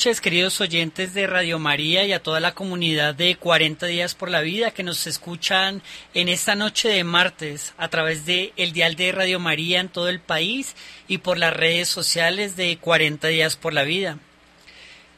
noches, 0.00 0.22
queridos 0.22 0.62
oyentes 0.62 1.12
de 1.12 1.26
Radio 1.26 1.58
María 1.58 2.06
y 2.06 2.14
a 2.14 2.22
toda 2.22 2.40
la 2.40 2.54
comunidad 2.54 3.14
de 3.14 3.36
40 3.36 3.84
días 3.84 4.14
por 4.14 4.30
la 4.30 4.40
vida 4.40 4.70
que 4.70 4.82
nos 4.82 5.06
escuchan 5.06 5.82
en 6.14 6.30
esta 6.30 6.54
noche 6.54 6.88
de 6.88 7.04
martes 7.04 7.74
a 7.76 7.88
través 7.88 8.24
de 8.24 8.54
el 8.56 8.72
dial 8.72 8.96
de 8.96 9.12
Radio 9.12 9.38
María 9.38 9.78
en 9.78 9.90
todo 9.90 10.08
el 10.08 10.18
país 10.18 10.74
y 11.06 11.18
por 11.18 11.36
las 11.36 11.52
redes 11.52 11.88
sociales 11.88 12.56
de 12.56 12.78
40 12.78 13.28
días 13.28 13.56
por 13.56 13.74
la 13.74 13.82
vida. 13.82 14.16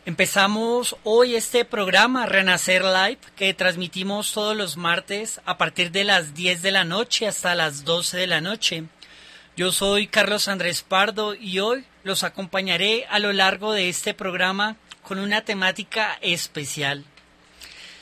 Empezamos 0.04 0.96
hoy 1.04 1.36
este 1.36 1.64
programa 1.64 2.26
Renacer 2.26 2.82
Live 2.82 3.20
que 3.36 3.54
transmitimos 3.54 4.32
todos 4.32 4.56
los 4.56 4.76
martes 4.76 5.40
a 5.44 5.58
partir 5.58 5.92
de 5.92 6.02
las 6.02 6.34
10 6.34 6.60
de 6.60 6.72
la 6.72 6.82
noche 6.82 7.28
hasta 7.28 7.54
las 7.54 7.84
12 7.84 8.16
de 8.16 8.26
la 8.26 8.40
noche. 8.40 8.82
Yo 9.56 9.70
soy 9.70 10.08
Carlos 10.08 10.48
Andrés 10.48 10.82
Pardo 10.82 11.36
y 11.36 11.60
hoy 11.60 11.84
los 12.04 12.24
acompañaré 12.24 13.06
a 13.10 13.18
lo 13.18 13.32
largo 13.32 13.72
de 13.72 13.88
este 13.88 14.14
programa 14.14 14.76
con 15.02 15.18
una 15.18 15.44
temática 15.44 16.18
especial. 16.20 17.04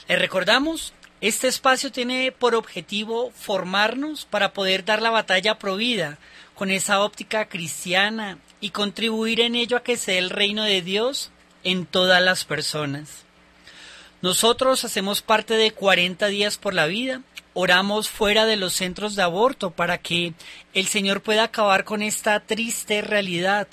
Les 0.08 0.18
recordamos, 0.18 0.92
este 1.20 1.48
espacio 1.48 1.92
tiene 1.92 2.32
por 2.32 2.54
objetivo 2.54 3.30
formarnos 3.32 4.24
para 4.24 4.52
poder 4.52 4.84
dar 4.84 5.02
la 5.02 5.10
batalla 5.10 5.58
provida 5.58 6.18
con 6.54 6.70
esa 6.70 7.00
óptica 7.02 7.48
cristiana 7.48 8.38
y 8.60 8.70
contribuir 8.70 9.40
en 9.40 9.54
ello 9.54 9.76
a 9.76 9.82
que 9.82 9.96
sea 9.96 10.18
el 10.18 10.30
reino 10.30 10.64
de 10.64 10.82
Dios 10.82 11.30
en 11.64 11.86
todas 11.86 12.22
las 12.22 12.44
personas. 12.44 13.24
Nosotros 14.22 14.84
hacemos 14.84 15.22
parte 15.22 15.54
de 15.54 15.70
40 15.72 16.26
días 16.26 16.58
por 16.58 16.74
la 16.74 16.86
vida, 16.86 17.22
oramos 17.54 18.08
fuera 18.08 18.44
de 18.44 18.56
los 18.56 18.74
centros 18.74 19.16
de 19.16 19.22
aborto 19.22 19.70
para 19.70 19.98
que 19.98 20.34
el 20.74 20.86
Señor 20.86 21.22
pueda 21.22 21.44
acabar 21.44 21.84
con 21.84 22.02
esta 22.02 22.40
triste 22.40 23.00
realidad 23.00 23.68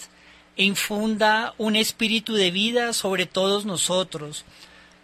infunda 0.57 1.53
un 1.57 1.75
espíritu 1.75 2.33
de 2.33 2.51
vida 2.51 2.93
sobre 2.93 3.25
todos 3.25 3.65
nosotros, 3.65 4.43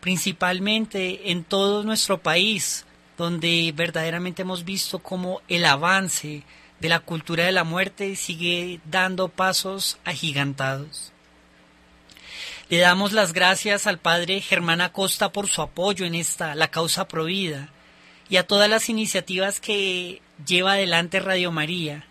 principalmente 0.02 1.32
en 1.32 1.44
todo 1.44 1.84
nuestro 1.84 2.22
país, 2.22 2.86
donde 3.18 3.72
verdaderamente 3.76 4.42
hemos 4.42 4.66
visto 4.66 5.00
cómo 5.00 5.42
el 5.48 5.66
avance 5.66 6.44
de 6.80 6.90
la 6.90 7.00
cultura 7.00 7.46
de 7.46 7.52
la 7.52 7.64
muerte 7.64 8.16
sigue 8.16 8.82
dando 8.86 9.30
pasos 9.30 9.98
agigantados. 10.04 11.14
Le 12.70 12.80
damos 12.80 13.12
las 13.12 13.34
gracias 13.34 13.88
al 13.88 14.00
padre 14.00 14.42
Germán 14.42 14.82
Acosta 14.82 15.32
por 15.32 15.48
su 15.48 15.62
apoyo 15.62 16.06
en 16.06 16.16
esta, 16.16 16.56
la 16.56 16.70
causa 16.70 17.08
provida, 17.08 17.70
y 18.30 18.38
a 18.38 18.48
todas 18.48 18.70
las 18.70 18.90
iniciativas 18.90 19.60
que 19.60 20.22
lleva 20.46 20.74
adelante 20.74 21.20
Radio 21.20 21.52
María. 21.52 22.08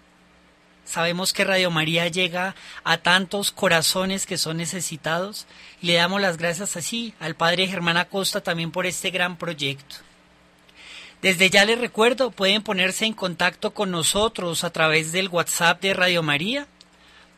Sabemos 0.84 1.32
que 1.32 1.44
Radio 1.44 1.70
María 1.70 2.08
llega 2.08 2.54
a 2.84 2.98
tantos 2.98 3.52
corazones 3.52 4.26
que 4.26 4.36
son 4.36 4.56
necesitados 4.56 5.46
y 5.80 5.86
le 5.86 5.94
damos 5.94 6.20
las 6.20 6.36
gracias 6.36 6.76
así 6.76 7.14
al 7.20 7.36
padre 7.36 7.68
Germán 7.68 7.96
Acosta 7.96 8.42
también 8.42 8.72
por 8.72 8.86
este 8.86 9.10
gran 9.10 9.36
proyecto. 9.36 9.96
Desde 11.22 11.50
ya 11.50 11.64
les 11.64 11.78
recuerdo, 11.78 12.32
pueden 12.32 12.62
ponerse 12.62 13.06
en 13.06 13.12
contacto 13.12 13.72
con 13.72 13.92
nosotros 13.92 14.64
a 14.64 14.70
través 14.70 15.12
del 15.12 15.28
WhatsApp 15.28 15.80
de 15.80 15.94
Radio 15.94 16.24
María. 16.24 16.66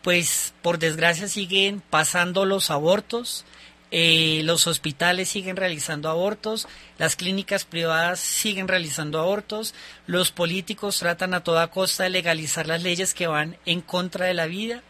pues 0.00 0.54
por 0.62 0.78
desgracia 0.78 1.28
siguen 1.28 1.82
pasando 1.90 2.46
los 2.46 2.70
abortos, 2.70 3.44
eh, 3.90 4.42
los 4.44 4.66
hospitales 4.66 5.28
siguen 5.28 5.56
realizando 5.56 6.08
abortos, 6.08 6.66
las 6.98 7.16
clínicas 7.16 7.64
privadas 7.64 8.20
siguen 8.20 8.68
realizando 8.68 9.20
abortos, 9.20 9.74
los 10.06 10.30
políticos 10.32 10.98
tratan 10.98 11.34
a 11.34 11.44
toda 11.44 11.70
costa 11.70 12.04
de 12.04 12.10
legalizar 12.10 12.66
las 12.66 12.82
leyes 12.82 13.14
que 13.14 13.26
van 13.26 13.56
en 13.64 13.80
contra 13.80 14.26
de 14.26 14.34
la 14.34 14.46
vida 14.46 14.82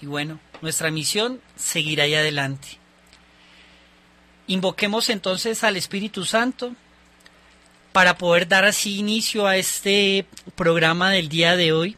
y 0.00 0.06
bueno, 0.06 0.40
nuestra 0.60 0.90
misión 0.90 1.40
seguirá 1.56 2.04
ahí 2.04 2.14
adelante. 2.14 2.78
Invoquemos 4.48 5.08
entonces 5.08 5.64
al 5.64 5.76
Espíritu 5.76 6.24
Santo, 6.24 6.74
para 7.92 8.16
poder 8.16 8.48
dar 8.48 8.64
así 8.64 8.98
inicio 8.98 9.46
a 9.46 9.56
este 9.56 10.26
programa 10.56 11.10
del 11.10 11.28
día 11.28 11.56
de 11.56 11.72
hoy. 11.72 11.96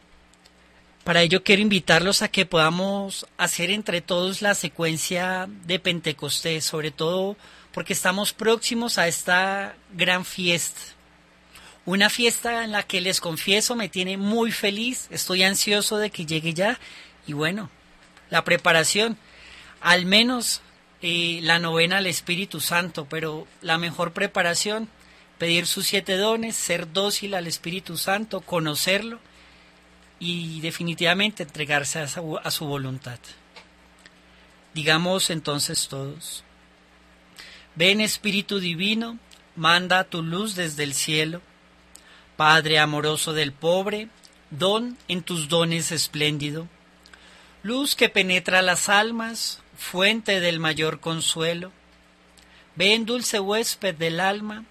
Para 1.05 1.21
ello 1.21 1.43
quiero 1.43 1.61
invitarlos 1.61 2.23
a 2.23 2.29
que 2.29 2.47
podamos 2.47 3.27
hacer 3.37 3.69
entre 3.69 4.01
todos 4.01 4.41
la 4.41 4.55
secuencia 4.55 5.47
de 5.67 5.77
Pentecostés, 5.77 6.65
sobre 6.65 6.89
todo 6.89 7.37
porque 7.71 7.93
estamos 7.93 8.33
próximos 8.33 8.97
a 8.97 9.07
esta 9.07 9.75
gran 9.93 10.25
fiesta. 10.25 10.81
Una 11.85 12.09
fiesta 12.09 12.63
en 12.63 12.71
la 12.71 12.81
que 12.81 13.01
les 13.01 13.21
confieso 13.21 13.75
me 13.75 13.87
tiene 13.87 14.17
muy 14.17 14.51
feliz, 14.51 15.05
estoy 15.11 15.43
ansioso 15.43 15.97
de 15.97 16.09
que 16.09 16.25
llegue 16.25 16.55
ya 16.55 16.79
y 17.27 17.33
bueno, 17.33 17.69
la 18.31 18.43
preparación, 18.43 19.15
al 19.81 20.07
menos 20.07 20.63
eh, 21.03 21.37
la 21.43 21.59
novena 21.59 21.97
al 21.97 22.07
Espíritu 22.07 22.61
Santo, 22.61 23.05
pero 23.07 23.45
la 23.61 23.77
mejor 23.77 24.11
preparación 24.11 24.89
pedir 25.37 25.67
sus 25.67 25.85
siete 25.85 26.17
dones, 26.17 26.55
ser 26.55 26.91
dócil 26.91 27.35
al 27.35 27.45
Espíritu 27.45 27.95
Santo, 27.95 28.41
conocerlo 28.41 29.19
y 30.25 30.59
definitivamente 30.61 31.43
entregarse 31.43 31.99
a 31.99 32.07
su, 32.07 32.65
voluntad. 32.65 33.19
Digamos 34.73 35.29
entonces 35.29 35.87
todos, 35.87 36.43
ven 37.75 38.01
Espíritu 38.01 38.59
Divino, 38.59 39.19
manda 39.55 40.03
tu 40.03 40.23
luz 40.23 40.55
desde 40.55 40.83
el 40.83 40.95
cielo, 40.95 41.41
Padre 42.37 42.79
amoroso 42.79 43.33
del 43.33 43.53
pobre, 43.53 44.09
don 44.49 44.97
en 45.07 45.21
tus 45.21 45.47
dones 45.47 45.91
espléndido, 45.91 46.67
luz 47.61 47.95
que 47.95 48.09
penetra 48.09 48.63
las 48.63 48.89
almas, 48.89 49.61
fuente 49.77 50.39
del 50.39 50.59
mayor 50.59 50.99
consuelo, 50.99 51.71
ven 52.75 53.05
dulce 53.05 53.39
huésped 53.39 53.93
del 53.93 54.19
alma, 54.19 54.65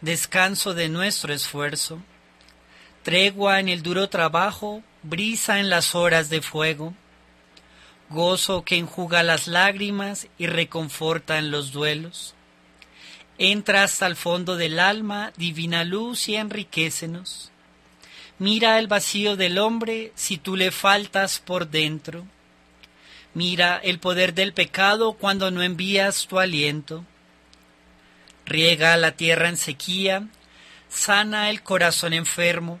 descanso 0.00 0.74
de 0.74 0.88
nuestro 0.88 1.32
esfuerzo, 1.32 2.02
tregua 3.04 3.60
en 3.60 3.68
el 3.68 3.82
duro 3.82 4.08
trabajo, 4.08 4.82
brisa 5.08 5.60
en 5.60 5.70
las 5.70 5.94
horas 5.94 6.28
de 6.30 6.42
fuego, 6.42 6.94
gozo 8.10 8.64
que 8.64 8.76
enjuga 8.76 9.22
las 9.22 9.46
lágrimas 9.46 10.28
y 10.38 10.46
reconforta 10.46 11.38
en 11.38 11.50
los 11.50 11.72
duelos. 11.72 12.34
Entra 13.38 13.82
hasta 13.82 14.06
el 14.06 14.16
fondo 14.16 14.56
del 14.56 14.78
alma, 14.78 15.32
divina 15.36 15.84
luz, 15.84 16.28
y 16.28 16.36
enriquecenos. 16.36 17.50
Mira 18.38 18.78
el 18.78 18.86
vacío 18.86 19.36
del 19.36 19.58
hombre 19.58 20.12
si 20.14 20.38
tú 20.38 20.56
le 20.56 20.70
faltas 20.70 21.38
por 21.38 21.68
dentro. 21.68 22.26
Mira 23.34 23.78
el 23.82 23.98
poder 23.98 24.34
del 24.34 24.52
pecado 24.52 25.14
cuando 25.14 25.50
no 25.50 25.62
envías 25.62 26.26
tu 26.26 26.38
aliento 26.38 27.04
riega 28.46 28.96
la 28.96 29.12
tierra 29.12 29.48
en 29.48 29.56
sequía, 29.56 30.28
sana 30.88 31.50
el 31.50 31.62
corazón 31.62 32.12
enfermo, 32.12 32.80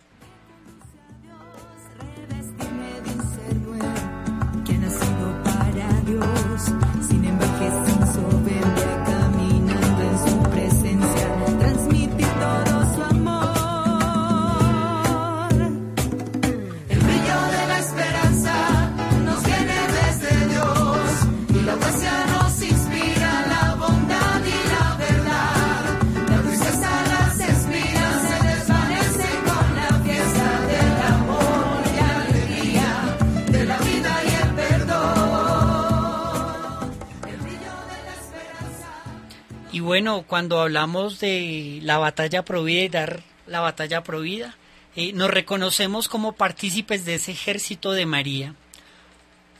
Bueno, 39.81 40.23
cuando 40.27 40.61
hablamos 40.61 41.19
de 41.19 41.79
la 41.83 41.97
batalla 41.97 42.43
provida 42.43 42.81
y 42.83 42.89
dar 42.89 43.23
la 43.47 43.59
batalla 43.59 44.03
provida, 44.03 44.55
eh, 44.95 45.13
nos 45.13 45.29
reconocemos 45.29 46.07
como 46.07 46.33
partícipes 46.33 47.05
de 47.05 47.15
ese 47.15 47.31
ejército 47.31 47.91
de 47.91 48.05
María. 48.05 48.55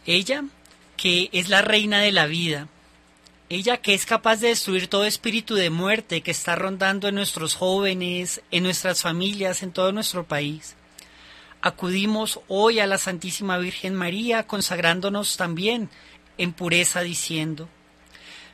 Ella, 0.06 0.45
que 0.97 1.29
es 1.33 1.50
la 1.50 1.62
reina 1.62 2.00
de 2.00 2.12
la 2.12 2.25
vida, 2.25 2.68
ella 3.50 3.77
que 3.77 3.94
es 3.94 4.06
capaz 4.06 4.38
de 4.38 4.47
destruir 4.47 4.88
todo 4.88 5.06
espíritu 5.06 5.56
de 5.56 5.69
muerte 5.69 6.21
que 6.21 6.31
está 6.31 6.56
rondando 6.56 7.09
en 7.09 7.15
nuestros 7.15 7.56
jóvenes, 7.56 8.41
en 8.50 8.63
nuestras 8.63 9.01
familias, 9.01 9.62
en 9.62 9.73
todo 9.73 9.91
nuestro 9.91 10.25
país. 10.25 10.75
Acudimos 11.62 12.39
hoy 12.47 12.79
a 12.79 12.88
la 12.88 12.97
Santísima 12.97 13.57
Virgen 13.57 13.94
María, 13.94 14.47
consagrándonos 14.47 15.35
también 15.37 15.90
en 16.37 16.54
pureza, 16.54 17.01
diciendo, 17.01 17.68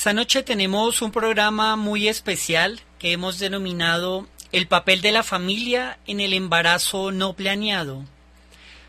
Esta 0.00 0.14
noche 0.14 0.42
tenemos 0.42 1.02
un 1.02 1.12
programa 1.12 1.76
muy 1.76 2.08
especial 2.08 2.80
que 2.98 3.12
hemos 3.12 3.38
denominado 3.38 4.26
El 4.50 4.66
papel 4.66 5.02
de 5.02 5.12
la 5.12 5.22
familia 5.22 5.98
en 6.06 6.20
el 6.20 6.32
embarazo 6.32 7.12
no 7.12 7.34
planeado. 7.34 8.06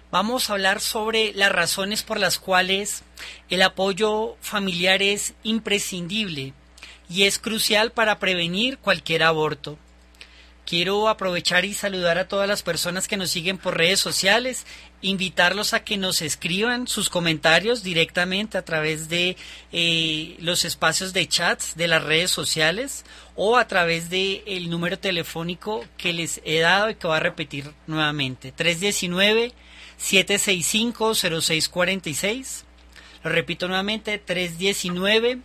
Vamos 0.10 0.50
a 0.50 0.54
hablar 0.54 0.80
sobre 0.80 1.34
las 1.34 1.52
razones 1.52 2.02
por 2.04 2.18
las 2.18 2.40
cuales 2.40 3.04
el 3.50 3.62
apoyo 3.62 4.38
familiar 4.40 5.02
es 5.02 5.34
imprescindible 5.44 6.54
y 7.10 7.24
es 7.24 7.40
crucial 7.40 7.92
para 7.92 8.18
prevenir 8.18 8.78
cualquier 8.78 9.24
aborto. 9.24 9.78
Quiero 10.72 11.10
aprovechar 11.10 11.66
y 11.66 11.74
saludar 11.74 12.18
a 12.18 12.30
todas 12.30 12.48
las 12.48 12.64
personas 12.64 13.10
que 13.10 13.18
nos 13.18 13.30
siguen 13.30 13.58
por 13.58 13.78
redes 13.78 14.00
sociales, 14.00 14.66
invitarlos 15.02 15.74
a 15.74 15.84
que 15.84 15.98
nos 15.98 16.22
escriban 16.22 16.88
sus 16.88 17.10
comentarios 17.10 17.84
directamente 17.84 18.58
a 18.58 18.64
través 18.64 19.10
de 19.10 19.36
eh, 19.74 20.38
los 20.40 20.64
espacios 20.64 21.12
de 21.12 21.28
chats 21.28 21.76
de 21.76 21.90
las 21.90 22.02
redes 22.02 22.32
sociales 22.32 23.04
o 23.36 23.58
a 23.58 23.68
través 23.68 24.10
del 24.10 24.44
el 24.46 24.70
número 24.70 24.98
telefónico 24.98 25.84
que 25.98 26.14
les 26.14 26.40
he 26.46 26.60
dado 26.62 26.90
y 26.90 26.96
que 26.96 27.06
voy 27.06 27.18
a 27.18 27.20
repetir 27.20 27.74
nuevamente. 27.86 28.54
319 28.54 29.52
765 29.98 31.16
0646. 31.16 32.64
Lo 33.26 33.30
repito 33.30 33.68
nuevamente, 33.68 34.20
319 34.20 35.40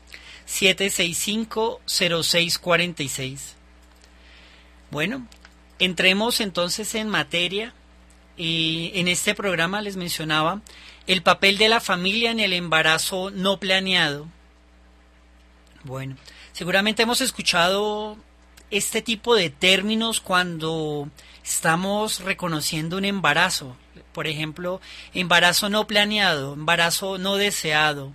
765 0.44 1.80
0646. 1.84 3.55
Bueno, 4.90 5.26
entremos 5.78 6.40
entonces 6.40 6.94
en 6.94 7.08
materia 7.08 7.74
eh, 8.38 8.92
en 8.94 9.08
este 9.08 9.34
programa 9.34 9.80
les 9.80 9.96
mencionaba 9.96 10.60
el 11.06 11.22
papel 11.22 11.56
de 11.56 11.68
la 11.68 11.80
familia 11.80 12.30
en 12.30 12.40
el 12.40 12.52
embarazo 12.52 13.30
no 13.30 13.58
planeado. 13.58 14.28
Bueno, 15.84 16.16
seguramente 16.52 17.02
hemos 17.02 17.20
escuchado 17.20 18.16
este 18.70 19.02
tipo 19.02 19.34
de 19.34 19.50
términos 19.50 20.20
cuando 20.20 21.08
estamos 21.44 22.20
reconociendo 22.20 22.96
un 22.98 23.04
embarazo. 23.04 23.76
Por 24.12 24.26
ejemplo, 24.26 24.80
embarazo 25.14 25.68
no 25.68 25.86
planeado, 25.86 26.54
embarazo 26.54 27.18
no 27.18 27.36
deseado, 27.36 28.12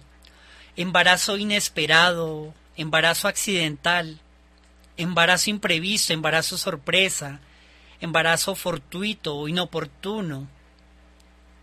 embarazo 0.75 1.37
inesperado, 1.37 2.53
embarazo 2.75 3.27
accidental, 3.27 4.19
embarazo 5.01 5.49
imprevisto, 5.49 6.13
embarazo 6.13 6.57
sorpresa, 6.57 7.39
embarazo 7.99 8.55
fortuito 8.55 9.35
o 9.35 9.47
inoportuno. 9.47 10.47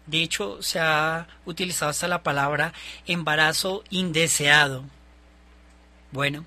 De 0.07 0.23
hecho, 0.23 0.62
se 0.62 0.80
ha 0.80 1.26
utilizado 1.45 1.90
hasta 1.90 2.09
la 2.09 2.23
palabra 2.23 2.73
embarazo 3.07 3.85
indeseado. 3.90 4.85
Bueno, 6.11 6.47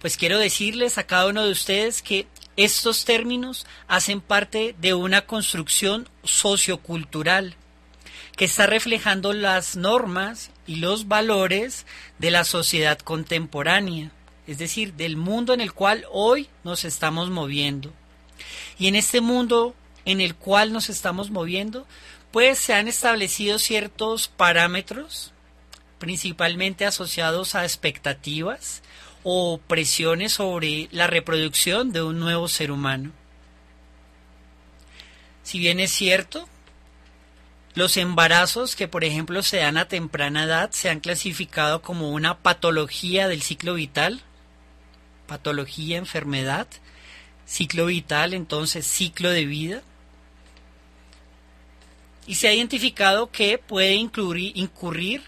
pues 0.00 0.16
quiero 0.16 0.38
decirles 0.38 0.98
a 0.98 1.06
cada 1.06 1.26
uno 1.26 1.44
de 1.44 1.52
ustedes 1.52 2.02
que 2.02 2.26
estos 2.56 3.04
términos 3.04 3.66
hacen 3.88 4.20
parte 4.20 4.74
de 4.78 4.94
una 4.94 5.22
construcción 5.22 6.08
sociocultural 6.22 7.56
que 8.36 8.44
está 8.44 8.66
reflejando 8.66 9.32
las 9.32 9.76
normas 9.76 10.50
y 10.66 10.76
los 10.76 11.08
valores 11.08 11.86
de 12.18 12.30
la 12.30 12.44
sociedad 12.44 12.98
contemporánea, 12.98 14.10
es 14.46 14.58
decir, 14.58 14.94
del 14.94 15.16
mundo 15.16 15.54
en 15.54 15.60
el 15.60 15.72
cual 15.72 16.04
hoy 16.10 16.48
nos 16.62 16.84
estamos 16.84 17.30
moviendo. 17.30 17.92
Y 18.78 18.88
en 18.88 18.96
este 18.96 19.20
mundo 19.20 19.74
en 20.04 20.20
el 20.20 20.34
cual 20.34 20.72
nos 20.72 20.90
estamos 20.90 21.30
moviendo, 21.30 21.86
pues 22.30 22.58
se 22.58 22.74
han 22.74 22.88
establecido 22.88 23.58
ciertos 23.58 24.28
parámetros, 24.28 25.32
principalmente 25.98 26.84
asociados 26.84 27.54
a 27.54 27.64
expectativas 27.64 28.82
o 29.22 29.58
presiones 29.58 30.34
sobre 30.34 30.88
la 30.92 31.06
reproducción 31.06 31.92
de 31.92 32.02
un 32.02 32.18
nuevo 32.18 32.48
ser 32.48 32.70
humano. 32.70 33.12
Si 35.42 35.58
bien 35.58 35.80
es 35.80 35.92
cierto, 35.92 36.48
los 37.74 37.96
embarazos 37.96 38.76
que 38.76 38.88
por 38.88 39.04
ejemplo 39.04 39.42
se 39.42 39.58
dan 39.58 39.76
a 39.76 39.88
temprana 39.88 40.44
edad 40.44 40.70
se 40.72 40.90
han 40.90 41.00
clasificado 41.00 41.82
como 41.82 42.10
una 42.10 42.38
patología 42.38 43.28
del 43.28 43.42
ciclo 43.42 43.74
vital, 43.74 44.22
patología, 45.26 45.98
enfermedad, 45.98 46.66
ciclo 47.46 47.86
vital, 47.86 48.34
entonces 48.34 48.86
ciclo 48.86 49.30
de 49.30 49.46
vida. 49.46 49.82
Y 52.26 52.36
se 52.36 52.48
ha 52.48 52.54
identificado 52.54 53.30
que 53.30 53.58
puede 53.58 53.94
incluir, 53.94 54.52
incurrir 54.56 55.22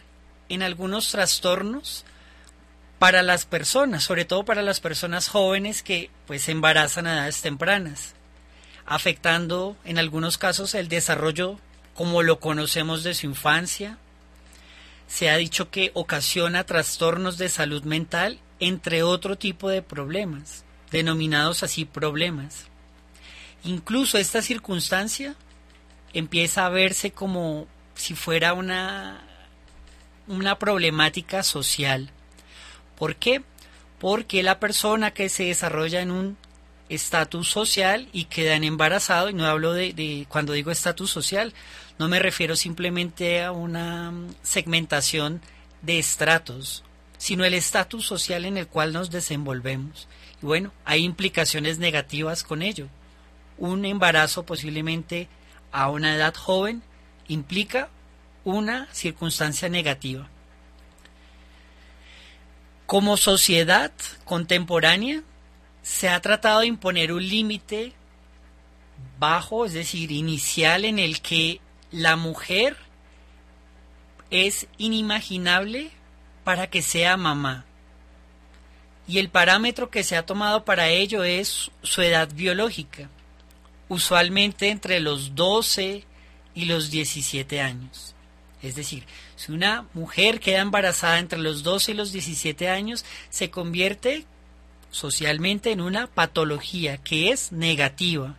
en 0.49 0.63
algunos 0.63 1.11
trastornos 1.11 2.05
para 2.99 3.23
las 3.23 3.45
personas, 3.45 4.05
sobre 4.05 4.25
todo 4.25 4.45
para 4.45 4.63
las 4.63 4.81
personas 4.81 5.29
jóvenes 5.29 5.83
que 5.83 6.11
pues 6.27 6.43
se 6.43 6.53
embarazan 6.53 7.07
a 7.07 7.15
edades 7.15 7.43
tempranas, 7.43 8.15
afectando 8.87 9.77
en 9.85 9.99
algunos 9.99 10.39
casos 10.39 10.75
el 10.75 10.89
desarrollo 10.89 11.59
como 11.95 12.23
lo 12.23 12.41
conocemos 12.41 13.03
de 13.03 13.15
su 13.15 13.27
infancia. 13.27 13.99
Se 15.07 15.31
ha 15.31 15.37
dicho 15.37 15.71
que 15.71 15.91
ocasiona 15.95 16.65
trastornos 16.65 17.39
de 17.39 17.49
salud 17.49 17.85
mental, 17.85 18.41
entre 18.61 19.03
otro 19.03 19.37
tipo 19.37 19.69
de 19.69 19.83
problemas 19.83 20.67
denominados 20.91 21.63
así 21.63 21.85
problemas. 21.85 22.67
Incluso 23.65 24.19
esta 24.19 24.43
circunstancia 24.43 25.35
empieza 26.13 26.67
a 26.67 26.71
verse 26.71 27.11
como 27.11 27.67
si 27.95 28.15
fuera 28.15 28.55
una, 28.55 29.23
una 30.29 30.59
problemática 30.59 31.43
social. 31.43 32.11
¿Por 32.97 33.17
qué? 33.17 33.43
Porque 33.99 34.43
la 34.43 34.61
persona 34.61 35.11
que 35.13 35.29
se 35.29 35.45
desarrolla 35.45 36.01
en 36.01 36.11
un 36.11 36.37
estatus 36.89 37.49
social 37.49 38.09
y 38.13 38.27
queda 38.27 38.55
en 38.55 38.63
embarazado, 38.63 39.29
y 39.29 39.35
no 39.35 39.47
hablo 39.47 39.73
de 39.73 40.27
cuando 40.29 40.53
digo 40.53 40.71
estatus 40.71 41.11
social, 41.11 41.53
no 41.99 42.09
me 42.09 42.21
refiero 42.21 42.55
simplemente 42.57 43.43
a 43.43 43.53
una 43.53 44.13
segmentación 44.43 45.41
de 45.83 45.99
estratos, 45.99 46.85
sino 47.19 47.45
el 47.45 47.55
estatus 47.55 48.07
social 48.07 48.45
en 48.45 48.57
el 48.57 48.67
cual 48.67 48.93
nos 48.93 49.11
desenvolvemos. 49.11 50.09
Y 50.43 50.47
bueno, 50.47 50.73
hay 50.85 51.05
implicaciones 51.05 51.79
negativas 51.79 52.43
con 52.43 52.63
ello. 52.63 52.89
Un 53.59 53.85
embarazo 53.85 54.45
posiblemente 54.45 55.29
a 55.73 55.91
una 55.91 56.15
edad 56.15 56.35
joven 56.35 56.83
implica 57.29 57.89
una 58.45 58.89
circunstancia 58.93 59.69
negativa. 59.69 60.29
Como 62.87 63.17
sociedad 63.17 63.93
contemporánea, 64.25 65.23
se 65.83 66.09
ha 66.09 66.21
tratado 66.21 66.61
de 66.61 66.67
imponer 66.67 67.13
un 67.13 67.27
límite 67.27 67.93
bajo, 69.19 69.65
es 69.65 69.73
decir, 69.73 70.13
inicial, 70.13 70.85
en 70.85 70.99
el 70.99 71.21
que 71.21 71.61
la 71.91 72.17
mujer 72.17 72.77
es 74.31 74.67
inimaginable 74.79 75.91
para 76.47 76.69
que 76.69 76.81
sea 76.81 77.17
mamá 77.17 77.65
y 79.09 79.19
el 79.19 79.31
parámetro 79.31 79.91
que 79.91 80.05
se 80.05 80.17
ha 80.17 80.25
tomado 80.25 80.65
para 80.65 80.91
ello 80.91 81.25
es 81.25 81.73
su 81.83 82.03
edad 82.03 82.29
biológica, 82.33 83.11
usualmente 83.89 84.69
entre 84.69 85.01
los 85.01 85.35
12 85.35 86.05
y 86.55 86.65
los 86.67 86.93
17 86.93 87.61
años. 87.61 88.15
Es 88.63 88.77
decir, 88.77 89.07
si 89.35 89.51
una 89.51 89.89
mujer 89.93 90.39
queda 90.39 90.61
embarazada 90.61 91.19
entre 91.19 91.41
los 91.41 91.65
12 91.65 91.91
y 91.91 91.95
los 91.95 92.13
17 92.13 92.69
años, 92.69 93.05
se 93.29 93.51
convierte 93.51 94.25
socialmente 94.93 95.73
en 95.73 95.81
una 95.81 96.07
patología 96.07 96.97
que 96.97 97.31
es 97.31 97.51
negativa 97.51 98.37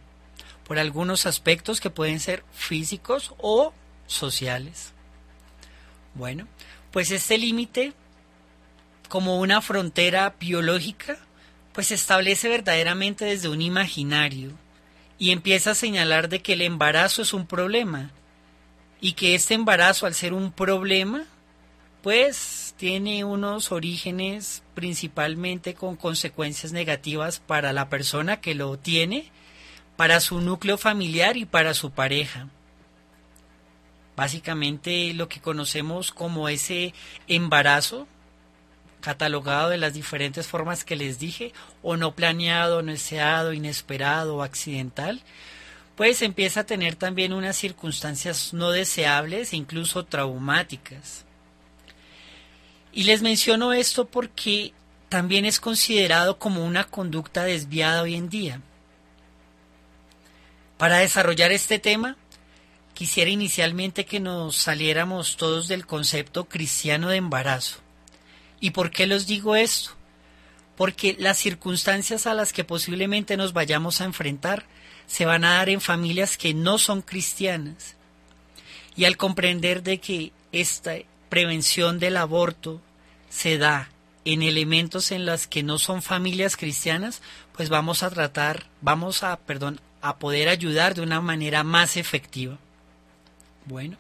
por 0.66 0.80
algunos 0.80 1.26
aspectos 1.26 1.82
que 1.82 1.90
pueden 1.90 2.22
ser 2.22 2.46
físicos 2.54 3.34
o 3.38 3.74
sociales. 4.06 4.94
Bueno, 6.14 6.48
pues 6.98 7.12
este 7.12 7.38
límite 7.38 7.94
como 9.08 9.40
una 9.40 9.62
frontera 9.62 10.34
biológica, 10.40 11.16
pues 11.72 11.90
se 11.90 11.94
establece 11.94 12.50
verdaderamente 12.50 13.24
desde 13.24 13.50
un 13.50 13.62
imaginario 13.62 14.54
y 15.20 15.30
empieza 15.30 15.70
a 15.70 15.76
señalar 15.76 16.28
de 16.28 16.42
que 16.42 16.54
el 16.54 16.64
embarazo 16.64 17.22
es 17.22 17.34
un 17.34 17.46
problema 17.46 18.10
y 19.00 19.12
que 19.12 19.36
este 19.36 19.54
embarazo 19.54 20.08
al 20.08 20.16
ser 20.16 20.34
un 20.34 20.52
problema, 20.52 21.26
pues 22.02 22.74
tiene 22.78 23.24
unos 23.24 23.72
orígenes 23.72 24.64
principalmente 24.74 25.76
con 25.76 25.98
consecuencias 25.98 26.72
negativas 26.72 27.40
para 27.40 27.74
la 27.74 27.90
persona 27.90 28.42
que 28.42 28.56
lo 28.56 28.76
tiene, 28.80 29.30
para 29.98 30.20
su 30.20 30.42
núcleo 30.42 30.80
familiar 30.80 31.38
y 31.38 31.46
para 31.46 31.76
su 31.76 31.92
pareja. 31.92 32.48
Básicamente 34.18 35.14
lo 35.14 35.30
que 35.30 35.40
conocemos 35.40 36.12
como 36.12 36.50
ese 36.50 36.96
embarazo 37.28 38.08
catalogado 39.00 39.70
de 39.70 39.78
las 39.78 39.94
diferentes 39.94 40.48
formas 40.48 40.84
que 40.84 40.96
les 40.96 41.20
dije, 41.20 41.54
o 41.84 41.98
no 41.98 42.16
planeado, 42.16 42.82
no 42.82 42.92
deseado, 42.92 43.54
inesperado 43.54 44.42
accidental, 44.42 45.22
pues 45.96 46.24
empieza 46.24 46.62
a 46.62 46.66
tener 46.66 46.96
también 46.96 47.32
unas 47.32 47.58
circunstancias 47.58 48.56
no 48.56 48.72
deseables 48.72 49.54
e 49.54 49.58
incluso 49.58 50.04
traumáticas. 50.04 51.24
Y 52.92 53.04
les 53.04 53.22
menciono 53.22 53.72
esto 53.72 54.06
porque 54.06 54.74
también 55.10 55.46
es 55.46 55.60
considerado 55.60 56.40
como 56.40 56.66
una 56.66 56.86
conducta 56.86 57.44
desviada 57.44 58.02
hoy 58.02 58.16
en 58.16 58.30
día. 58.30 58.62
Para 60.78 60.98
desarrollar 60.98 61.52
este 61.52 61.78
tema, 61.78 62.18
quisiera 62.98 63.30
inicialmente 63.30 64.08
que 64.08 64.20
nos 64.20 64.56
saliéramos 64.56 65.38
todos 65.38 65.68
del 65.68 65.86
concepto 65.86 66.46
cristiano 66.46 67.10
de 67.10 67.18
embarazo. 67.18 67.78
¿Y 68.60 68.72
por 68.72 68.90
qué 68.90 69.06
les 69.06 69.28
digo 69.28 69.56
esto? 69.56 69.92
Porque 70.76 71.16
las 71.20 71.38
circunstancias 71.38 72.26
a 72.26 72.34
las 72.34 72.54
que 72.54 72.64
posiblemente 72.64 73.38
nos 73.38 73.54
vayamos 73.54 74.02
a 74.02 74.06
enfrentar 74.06 74.66
se 75.06 75.28
van 75.28 75.46
a 75.46 75.58
dar 75.58 75.70
en 75.70 75.80
familias 75.80 76.38
que 76.38 76.56
no 76.56 76.80
son 76.80 77.04
cristianas. 77.04 77.96
Y 78.96 79.06
al 79.06 79.16
comprender 79.16 79.84
de 79.84 80.00
que 80.00 80.32
esta 80.52 80.96
prevención 81.30 82.00
del 82.00 82.18
aborto 82.18 82.82
se 83.30 83.60
da 83.60 83.92
en 84.26 84.42
elementos 84.42 85.12
en 85.12 85.28
las 85.28 85.46
que 85.46 85.62
no 85.62 85.78
son 85.78 86.02
familias 86.02 86.58
cristianas, 86.58 87.22
pues 87.56 87.70
vamos 87.70 88.02
a 88.02 88.10
tratar, 88.10 88.66
vamos 88.82 89.22
a, 89.22 89.38
perdón, 89.38 89.82
a 90.02 90.18
poder 90.18 90.50
ayudar 90.50 90.96
de 90.96 91.02
una 91.02 91.22
manera 91.22 91.64
más 91.64 91.96
efectiva. 91.96 92.58
Bueno, 93.68 93.98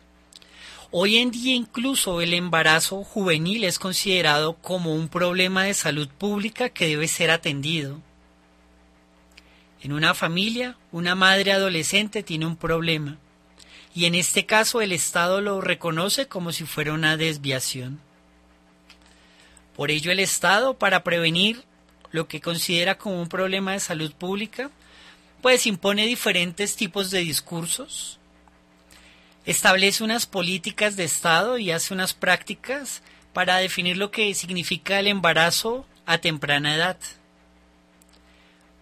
Hoy 0.90 1.18
en 1.18 1.32
día 1.32 1.54
incluso 1.54 2.22
el 2.22 2.34
embarazo 2.34 3.04
juvenil 3.04 3.66
es 3.66 3.78
considerado 3.78 4.56
como 4.56 4.96
un 4.96 5.10
problema 5.10 5.66
de 5.66 5.74
salud 5.74 6.08
pública 6.08 6.70
que 6.70 6.88
debe 6.88 7.10
ser 7.10 7.30
atendido. 7.30 8.02
En 9.82 9.92
una 9.92 10.14
familia, 10.14 10.78
una 10.94 11.14
madre 11.14 11.52
adolescente 11.52 12.24
tiene 12.24 12.46
un 12.46 12.56
problema 12.56 13.18
y 13.94 14.06
en 14.06 14.16
este 14.16 14.46
caso 14.46 14.80
el 14.82 14.94
Estado 14.94 15.42
lo 15.42 15.60
reconoce 15.60 16.30
como 16.30 16.54
si 16.54 16.64
fuera 16.64 16.94
una 16.94 17.18
desviación. 17.18 18.00
Por 19.76 19.92
ello 19.92 20.12
el 20.14 20.22
Estado, 20.22 20.78
para 20.78 21.04
prevenir 21.04 21.64
lo 22.12 22.30
que 22.30 22.40
considera 22.40 22.98
como 22.98 23.22
un 23.22 23.28
problema 23.28 23.74
de 23.74 23.82
salud 23.82 24.14
pública, 24.14 24.72
pues 25.42 25.68
impone 25.68 26.06
diferentes 26.06 26.78
tipos 26.78 27.12
de 27.12 27.20
discursos, 27.20 28.17
establece 29.48 30.04
unas 30.04 30.26
políticas 30.26 30.98
de 30.98 31.06
Estado 31.06 31.58
y 31.58 31.72
hace 31.72 31.94
unas 31.94 32.14
prácticas 32.14 33.02
para 33.32 33.58
definir 33.58 33.96
lo 33.96 34.12
que 34.12 34.34
significa 34.36 35.00
el 35.00 35.08
embarazo 35.08 35.86
a 36.06 36.18
temprana 36.18 36.76
edad, 36.76 36.98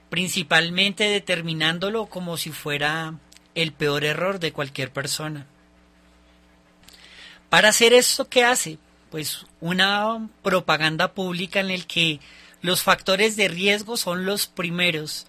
principalmente 0.09 1.03
determinándolo 1.03 2.07
como 2.07 2.35
si 2.35 2.51
fuera 2.51 3.13
el 3.53 3.73
peor 3.73 4.03
error 4.03 4.39
de 4.39 4.51
cualquier 4.51 4.91
persona. 4.91 5.45
Para 7.49 7.69
hacer 7.69 7.93
esto, 7.93 8.27
¿qué 8.27 8.43
hace? 8.43 8.79
Pues 9.11 9.45
una 9.61 10.29
propaganda 10.41 11.13
pública 11.13 11.59
en 11.59 11.69
el 11.69 11.85
que 11.85 12.19
los 12.61 12.81
factores 12.81 13.35
de 13.35 13.49
riesgo 13.49 13.97
son 13.97 14.25
los 14.25 14.47
primeros 14.47 15.27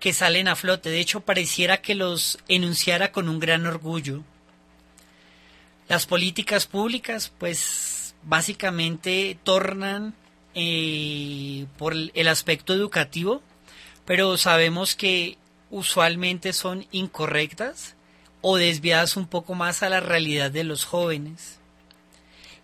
que 0.00 0.14
salen 0.14 0.48
a 0.48 0.56
flote. 0.56 0.88
De 0.88 1.00
hecho, 1.00 1.20
pareciera 1.20 1.82
que 1.82 1.94
los 1.94 2.38
enunciara 2.48 3.12
con 3.12 3.28
un 3.28 3.40
gran 3.40 3.66
orgullo. 3.66 4.24
Las 5.88 6.06
políticas 6.06 6.66
públicas, 6.66 7.32
pues 7.38 8.14
básicamente 8.22 9.38
tornan 9.42 10.14
eh, 10.54 11.66
por 11.76 11.94
el 11.94 12.28
aspecto 12.28 12.72
educativo, 12.72 13.42
pero 14.06 14.36
sabemos 14.36 14.94
que 14.94 15.36
usualmente 15.70 16.52
son 16.52 16.86
incorrectas 16.90 17.96
o 18.40 18.56
desviadas 18.56 19.16
un 19.16 19.26
poco 19.26 19.54
más 19.54 19.82
a 19.82 19.88
la 19.88 20.00
realidad 20.00 20.50
de 20.50 20.64
los 20.64 20.84
jóvenes. 20.84 21.58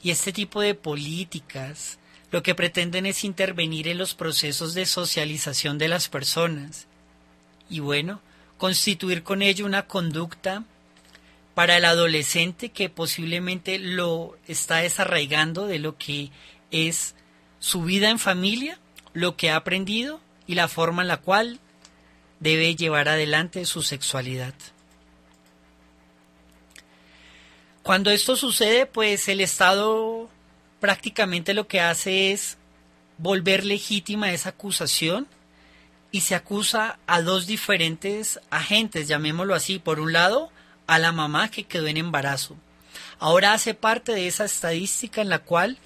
Y 0.02 0.10
este 0.10 0.32
tipo 0.32 0.60
de 0.60 0.74
políticas 0.74 1.98
lo 2.30 2.42
que 2.42 2.54
pretenden 2.54 3.06
es 3.06 3.24
intervenir 3.24 3.88
en 3.88 3.98
los 3.98 4.14
procesos 4.14 4.74
de 4.74 4.86
socialización 4.86 5.78
de 5.78 5.88
las 5.88 6.08
personas 6.08 6.86
y 7.68 7.80
bueno, 7.80 8.20
constituir 8.58 9.22
con 9.22 9.42
ello 9.42 9.66
una 9.66 9.86
conducta 9.86 10.64
para 11.60 11.76
el 11.76 11.84
adolescente 11.84 12.70
que 12.70 12.88
posiblemente 12.88 13.78
lo 13.78 14.38
está 14.48 14.76
desarraigando 14.76 15.66
de 15.66 15.78
lo 15.78 15.98
que 15.98 16.30
es 16.70 17.14
su 17.58 17.82
vida 17.82 18.08
en 18.08 18.18
familia, 18.18 18.78
lo 19.12 19.36
que 19.36 19.50
ha 19.50 19.56
aprendido 19.56 20.22
y 20.46 20.54
la 20.54 20.68
forma 20.68 21.02
en 21.02 21.08
la 21.08 21.18
cual 21.18 21.60
debe 22.38 22.76
llevar 22.76 23.10
adelante 23.10 23.66
su 23.66 23.82
sexualidad. 23.82 24.54
Cuando 27.82 28.10
esto 28.10 28.36
sucede, 28.36 28.86
pues 28.86 29.28
el 29.28 29.42
Estado 29.42 30.30
prácticamente 30.80 31.52
lo 31.52 31.68
que 31.68 31.82
hace 31.82 32.32
es 32.32 32.56
volver 33.18 33.66
legítima 33.66 34.32
esa 34.32 34.48
acusación 34.48 35.28
y 36.10 36.22
se 36.22 36.34
acusa 36.34 36.98
a 37.06 37.20
dos 37.20 37.46
diferentes 37.46 38.40
agentes, 38.48 39.08
llamémoslo 39.08 39.54
así. 39.54 39.78
Por 39.78 40.00
un 40.00 40.14
lado, 40.14 40.50
a 40.90 40.98
la 40.98 41.12
mamá 41.12 41.52
que 41.52 41.62
quedó 41.62 41.86
en 41.86 41.98
embarazo. 41.98 42.56
Ahora 43.20 43.52
hace 43.52 43.74
parte 43.74 44.10
de 44.10 44.26
esa 44.26 44.44
estadística 44.44 45.20
en 45.20 45.28
la 45.28 45.38
cual 45.38 45.78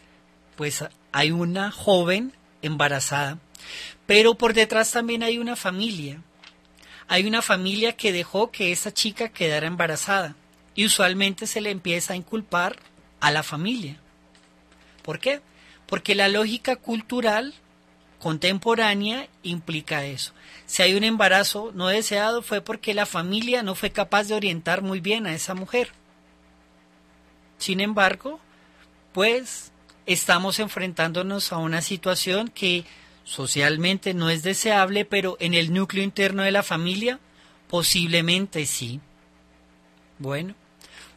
pues 0.57 0.83
hay 1.13 1.31
una 1.31 1.71
joven 1.71 2.33
embarazada. 2.63 3.39
Pero 4.07 4.37
por 4.37 4.55
detrás 4.55 4.93
también 4.93 5.23
hay 5.23 5.37
una 5.37 5.57
familia. 5.57 6.23
Hay 7.07 7.27
una 7.27 7.43
familia 7.43 7.93
que 7.93 8.13
dejó 8.13 8.51
que 8.51 8.73
esa 8.73 8.95
chica 8.95 9.29
quedara 9.29 9.67
embarazada. 9.67 10.37
Y 10.75 10.87
usualmente 10.87 11.47
se 11.47 11.61
le 11.61 11.71
empieza 11.71 12.15
a 12.15 12.17
inculpar 12.17 12.77
a 13.21 13.31
la 13.31 13.43
familia. 13.43 14.01
¿Por 15.03 15.19
qué? 15.19 15.43
Porque 15.85 16.15
la 16.15 16.29
lógica 16.29 16.77
cultural 16.77 17.53
contemporánea 18.25 19.29
implica 19.43 20.07
eso. 20.07 20.33
Si 20.65 20.81
hay 20.81 20.95
un 20.95 21.05
embarazo 21.05 21.73
no 21.75 21.89
deseado 21.89 22.41
fue 22.41 22.63
porque 22.63 22.95
la 22.95 23.05
familia 23.05 23.63
no 23.63 23.75
fue 23.75 23.91
capaz 23.91 24.29
de 24.29 24.35
orientar 24.35 24.81
muy 24.81 25.01
bien 25.01 25.27
a 25.27 25.35
esa 25.35 25.55
mujer. 25.55 25.91
Sin 27.59 27.83
embargo, 27.83 28.41
pues 29.13 29.73
estamos 30.07 30.59
enfrentándonos 30.59 31.53
a 31.53 31.59
una 31.59 31.83
situación 31.83 32.49
que 32.49 32.87
socialmente 33.25 34.15
no 34.15 34.31
es 34.31 34.43
deseable, 34.43 35.05
pero 35.05 35.37
en 35.39 35.53
el 35.53 35.75
núcleo 35.75 36.03
interno 36.03 36.45
de 36.45 36.51
la 36.51 36.63
familia 36.63 37.21
posiblemente 37.69 38.65
sí. 38.65 39.01
Bueno, 40.19 40.55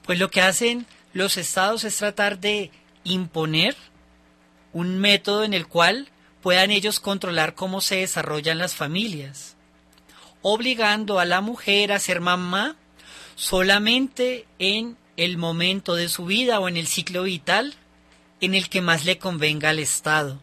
pues 0.05 0.19
lo 0.19 0.29
que 0.29 0.41
hacen 0.41 0.85
los 1.13 1.37
estados 1.37 1.85
es 1.85 1.95
tratar 1.95 2.39
de 2.39 2.69
imponer 3.05 3.77
un 4.73 4.99
método 4.99 5.45
en 5.45 5.53
el 5.53 5.67
cual 5.67 6.09
puedan 6.41 6.71
ellos 6.71 6.99
controlar 6.99 7.55
cómo 7.55 7.81
se 7.81 7.97
desarrollan 7.97 8.57
las 8.57 8.75
familias, 8.75 9.55
obligando 10.41 11.19
a 11.19 11.25
la 11.25 11.41
mujer 11.41 11.91
a 11.91 11.99
ser 11.99 12.21
mamá 12.21 12.75
solamente 13.35 14.47
en 14.59 14.97
el 15.15 15.37
momento 15.37 15.95
de 15.95 16.09
su 16.09 16.25
vida 16.25 16.59
o 16.59 16.67
en 16.67 16.77
el 16.77 16.87
ciclo 16.87 17.23
vital 17.23 17.75
en 18.41 18.53
el 18.53 18.69
que 18.69 18.81
más 18.81 19.05
le 19.05 19.17
convenga 19.17 19.69
al 19.69 19.79
Estado. 19.79 20.39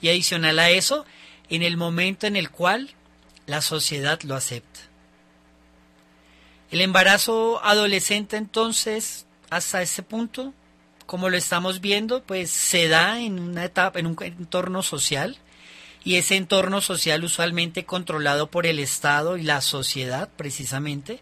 Y 0.00 0.08
adicional 0.08 0.58
a 0.58 0.70
eso, 0.70 1.04
en 1.48 1.62
el 1.62 1.76
momento 1.76 2.26
en 2.26 2.36
el 2.36 2.50
cual 2.50 2.90
la 3.46 3.60
sociedad 3.60 4.20
lo 4.22 4.34
acepta. 4.34 4.80
El 6.70 6.80
embarazo 6.80 7.62
adolescente 7.62 8.38
entonces, 8.38 9.26
hasta 9.50 9.82
ese 9.82 10.02
punto, 10.02 10.54
como 11.12 11.28
lo 11.28 11.36
estamos 11.36 11.82
viendo, 11.82 12.22
pues 12.22 12.50
se 12.50 12.88
da 12.88 13.20
en 13.20 13.38
una 13.38 13.66
etapa, 13.66 13.98
en 13.98 14.06
un 14.06 14.16
entorno 14.22 14.82
social, 14.82 15.36
y 16.04 16.14
ese 16.14 16.36
entorno 16.36 16.80
social 16.80 17.22
usualmente 17.22 17.84
controlado 17.84 18.50
por 18.50 18.64
el 18.64 18.78
Estado 18.78 19.36
y 19.36 19.42
la 19.42 19.60
sociedad, 19.60 20.30
precisamente, 20.38 21.20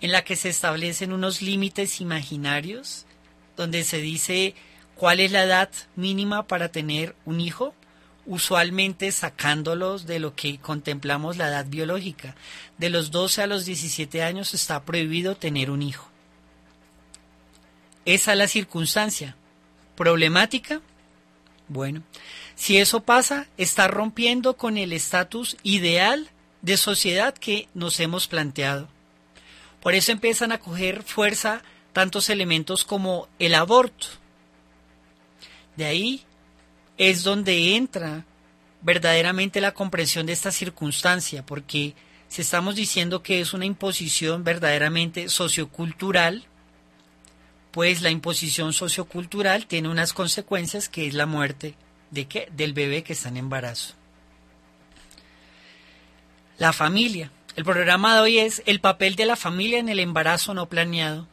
en 0.00 0.12
la 0.12 0.22
que 0.22 0.36
se 0.36 0.48
establecen 0.48 1.12
unos 1.12 1.42
límites 1.42 2.00
imaginarios, 2.00 3.04
donde 3.56 3.82
se 3.82 3.98
dice 3.98 4.54
cuál 4.94 5.18
es 5.18 5.32
la 5.32 5.42
edad 5.42 5.70
mínima 5.96 6.46
para 6.46 6.68
tener 6.68 7.16
un 7.24 7.40
hijo, 7.40 7.74
usualmente 8.26 9.10
sacándolos 9.10 10.06
de 10.06 10.20
lo 10.20 10.36
que 10.36 10.60
contemplamos 10.60 11.36
la 11.36 11.48
edad 11.48 11.66
biológica. 11.66 12.36
De 12.78 12.90
los 12.90 13.10
12 13.10 13.42
a 13.42 13.48
los 13.48 13.64
17 13.64 14.22
años 14.22 14.54
está 14.54 14.84
prohibido 14.84 15.34
tener 15.34 15.68
un 15.72 15.82
hijo. 15.82 16.11
Esa 18.04 18.32
es 18.32 18.38
la 18.38 18.48
circunstancia. 18.48 19.36
¿Problemática? 19.96 20.80
Bueno, 21.68 22.02
si 22.54 22.78
eso 22.78 23.02
pasa, 23.02 23.46
está 23.56 23.88
rompiendo 23.88 24.56
con 24.56 24.76
el 24.76 24.92
estatus 24.92 25.56
ideal 25.62 26.30
de 26.60 26.76
sociedad 26.76 27.34
que 27.34 27.68
nos 27.74 27.98
hemos 28.00 28.28
planteado. 28.28 28.88
Por 29.80 29.94
eso 29.94 30.12
empiezan 30.12 30.52
a 30.52 30.58
coger 30.58 31.02
fuerza 31.02 31.62
tantos 31.92 32.30
elementos 32.30 32.84
como 32.84 33.28
el 33.38 33.54
aborto. 33.54 34.06
De 35.76 35.84
ahí 35.84 36.22
es 36.98 37.22
donde 37.22 37.74
entra 37.76 38.24
verdaderamente 38.82 39.60
la 39.60 39.72
comprensión 39.72 40.26
de 40.26 40.32
esta 40.32 40.52
circunstancia, 40.52 41.44
porque 41.44 41.94
si 42.28 42.42
estamos 42.42 42.74
diciendo 42.76 43.22
que 43.22 43.40
es 43.40 43.54
una 43.54 43.66
imposición 43.66 44.44
verdaderamente 44.44 45.28
sociocultural, 45.28 46.44
pues 47.72 48.02
la 48.02 48.10
imposición 48.10 48.72
sociocultural 48.72 49.66
tiene 49.66 49.88
unas 49.88 50.12
consecuencias 50.12 50.88
que 50.88 51.06
es 51.06 51.14
la 51.14 51.26
muerte 51.26 51.74
de 52.10 52.28
qué? 52.28 52.48
del 52.52 52.74
bebé 52.74 53.02
que 53.02 53.14
está 53.14 53.30
en 53.30 53.38
embarazo. 53.38 53.94
La 56.58 56.72
familia. 56.72 57.32
El 57.56 57.64
programa 57.64 58.14
de 58.14 58.20
hoy 58.20 58.38
es 58.38 58.62
el 58.66 58.80
papel 58.80 59.16
de 59.16 59.26
la 59.26 59.36
familia 59.36 59.78
en 59.78 59.88
el 59.88 59.98
embarazo 59.98 60.54
no 60.54 60.68
planeado. 60.68 61.26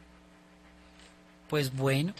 Pues 1.48 1.74
bueno, 1.74 2.14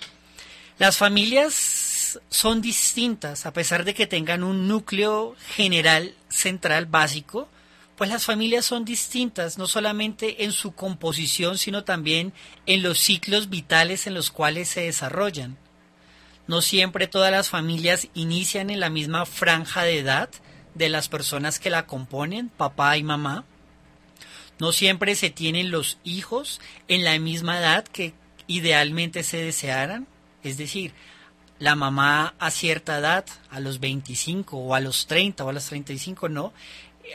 las 0.79 0.97
familias 0.97 2.19
son 2.29 2.61
distintas 2.61 3.47
a 3.47 3.53
pesar 3.53 3.85
de 3.85 3.95
que 3.95 4.07
tengan 4.07 4.45
un 4.45 4.69
núcleo 4.69 5.37
general 5.55 6.15
central 6.29 6.87
básico, 6.87 7.49
pues 8.01 8.09
las 8.09 8.25
familias 8.25 8.65
son 8.65 8.87
distintas, 8.87 9.59
no 9.59 9.67
solamente 9.67 10.45
en 10.45 10.53
su 10.53 10.73
composición, 10.73 11.59
sino 11.59 11.85
también 11.85 12.33
en 12.65 12.83
los 12.83 12.99
ciclos 12.99 13.51
vitales 13.51 14.07
en 14.07 14.15
los 14.15 14.31
cuales 14.31 14.71
se 14.71 14.81
desarrollan. 14.81 15.59
No 16.47 16.63
siempre 16.63 17.09
todas 17.09 17.31
las 17.31 17.51
familias 17.51 18.09
inician 18.15 18.71
en 18.71 18.81
la 18.81 18.89
misma 18.89 19.27
franja 19.27 19.83
de 19.83 19.99
edad 19.99 20.31
de 20.75 20.89
las 20.89 21.11
personas 21.11 21.61
que 21.61 21.69
la 21.69 21.87
componen, 21.87 22.49
papá 22.49 22.97
y 22.97 23.03
mamá. 23.03 23.45
No 24.59 24.73
siempre 24.73 25.15
se 25.15 25.29
tienen 25.29 25.71
los 25.71 25.99
hijos 26.03 26.63
en 26.89 27.05
la 27.05 27.19
misma 27.19 27.59
edad 27.59 27.85
que 27.85 28.15
idealmente 28.47 29.25
se 29.25 29.45
desearan. 29.45 30.07
Es 30.43 30.57
decir, 30.57 30.95
la 31.59 31.75
mamá 31.75 32.33
a 32.39 32.51
cierta 32.51 32.97
edad, 32.97 33.27
a 33.51 33.61
los 33.61 33.79
25 33.79 34.57
o 34.57 34.75
a 34.75 34.81
los 34.81 35.07
30 35.07 35.45
o 35.45 35.51
a 35.51 35.53
los 35.53 35.67
35, 35.67 36.31
no 36.31 36.55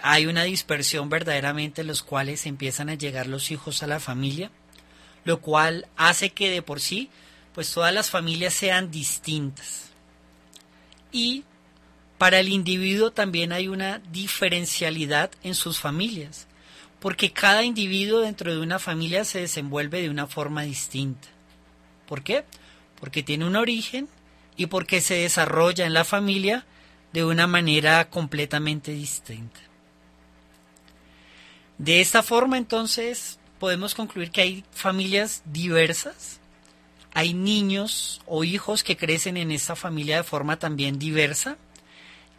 hay 0.02 0.26
una 0.26 0.44
dispersión 0.44 1.10
verdaderamente 1.10 1.82
en 1.82 1.88
los 1.88 2.04
cuales 2.04 2.46
empiezan 2.46 2.90
a 2.90 2.96
llegar 2.96 3.28
los 3.28 3.52
hijos 3.52 3.84
a 3.84 3.88
la 3.88 4.00
familia. 4.00 4.52
lo 5.24 5.42
cual 5.42 5.88
hace 5.98 6.30
que 6.30 6.52
de 6.52 6.62
por 6.62 6.80
sí 6.80 7.10
pues 7.56 7.72
todas 7.72 7.94
las 7.94 8.10
familias 8.10 8.54
sean 8.54 8.92
distintas. 8.92 9.90
Y 11.12 11.46
para 12.18 12.40
el 12.40 12.50
individuo 12.50 13.12
también 13.12 13.54
hay 13.54 13.70
una 13.70 14.00
diferencialidad 14.12 15.32
en 15.42 15.56
sus 15.56 15.80
familias, 15.80 16.48
porque 17.00 17.32
cada 17.32 17.64
individuo 17.64 18.20
dentro 18.20 18.54
de 18.54 18.60
una 18.60 18.78
familia 18.78 19.24
se 19.24 19.40
desenvuelve 19.40 20.02
de 20.02 20.10
una 20.10 20.28
forma 20.28 20.64
distinta. 20.64 21.30
¿Por 22.08 22.24
qué? 22.24 22.44
Porque 23.00 23.24
tiene 23.24 23.46
un 23.46 23.56
origen 23.56 24.10
y 24.58 24.66
porque 24.66 25.00
se 25.00 25.16
desarrolla 25.16 25.86
en 25.86 25.94
la 25.94 26.04
familia 26.04 26.66
de 27.14 27.24
una 27.24 27.48
manera 27.48 28.10
completamente 28.10 28.92
distinta. 28.92 29.62
De 31.78 32.02
esta 32.02 32.24
forma, 32.24 32.58
entonces, 32.58 33.40
podemos 33.60 33.96
concluir 33.96 34.32
que 34.32 34.42
hay 34.42 34.64
familias 34.72 35.44
diversas, 35.46 36.40
hay 37.14 37.34
niños 37.34 38.22
o 38.26 38.44
hijos 38.44 38.84
que 38.84 38.98
crecen 38.98 39.38
en 39.38 39.52
esta 39.52 39.76
familia 39.76 40.18
de 40.18 40.24
forma 40.24 40.58
también 40.58 41.00
diversa 41.00 41.58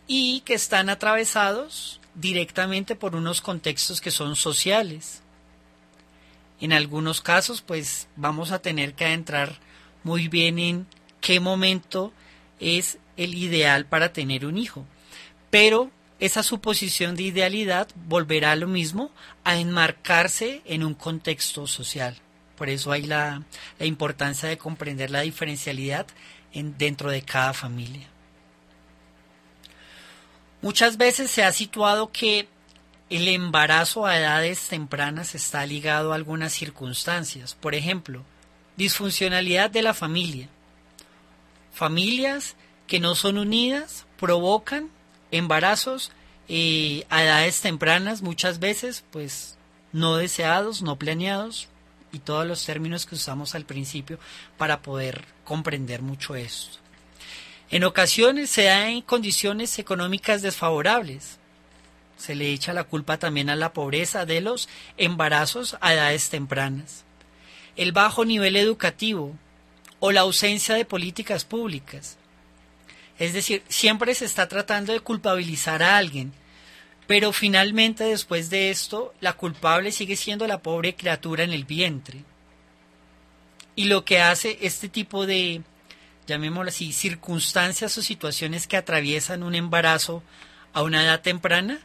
y 0.07 0.41
que 0.41 0.55
están 0.55 0.89
atravesados 0.89 2.01
directamente 2.15 2.97
por 2.97 3.17
unos 3.17 3.41
contextos 3.41 4.01
que 4.01 4.11
son 4.11 4.37
sociales. 4.37 5.23
En 6.61 6.73
algunos 6.73 7.21
casos, 7.21 7.61
pues 7.61 8.09
vamos 8.17 8.53
a 8.53 8.61
tener 8.61 8.95
que 8.95 9.05
adentrar 9.05 9.59
muy 10.03 10.29
bien 10.29 10.59
en 10.59 10.87
qué 11.21 11.41
momento 11.41 12.13
es 12.61 12.99
el 13.17 13.35
ideal 13.35 13.87
para 13.87 14.13
tener 14.13 14.47
un 14.47 14.57
hijo. 14.57 14.87
Pero 15.51 15.91
esa 16.19 16.43
suposición 16.43 17.15
de 17.15 17.25
idealidad 17.25 17.89
volverá 18.07 18.57
lo 18.57 18.67
mismo, 18.67 19.11
a 19.45 19.59
enmarcarse 19.59 20.63
en 20.65 20.83
un 20.83 20.95
contexto 20.95 21.67
social. 21.67 22.17
Por 22.57 22.71
eso 22.71 22.91
hay 22.91 23.03
la, 23.03 23.43
importancia 23.81 24.49
de 24.49 24.57
comprender 24.57 25.11
la 25.11 25.21
diferencialidad 25.21 26.07
en, 26.53 26.79
dentro 26.79 27.11
de 27.11 27.23
cada 27.23 27.53
familia. 27.53 28.09
Muchas 30.63 30.97
veces 30.97 31.31
se 31.31 31.45
ha 31.45 31.53
situado 31.53 32.11
que 32.11 32.49
el 33.11 33.29
embarazo 33.29 34.07
a 34.07 34.19
edades 34.19 34.67
tempranas 34.69 35.35
está 35.35 35.65
ligado 35.67 36.13
a 36.13 36.17
algunas 36.17 36.55
circunstancias. 36.55 37.55
Por 37.55 37.75
ejemplo, 37.75 38.25
disfuncionalidad 38.77 39.71
de 39.71 39.83
la 39.83 39.93
familia. 39.93 40.49
Familias 41.73 42.57
que 42.87 43.01
no 43.01 43.15
son 43.15 43.37
unidas 43.37 44.07
provocan 44.19 44.91
embarazos 45.31 46.13
eh, 46.49 47.05
a 47.11 47.23
edades 47.23 47.61
tempranas 47.61 48.23
muchas 48.23 48.59
veces 48.59 49.05
pues 49.11 49.57
no 49.93 50.17
deseados, 50.17 50.83
no 50.83 50.97
planeados 50.97 51.69
y 52.13 52.19
todos 52.21 52.47
los 52.47 52.65
términos 52.65 53.07
que 53.07 53.15
usamos 53.15 53.55
al 53.55 53.65
principio 53.65 54.19
para 54.57 54.83
poder 54.83 55.25
comprender 55.45 56.03
mucho 56.03 56.37
esto. 56.37 56.79
En 57.71 57.83
ocasiones 57.83 58.51
se 58.51 58.65
da 58.65 58.89
en 58.89 59.03
condiciones 59.03 59.79
económicas 59.79 60.41
desfavorables. 60.41 61.39
Se 62.17 62.35
le 62.35 62.53
echa 62.53 62.73
la 62.73 62.85
culpa 62.85 63.19
también 63.19 63.51
a 63.51 63.57
la 63.57 63.73
pobreza 63.73 64.25
de 64.25 64.41
los 64.41 64.69
embarazos 64.97 65.77
a 65.81 65.93
edades 65.93 66.31
tempranas. 66.31 67.05
El 67.75 67.93
bajo 67.93 68.25
nivel 68.25 68.57
educativo 68.57 69.37
o 69.99 70.13
la 70.13 70.21
ausencia 70.21 70.77
de 70.77 70.85
políticas 70.85 71.45
públicas 71.45 72.19
es 73.19 73.33
decir, 73.33 73.63
siempre 73.69 74.15
se 74.15 74.25
está 74.25 74.49
tratando 74.49 74.93
de 74.93 75.01
culpabilizar 75.01 75.83
a 75.83 75.97
alguien, 75.97 76.33
pero 77.07 77.33
finalmente 77.33 78.05
después 78.05 78.51
de 78.51 78.71
esto, 78.71 79.15
la 79.21 79.33
culpable 79.33 79.93
sigue 79.93 80.17
siendo 80.17 80.47
la 80.47 80.61
pobre 80.61 80.95
criatura 80.95 81.45
en 81.45 81.53
el 81.53 81.65
vientre. 81.65 82.25
Y 83.75 83.85
lo 83.85 84.05
que 84.05 84.21
hace 84.21 84.59
este 84.63 84.89
tipo 84.89 85.27
de, 85.27 85.63
llamémoslo 86.27 86.69
así, 86.69 86.93
circunstancias 86.93 87.97
o 87.97 88.03
situaciones 88.03 88.67
que 88.67 88.77
atraviesan 88.77 89.43
un 89.43 89.55
embarazo 89.55 90.23
a 90.73 90.83
una 90.83 91.05
edad 91.05 91.21
temprana, 91.21 91.79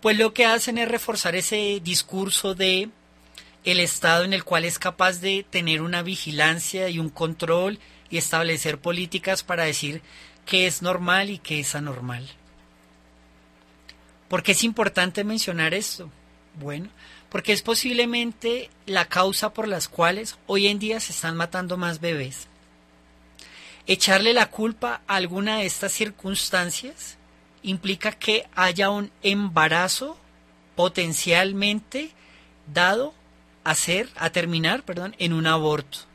pues 0.00 0.16
lo 0.16 0.32
que 0.32 0.46
hacen 0.46 0.78
es 0.78 0.88
reforzar 0.88 1.36
ese 1.36 1.80
discurso 1.82 2.54
de 2.54 2.90
el 3.64 3.78
estado 3.78 4.24
en 4.24 4.32
el 4.32 4.44
cual 4.44 4.64
es 4.64 4.78
capaz 4.78 5.20
de 5.20 5.44
tener 5.48 5.82
una 5.82 6.02
vigilancia 6.02 6.88
y 6.88 6.98
un 6.98 7.08
control 7.08 7.78
y 8.10 8.18
establecer 8.18 8.78
políticas 8.78 9.42
para 9.42 9.64
decir 9.64 10.02
qué 10.46 10.66
es 10.66 10.82
normal 10.82 11.30
y 11.30 11.38
qué 11.38 11.60
es 11.60 11.74
anormal. 11.74 12.28
¿Por 14.28 14.42
qué 14.42 14.52
es 14.52 14.64
importante 14.64 15.24
mencionar 15.24 15.74
esto? 15.74 16.10
Bueno, 16.58 16.88
porque 17.28 17.52
es 17.52 17.62
posiblemente 17.62 18.70
la 18.86 19.06
causa 19.06 19.52
por 19.52 19.68
las 19.68 19.88
cuales 19.88 20.38
hoy 20.46 20.68
en 20.68 20.78
día 20.78 21.00
se 21.00 21.12
están 21.12 21.36
matando 21.36 21.76
más 21.76 22.00
bebés. 22.00 22.46
Echarle 23.86 24.32
la 24.32 24.50
culpa 24.50 25.02
a 25.06 25.16
alguna 25.16 25.58
de 25.58 25.66
estas 25.66 25.92
circunstancias 25.92 27.16
implica 27.62 28.12
que 28.12 28.46
haya 28.54 28.90
un 28.90 29.10
embarazo 29.22 30.16
potencialmente 30.76 32.12
dado 32.72 33.14
a 33.64 33.74
ser, 33.74 34.08
a 34.16 34.30
terminar, 34.30 34.82
perdón, 34.82 35.14
en 35.18 35.32
un 35.32 35.46
aborto. 35.46 36.11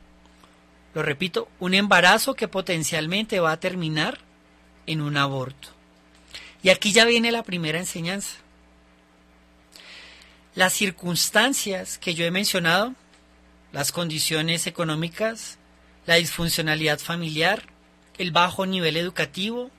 Lo 0.98 1.04
repito, 1.04 1.48
un 1.60 1.74
embarazo 1.74 2.34
que 2.34 2.48
potencialmente 2.48 3.38
va 3.38 3.52
a 3.52 3.60
terminar 3.60 4.18
en 4.84 5.00
un 5.00 5.16
aborto. 5.16 5.68
Y 6.60 6.70
aquí 6.70 6.90
ya 6.90 7.04
viene 7.04 7.30
la 7.30 7.44
primera 7.44 7.78
enseñanza. 7.78 8.38
Las 10.56 10.72
circunstancias 10.72 11.98
que 11.98 12.16
yo 12.16 12.24
he 12.24 12.32
mencionado, 12.32 12.96
las 13.70 13.92
condiciones 13.92 14.66
económicas, 14.66 15.58
la 16.04 16.16
disfuncionalidad 16.16 16.98
familiar, 16.98 17.62
el 18.18 18.32
bajo 18.32 18.66
nivel 18.66 18.96
educativo, 18.96 19.70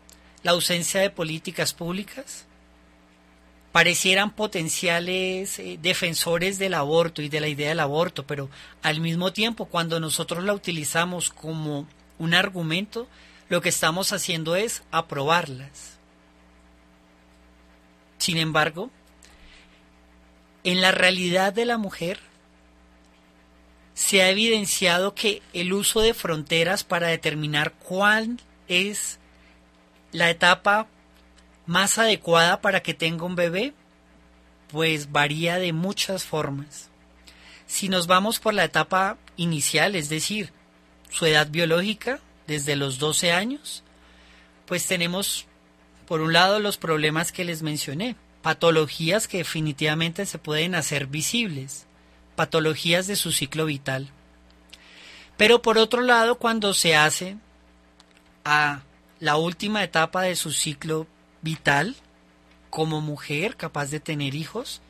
la 0.44 0.52
ausencia 0.52 1.02
de 1.02 1.10
políticas 1.10 1.74
públicas, 1.74 2.46
parecieran 3.72 4.32
potenciales 4.32 5.60
eh, 5.60 5.78
defensores 5.82 6.58
del 6.58 6.74
aborto 6.74 7.22
y 7.22 7.30
de 7.30 7.40
la 7.40 7.48
idea 7.48 7.70
del 7.70 7.80
aborto, 7.80 8.26
pero 8.26 8.50
al 8.82 9.00
mismo 9.00 9.32
tiempo 9.32 9.66
cuando 9.66 10.00
nosotros 10.00 10.44
la 10.44 10.54
utilizamos 10.54 11.30
como 11.30 11.88
un 12.18 12.34
argumento, 12.34 13.08
lo 13.48 13.62
que 13.62 13.70
estamos 13.70 14.12
haciendo 14.12 14.56
es 14.56 14.84
aprobarlas. 14.92 15.98
Sin 18.18 18.38
embargo, 18.38 18.90
en 20.64 20.82
la 20.82 20.92
realidad 20.92 21.54
de 21.54 21.66
la 21.66 21.78
mujer 21.78 22.20
se 23.94 24.22
ha 24.22 24.30
evidenciado 24.30 25.14
que 25.14 25.42
el 25.54 25.74
uso 25.74 26.02
de 26.02 26.14
fronteras 26.14 26.84
para 26.84 27.08
determinar 27.08 27.74
cuál 27.74 28.40
es 28.68 29.20
la 30.12 30.30
etapa 30.30 30.88
más 31.70 32.00
adecuada 32.00 32.62
para 32.62 32.82
que 32.82 32.96
tenga 32.96 33.26
un 33.26 33.36
bebé? 33.36 33.76
Pues 34.70 35.12
varía 35.12 35.60
de 35.60 35.72
muchas 35.72 36.26
formas. 36.26 36.90
Si 37.68 37.90
nos 37.90 38.08
vamos 38.08 38.40
por 38.40 38.56
la 38.56 38.64
etapa 38.64 39.18
inicial, 39.38 39.96
es 39.96 40.10
decir, 40.10 40.52
su 41.12 41.28
edad 41.28 41.48
biológica, 41.48 42.22
desde 42.48 42.76
los 42.76 42.98
12 42.98 43.34
años, 43.34 43.84
pues 44.66 44.88
tenemos, 44.88 45.46
por 46.08 46.22
un 46.22 46.34
lado, 46.34 46.60
los 46.60 46.78
problemas 46.78 47.32
que 47.32 47.46
les 47.46 47.62
mencioné, 47.62 48.16
patologías 48.42 49.28
que 49.28 49.38
definitivamente 49.38 50.26
se 50.26 50.40
pueden 50.40 50.74
hacer 50.74 51.06
visibles, 51.06 51.86
patologías 52.36 53.06
de 53.06 53.16
su 53.16 53.32
ciclo 53.32 53.66
vital. 53.66 54.10
Pero 55.38 55.62
por 55.62 55.78
otro 55.78 56.02
lado, 56.02 56.40
cuando 56.40 56.74
se 56.74 56.96
hace 56.96 57.38
a 58.44 58.82
la 59.20 59.38
última 59.38 59.84
etapa 59.84 60.24
de 60.24 60.36
su 60.36 60.52
ciclo 60.52 61.06
vital 61.42 61.96
como 62.70 63.02
mujer 63.02 63.56
capaz 63.56 63.88
de 63.88 64.00
tener 64.00 64.36
hijos, 64.36 64.82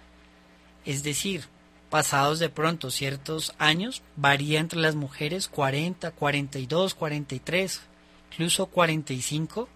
es 0.86 1.04
decir, 1.04 1.46
pasados 1.90 2.40
de 2.40 2.50
pronto 2.50 2.92
ciertos 2.92 3.54
años, 3.58 4.04
varía 4.16 4.60
entre 4.60 4.80
las 4.80 4.96
mujeres 4.96 5.48
40, 5.48 6.12
42, 6.12 6.94
43, 6.94 7.82
incluso 8.32 8.68
45, 8.68 9.68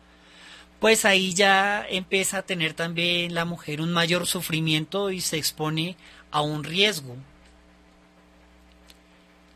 pues 0.80 1.06
ahí 1.06 1.34
ya 1.34 1.86
empieza 1.90 2.40
a 2.40 2.42
tener 2.44 2.74
también 2.74 3.34
la 3.34 3.46
mujer 3.46 3.82
un 3.82 3.94
mayor 3.94 4.28
sufrimiento 4.28 5.12
y 5.12 5.22
se 5.22 5.38
expone 5.38 5.96
a 6.30 6.42
un 6.42 6.64
riesgo. 6.64 7.16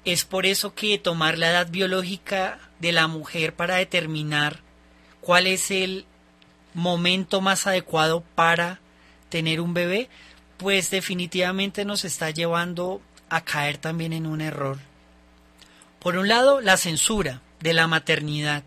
Es 0.05 0.23
por 0.23 0.45
eso 0.45 0.73
que 0.73 0.97
tomar 0.97 1.37
la 1.37 1.49
edad 1.49 1.69
biológica 1.69 2.59
de 2.79 2.93
la 2.93 3.07
mujer 3.07 3.55
para 3.55 3.75
determinar 3.75 4.61
cuál 5.19 5.47
es 5.47 5.69
el 5.69 6.05
momento 6.77 7.41
más 7.41 7.67
adecuado 7.67 8.23
para 8.35 8.79
tener 9.27 9.59
un 9.59 9.73
bebé, 9.73 10.09
pues 10.55 10.89
definitivamente 10.89 11.83
nos 11.83 12.05
está 12.05 12.29
llevando 12.29 13.01
a 13.29 13.41
caer 13.41 13.77
también 13.77 14.13
en 14.13 14.25
un 14.25 14.39
error. 14.39 14.77
Por 15.99 16.17
un 16.17 16.29
lado, 16.29 16.61
la 16.61 16.77
censura 16.77 17.41
de 17.59 17.73
la 17.73 17.87
maternidad 17.87 18.63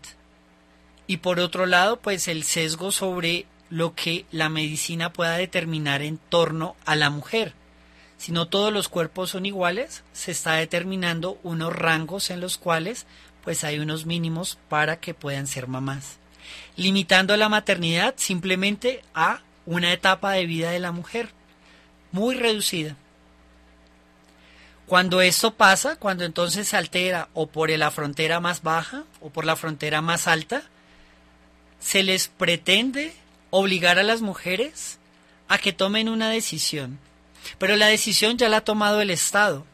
y 1.07 1.17
por 1.17 1.39
otro 1.39 1.65
lado, 1.65 1.99
pues 1.99 2.27
el 2.27 2.43
sesgo 2.43 2.91
sobre 2.91 3.47
lo 3.69 3.95
que 3.95 4.25
la 4.31 4.49
medicina 4.49 5.11
pueda 5.11 5.37
determinar 5.37 6.03
en 6.03 6.17
torno 6.17 6.75
a 6.85 6.95
la 6.95 7.09
mujer, 7.09 7.55
si 8.21 8.31
no 8.31 8.47
todos 8.47 8.71
los 8.71 8.87
cuerpos 8.87 9.31
son 9.31 9.47
iguales, 9.47 10.03
se 10.13 10.29
está 10.29 10.53
determinando 10.53 11.39
unos 11.41 11.75
rangos 11.75 12.29
en 12.29 12.39
los 12.39 12.59
cuales 12.59 13.07
pues 13.43 13.63
hay 13.63 13.79
unos 13.79 14.05
mínimos 14.05 14.59
para 14.69 14.99
que 14.99 15.15
puedan 15.15 15.47
ser 15.47 15.67
mamás, 15.67 16.19
limitando 16.75 17.35
la 17.37 17.49
maternidad 17.49 18.15
simplemente 18.17 19.03
a 19.13 19.41
una 19.65 19.93
etapa 19.93 20.31
de 20.31 20.45
vida 20.45 20.71
de 20.71 20.79
la 20.79 20.91
mujer, 20.91 21.29
muy 22.11 22.35
reducida. 22.35 22.95
Cuando 24.87 25.21
esto 25.21 25.53
pasa, 25.53 25.95
cuando 25.95 26.25
entonces 26.25 26.67
se 26.67 26.75
altera 26.75 27.29
o 27.33 27.47
por 27.47 27.69
la 27.69 27.91
frontera 27.91 28.39
más 28.39 28.61
baja 28.61 29.05
o 29.21 29.29
por 29.29 29.45
la 29.45 29.55
frontera 29.55 30.01
más 30.01 30.27
alta, 30.27 30.63
se 31.79 32.03
les 32.03 32.27
pretende 32.27 33.13
obligar 33.51 33.99
a 33.99 34.03
las 34.03 34.21
mujeres 34.21 34.99
a 35.47 35.57
que 35.57 35.73
tomen 35.73 36.09
una 36.09 36.29
decisión. 36.29 36.99
Pero 37.57 37.75
la 37.75 37.87
decisión 37.87 38.37
ya 38.37 38.49
la 38.49 38.57
ha 38.57 38.63
tomado 38.65 39.01
el 39.01 39.09
Estado. 39.09 39.65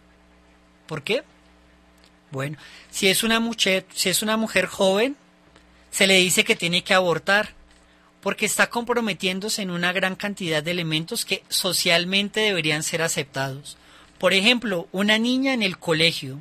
¿Por 0.86 1.04
qué? 1.04 1.24
Bueno, 2.32 2.58
si 2.90 3.08
es 3.08 3.24
una 3.24 3.40
mujer, 3.40 3.86
si 3.94 4.10
es 4.10 4.22
una 4.22 4.38
mujer 4.38 4.66
joven, 4.66 5.16
se 5.98 6.06
le 6.06 6.14
dice 6.14 6.44
que 6.44 6.56
tiene 6.56 6.84
que 6.84 6.94
abortar 6.94 7.56
porque 8.22 8.46
está 8.46 8.70
comprometiéndose 8.70 9.64
en 9.64 9.72
una 9.72 9.94
gran 9.94 10.16
cantidad 10.16 10.62
de 10.62 10.70
elementos 10.70 11.26
que 11.26 11.42
socialmente 11.50 12.40
deberían 12.40 12.84
ser 12.84 13.02
aceptados. 13.02 13.78
Por 14.20 14.34
ejemplo, 14.34 14.88
una 14.92 15.18
niña 15.18 15.56
en 15.56 15.64
el 15.64 15.80
colegio. 15.80 16.38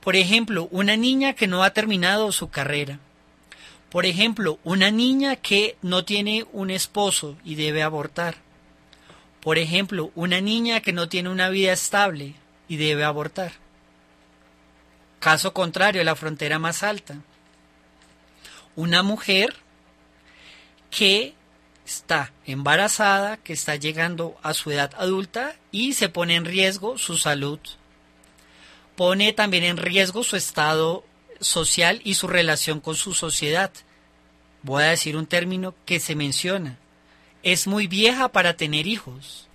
Por 0.00 0.16
ejemplo, 0.16 0.68
una 0.70 0.96
niña 0.96 1.34
que 1.34 1.48
no 1.48 1.62
ha 1.62 1.74
terminado 1.74 2.32
su 2.32 2.48
carrera. 2.48 2.98
Por 3.90 4.06
ejemplo, 4.06 4.58
una 4.64 4.90
niña 4.90 5.36
que 5.36 5.76
no 5.82 6.06
tiene 6.06 6.46
un 6.50 6.70
esposo 6.70 7.36
y 7.44 7.56
debe 7.56 7.82
abortar. 7.82 8.36
Por 9.42 9.58
ejemplo, 9.58 10.12
una 10.14 10.40
niña 10.40 10.80
que 10.80 10.94
no 10.94 11.10
tiene 11.10 11.28
una 11.28 11.50
vida 11.50 11.74
estable 11.74 12.36
y 12.68 12.78
debe 12.78 13.04
abortar. 13.04 13.52
Caso 15.18 15.52
contrario, 15.52 16.02
la 16.04 16.16
frontera 16.16 16.58
más 16.58 16.82
alta. 16.82 17.18
Una 18.80 19.02
mujer 19.02 19.56
que 20.88 21.34
está 21.84 22.32
embarazada, 22.46 23.36
que 23.36 23.52
está 23.52 23.76
llegando 23.76 24.38
a 24.42 24.54
su 24.54 24.70
edad 24.70 24.92
adulta 24.96 25.54
y 25.70 25.92
se 25.92 26.08
pone 26.08 26.34
en 26.34 26.46
riesgo 26.46 26.96
su 26.96 27.18
salud. 27.18 27.58
Pone 28.96 29.34
también 29.34 29.64
en 29.64 29.76
riesgo 29.76 30.24
su 30.24 30.34
estado 30.36 31.04
social 31.40 32.00
y 32.04 32.14
su 32.14 32.26
relación 32.26 32.80
con 32.80 32.94
su 32.94 33.12
sociedad. 33.12 33.70
Voy 34.62 34.84
a 34.84 34.86
decir 34.92 35.14
un 35.14 35.26
término 35.26 35.74
que 35.84 36.00
se 36.00 36.14
menciona. 36.14 36.78
Es 37.42 37.66
muy 37.66 37.86
vieja 37.86 38.32
para 38.32 38.56
tener 38.56 38.86
hijos. 38.86 39.46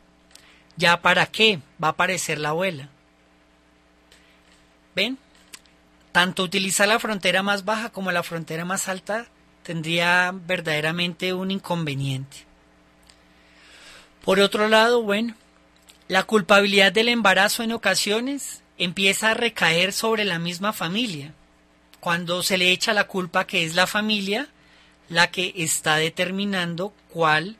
¿Ya 0.77 1.01
para 1.01 1.25
qué? 1.25 1.61
Va 1.83 1.87
a 1.87 1.91
aparecer 1.97 2.37
la 2.37 2.49
abuela. 2.49 2.89
¿Ven? 4.95 5.17
Tanto 6.15 6.43
utilizar 6.43 6.87
la 6.87 6.97
frontera 6.97 7.43
más 7.43 7.65
baja 7.65 7.89
como 7.89 8.09
la 8.09 8.23
frontera 8.23 8.63
más 8.63 8.87
alta 8.87 9.27
tendría 9.63 10.31
verdaderamente 10.33 11.33
un 11.33 11.51
inconveniente. 11.51 12.37
Por 14.23 14.39
otro 14.39 14.69
lado, 14.69 15.01
bueno, 15.01 15.35
la 16.07 16.23
culpabilidad 16.23 16.93
del 16.93 17.09
embarazo 17.09 17.63
en 17.63 17.73
ocasiones 17.73 18.63
empieza 18.77 19.31
a 19.31 19.33
recaer 19.33 19.91
sobre 19.91 20.23
la 20.23 20.39
misma 20.39 20.71
familia, 20.71 21.33
cuando 21.99 22.43
se 22.43 22.57
le 22.57 22.71
echa 22.71 22.93
la 22.93 23.07
culpa 23.07 23.45
que 23.45 23.65
es 23.65 23.75
la 23.75 23.85
familia 23.85 24.47
la 25.09 25.31
que 25.31 25.51
está 25.57 25.97
determinando 25.97 26.93
cuál 27.09 27.57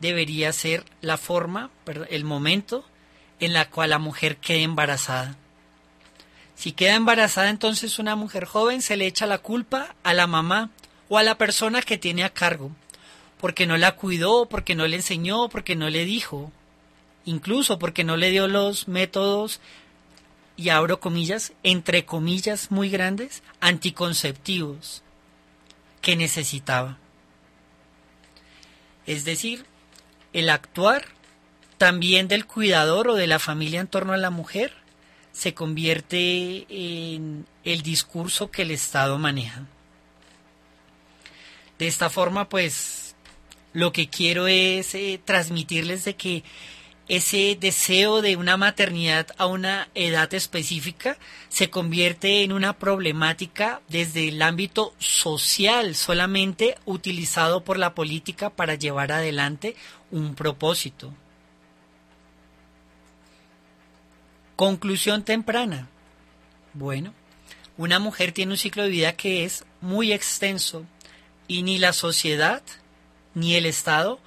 debería 0.00 0.50
ser 0.54 0.82
la 1.02 1.18
forma, 1.18 1.68
el 2.08 2.24
momento 2.24 2.86
en 3.38 3.52
la 3.52 3.68
cual 3.68 3.90
la 3.90 3.98
mujer 3.98 4.38
quede 4.38 4.62
embarazada. 4.62 5.36
Si 6.58 6.72
queda 6.72 6.96
embarazada 6.96 7.50
entonces 7.50 8.00
una 8.00 8.16
mujer 8.16 8.44
joven 8.44 8.82
se 8.82 8.96
le 8.96 9.06
echa 9.06 9.26
la 9.26 9.38
culpa 9.38 9.94
a 10.02 10.12
la 10.12 10.26
mamá 10.26 10.70
o 11.08 11.16
a 11.16 11.22
la 11.22 11.38
persona 11.38 11.82
que 11.82 11.98
tiene 11.98 12.24
a 12.24 12.30
cargo, 12.30 12.72
porque 13.40 13.64
no 13.64 13.76
la 13.76 13.92
cuidó, 13.92 14.46
porque 14.46 14.74
no 14.74 14.88
le 14.88 14.96
enseñó, 14.96 15.48
porque 15.48 15.76
no 15.76 15.88
le 15.88 16.04
dijo, 16.04 16.50
incluso 17.24 17.78
porque 17.78 18.02
no 18.02 18.16
le 18.16 18.30
dio 18.30 18.48
los 18.48 18.88
métodos, 18.88 19.60
y 20.56 20.70
abro 20.70 20.98
comillas, 20.98 21.52
entre 21.62 22.04
comillas 22.04 22.72
muy 22.72 22.90
grandes, 22.90 23.44
anticonceptivos 23.60 25.04
que 26.00 26.16
necesitaba. 26.16 26.98
Es 29.06 29.24
decir, 29.24 29.64
el 30.32 30.50
actuar 30.50 31.04
también 31.76 32.26
del 32.26 32.46
cuidador 32.46 33.06
o 33.06 33.14
de 33.14 33.28
la 33.28 33.38
familia 33.38 33.78
en 33.78 33.86
torno 33.86 34.12
a 34.12 34.16
la 34.16 34.30
mujer 34.30 34.87
se 35.38 35.54
convierte 35.54 36.66
en 36.68 37.46
el 37.62 37.82
discurso 37.82 38.50
que 38.50 38.62
el 38.62 38.72
Estado 38.72 39.18
maneja. 39.18 39.68
De 41.78 41.86
esta 41.86 42.10
forma, 42.10 42.48
pues, 42.48 43.14
lo 43.72 43.92
que 43.92 44.08
quiero 44.08 44.48
es 44.48 44.96
eh, 44.96 45.20
transmitirles 45.24 46.04
de 46.04 46.16
que 46.16 46.42
ese 47.06 47.56
deseo 47.58 48.20
de 48.20 48.34
una 48.34 48.56
maternidad 48.56 49.28
a 49.38 49.46
una 49.46 49.90
edad 49.94 50.34
específica 50.34 51.16
se 51.48 51.70
convierte 51.70 52.42
en 52.42 52.50
una 52.50 52.76
problemática 52.76 53.80
desde 53.88 54.30
el 54.30 54.42
ámbito 54.42 54.92
social, 54.98 55.94
solamente 55.94 56.76
utilizado 56.84 57.62
por 57.62 57.78
la 57.78 57.94
política 57.94 58.50
para 58.50 58.74
llevar 58.74 59.12
adelante 59.12 59.76
un 60.10 60.34
propósito. 60.34 61.14
Conclusión 64.58 65.22
temprana. 65.22 65.88
Bueno, 66.74 67.14
una 67.76 68.00
mujer 68.00 68.32
tiene 68.32 68.50
un 68.50 68.58
ciclo 68.58 68.82
de 68.82 68.88
vida 68.88 69.12
que 69.12 69.44
es 69.44 69.64
muy 69.80 70.12
extenso, 70.12 70.84
y 71.46 71.62
ni 71.62 71.78
la 71.78 71.92
sociedad 71.92 72.60
ni 73.34 73.54
el 73.54 73.66
Estado 73.66 74.18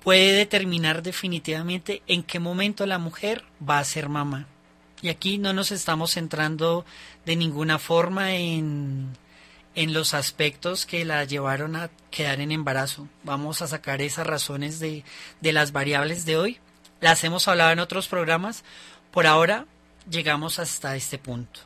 puede 0.00 0.30
determinar 0.30 1.02
definitivamente 1.02 2.04
en 2.06 2.22
qué 2.22 2.38
momento 2.38 2.86
la 2.86 2.98
mujer 2.98 3.44
va 3.68 3.80
a 3.80 3.84
ser 3.84 4.08
mamá. 4.08 4.46
Y 5.02 5.08
aquí 5.08 5.38
no 5.38 5.52
nos 5.52 5.72
estamos 5.72 6.12
centrando 6.12 6.84
de 7.26 7.34
ninguna 7.34 7.80
forma 7.80 8.36
en, 8.36 9.08
en 9.74 9.92
los 9.92 10.14
aspectos 10.14 10.86
que 10.86 11.04
la 11.04 11.24
llevaron 11.24 11.74
a 11.74 11.90
quedar 12.12 12.40
en 12.40 12.52
embarazo. 12.52 13.08
Vamos 13.24 13.60
a 13.60 13.66
sacar 13.66 14.02
esas 14.02 14.28
razones 14.28 14.78
de, 14.78 15.02
de 15.40 15.52
las 15.52 15.72
variables 15.72 16.26
de 16.26 16.36
hoy. 16.36 16.58
Las 17.00 17.24
hemos 17.24 17.48
hablado 17.48 17.72
en 17.72 17.80
otros 17.80 18.06
programas. 18.06 18.62
Por 19.10 19.26
ahora 19.26 19.66
llegamos 20.08 20.58
hasta 20.58 20.96
este 20.96 21.18
punto. 21.18 21.60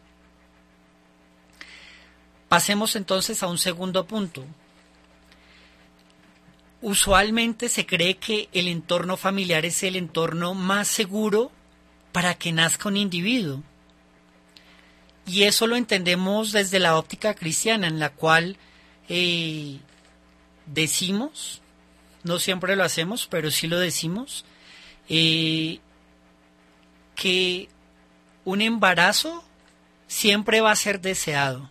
Pasemos 2.49 2.97
entonces 2.97 3.43
a 3.43 3.49
un 3.49 3.59
segundo 3.59 4.07
punto, 4.07 4.45
usualmente 6.81 7.69
se 7.69 7.87
cree 7.87 8.17
que 8.17 8.49
el 8.53 8.69
entorno 8.69 9.17
familiar 9.17 9.65
es 9.65 9.83
el 9.83 9.97
entorno 9.97 10.55
más 10.55 10.87
seguro 10.87 11.51
para 12.13 12.35
que 12.35 12.53
nazca 12.53 12.89
un 12.89 12.97
individuo. 12.97 13.63
Y 15.27 15.45
eso 15.45 15.67
lo 15.67 15.77
entendemos 15.77 16.53
desde 16.53 16.79
la 16.79 16.99
óptica 16.99 17.35
cristiana, 17.35 17.89
en 17.89 17.99
la 17.99 18.11
cual 18.11 18.59
eh, 19.09 19.79
decimos, 20.67 21.63
no 22.23 22.39
siempre 22.39 22.77
lo 22.77 22.85
hacemos, 22.85 23.27
pero 23.27 23.51
sí 23.51 23.67
lo 23.67 23.79
decimos, 23.79 24.45
eh, 25.09 25.81
que 27.15 27.69
un 28.45 28.61
embarazo 28.61 29.45
siempre 30.07 30.61
va 30.61 30.71
a 30.71 30.77
ser 30.77 31.01
deseado. 31.01 31.71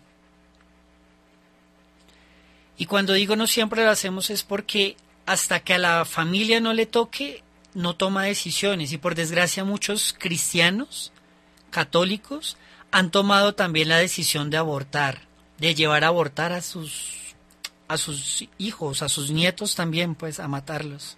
Y 2.77 2.85
cuando 2.85 3.13
digo 3.13 3.35
no 3.35 3.47
siempre 3.47 3.83
lo 3.83 3.91
hacemos 3.91 4.29
es 4.29 4.43
porque 4.43 4.97
hasta 5.25 5.61
que 5.61 5.75
a 5.75 5.77
la 5.77 6.05
familia 6.05 6.59
no 6.59 6.73
le 6.73 6.85
toque, 6.85 7.43
no 7.73 7.95
toma 7.95 8.23
decisiones. 8.23 8.91
Y 8.91 8.97
por 8.97 9.15
desgracia 9.15 9.63
muchos 9.63 10.15
cristianos 10.17 11.11
católicos 11.69 12.57
han 12.91 13.09
tomado 13.09 13.55
también 13.55 13.89
la 13.89 13.97
decisión 13.97 14.49
de 14.49 14.57
abortar, 14.57 15.21
de 15.57 15.75
llevar 15.75 16.03
a 16.03 16.07
abortar 16.07 16.51
a 16.51 16.61
sus 16.61 17.35
a 17.87 17.97
sus 17.97 18.45
hijos, 18.57 19.01
a 19.01 19.09
sus 19.09 19.29
nietos 19.29 19.75
también, 19.75 20.15
pues 20.15 20.39
a 20.39 20.47
matarlos. 20.47 21.17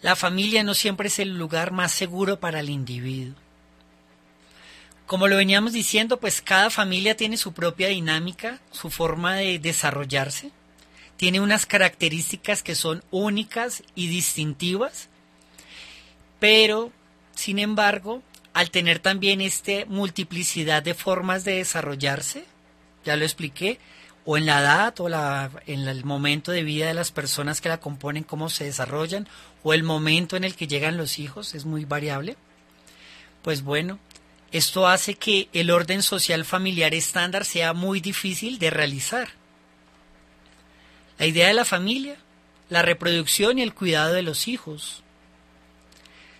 La 0.00 0.14
familia 0.14 0.62
no 0.62 0.74
siempre 0.74 1.08
es 1.08 1.18
el 1.18 1.36
lugar 1.36 1.72
más 1.72 1.92
seguro 1.92 2.38
para 2.38 2.60
el 2.60 2.70
individuo. 2.70 3.34
Como 5.06 5.26
lo 5.26 5.36
veníamos 5.36 5.72
diciendo, 5.72 6.20
pues 6.20 6.42
cada 6.42 6.70
familia 6.70 7.16
tiene 7.16 7.36
su 7.36 7.52
propia 7.52 7.88
dinámica, 7.88 8.60
su 8.70 8.90
forma 8.90 9.36
de 9.36 9.58
desarrollarse, 9.58 10.52
tiene 11.16 11.40
unas 11.40 11.66
características 11.66 12.62
que 12.62 12.74
son 12.74 13.02
únicas 13.10 13.82
y 13.94 14.06
distintivas, 14.06 15.08
pero, 16.38 16.92
sin 17.34 17.58
embargo, 17.58 18.22
al 18.52 18.70
tener 18.70 19.00
también 19.00 19.40
esta 19.40 19.84
multiplicidad 19.86 20.82
de 20.82 20.94
formas 20.94 21.42
de 21.44 21.54
desarrollarse, 21.54 22.44
ya 23.04 23.16
lo 23.16 23.24
expliqué, 23.24 23.80
o 24.30 24.36
en 24.36 24.44
la 24.44 24.60
edad 24.60 25.00
o 25.00 25.08
la, 25.08 25.50
en 25.66 25.88
el 25.88 26.04
momento 26.04 26.52
de 26.52 26.62
vida 26.62 26.86
de 26.86 26.92
las 26.92 27.12
personas 27.12 27.62
que 27.62 27.70
la 27.70 27.80
componen, 27.80 28.24
cómo 28.24 28.50
se 28.50 28.64
desarrollan, 28.64 29.26
o 29.62 29.72
el 29.72 29.84
momento 29.84 30.36
en 30.36 30.44
el 30.44 30.54
que 30.54 30.66
llegan 30.66 30.98
los 30.98 31.18
hijos, 31.18 31.54
es 31.54 31.64
muy 31.64 31.86
variable. 31.86 32.36
Pues 33.40 33.62
bueno, 33.62 33.98
esto 34.52 34.86
hace 34.86 35.14
que 35.14 35.48
el 35.54 35.70
orden 35.70 36.02
social 36.02 36.44
familiar 36.44 36.92
estándar 36.92 37.46
sea 37.46 37.72
muy 37.72 38.02
difícil 38.02 38.58
de 38.58 38.68
realizar. 38.68 39.30
La 41.16 41.24
idea 41.24 41.46
de 41.46 41.54
la 41.54 41.64
familia, 41.64 42.18
la 42.68 42.82
reproducción 42.82 43.58
y 43.58 43.62
el 43.62 43.72
cuidado 43.72 44.12
de 44.12 44.20
los 44.20 44.46
hijos. 44.46 45.02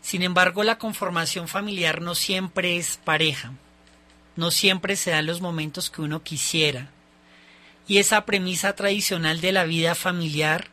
Sin 0.03 0.21
embargo, 0.21 0.63
la 0.63 0.77
conformación 0.77 1.49
familiar 1.49 2.03
no 2.03 2.15
siempre 2.15 2.77
es 2.77 3.01
pareja, 3.03 3.55
no 4.37 4.51
siempre 4.51 4.95
se 4.95 5.13
dan 5.13 5.25
los 5.25 5.41
momentos 5.41 5.89
que 5.89 6.03
uno 6.03 6.23
quisiera 6.23 6.91
y 7.89 7.99
esa 7.99 8.27
premisa 8.27 8.75
tradicional 8.75 9.41
de 9.41 9.51
la 9.51 9.65
vida 9.65 9.95
familiar 9.95 10.69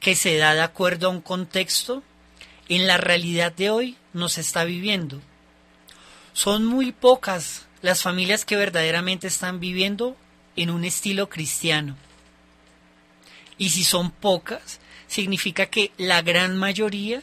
que 0.00 0.16
se 0.16 0.38
da 0.38 0.54
de 0.54 0.62
acuerdo 0.62 1.06
a 1.06 1.10
un 1.10 1.20
contexto, 1.20 2.02
en 2.70 2.86
la 2.86 2.96
realidad 2.96 3.52
de 3.52 3.68
hoy 3.68 3.96
no 4.14 4.30
se 4.30 4.40
está 4.40 4.64
viviendo. 4.64 5.20
Son 6.32 6.64
muy 6.64 6.92
pocas 6.92 7.66
las 7.82 8.02
familias 8.02 8.46
que 8.46 8.56
verdaderamente 8.56 9.26
están 9.26 9.60
viviendo 9.60 10.16
en 10.56 10.70
un 10.70 10.84
estilo 10.84 11.28
cristiano. 11.28 11.96
Y 13.58 13.70
si 13.70 13.84
son 13.84 14.10
pocas, 14.10 14.80
significa 15.06 15.66
que 15.66 15.92
la 15.98 16.22
gran 16.22 16.56
mayoría 16.56 17.22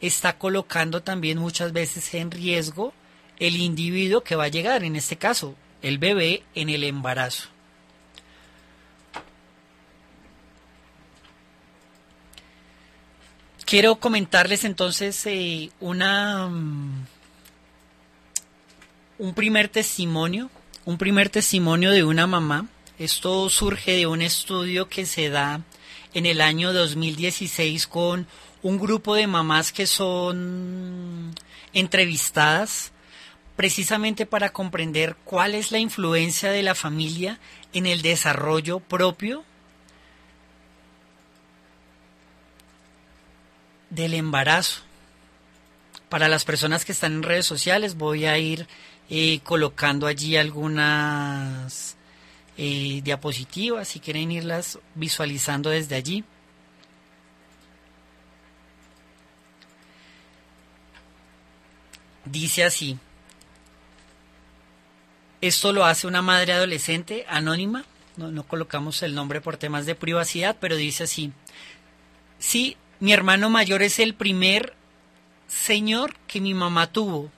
está 0.00 0.38
colocando 0.38 1.02
también 1.02 1.38
muchas 1.38 1.72
veces 1.72 2.14
en 2.14 2.30
riesgo 2.30 2.94
el 3.38 3.56
individuo 3.56 4.22
que 4.22 4.36
va 4.36 4.44
a 4.44 4.48
llegar, 4.48 4.82
en 4.82 4.96
este 4.96 5.16
caso, 5.16 5.54
el 5.82 5.98
bebé 5.98 6.42
en 6.54 6.70
el 6.70 6.84
embarazo. 6.84 7.55
Quiero 13.66 13.96
comentarles 13.96 14.62
entonces 14.62 15.26
eh, 15.26 15.72
una 15.80 16.46
mm, 16.46 17.04
un 19.18 19.34
primer 19.34 19.68
testimonio, 19.68 20.50
un 20.84 20.98
primer 20.98 21.30
testimonio 21.30 21.90
de 21.90 22.04
una 22.04 22.28
mamá. 22.28 22.68
Esto 23.00 23.50
surge 23.50 23.96
de 23.96 24.06
un 24.06 24.22
estudio 24.22 24.88
que 24.88 25.04
se 25.04 25.30
da 25.30 25.62
en 26.14 26.26
el 26.26 26.42
año 26.42 26.72
2016 26.72 27.88
con 27.88 28.28
un 28.62 28.78
grupo 28.78 29.16
de 29.16 29.26
mamás 29.26 29.72
que 29.72 29.88
son 29.88 31.34
entrevistadas 31.72 32.92
precisamente 33.56 34.26
para 34.26 34.50
comprender 34.50 35.16
cuál 35.24 35.56
es 35.56 35.72
la 35.72 35.80
influencia 35.80 36.52
de 36.52 36.62
la 36.62 36.76
familia 36.76 37.40
en 37.72 37.86
el 37.86 38.00
desarrollo 38.02 38.78
propio 38.78 39.42
del 43.90 44.14
embarazo. 44.14 44.82
Para 46.08 46.28
las 46.28 46.44
personas 46.44 46.84
que 46.84 46.92
están 46.92 47.14
en 47.14 47.22
redes 47.22 47.46
sociales 47.46 47.96
voy 47.96 48.26
a 48.26 48.38
ir 48.38 48.66
eh, 49.10 49.40
colocando 49.42 50.06
allí 50.06 50.36
algunas 50.36 51.96
eh, 52.56 53.00
diapositivas 53.02 53.88
si 53.88 54.00
quieren 54.00 54.30
irlas 54.30 54.78
visualizando 54.94 55.70
desde 55.70 55.96
allí. 55.96 56.24
Dice 62.24 62.64
así, 62.64 62.98
esto 65.40 65.72
lo 65.72 65.84
hace 65.84 66.08
una 66.08 66.22
madre 66.22 66.52
adolescente 66.52 67.24
anónima, 67.28 67.84
no, 68.16 68.32
no 68.32 68.42
colocamos 68.42 69.02
el 69.02 69.14
nombre 69.14 69.40
por 69.40 69.56
temas 69.58 69.86
de 69.86 69.94
privacidad, 69.94 70.56
pero 70.60 70.74
dice 70.74 71.04
así, 71.04 71.32
sí, 72.40 72.76
mi 73.00 73.12
hermano 73.12 73.50
mayor 73.50 73.82
es 73.82 73.98
el 73.98 74.14
primer 74.14 74.74
señor 75.48 76.14
que 76.26 76.40
mi 76.40 76.54
mamá 76.54 76.86
tuvo. 76.92 77.30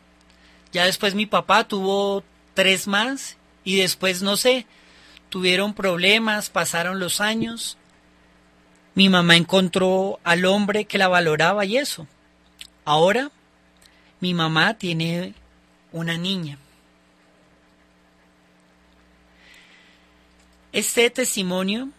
Ya 0.73 0.85
después 0.85 1.14
mi 1.14 1.27
papá 1.27 1.64
tuvo 1.64 2.23
tres 2.55 2.87
más 2.87 3.37
y 3.64 3.77
después 3.77 4.23
no 4.23 4.37
sé, 4.37 4.66
tuvieron 5.29 5.75
problemas, 5.75 6.51
pasaron 6.51 7.01
los 7.01 7.21
años. 7.21 7.77
Mi 8.94 9.09
mamá 9.09 9.37
encontró 9.37 10.18
al 10.25 10.44
hombre 10.44 10.85
que 10.85 10.99
la 10.99 11.09
valoraba 11.09 11.64
y 11.64 11.77
eso. 11.77 12.07
Ahora 12.85 13.31
mi 14.21 14.35
mamá 14.35 14.75
tiene 14.75 15.35
una 15.92 16.16
niña. 16.16 16.59
Este 20.73 21.09
testimonio 21.11 21.90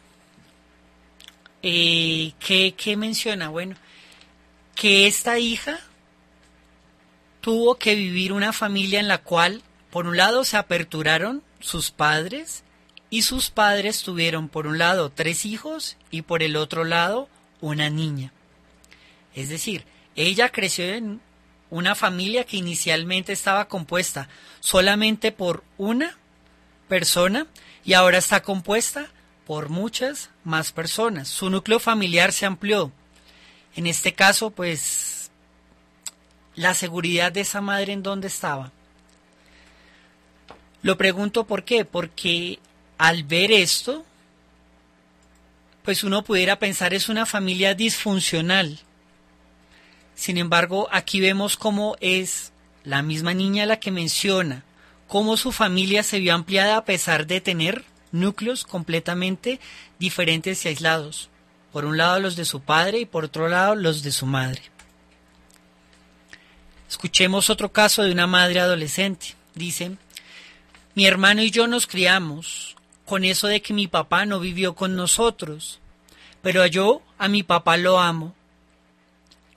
eh, 1.61 2.33
¿qué, 2.39 2.95
menciona? 2.97 3.49
Bueno, 3.49 3.75
que 4.75 5.07
esta 5.07 5.39
hija 5.39 5.79
tuvo 7.41 7.75
que 7.75 7.95
vivir 7.95 8.33
una 8.33 8.53
familia 8.53 8.99
en 8.99 9.07
la 9.07 9.19
cual, 9.19 9.61
por 9.89 10.07
un 10.07 10.17
lado, 10.17 10.43
se 10.43 10.57
aperturaron 10.57 11.43
sus 11.59 11.91
padres 11.91 12.63
y 13.09 13.23
sus 13.23 13.49
padres 13.49 14.03
tuvieron, 14.03 14.49
por 14.49 14.67
un 14.67 14.77
lado, 14.77 15.09
tres 15.09 15.45
hijos 15.45 15.97
y 16.11 16.21
por 16.21 16.43
el 16.43 16.55
otro 16.55 16.83
lado, 16.83 17.27
una 17.59 17.89
niña. 17.89 18.31
Es 19.35 19.49
decir, 19.49 19.85
ella 20.15 20.49
creció 20.49 20.85
en 20.85 21.21
una 21.69 21.95
familia 21.95 22.45
que 22.45 22.57
inicialmente 22.57 23.33
estaba 23.33 23.67
compuesta 23.67 24.27
solamente 24.59 25.31
por 25.31 25.63
una 25.77 26.17
persona 26.87 27.47
y 27.85 27.93
ahora 27.93 28.17
está 28.17 28.41
compuesta 28.41 29.07
por 29.49 29.69
muchas 29.69 30.29
más 30.43 30.71
personas. 30.71 31.27
Su 31.27 31.49
núcleo 31.49 31.79
familiar 31.79 32.31
se 32.33 32.45
amplió. 32.45 32.91
En 33.75 33.87
este 33.87 34.13
caso, 34.13 34.51
pues, 34.51 35.31
la 36.53 36.75
seguridad 36.75 37.31
de 37.31 37.41
esa 37.41 37.59
madre 37.59 37.93
en 37.93 38.03
dónde 38.03 38.27
estaba. 38.27 38.71
Lo 40.83 40.99
pregunto 40.99 41.47
por 41.47 41.63
qué, 41.63 41.83
porque 41.83 42.59
al 42.99 43.23
ver 43.23 43.51
esto, 43.51 44.05
pues 45.81 46.03
uno 46.03 46.23
pudiera 46.23 46.59
pensar 46.59 46.93
es 46.93 47.09
una 47.09 47.25
familia 47.25 47.73
disfuncional. 47.73 48.77
Sin 50.13 50.37
embargo, 50.37 50.87
aquí 50.91 51.21
vemos 51.21 51.57
cómo 51.57 51.95
es 52.01 52.51
la 52.83 53.01
misma 53.01 53.33
niña 53.33 53.65
la 53.65 53.79
que 53.79 53.89
menciona, 53.89 54.63
cómo 55.07 55.37
su 55.37 55.51
familia 55.51 56.03
se 56.03 56.19
vio 56.19 56.35
ampliada 56.35 56.77
a 56.77 56.85
pesar 56.85 57.25
de 57.25 57.41
tener 57.41 57.88
núcleos 58.11 58.63
completamente 58.63 59.59
diferentes 59.99 60.65
y 60.65 60.69
aislados. 60.69 61.29
Por 61.71 61.85
un 61.85 61.97
lado 61.97 62.19
los 62.19 62.35
de 62.35 62.45
su 62.45 62.61
padre 62.61 62.99
y 62.99 63.05
por 63.05 63.25
otro 63.25 63.47
lado 63.47 63.75
los 63.75 64.01
de 64.03 64.11
su 64.11 64.25
madre. 64.25 64.61
Escuchemos 66.89 67.49
otro 67.49 67.71
caso 67.71 68.03
de 68.03 68.11
una 68.11 68.25
madre 68.25 68.59
adolescente. 68.59 69.35
Dice, 69.53 69.91
mi 70.95 71.05
hermano 71.05 71.43
y 71.43 71.51
yo 71.51 71.67
nos 71.67 71.85
criamos 71.85 72.75
con 73.05 73.23
eso 73.23 73.47
de 73.47 73.61
que 73.61 73.73
mi 73.73 73.87
papá 73.87 74.25
no 74.25 74.39
vivió 74.39 74.75
con 74.75 74.95
nosotros, 74.95 75.79
pero 76.41 76.65
yo 76.65 77.01
a 77.17 77.27
mi 77.27 77.43
papá 77.43 77.77
lo 77.77 77.99
amo. 77.99 78.35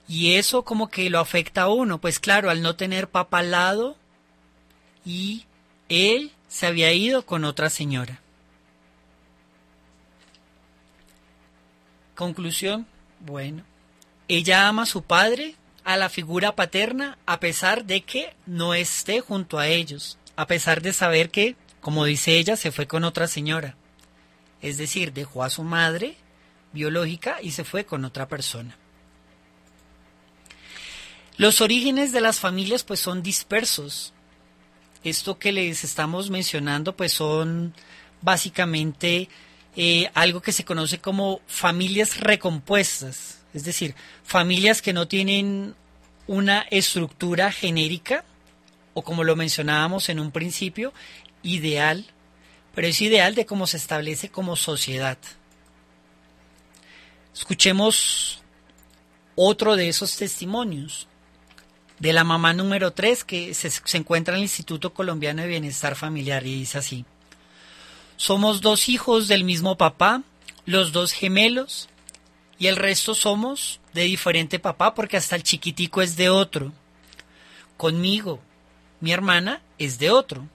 Y 0.07 0.35
eso 0.35 0.63
como 0.63 0.89
que 0.89 1.09
lo 1.09 1.19
afecta 1.19 1.63
a 1.63 1.69
uno, 1.69 1.99
pues 1.99 2.19
claro, 2.19 2.49
al 2.49 2.61
no 2.61 2.75
tener 2.75 3.09
papá 3.09 3.39
al 3.39 3.51
lado 3.51 3.97
y 5.05 5.45
él 5.89 6.31
se 6.47 6.67
había 6.67 6.93
ido 6.93 7.25
con 7.25 7.45
otra 7.45 7.69
señora. 7.69 8.22
Conclusión, 12.15 12.85
bueno, 13.19 13.63
ella 14.27 14.67
ama 14.67 14.83
a 14.83 14.87
su 14.87 15.03
padre, 15.03 15.55
a 15.83 15.97
la 15.97 16.09
figura 16.09 16.55
paterna, 16.55 17.17
a 17.25 17.39
pesar 17.39 17.85
de 17.85 18.01
que 18.01 18.35
no 18.45 18.73
esté 18.73 19.19
junto 19.19 19.59
a 19.59 19.67
ellos, 19.67 20.17
a 20.35 20.47
pesar 20.47 20.81
de 20.81 20.93
saber 20.93 21.29
que, 21.29 21.55
como 21.81 22.05
dice 22.05 22.37
ella, 22.37 22.55
se 22.55 22.71
fue 22.71 22.87
con 22.87 23.03
otra 23.03 23.27
señora. 23.27 23.75
Es 24.61 24.77
decir, 24.77 25.11
dejó 25.11 25.43
a 25.43 25.49
su 25.49 25.63
madre 25.63 26.15
biológica 26.71 27.41
y 27.41 27.51
se 27.51 27.63
fue 27.63 27.85
con 27.85 28.05
otra 28.05 28.27
persona. 28.27 28.77
Los 31.37 31.61
orígenes 31.61 32.11
de 32.11 32.21
las 32.21 32.39
familias 32.39 32.83
pues 32.83 32.99
son 32.99 33.23
dispersos. 33.23 34.13
Esto 35.03 35.37
que 35.39 35.51
les 35.51 35.83
estamos 35.83 36.29
mencionando 36.29 36.95
pues 36.95 37.11
son 37.13 37.73
básicamente 38.21 39.29
eh, 39.75 40.09
algo 40.13 40.41
que 40.41 40.51
se 40.51 40.65
conoce 40.65 40.99
como 40.99 41.41
familias 41.47 42.19
recompuestas, 42.19 43.39
es 43.53 43.63
decir, 43.63 43.95
familias 44.23 44.81
que 44.81 44.93
no 44.93 45.07
tienen 45.07 45.75
una 46.27 46.61
estructura 46.69 47.51
genérica 47.51 48.23
o 48.93 49.03
como 49.03 49.23
lo 49.23 49.35
mencionábamos 49.35 50.09
en 50.09 50.19
un 50.19 50.31
principio, 50.31 50.93
ideal, 51.41 52.05
pero 52.75 52.87
es 52.87 53.01
ideal 53.01 53.35
de 53.35 53.45
cómo 53.45 53.67
se 53.67 53.77
establece 53.77 54.29
como 54.29 54.55
sociedad. 54.55 55.17
Escuchemos 57.33 58.43
otro 59.35 59.75
de 59.75 59.89
esos 59.89 60.15
testimonios 60.15 61.07
de 61.99 62.13
la 62.13 62.23
mamá 62.23 62.53
número 62.53 62.91
3 62.91 63.23
que 63.23 63.53
se, 63.53 63.71
se 63.71 63.97
encuentra 63.97 64.35
en 64.35 64.37
el 64.37 64.43
Instituto 64.43 64.93
Colombiano 64.93 65.41
de 65.41 65.47
Bienestar 65.47 65.95
Familiar 65.95 66.45
y 66.45 66.59
dice 66.59 66.77
así. 66.77 67.05
Somos 68.17 68.61
dos 68.61 68.89
hijos 68.89 69.27
del 69.27 69.43
mismo 69.43 69.77
papá, 69.77 70.23
los 70.65 70.91
dos 70.91 71.11
gemelos, 71.11 71.89
y 72.59 72.67
el 72.67 72.75
resto 72.75 73.15
somos 73.15 73.79
de 73.93 74.03
diferente 74.03 74.59
papá 74.59 74.93
porque 74.93 75.17
hasta 75.17 75.35
el 75.35 75.43
chiquitico 75.43 76.01
es 76.01 76.15
de 76.15 76.29
otro. 76.29 76.71
Conmigo, 77.77 78.39
mi 79.01 79.11
hermana 79.11 79.61
es 79.77 79.99
de 79.99 80.11
otro. 80.11 80.47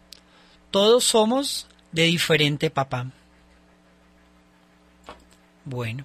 Todos 0.70 1.04
somos 1.04 1.66
de 1.92 2.04
diferente 2.04 2.70
papá. 2.70 3.06
Bueno, 5.64 6.04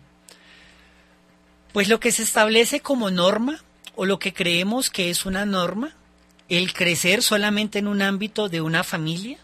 pues 1.72 1.88
lo 1.88 1.99
que 1.99 2.12
se 2.12 2.24
establece 2.24 2.82
como 2.82 3.10
norma 3.10 3.64
o 3.95 4.06
lo 4.06 4.20
que 4.20 4.34
creemos 4.34 4.89
que 4.89 5.10
es 5.10 5.26
una 5.26 5.45
norma, 5.45 5.95
el 6.49 6.74
crecer 6.74 7.24
solamente 7.24 7.80
en 7.80 7.88
un 7.88 8.01
ámbito 8.01 8.49
de 8.49 8.62
una 8.62 8.84
familia, 8.84 9.38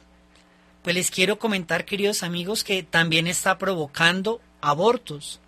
pues 0.90 0.96
les 0.96 1.12
quiero 1.12 1.38
comentar, 1.38 1.86
queridos 1.86 2.24
amigos, 2.24 2.64
que 2.64 2.82
también 2.82 3.28
está 3.28 3.60
provocando 3.60 4.42
abortos. 4.60 5.40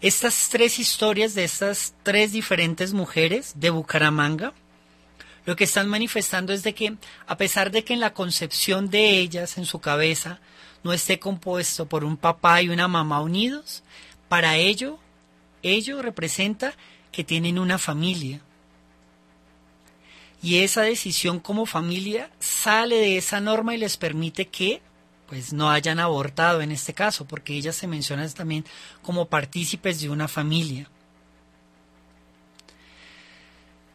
Estas 0.00 0.48
tres 0.48 0.78
historias 0.78 1.34
de 1.34 1.44
estas 1.44 1.92
tres 2.02 2.32
diferentes 2.32 2.94
mujeres 2.94 3.52
de 3.56 3.68
Bucaramanga, 3.68 4.54
lo 5.44 5.56
que 5.56 5.64
están 5.64 5.90
manifestando 5.90 6.54
es 6.54 6.62
de 6.62 6.72
que, 6.72 6.96
a 7.26 7.36
pesar 7.36 7.70
de 7.70 7.84
que 7.84 7.92
en 7.92 8.00
la 8.00 8.14
concepción 8.14 8.88
de 8.88 9.18
ellas, 9.18 9.58
en 9.58 9.66
su 9.66 9.78
cabeza, 9.78 10.40
no 10.82 10.94
esté 10.94 11.18
compuesto 11.18 11.86
por 11.86 12.02
un 12.02 12.16
papá 12.16 12.62
y 12.62 12.70
una 12.70 12.88
mamá 12.88 13.20
unidos, 13.20 13.82
para 14.30 14.56
ello, 14.56 14.98
ello 15.62 16.00
representa 16.00 16.72
que 17.12 17.24
tienen 17.24 17.58
una 17.58 17.76
familia. 17.76 18.40
Y 20.42 20.58
esa 20.58 20.82
decisión 20.82 21.40
como 21.40 21.66
familia 21.66 22.30
sale 22.38 22.96
de 22.96 23.16
esa 23.18 23.40
norma 23.40 23.74
y 23.74 23.78
les 23.78 23.96
permite 23.96 24.48
que 24.48 24.80
pues 25.28 25.52
no 25.52 25.70
hayan 25.70 26.00
abortado 26.00 26.62
en 26.62 26.72
este 26.72 26.94
caso, 26.94 27.26
porque 27.26 27.54
ellas 27.54 27.76
se 27.76 27.86
mencionan 27.86 28.30
también 28.32 28.64
como 29.02 29.26
partícipes 29.26 30.00
de 30.00 30.08
una 30.08 30.26
familia. 30.26 30.88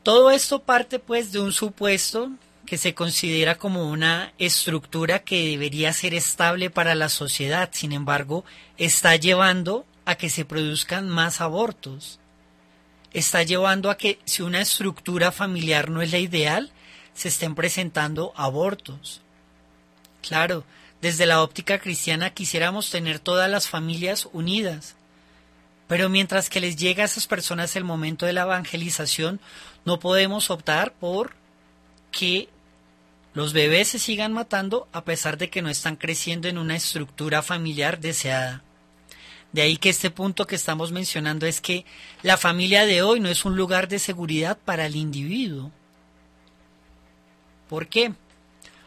Todo 0.04 0.30
esto 0.32 0.60
parte 0.62 1.00
pues 1.00 1.32
de 1.32 1.40
un 1.40 1.52
supuesto 1.52 2.30
que 2.66 2.78
se 2.78 2.94
considera 2.94 3.56
como 3.56 3.90
una 3.90 4.34
estructura 4.38 5.20
que 5.20 5.50
debería 5.50 5.92
ser 5.92 6.14
estable 6.14 6.70
para 6.70 6.94
la 6.94 7.10
sociedad, 7.10 7.70
sin 7.74 7.94
embargo, 7.94 8.46
está 8.78 9.16
llevando 9.16 9.86
a 10.06 10.16
que 10.16 10.30
se 10.30 10.46
produzcan 10.46 11.10
más 11.10 11.42
abortos. 11.42 12.20
Está 13.14 13.44
llevando 13.44 13.90
a 13.90 13.98
que 13.98 14.20
si 14.26 14.42
una 14.42 14.62
estructura 14.62 15.32
familiar 15.32 15.90
no 15.90 16.02
es 16.02 16.12
la 16.12 16.18
ideal, 16.18 16.72
se 17.14 17.28
estén 17.28 17.56
presentando 17.56 18.34
abortos. 18.36 19.22
Claro, 20.22 20.64
desde 21.02 21.26
la 21.26 21.44
óptica 21.44 21.80
cristiana 21.80 22.32
quisiéramos 22.32 22.90
tener 22.90 23.20
todas 23.20 23.50
las 23.50 23.68
familias 23.68 24.28
unidas. 24.34 24.96
Pero 25.88 26.10
mientras 26.10 26.50
que 26.50 26.62
les 26.62 26.76
llega 26.76 27.04
a 27.04 27.06
esas 27.06 27.28
personas 27.28 27.76
el 27.76 27.84
momento 27.84 28.26
de 28.26 28.34
la 28.34 28.44
evangelización, 28.44 29.40
no 29.86 30.00
podemos 30.00 30.50
optar 30.50 30.94
por 30.94 31.36
que 32.12 32.50
los 33.34 33.54
bebés 33.54 33.90
se 33.90 34.00
sigan 34.00 34.32
matando 34.32 34.88
a 34.92 35.04
pesar 35.04 35.38
de 35.38 35.50
que 35.50 35.62
no 35.62 35.70
están 35.70 35.98
creciendo 35.98 36.48
en 36.48 36.58
una 36.58 36.76
estructura 36.76 37.42
familiar 37.42 38.00
deseada. 38.00 38.64
De 39.54 39.62
ahí 39.62 39.78
que 39.78 39.90
este 39.90 40.10
punto 40.10 40.48
que 40.48 40.56
estamos 40.56 40.92
mencionando 40.92 41.46
es 41.46 41.62
que 41.62 41.86
la 42.24 42.38
familia 42.38 42.86
de 42.86 43.04
hoy 43.04 43.20
no 43.20 43.30
es 43.30 43.46
un 43.46 43.56
lugar 43.56 43.88
de 43.88 44.00
seguridad 44.00 44.58
para 44.58 44.88
el 44.88 44.96
individuo. 44.96 45.72
¿Por 47.70 47.88
qué? 47.88 48.14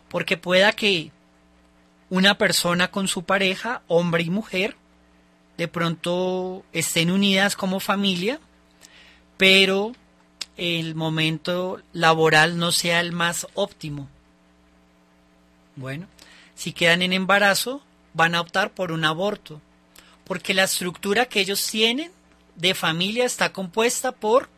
Porque 0.08 0.36
pueda 0.36 0.72
que 0.72 1.12
una 2.10 2.36
persona 2.36 2.90
con 2.90 3.06
su 3.06 3.22
pareja, 3.22 3.82
hombre 3.86 4.24
y 4.24 4.30
mujer, 4.30 4.76
de 5.56 5.68
pronto 5.68 6.64
estén 6.72 7.12
unidas 7.12 7.54
como 7.54 7.78
familia, 7.78 8.40
pero 9.36 9.92
el 10.56 10.96
momento 10.96 11.80
laboral 11.92 12.58
no 12.58 12.72
sea 12.72 13.00
el 13.00 13.12
más 13.12 13.46
óptimo. 13.54 14.08
Bueno, 15.76 16.06
si 16.56 16.72
quedan 16.72 17.02
en 17.02 17.12
embarazo, 17.12 17.82
van 18.14 18.34
a 18.34 18.40
optar 18.40 18.72
por 18.72 18.90
un 18.92 19.04
aborto, 19.04 19.60
porque 20.26 20.54
la 20.54 20.64
estructura 20.64 21.26
que 21.26 21.40
ellos 21.40 21.66
tienen 21.66 22.10
de 22.56 22.74
familia 22.74 23.24
está 23.24 23.52
compuesta 23.52 24.12
por 24.12 24.48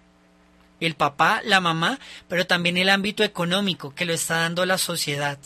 el 0.81 0.95
papá, 0.95 1.41
la 1.45 1.61
mamá, 1.61 1.99
pero 2.29 2.47
también 2.47 2.77
el 2.77 2.89
ámbito 2.89 3.25
económico 3.25 3.95
que 3.95 4.05
lo 4.05 4.13
está 4.13 4.39
dando 4.39 4.65
la 4.65 4.79
sociedad. 4.79 5.39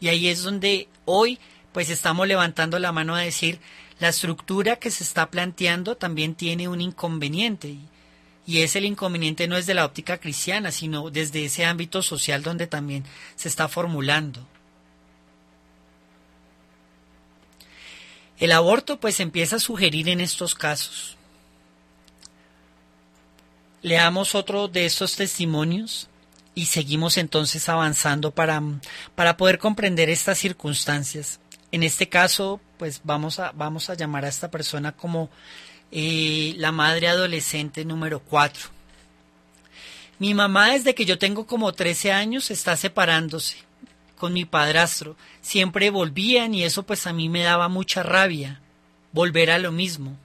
Y 0.00 0.08
ahí 0.08 0.28
es 0.28 0.42
donde 0.42 0.88
hoy 1.04 1.38
pues 1.72 1.90
estamos 1.90 2.28
levantando 2.28 2.78
la 2.78 2.92
mano 2.92 3.14
a 3.14 3.20
decir 3.20 3.60
la 3.98 4.08
estructura 4.08 4.76
que 4.76 4.90
se 4.90 5.04
está 5.04 5.30
planteando 5.30 5.96
también 5.96 6.34
tiene 6.34 6.68
un 6.68 6.80
inconveniente 6.80 7.76
y 8.46 8.60
es 8.60 8.76
el 8.76 8.84
inconveniente 8.84 9.48
no 9.48 9.56
es 9.56 9.66
de 9.66 9.74
la 9.74 9.86
óptica 9.86 10.18
cristiana, 10.18 10.70
sino 10.70 11.10
desde 11.10 11.44
ese 11.44 11.64
ámbito 11.64 12.02
social 12.02 12.42
donde 12.42 12.66
también 12.66 13.04
se 13.36 13.48
está 13.48 13.68
formulando. 13.68 14.46
El 18.44 18.52
aborto 18.52 19.00
pues 19.00 19.20
empieza 19.20 19.56
a 19.56 19.58
sugerir 19.58 20.06
en 20.10 20.20
estos 20.20 20.54
casos. 20.54 21.16
Leamos 23.80 24.34
otro 24.34 24.68
de 24.68 24.84
estos 24.84 25.16
testimonios 25.16 26.08
y 26.54 26.66
seguimos 26.66 27.16
entonces 27.16 27.70
avanzando 27.70 28.32
para, 28.32 28.62
para 29.14 29.38
poder 29.38 29.58
comprender 29.58 30.10
estas 30.10 30.36
circunstancias. 30.36 31.40
En 31.72 31.82
este 31.82 32.10
caso, 32.10 32.60
pues 32.76 33.00
vamos 33.02 33.38
a, 33.38 33.50
vamos 33.52 33.88
a 33.88 33.94
llamar 33.94 34.26
a 34.26 34.28
esta 34.28 34.50
persona 34.50 34.92
como 34.92 35.30
eh, 35.90 36.52
la 36.58 36.70
madre 36.70 37.08
adolescente 37.08 37.86
número 37.86 38.20
4. 38.20 38.68
Mi 40.18 40.34
mamá 40.34 40.72
desde 40.72 40.94
que 40.94 41.06
yo 41.06 41.18
tengo 41.18 41.46
como 41.46 41.72
13 41.72 42.12
años 42.12 42.50
está 42.50 42.76
separándose 42.76 43.56
con 44.16 44.32
mi 44.32 44.44
padrastro. 44.44 45.16
Siempre 45.40 45.90
volvían 45.90 46.54
y 46.54 46.64
eso 46.64 46.82
pues 46.84 47.06
a 47.06 47.12
mí 47.12 47.28
me 47.28 47.42
daba 47.42 47.68
mucha 47.68 48.02
rabia. 48.02 48.60
Volver 49.12 49.50
a 49.50 49.58
lo 49.58 49.72
mismo. 49.72 50.16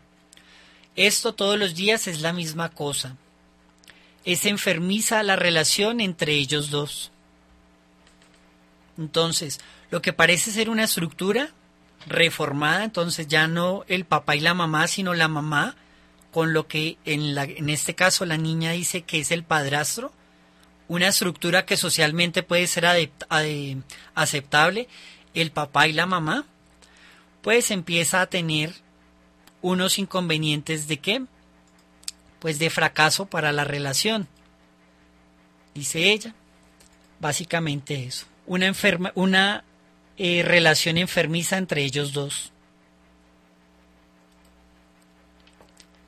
Esto 0.96 1.34
todos 1.34 1.58
los 1.58 1.76
días 1.76 2.08
es 2.08 2.22
la 2.22 2.34
misma 2.34 2.70
cosa 2.70 3.16
es 4.26 4.46
enfermiza 4.46 5.24
la 5.24 5.36
relación 5.36 6.02
entre 6.02 6.34
ellos 6.34 6.70
dos. 6.70 7.12
Entonces, 8.98 9.60
lo 9.92 10.02
que 10.02 10.14
parece 10.14 10.52
ser 10.52 10.70
una 10.70 10.84
estructura 10.84 11.50
reformada, 12.06 12.84
entonces 12.84 13.28
ya 13.28 13.48
no 13.48 13.86
el 13.88 14.06
papá 14.06 14.36
y 14.36 14.42
la 14.42 14.54
mamá, 14.54 14.88
sino 14.88 15.14
la 15.14 15.28
mamá, 15.28 15.76
con 16.32 16.54
lo 16.54 16.68
que 16.68 16.98
en, 17.06 17.34
la, 17.34 17.46
en 17.46 17.70
este 17.70 17.96
caso 17.96 18.26
la 18.26 18.38
niña 18.38 18.72
dice 18.72 19.02
que 19.02 19.20
es 19.20 19.32
el 19.32 19.44
padrastro, 19.44 20.12
una 20.90 21.08
estructura 21.08 21.66
que 21.66 21.78
socialmente 21.78 22.44
puede 22.44 22.68
ser 22.68 22.86
aceptable, 24.16 24.90
el 25.34 25.52
papá 25.52 25.88
y 25.88 25.94
la 25.94 26.06
mamá, 26.06 26.46
pues 27.42 27.72
empieza 27.72 28.20
a 28.20 28.28
tener 28.28 28.74
unos 29.62 29.98
inconvenientes 30.00 30.88
de 30.88 30.98
qué? 30.98 31.22
pues 32.40 32.58
de 32.58 32.70
fracaso 32.70 33.26
para 33.26 33.52
la 33.52 33.66
relación. 33.66 34.28
Dice 35.76 36.12
ella, 36.12 36.34
básicamente 37.20 38.06
eso, 38.06 38.26
una 38.48 38.66
enferma, 38.66 39.12
una 39.16 39.64
eh, 40.18 40.42
relación 40.44 40.98
enfermiza 40.98 41.58
entre 41.58 41.84
ellos 41.84 42.14
dos. 42.14 42.52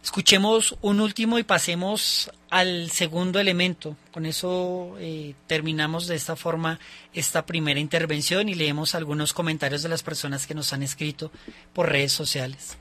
Escuchemos 0.04 0.76
un 0.82 1.00
último 1.00 1.38
y 1.38 1.44
pasemos 1.44 2.32
al 2.50 2.90
segundo 2.90 3.40
elemento. 3.40 3.96
Con 4.12 4.26
eso 4.26 4.96
eh, 5.00 5.36
terminamos 5.46 6.08
de 6.08 6.16
esta 6.16 6.36
forma 6.36 6.80
esta 7.14 7.46
primera 7.46 7.80
intervención 7.80 8.50
y 8.50 8.56
leemos 8.56 8.96
algunos 8.96 9.34
comentarios 9.34 9.84
de 9.84 9.90
las 9.90 10.02
personas 10.02 10.48
que 10.48 10.56
nos 10.56 10.74
han 10.74 10.82
escrito 10.82 11.32
por 11.74 11.90
redes 11.90 12.12
sociales. 12.12 12.78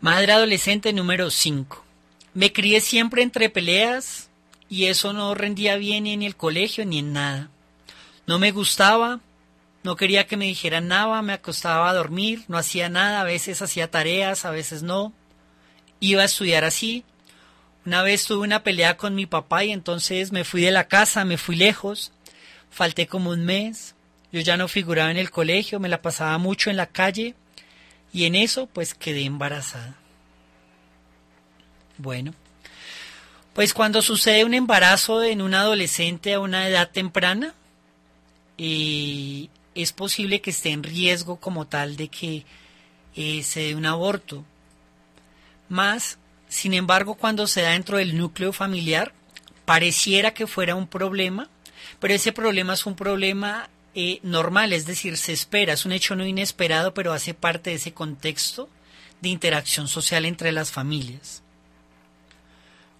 Madre 0.00 0.32
adolescente 0.32 0.92
número 0.92 1.30
5. 1.30 1.84
Me 2.34 2.52
crié 2.52 2.80
siempre 2.80 3.22
entre 3.22 3.48
peleas 3.48 4.28
y 4.68 4.86
eso 4.86 5.12
no 5.12 5.34
rendía 5.34 5.76
bien 5.76 6.04
ni 6.04 6.12
en 6.12 6.22
el 6.22 6.34
colegio 6.34 6.84
ni 6.84 6.98
en 6.98 7.12
nada. 7.12 7.50
No 8.26 8.40
me 8.40 8.50
gustaba, 8.50 9.20
no 9.82 9.96
quería 9.96 10.26
que 10.26 10.36
me 10.36 10.44
dijeran 10.44 10.88
nada, 10.88 11.22
me 11.22 11.32
acostaba 11.32 11.90
a 11.90 11.94
dormir, 11.94 12.44
no 12.48 12.56
hacía 12.56 12.88
nada, 12.88 13.20
a 13.20 13.24
veces 13.24 13.62
hacía 13.62 13.90
tareas, 13.90 14.44
a 14.44 14.50
veces 14.50 14.82
no. 14.82 15.12
Iba 15.98 16.22
a 16.22 16.26
estudiar 16.26 16.64
así. 16.64 17.04
Una 17.84 18.02
vez 18.02 18.24
tuve 18.24 18.44
una 18.44 18.62
pelea 18.62 18.96
con 18.96 19.14
mi 19.14 19.26
papá 19.26 19.64
y 19.64 19.72
entonces 19.72 20.30
me 20.30 20.44
fui 20.44 20.62
de 20.62 20.70
la 20.70 20.86
casa, 20.86 21.24
me 21.24 21.36
fui 21.36 21.56
lejos. 21.56 22.12
Falté 22.70 23.08
como 23.08 23.30
un 23.30 23.44
mes. 23.44 23.96
Yo 24.32 24.40
ya 24.40 24.56
no 24.56 24.68
figuraba 24.68 25.10
en 25.10 25.16
el 25.16 25.30
colegio, 25.30 25.80
me 25.80 25.88
la 25.88 26.00
pasaba 26.00 26.38
mucho 26.38 26.70
en 26.70 26.76
la 26.76 26.86
calle 26.86 27.34
y 28.12 28.24
en 28.26 28.34
eso 28.34 28.66
pues 28.66 28.94
quedé 28.94 29.24
embarazada. 29.24 29.96
Bueno, 31.98 32.34
pues 33.52 33.74
cuando 33.74 34.00
sucede 34.00 34.44
un 34.44 34.54
embarazo 34.54 35.22
en 35.22 35.42
un 35.42 35.54
adolescente 35.54 36.32
a 36.32 36.40
una 36.40 36.66
edad 36.68 36.90
temprana, 36.90 37.54
y 38.56 39.50
es 39.74 39.92
posible 39.92 40.40
que 40.40 40.50
esté 40.50 40.70
en 40.70 40.82
riesgo 40.82 41.40
como 41.40 41.66
tal 41.66 41.96
de 41.96 42.08
que 42.08 42.44
eh, 43.14 43.42
se 43.42 43.60
dé 43.60 43.74
un 43.74 43.86
aborto. 43.86 44.44
Más, 45.68 46.18
sin 46.48 46.74
embargo, 46.74 47.14
cuando 47.14 47.46
se 47.46 47.62
da 47.62 47.70
dentro 47.70 47.98
del 47.98 48.16
núcleo 48.16 48.52
familiar, 48.52 49.12
pareciera 49.64 50.34
que 50.34 50.46
fuera 50.46 50.74
un 50.74 50.86
problema, 50.86 51.48
pero 52.00 52.14
ese 52.14 52.32
problema 52.32 52.74
es 52.74 52.86
un 52.86 52.94
problema 52.94 53.70
eh, 53.94 54.20
normal, 54.22 54.72
es 54.72 54.86
decir, 54.86 55.16
se 55.16 55.32
espera, 55.32 55.74
es 55.74 55.84
un 55.84 55.92
hecho 55.92 56.16
no 56.16 56.26
inesperado, 56.26 56.94
pero 56.94 57.12
hace 57.12 57.34
parte 57.34 57.70
de 57.70 57.76
ese 57.76 57.92
contexto 57.92 58.68
de 59.20 59.28
interacción 59.28 59.88
social 59.88 60.24
entre 60.24 60.52
las 60.52 60.72
familias. 60.72 61.42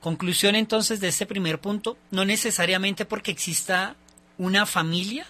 Conclusión 0.00 0.54
entonces 0.54 1.00
de 1.00 1.08
este 1.08 1.26
primer 1.26 1.60
punto, 1.60 1.96
no 2.10 2.24
necesariamente 2.24 3.04
porque 3.04 3.30
exista 3.30 3.96
una 4.36 4.66
familia, 4.66 5.26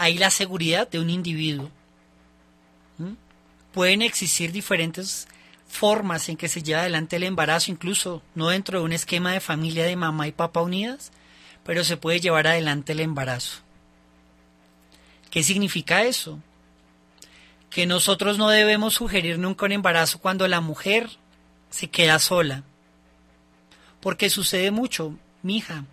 hay 0.00 0.16
la 0.16 0.30
seguridad 0.30 0.88
de 0.88 0.98
un 0.98 1.10
individuo. 1.10 1.70
Pueden 3.72 4.00
existir 4.00 4.50
diferentes 4.50 5.28
formas 5.68 6.28
en 6.30 6.38
que 6.38 6.48
se 6.48 6.62
lleva 6.62 6.80
adelante 6.80 7.16
el 7.16 7.22
embarazo, 7.22 7.70
incluso 7.70 8.22
no 8.34 8.48
dentro 8.48 8.78
de 8.78 8.84
un 8.86 8.92
esquema 8.92 9.32
de 9.32 9.40
familia 9.40 9.84
de 9.84 9.96
mamá 9.96 10.26
y 10.26 10.32
papá 10.32 10.62
unidas, 10.62 11.12
pero 11.64 11.84
se 11.84 11.98
puede 11.98 12.18
llevar 12.18 12.46
adelante 12.46 12.92
el 12.92 13.00
embarazo. 13.00 13.58
¿Qué 15.30 15.42
significa 15.42 16.02
eso? 16.02 16.40
Que 17.68 17.84
nosotros 17.84 18.38
no 18.38 18.48
debemos 18.48 18.94
sugerir 18.94 19.38
nunca 19.38 19.66
un 19.66 19.72
embarazo 19.72 20.18
cuando 20.18 20.48
la 20.48 20.62
mujer 20.62 21.10
se 21.68 21.90
queda 21.90 22.18
sola. 22.18 22.64
Porque 24.00 24.30
sucede 24.30 24.70
mucho, 24.70 25.14
mija. 25.42 25.84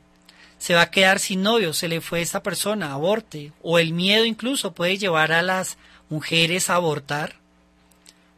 Se 0.57 0.73
va 0.73 0.81
a 0.81 0.91
quedar 0.91 1.19
sin 1.19 1.43
novio, 1.43 1.73
se 1.73 1.87
le 1.87 2.01
fue 2.01 2.21
esta 2.21 2.41
persona, 2.41 2.93
aborte. 2.93 3.51
O 3.61 3.79
el 3.79 3.93
miedo 3.93 4.25
incluso 4.25 4.73
puede 4.73 4.97
llevar 4.97 5.31
a 5.31 5.41
las 5.41 5.77
mujeres 6.09 6.69
a 6.69 6.75
abortar. 6.75 7.35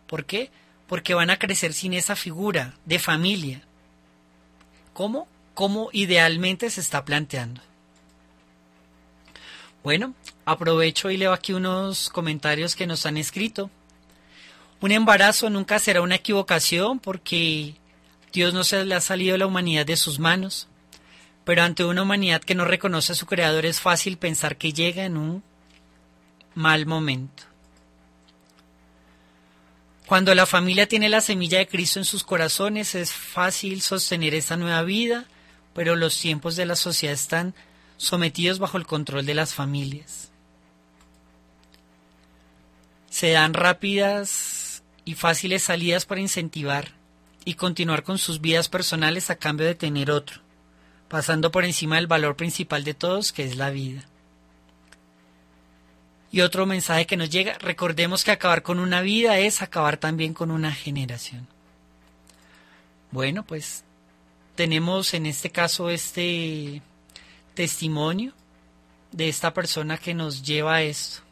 ¿Por 0.07 0.25
qué? 0.25 0.51
Porque 0.87 1.13
van 1.13 1.29
a 1.29 1.39
crecer 1.39 1.73
sin 1.73 1.93
esa 1.93 2.15
figura 2.15 2.73
de 2.85 2.99
familia. 2.99 3.61
¿Cómo? 4.93 5.27
Como 5.53 5.89
idealmente 5.93 6.69
se 6.69 6.81
está 6.81 7.05
planteando. 7.05 7.61
Bueno, 9.83 10.13
aprovecho 10.45 11.09
y 11.09 11.17
leo 11.17 11.31
aquí 11.31 11.53
unos 11.53 12.09
comentarios 12.09 12.75
que 12.75 12.87
nos 12.87 13.05
han 13.05 13.17
escrito. 13.17 13.69
Un 14.81 14.91
embarazo 14.91 15.49
nunca 15.49 15.79
será 15.79 16.01
una 16.01 16.15
equivocación 16.15 16.99
porque 16.99 17.75
Dios 18.33 18.53
no 18.53 18.63
se 18.63 18.83
le 18.85 18.95
ha 18.95 19.01
salido 19.01 19.37
la 19.37 19.45
humanidad 19.45 19.85
de 19.85 19.95
sus 19.95 20.19
manos. 20.19 20.67
Pero 21.49 21.63
ante 21.63 21.83
una 21.83 22.03
humanidad 22.03 22.43
que 22.43 22.53
no 22.53 22.63
reconoce 22.63 23.13
a 23.13 23.15
su 23.15 23.25
creador 23.25 23.65
es 23.65 23.81
fácil 23.81 24.19
pensar 24.19 24.55
que 24.55 24.71
llega 24.71 25.05
en 25.05 25.17
un 25.17 25.43
mal 26.53 26.85
momento. 26.85 27.41
Cuando 30.05 30.35
la 30.35 30.45
familia 30.45 30.87
tiene 30.87 31.09
la 31.09 31.21
semilla 31.21 31.57
de 31.57 31.67
Cristo 31.67 31.97
en 31.97 32.05
sus 32.05 32.23
corazones 32.23 32.93
es 32.93 33.11
fácil 33.13 33.81
sostener 33.81 34.35
esa 34.35 34.57
nueva 34.57 34.83
vida, 34.83 35.25
pero 35.73 35.95
los 35.95 36.19
tiempos 36.19 36.55
de 36.55 36.67
la 36.67 36.75
sociedad 36.75 37.15
están 37.15 37.55
sometidos 37.97 38.59
bajo 38.59 38.77
el 38.77 38.85
control 38.85 39.25
de 39.25 39.33
las 39.33 39.55
familias. 39.55 40.29
Se 43.09 43.31
dan 43.31 43.55
rápidas 43.55 44.83
y 45.03 45.15
fáciles 45.15 45.63
salidas 45.63 46.05
para 46.05 46.21
incentivar 46.21 46.93
y 47.43 47.55
continuar 47.55 48.03
con 48.03 48.19
sus 48.19 48.39
vidas 48.39 48.69
personales 48.69 49.31
a 49.31 49.37
cambio 49.37 49.65
de 49.65 49.73
tener 49.73 50.11
otro, 50.11 50.43
pasando 51.09 51.51
por 51.51 51.65
encima 51.65 51.97
del 51.97 52.07
valor 52.07 52.35
principal 52.35 52.83
de 52.83 52.93
todos, 52.93 53.33
que 53.33 53.43
es 53.43 53.57
la 53.57 53.71
vida. 53.71 54.03
Y 56.31 56.41
otro 56.41 56.67
mensaje 56.67 57.07
que 57.07 57.17
nos 57.17 57.29
llega, 57.29 57.57
recordemos 57.57 58.23
que 58.23 58.31
acabar 58.31 58.61
con 58.61 58.79
una 58.79 59.01
vida 59.01 59.39
es 59.39 59.61
acabar 59.61 59.97
también 59.97 60.33
con 60.33 60.51
una 60.51 60.71
generación. 60.71 61.47
Bueno, 63.11 63.43
pues 63.43 63.83
tenemos 64.55 65.15
en 65.15 65.25
este 65.25 65.49
caso 65.49 65.89
este 65.89 66.83
testimonio 67.55 68.33
de 69.11 69.27
esta 69.27 69.51
persona 69.53 69.97
que 69.97 70.13
nos 70.13 70.43
lleva 70.43 70.75
a 70.75 70.81
esto. 70.83 71.23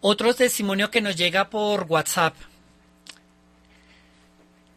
Otro 0.00 0.32
testimonio 0.32 0.90
que 0.90 1.02
nos 1.02 1.16
llega 1.16 1.50
por 1.50 1.82
WhatsApp. 1.82 2.34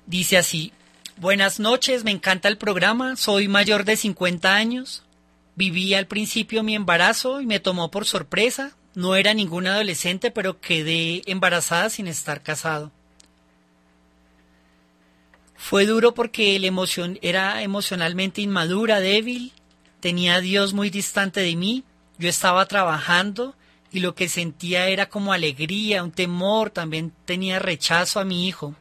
Dice 0.06 0.38
así, 0.38 0.74
buenas 1.22 1.60
noches, 1.60 2.04
me 2.04 2.10
encanta 2.10 2.48
el 2.48 2.58
programa, 2.58 3.16
soy 3.16 3.48
mayor 3.48 3.86
de 3.86 3.96
50 3.96 4.56
años, 4.56 5.04
viví 5.56 5.94
al 5.94 6.08
principio 6.08 6.64
mi 6.64 6.74
embarazo 6.74 7.42
y 7.42 7.46
me 7.46 7.60
tomó 7.60 7.92
por 7.92 8.08
sorpresa, 8.08 8.76
no 8.96 9.16
era 9.16 9.36
ningún 9.36 9.68
adolescente, 9.68 10.32
pero 10.32 10.60
quedé 10.60 11.22
embarazada 11.28 11.92
sin 11.92 12.08
estar 12.08 12.42
casado. 12.42 12.92
Fue 15.56 15.86
duro 15.86 16.16
porque 16.16 16.56
emoción 16.56 17.20
era 17.22 17.62
emocionalmente 17.62 18.42
inmadura, 18.42 19.00
débil, 19.00 19.54
tenía 20.00 20.36
a 20.36 20.42
Dios 20.42 20.74
muy 20.74 20.90
distante 20.90 21.42
de 21.42 21.56
mí, 21.56 21.84
yo 22.18 22.30
estaba 22.30 22.66
trabajando 22.66 23.56
y 23.92 24.00
lo 24.00 24.16
que 24.16 24.28
sentía 24.28 24.88
era 24.88 25.08
como 25.08 25.34
alegría, 25.34 26.04
un 26.04 26.12
temor, 26.12 26.72
también 26.72 27.14
tenía 27.26 27.60
rechazo 27.60 28.20
a 28.20 28.26
mi 28.26 28.48
hijo. 28.48 28.74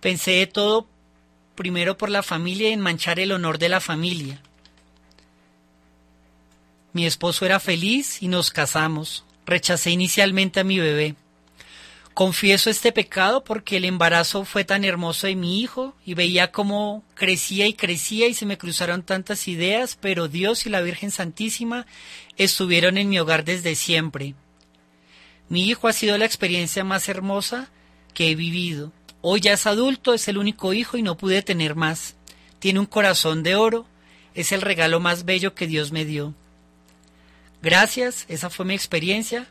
Pensé 0.00 0.32
de 0.32 0.46
todo 0.48 0.88
primero 1.54 1.96
por 1.96 2.10
la 2.10 2.22
familia 2.22 2.70
y 2.70 2.72
en 2.72 2.80
manchar 2.80 3.20
el 3.20 3.32
honor 3.32 3.58
de 3.58 3.68
la 3.68 3.80
familia. 3.80 4.40
Mi 6.92 7.06
esposo 7.06 7.46
era 7.46 7.58
feliz 7.60 8.22
y 8.22 8.28
nos 8.28 8.50
casamos. 8.50 9.24
Rechacé 9.46 9.90
inicialmente 9.90 10.60
a 10.60 10.64
mi 10.64 10.78
bebé. 10.78 11.16
Confieso 12.14 12.68
este 12.68 12.92
pecado 12.92 13.42
porque 13.42 13.78
el 13.78 13.86
embarazo 13.86 14.44
fue 14.44 14.64
tan 14.64 14.84
hermoso 14.84 15.26
de 15.26 15.34
mi 15.34 15.60
hijo 15.60 15.96
y 16.04 16.12
veía 16.12 16.52
cómo 16.52 17.02
crecía 17.14 17.66
y 17.66 17.72
crecía 17.72 18.26
y 18.26 18.34
se 18.34 18.44
me 18.44 18.58
cruzaron 18.58 19.02
tantas 19.02 19.48
ideas, 19.48 19.96
pero 19.98 20.28
Dios 20.28 20.66
y 20.66 20.70
la 20.70 20.82
Virgen 20.82 21.10
Santísima 21.10 21.86
estuvieron 22.36 22.98
en 22.98 23.08
mi 23.08 23.18
hogar 23.18 23.44
desde 23.44 23.74
siempre. 23.74 24.34
Mi 25.48 25.66
hijo 25.66 25.88
ha 25.88 25.94
sido 25.94 26.18
la 26.18 26.26
experiencia 26.26 26.84
más 26.84 27.08
hermosa 27.08 27.70
que 28.12 28.30
he 28.30 28.34
vivido. 28.34 28.92
Hoy 29.22 29.40
ya 29.40 29.52
es 29.52 29.66
adulto, 29.66 30.14
es 30.14 30.26
el 30.26 30.36
único 30.36 30.72
hijo 30.72 30.96
y 30.96 31.02
no 31.02 31.16
pude 31.16 31.42
tener 31.42 31.76
más. 31.76 32.16
Tiene 32.58 32.80
un 32.80 32.86
corazón 32.86 33.44
de 33.44 33.54
oro, 33.54 33.86
es 34.34 34.50
el 34.50 34.60
regalo 34.60 34.98
más 34.98 35.24
bello 35.24 35.54
que 35.54 35.68
Dios 35.68 35.92
me 35.92 36.04
dio. 36.04 36.34
Gracias, 37.62 38.26
esa 38.28 38.50
fue 38.50 38.66
mi 38.66 38.74
experiencia. 38.74 39.46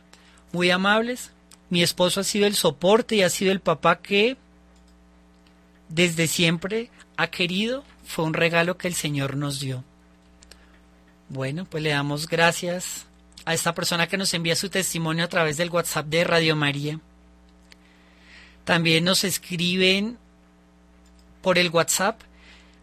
Muy 0.52 0.70
amables, 0.70 1.30
mi 1.70 1.82
esposo 1.82 2.20
ha 2.20 2.24
sido 2.24 2.46
el 2.46 2.54
soporte 2.54 3.16
y 3.16 3.22
ha 3.22 3.30
sido 3.30 3.50
el 3.50 3.60
papá 3.60 4.02
que 4.02 4.36
desde 5.88 6.26
siempre 6.26 6.90
ha 7.16 7.28
querido. 7.28 7.82
Fue 8.04 8.26
un 8.26 8.34
regalo 8.34 8.76
que 8.76 8.88
el 8.88 8.94
Señor 8.94 9.38
nos 9.38 9.58
dio. 9.58 9.84
Bueno, 11.30 11.64
pues 11.64 11.82
le 11.82 11.90
damos 11.90 12.28
gracias 12.28 13.06
a 13.46 13.54
esta 13.54 13.74
persona 13.74 14.06
que 14.06 14.18
nos 14.18 14.34
envía 14.34 14.54
su 14.54 14.68
testimonio 14.68 15.24
a 15.24 15.28
través 15.28 15.56
del 15.56 15.70
WhatsApp 15.70 16.06
de 16.08 16.24
Radio 16.24 16.56
María. 16.56 17.00
También 18.64 19.04
nos 19.04 19.24
escriben 19.24 20.18
por 21.42 21.58
el 21.58 21.70
WhatsApp, 21.70 22.20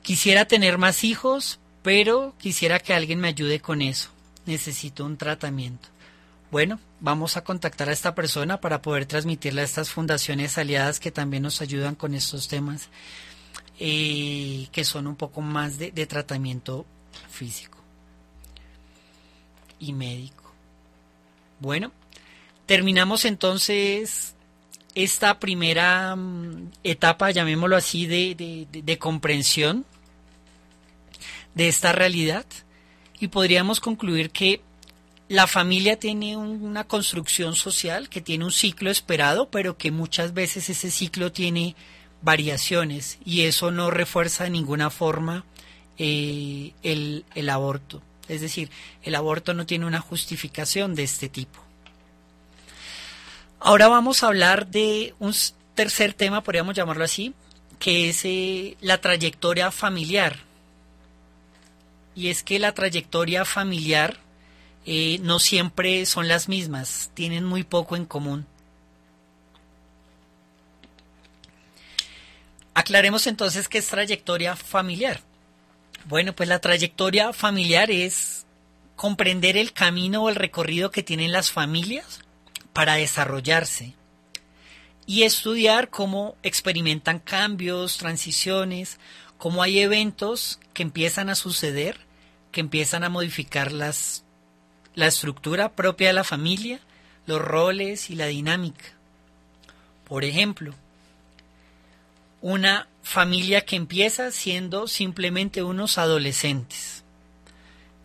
quisiera 0.01 0.45
tener 0.45 0.77
más 0.77 1.03
hijos, 1.03 1.59
pero 1.81 2.35
quisiera 2.37 2.79
que 2.79 2.93
alguien 2.93 3.19
me 3.19 3.29
ayude 3.29 3.61
con 3.61 3.81
eso. 3.81 4.09
Necesito 4.45 5.05
un 5.05 5.17
tratamiento. 5.17 5.87
Bueno, 6.51 6.79
vamos 6.99 7.37
a 7.37 7.43
contactar 7.43 7.89
a 7.89 7.93
esta 7.93 8.15
persona 8.15 8.59
para 8.59 8.81
poder 8.81 9.05
transmitirle 9.05 9.61
a 9.61 9.65
estas 9.65 9.91
fundaciones 9.91 10.57
aliadas 10.57 10.99
que 10.99 11.11
también 11.11 11.43
nos 11.43 11.61
ayudan 11.61 11.95
con 11.95 12.15
estos 12.15 12.47
temas 12.47 12.89
eh, 13.79 14.67
que 14.71 14.83
son 14.83 15.07
un 15.07 15.15
poco 15.15 15.41
más 15.41 15.77
de, 15.77 15.91
de 15.91 16.05
tratamiento 16.05 16.85
físico 17.29 17.77
y 19.79 19.93
médico. 19.93 20.51
Bueno, 21.61 21.93
terminamos 22.65 23.23
entonces 23.23 24.33
esta 25.03 25.39
primera 25.39 26.15
mm, 26.15 26.71
etapa, 26.83 27.31
llamémoslo 27.31 27.75
así, 27.75 28.05
de, 28.05 28.67
de, 28.69 28.97
comprensión 28.97 29.85
de 31.55 31.67
esta 31.67 31.91
realidad 31.91 32.45
y 33.19 33.27
podríamos 33.27 33.79
concluir 33.79 34.31
que 34.31 34.61
la 35.27 35.47
familia 35.47 35.99
tiene 35.99 36.37
una 36.37 36.85
construcción 36.85 37.55
social 37.55 38.09
que 38.09 38.21
tiene 38.21 38.45
un 38.45 38.51
ciclo 38.51 38.89
esperado, 38.89 39.49
pero 39.49 39.77
que 39.77 39.91
muchas 39.91 40.33
veces 40.33 40.69
ese 40.69 40.89
ciclo 40.89 41.31
tiene 41.31 41.75
variaciones 42.21 43.19
y 43.23 43.41
eso 43.41 43.71
no 43.71 43.91
refuerza 43.91 44.45
de 44.45 44.49
ninguna 44.49 44.89
forma 44.89 45.45
eh, 45.97 46.73
el, 46.83 47.25
el 47.35 47.49
aborto. 47.49 48.01
Es 48.27 48.41
decir, 48.41 48.69
el 49.03 49.15
aborto 49.15 49.53
no 49.53 49.65
tiene 49.65 49.85
una 49.85 50.01
justificación 50.01 50.95
de 50.95 51.03
este 51.03 51.29
tipo. 51.29 51.68
Ahora 53.61 53.89
vamos 53.89 54.23
a 54.23 54.27
hablar 54.27 54.67
de 54.67 55.13
un 55.19 55.33
tercer 55.75 56.13
tema, 56.13 56.41
podríamos 56.43 56.75
llamarlo 56.75 57.03
así, 57.03 57.33
que 57.77 58.09
es 58.09 58.23
eh, 58.23 58.77
la 58.81 59.01
trayectoria 59.01 59.71
familiar. 59.71 60.37
y 62.15 62.29
es 62.29 62.43
que 62.43 62.59
la 62.59 62.73
trayectoria 62.73 63.45
familiar 63.45 64.17
eh, 64.85 65.19
no 65.21 65.39
siempre 65.39 66.05
son 66.05 66.27
las 66.27 66.49
mismas, 66.49 67.11
tienen 67.13 67.45
muy 67.45 67.63
poco 67.63 67.95
en 67.95 68.05
común. 68.05 68.45
Aclaremos 72.73 73.27
entonces 73.27 73.69
qué 73.69 73.77
es 73.79 73.87
trayectoria 73.87 74.55
familiar. 74.55 75.21
Bueno, 76.05 76.33
pues 76.33 76.49
la 76.49 76.59
trayectoria 76.59 77.33
familiar 77.33 77.91
es 77.91 78.45
comprender 78.95 79.57
el 79.57 79.73
camino 79.73 80.23
o 80.23 80.29
el 80.29 80.35
recorrido 80.35 80.91
que 80.91 81.03
tienen 81.03 81.31
las 81.31 81.51
familias 81.51 82.21
para 82.79 82.93
desarrollarse 82.93 83.93
y 85.05 85.23
estudiar 85.23 85.89
cómo 85.89 86.37
experimentan 86.43 87.19
cambios, 87.19 87.97
transiciones, 87.97 88.99
cómo 89.37 89.61
hay 89.61 89.79
eventos 89.79 90.61
que 90.73 90.83
empiezan 90.83 91.29
a 91.29 91.35
suceder, 91.35 91.97
que 92.53 92.61
empiezan 92.61 93.03
a 93.03 93.09
modificar 93.09 93.73
las, 93.73 94.23
la 94.95 95.07
estructura 95.07 95.73
propia 95.73 96.07
de 96.07 96.13
la 96.13 96.23
familia, 96.23 96.79
los 97.25 97.41
roles 97.41 98.09
y 98.09 98.15
la 98.15 98.27
dinámica. 98.27 98.85
Por 100.05 100.23
ejemplo, 100.23 100.73
una 102.39 102.87
familia 103.03 103.65
que 103.65 103.75
empieza 103.75 104.31
siendo 104.31 104.87
simplemente 104.87 105.63
unos 105.63 105.97
adolescentes 105.97 107.03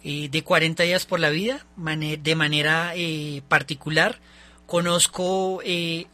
eh, 0.03 0.29
de 0.31 0.43
40 0.43 0.83
días 0.83 1.07
por 1.07 1.21
la 1.21 1.31
vida, 1.31 1.65
de 1.77 2.35
manera 2.35 2.93
eh, 2.97 3.41
particular. 3.47 4.19
Conozco 4.67 5.61
eh, 5.65 6.07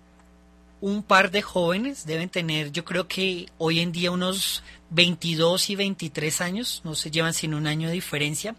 un 0.80 1.02
par 1.02 1.30
de 1.30 1.42
jóvenes, 1.42 2.06
deben 2.06 2.28
tener 2.28 2.72
yo 2.72 2.84
creo 2.84 3.06
que 3.06 3.46
hoy 3.58 3.80
en 3.80 3.92
día 3.92 4.10
unos 4.10 4.62
22 4.90 5.70
y 5.70 5.76
23 5.76 6.40
años, 6.40 6.80
no 6.84 6.94
se 6.94 7.10
llevan 7.10 7.34
sin 7.34 7.54
un 7.54 7.66
año 7.66 7.88
de 7.88 7.94
diferencia, 7.94 8.56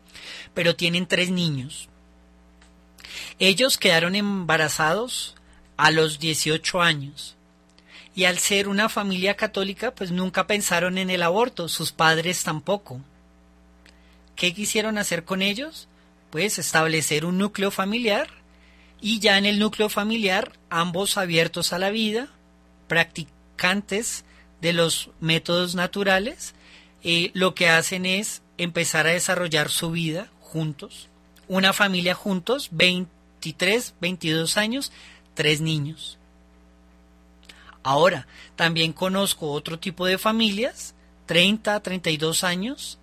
pero 0.54 0.76
tienen 0.76 1.08
tres 1.08 1.30
niños. 1.30 1.90
Ellos 3.40 3.78
quedaron 3.78 4.16
embarazados 4.16 5.36
a 5.78 5.92
los 5.92 6.20
18 6.20 6.82
años 6.82 7.36
y 8.16 8.26
al 8.26 8.40
ser 8.40 8.68
una 8.68 8.88
familia 8.88 9.36
católica, 9.36 9.92
pues 9.92 10.12
nunca 10.12 10.48
pensaron 10.48 10.98
en 10.98 11.10
el 11.10 11.24
aborto, 11.24 11.68
sus 11.68 11.92
padres 11.92 12.44
tampoco. 12.44 13.02
¿Qué 14.36 14.54
quisieron 14.54 14.98
hacer 14.98 15.24
con 15.26 15.42
ellos? 15.42 15.88
Pues 16.30 16.60
establecer 16.60 17.26
un 17.26 17.38
núcleo 17.38 17.72
familiar 17.72 18.41
y 19.02 19.20
ya 19.20 19.38
en 19.38 19.46
el 19.46 19.60
núcleo 19.60 19.90
familiar 19.90 20.54
ambos 20.70 21.18
abiertos 21.18 21.74
a 21.74 21.80
la 21.80 21.90
vida, 21.90 22.28
practicantes 22.88 24.24
de 24.62 24.74
los 24.74 25.10
métodos 25.20 25.74
naturales, 25.74 26.54
eh, 27.04 27.32
lo 27.34 27.56
que 27.56 27.68
hacen 27.68 28.06
es 28.06 28.44
empezar 28.60 29.08
a 29.08 29.12
desarrollar 29.12 29.70
su 29.70 29.90
vida 29.90 30.30
juntos, 30.40 31.10
una 31.48 31.74
familia 31.74 32.14
juntos, 32.14 32.70
23, 32.72 33.96
22 34.00 34.58
años, 34.58 34.92
tres 35.34 35.62
niños. 35.62 36.20
Ahora, 37.84 38.28
también 38.56 38.94
conozco 38.94 39.52
otro 39.52 39.80
tipo 39.80 40.06
de 40.06 40.20
familias, 40.20 40.94
30, 41.26 41.80
32 41.80 42.44
años, 42.44 43.00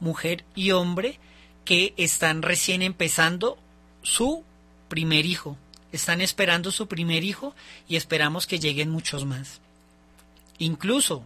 mujer 0.00 0.44
y 0.54 0.72
hombre, 0.72 1.18
que 1.64 1.94
están 1.96 2.42
recién 2.42 2.82
empezando 2.82 3.58
su 4.02 4.44
primer 4.88 5.26
hijo. 5.26 5.56
Están 5.92 6.20
esperando 6.20 6.70
su 6.70 6.86
primer 6.86 7.24
hijo 7.24 7.54
y 7.88 7.96
esperamos 7.96 8.46
que 8.46 8.58
lleguen 8.58 8.90
muchos 8.90 9.24
más. 9.24 9.60
Incluso 10.58 11.24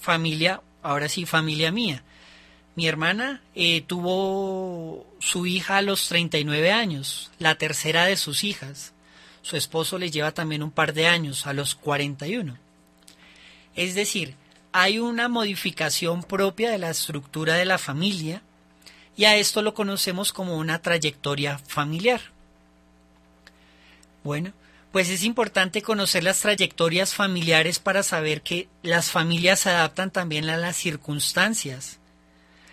familia, 0.00 0.60
ahora 0.82 1.08
sí, 1.08 1.26
familia 1.26 1.72
mía. 1.72 2.02
Mi 2.76 2.88
hermana 2.88 3.40
eh, 3.54 3.82
tuvo 3.82 5.06
su 5.20 5.46
hija 5.46 5.78
a 5.78 5.82
los 5.82 6.08
39 6.08 6.72
años, 6.72 7.30
la 7.38 7.54
tercera 7.54 8.04
de 8.04 8.16
sus 8.16 8.42
hijas. 8.42 8.92
Su 9.42 9.56
esposo 9.56 9.98
le 9.98 10.10
lleva 10.10 10.32
también 10.32 10.62
un 10.62 10.72
par 10.72 10.92
de 10.92 11.06
años, 11.06 11.46
a 11.46 11.52
los 11.52 11.74
41. 11.74 12.58
Es 13.76 13.94
decir, 13.94 14.34
hay 14.72 14.98
una 14.98 15.28
modificación 15.28 16.24
propia 16.24 16.70
de 16.70 16.78
la 16.78 16.90
estructura 16.90 17.54
de 17.54 17.64
la 17.64 17.78
familia 17.78 18.42
y 19.16 19.24
a 19.24 19.36
esto 19.36 19.62
lo 19.62 19.72
conocemos 19.74 20.32
como 20.32 20.56
una 20.56 20.82
trayectoria 20.82 21.58
familiar. 21.58 22.33
Bueno, 24.24 24.54
pues 24.90 25.10
es 25.10 25.22
importante 25.22 25.82
conocer 25.82 26.24
las 26.24 26.40
trayectorias 26.40 27.14
familiares 27.14 27.78
para 27.78 28.02
saber 28.02 28.42
que 28.42 28.68
las 28.82 29.10
familias 29.10 29.60
se 29.60 29.70
adaptan 29.70 30.10
también 30.10 30.48
a 30.48 30.56
las 30.56 30.76
circunstancias. 30.76 31.98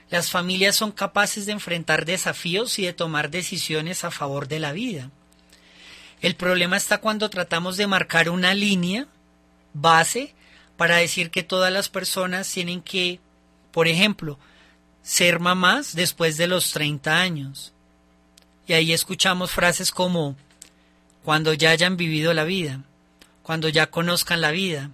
Las 0.10 0.30
familias 0.30 0.76
son 0.76 0.92
capaces 0.92 1.46
de 1.46 1.52
enfrentar 1.52 2.06
desafíos 2.06 2.80
y 2.80 2.86
de 2.86 2.94
tomar 2.94 3.30
decisiones 3.32 4.04
a 4.04 4.12
favor 4.12 4.48
de 4.48 4.60
la 4.60 4.72
vida. 4.72 5.12
El 6.22 6.36
problema 6.36 6.78
está 6.78 7.00
cuando 7.00 7.30
tratamos 7.30 7.76
de 7.78 7.88
marcar 7.88 8.30
una 8.30 8.54
línea 8.54 9.08
base 9.74 10.34
para 10.78 10.98
decir 10.98 11.32
que 11.32 11.44
todas 11.44 11.72
las 11.72 11.90
personas 11.90 12.50
tienen 12.52 12.82
que, 12.82 13.20
por 13.72 13.88
ejemplo, 13.88 14.40
ser 15.02 15.40
mamás 15.40 15.96
después 15.96 16.38
de 16.38 16.48
los 16.48 16.72
30 16.72 17.20
años. 17.20 17.74
Y 18.68 18.74
ahí 18.74 18.94
escuchamos 18.94 19.52
frases 19.52 19.92
como 19.92 20.38
cuando 21.24 21.54
ya 21.54 21.72
hayan 21.72 21.98
vivido 21.98 22.34
la 22.34 22.44
vida, 22.44 22.84
cuando 23.44 23.70
ya 23.70 23.88
conozcan 23.88 24.42
la 24.42 24.52
vida, 24.52 24.92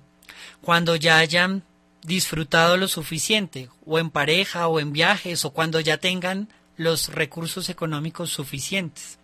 cuando 0.62 0.96
ya 0.96 1.18
hayan 1.18 1.64
disfrutado 2.02 2.78
lo 2.78 2.88
suficiente, 2.88 3.70
o 3.86 4.00
en 4.00 4.10
pareja, 4.10 4.68
o 4.68 4.80
en 4.80 4.94
viajes, 4.94 5.46
o 5.46 5.52
cuando 5.52 5.80
ya 5.80 5.98
tengan 5.98 6.50
los 6.78 7.10
recursos 7.10 7.70
económicos 7.70 8.30
suficientes. 8.30 9.18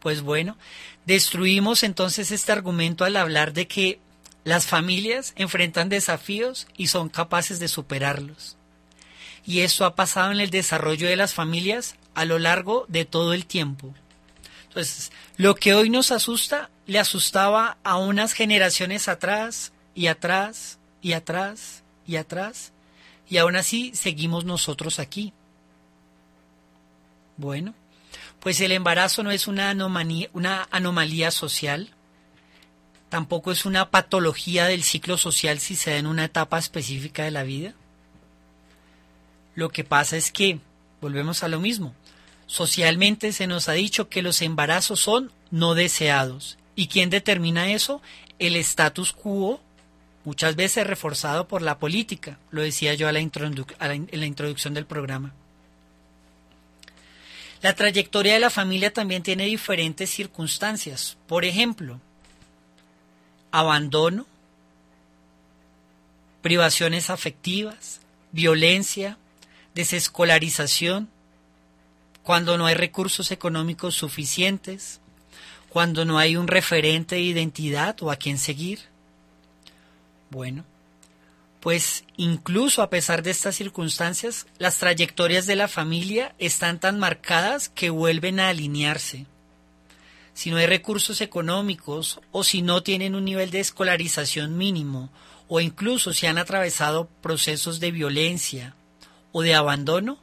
Pues 0.00 0.20
bueno, 0.20 0.56
destruimos 1.06 1.82
entonces 1.82 2.30
este 2.30 2.52
argumento 2.52 3.04
al 3.04 3.16
hablar 3.16 3.52
de 3.52 3.66
que 3.66 3.98
las 4.44 4.66
familias 4.66 5.32
enfrentan 5.36 5.88
desafíos 5.88 6.68
y 6.76 6.86
son 6.86 7.08
capaces 7.08 7.58
de 7.58 7.66
superarlos. 7.66 8.56
Y 9.44 9.60
esto 9.60 9.84
ha 9.84 9.96
pasado 9.96 10.30
en 10.32 10.40
el 10.40 10.50
desarrollo 10.50 11.08
de 11.08 11.16
las 11.16 11.34
familias 11.34 11.96
a 12.14 12.24
lo 12.24 12.38
largo 12.38 12.84
de 12.88 13.04
todo 13.04 13.32
el 13.32 13.46
tiempo. 13.46 13.94
Entonces, 14.76 15.10
lo 15.38 15.54
que 15.54 15.72
hoy 15.72 15.88
nos 15.88 16.12
asusta 16.12 16.68
le 16.86 16.98
asustaba 16.98 17.78
a 17.82 17.96
unas 17.96 18.34
generaciones 18.34 19.08
atrás 19.08 19.72
y 19.94 20.08
atrás 20.08 20.78
y 21.00 21.14
atrás 21.14 21.82
y 22.06 22.16
atrás, 22.16 22.72
y 23.26 23.38
aún 23.38 23.56
así 23.56 23.92
seguimos 23.94 24.44
nosotros 24.44 24.98
aquí. 24.98 25.32
Bueno, 27.38 27.72
pues 28.38 28.60
el 28.60 28.70
embarazo 28.70 29.22
no 29.22 29.30
es 29.30 29.48
una 29.48 29.70
anomalía, 29.70 30.28
una 30.34 30.68
anomalía 30.70 31.30
social, 31.30 31.88
tampoco 33.08 33.52
es 33.52 33.64
una 33.64 33.90
patología 33.90 34.66
del 34.66 34.82
ciclo 34.82 35.16
social 35.16 35.58
si 35.58 35.74
se 35.74 35.92
da 35.92 35.96
en 35.96 36.06
una 36.06 36.26
etapa 36.26 36.58
específica 36.58 37.24
de 37.24 37.30
la 37.30 37.44
vida. 37.44 37.72
Lo 39.54 39.70
que 39.70 39.84
pasa 39.84 40.18
es 40.18 40.30
que, 40.30 40.60
volvemos 41.00 41.42
a 41.42 41.48
lo 41.48 41.60
mismo, 41.60 41.94
socialmente 42.46 43.32
se 43.32 43.46
nos 43.46 43.68
ha 43.68 43.72
dicho 43.72 44.08
que 44.08 44.22
los 44.22 44.42
embarazos 44.42 45.00
son 45.00 45.32
no 45.50 45.74
deseados. 45.74 46.58
¿Y 46.74 46.88
quién 46.88 47.10
determina 47.10 47.72
eso? 47.72 48.02
El 48.38 48.56
status 48.56 49.12
quo, 49.12 49.60
muchas 50.24 50.56
veces 50.56 50.86
reforzado 50.86 51.48
por 51.48 51.62
la 51.62 51.78
política, 51.78 52.38
lo 52.50 52.62
decía 52.62 52.94
yo 52.94 53.08
a 53.08 53.10
en 53.10 54.20
la 54.20 54.26
introducción 54.26 54.74
del 54.74 54.86
programa. 54.86 55.32
La 57.62 57.74
trayectoria 57.74 58.34
de 58.34 58.40
la 58.40 58.50
familia 58.50 58.92
también 58.92 59.22
tiene 59.22 59.46
diferentes 59.46 60.10
circunstancias. 60.10 61.16
Por 61.26 61.44
ejemplo, 61.44 62.00
abandono, 63.50 64.26
privaciones 66.42 67.10
afectivas, 67.10 68.00
violencia, 68.30 69.16
desescolarización, 69.74 71.08
cuando 72.26 72.58
no 72.58 72.66
hay 72.66 72.74
recursos 72.74 73.30
económicos 73.30 73.94
suficientes, 73.94 74.98
cuando 75.68 76.04
no 76.04 76.18
hay 76.18 76.34
un 76.34 76.48
referente 76.48 77.14
de 77.14 77.20
identidad 77.20 78.02
o 78.02 78.10
a 78.10 78.16
quien 78.16 78.36
seguir. 78.36 78.80
Bueno, 80.30 80.64
pues 81.60 82.02
incluso 82.16 82.82
a 82.82 82.90
pesar 82.90 83.22
de 83.22 83.30
estas 83.30 83.54
circunstancias, 83.54 84.48
las 84.58 84.78
trayectorias 84.78 85.46
de 85.46 85.54
la 85.54 85.68
familia 85.68 86.34
están 86.40 86.80
tan 86.80 86.98
marcadas 86.98 87.68
que 87.68 87.90
vuelven 87.90 88.40
a 88.40 88.48
alinearse. 88.48 89.26
Si 90.34 90.50
no 90.50 90.56
hay 90.56 90.66
recursos 90.66 91.20
económicos 91.20 92.18
o 92.32 92.42
si 92.42 92.60
no 92.60 92.82
tienen 92.82 93.14
un 93.14 93.24
nivel 93.24 93.52
de 93.52 93.60
escolarización 93.60 94.58
mínimo 94.58 95.10
o 95.46 95.60
incluso 95.60 96.12
si 96.12 96.26
han 96.26 96.38
atravesado 96.38 97.08
procesos 97.22 97.78
de 97.78 97.92
violencia 97.92 98.74
o 99.30 99.42
de 99.42 99.54
abandono, 99.54 100.18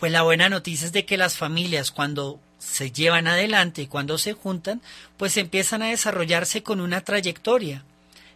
pues 0.00 0.10
la 0.10 0.22
buena 0.22 0.48
noticia 0.48 0.86
es 0.86 0.92
de 0.92 1.04
que 1.04 1.18
las 1.18 1.36
familias 1.36 1.90
cuando 1.90 2.40
se 2.58 2.90
llevan 2.90 3.26
adelante 3.26 3.82
y 3.82 3.86
cuando 3.86 4.16
se 4.16 4.32
juntan, 4.32 4.80
pues 5.18 5.36
empiezan 5.36 5.82
a 5.82 5.88
desarrollarse 5.88 6.62
con 6.62 6.80
una 6.80 7.02
trayectoria 7.02 7.84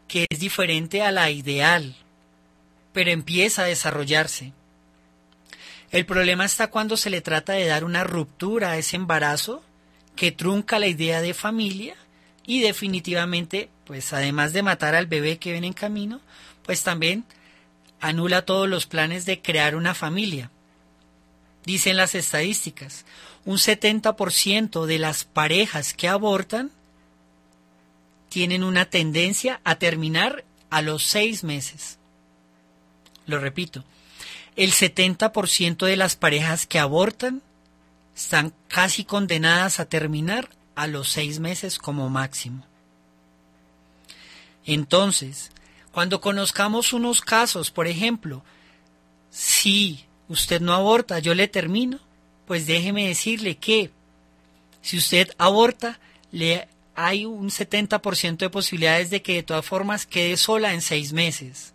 que 0.06 0.26
es 0.28 0.40
diferente 0.40 1.02
a 1.02 1.10
la 1.10 1.30
ideal, 1.30 1.96
pero 2.92 3.10
empieza 3.10 3.62
a 3.62 3.66
desarrollarse. 3.66 4.52
El 5.90 6.04
problema 6.04 6.44
está 6.44 6.66
cuando 6.66 6.98
se 6.98 7.08
le 7.08 7.22
trata 7.22 7.54
de 7.54 7.64
dar 7.64 7.84
una 7.84 8.04
ruptura 8.04 8.72
a 8.72 8.76
ese 8.76 8.96
embarazo 8.96 9.64
que 10.16 10.32
trunca 10.32 10.78
la 10.78 10.86
idea 10.86 11.22
de 11.22 11.32
familia 11.32 11.94
y 12.44 12.60
definitivamente, 12.60 13.70
pues 13.86 14.12
además 14.12 14.52
de 14.52 14.62
matar 14.62 14.94
al 14.94 15.06
bebé 15.06 15.38
que 15.38 15.52
viene 15.52 15.68
en 15.68 15.72
camino, 15.72 16.20
pues 16.62 16.82
también 16.82 17.24
anula 18.00 18.44
todos 18.44 18.68
los 18.68 18.84
planes 18.84 19.24
de 19.24 19.40
crear 19.40 19.76
una 19.76 19.94
familia. 19.94 20.50
Dicen 21.64 21.96
las 21.96 22.14
estadísticas, 22.14 23.04
un 23.44 23.56
70% 23.56 24.86
de 24.86 24.98
las 24.98 25.24
parejas 25.24 25.94
que 25.94 26.08
abortan 26.08 26.70
tienen 28.28 28.64
una 28.64 28.86
tendencia 28.86 29.60
a 29.64 29.76
terminar 29.76 30.44
a 30.70 30.82
los 30.82 31.04
seis 31.04 31.44
meses. 31.44 31.98
Lo 33.26 33.38
repito, 33.38 33.84
el 34.56 34.72
70% 34.72 35.86
de 35.86 35.96
las 35.96 36.16
parejas 36.16 36.66
que 36.66 36.78
abortan 36.78 37.42
están 38.14 38.52
casi 38.68 39.04
condenadas 39.04 39.80
a 39.80 39.86
terminar 39.86 40.48
a 40.74 40.86
los 40.86 41.08
seis 41.08 41.40
meses 41.40 41.78
como 41.78 42.08
máximo. 42.10 42.66
Entonces, 44.66 45.50
cuando 45.92 46.20
conozcamos 46.20 46.92
unos 46.92 47.20
casos, 47.20 47.70
por 47.70 47.86
ejemplo, 47.86 48.42
si 49.30 50.04
usted 50.28 50.60
no 50.60 50.72
aborta, 50.72 51.18
yo 51.18 51.34
le 51.34 51.48
termino, 51.48 52.00
pues 52.46 52.66
déjeme 52.66 53.08
decirle 53.08 53.56
que 53.56 53.90
si 54.82 54.98
usted 54.98 55.30
aborta, 55.38 55.98
le 56.30 56.68
hay 56.94 57.24
un 57.24 57.50
70% 57.50 58.36
de 58.36 58.50
posibilidades 58.50 59.10
de 59.10 59.22
que 59.22 59.34
de 59.34 59.42
todas 59.42 59.64
formas 59.64 60.06
quede 60.06 60.36
sola 60.36 60.72
en 60.74 60.80
seis 60.80 61.12
meses. 61.12 61.72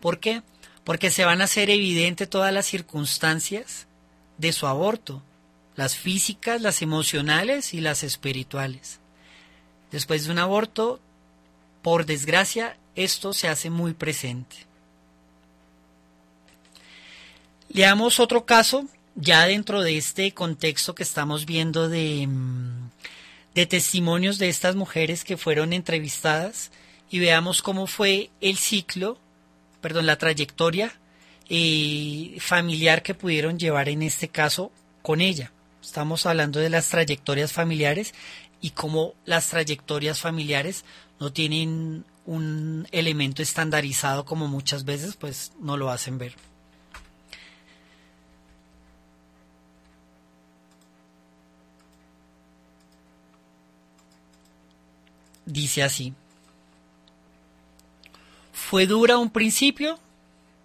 ¿Por 0.00 0.18
qué? 0.18 0.42
Porque 0.84 1.10
se 1.10 1.24
van 1.24 1.40
a 1.40 1.44
hacer 1.44 1.70
evidentes 1.70 2.28
todas 2.28 2.52
las 2.52 2.66
circunstancias 2.66 3.86
de 4.38 4.52
su 4.52 4.66
aborto, 4.66 5.22
las 5.76 5.96
físicas, 5.96 6.60
las 6.60 6.82
emocionales 6.82 7.74
y 7.74 7.80
las 7.80 8.02
espirituales. 8.02 8.98
Después 9.92 10.24
de 10.24 10.32
un 10.32 10.38
aborto, 10.38 11.00
por 11.82 12.04
desgracia, 12.04 12.76
esto 12.96 13.32
se 13.32 13.48
hace 13.48 13.70
muy 13.70 13.94
presente. 13.94 14.67
Leamos 17.68 18.18
otro 18.18 18.46
caso, 18.46 18.86
ya 19.14 19.46
dentro 19.46 19.82
de 19.82 19.96
este 19.96 20.32
contexto 20.32 20.94
que 20.94 21.02
estamos 21.02 21.44
viendo 21.44 21.88
de, 21.88 22.26
mm, 22.26 22.90
de 23.54 23.66
testimonios 23.66 24.38
de 24.38 24.48
estas 24.48 24.74
mujeres 24.74 25.24
que 25.24 25.36
fueron 25.36 25.72
entrevistadas 25.72 26.70
y 27.10 27.18
veamos 27.18 27.62
cómo 27.62 27.86
fue 27.86 28.30
el 28.40 28.56
ciclo, 28.56 29.18
perdón, 29.80 30.06
la 30.06 30.16
trayectoria 30.16 30.92
eh, 31.50 32.36
familiar 32.40 33.02
que 33.02 33.14
pudieron 33.14 33.58
llevar 33.58 33.88
en 33.88 34.02
este 34.02 34.28
caso 34.28 34.70
con 35.02 35.20
ella. 35.20 35.50
Estamos 35.82 36.26
hablando 36.26 36.60
de 36.60 36.70
las 36.70 36.88
trayectorias 36.88 37.52
familiares 37.52 38.14
y 38.60 38.70
cómo 38.70 39.14
las 39.24 39.48
trayectorias 39.48 40.20
familiares 40.20 40.84
no 41.20 41.32
tienen 41.32 42.04
un 42.26 42.86
elemento 42.92 43.42
estandarizado 43.42 44.24
como 44.24 44.48
muchas 44.48 44.84
veces 44.84 45.16
pues 45.16 45.52
no 45.60 45.76
lo 45.76 45.90
hacen 45.90 46.18
ver. 46.18 46.34
Dice 55.48 55.82
así. 55.82 56.12
Fue 58.52 58.86
dura 58.86 59.16
un 59.16 59.30
principio, 59.30 59.98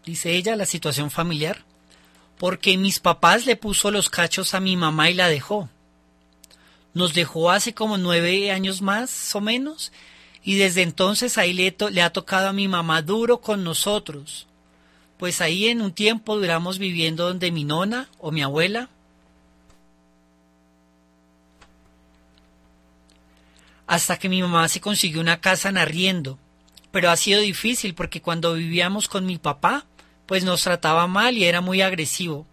dice 0.05 0.35
ella, 0.35 0.57
la 0.57 0.65
situación 0.65 1.09
familiar, 1.09 1.63
porque 2.37 2.77
mis 2.77 2.99
papás 2.99 3.45
le 3.45 3.55
puso 3.55 3.91
los 3.91 4.09
cachos 4.09 4.53
a 4.53 4.59
mi 4.59 4.75
mamá 4.75 5.09
y 5.09 5.13
la 5.13 5.29
dejó. 5.29 5.69
Nos 6.93 7.13
dejó 7.13 7.49
hace 7.49 7.73
como 7.73 7.97
nueve 7.97 8.51
años 8.51 8.81
más 8.81 9.33
o 9.33 9.39
menos, 9.39 9.93
y 10.43 10.55
desde 10.55 10.81
entonces 10.81 11.37
ahí 11.37 11.53
le, 11.53 12.01
ha 12.01 12.09
tocado 12.09 12.49
a 12.49 12.53
mi 12.53 12.67
mamá 12.67 13.01
duro 13.01 13.39
con 13.39 13.63
nosotros. 13.63 14.47
Pues 15.17 15.39
ahí 15.39 15.69
en 15.69 15.81
un 15.81 15.93
tiempo 15.93 16.35
duramos 16.35 16.77
viviendo 16.77 17.25
donde 17.25 17.51
mi 17.51 17.63
nona 17.63 18.09
o 18.19 18.31
mi 18.31 18.41
abuela, 18.41 18.89
hasta 23.93 24.17
que 24.17 24.27
mi 24.27 24.41
mamá 24.41 24.67
se 24.69 24.81
consiguió 24.81 25.21
una 25.21 25.39
casa 25.39 25.69
en 25.69 25.77
arriendo. 25.77 26.39
Pero 26.91 27.11
ha 27.11 27.15
sido 27.15 27.41
difícil 27.41 27.93
porque 27.93 28.23
cuando 28.23 28.55
vivíamos 28.55 29.07
con 29.07 29.23
mi 29.23 29.37
papá, 29.37 29.85
pues 30.25 30.43
nos 30.43 30.63
trataba 30.63 31.05
mal 31.05 31.37
y 31.37 31.43
era 31.43 31.61
muy 31.61 31.81
agresivo. 31.81 32.47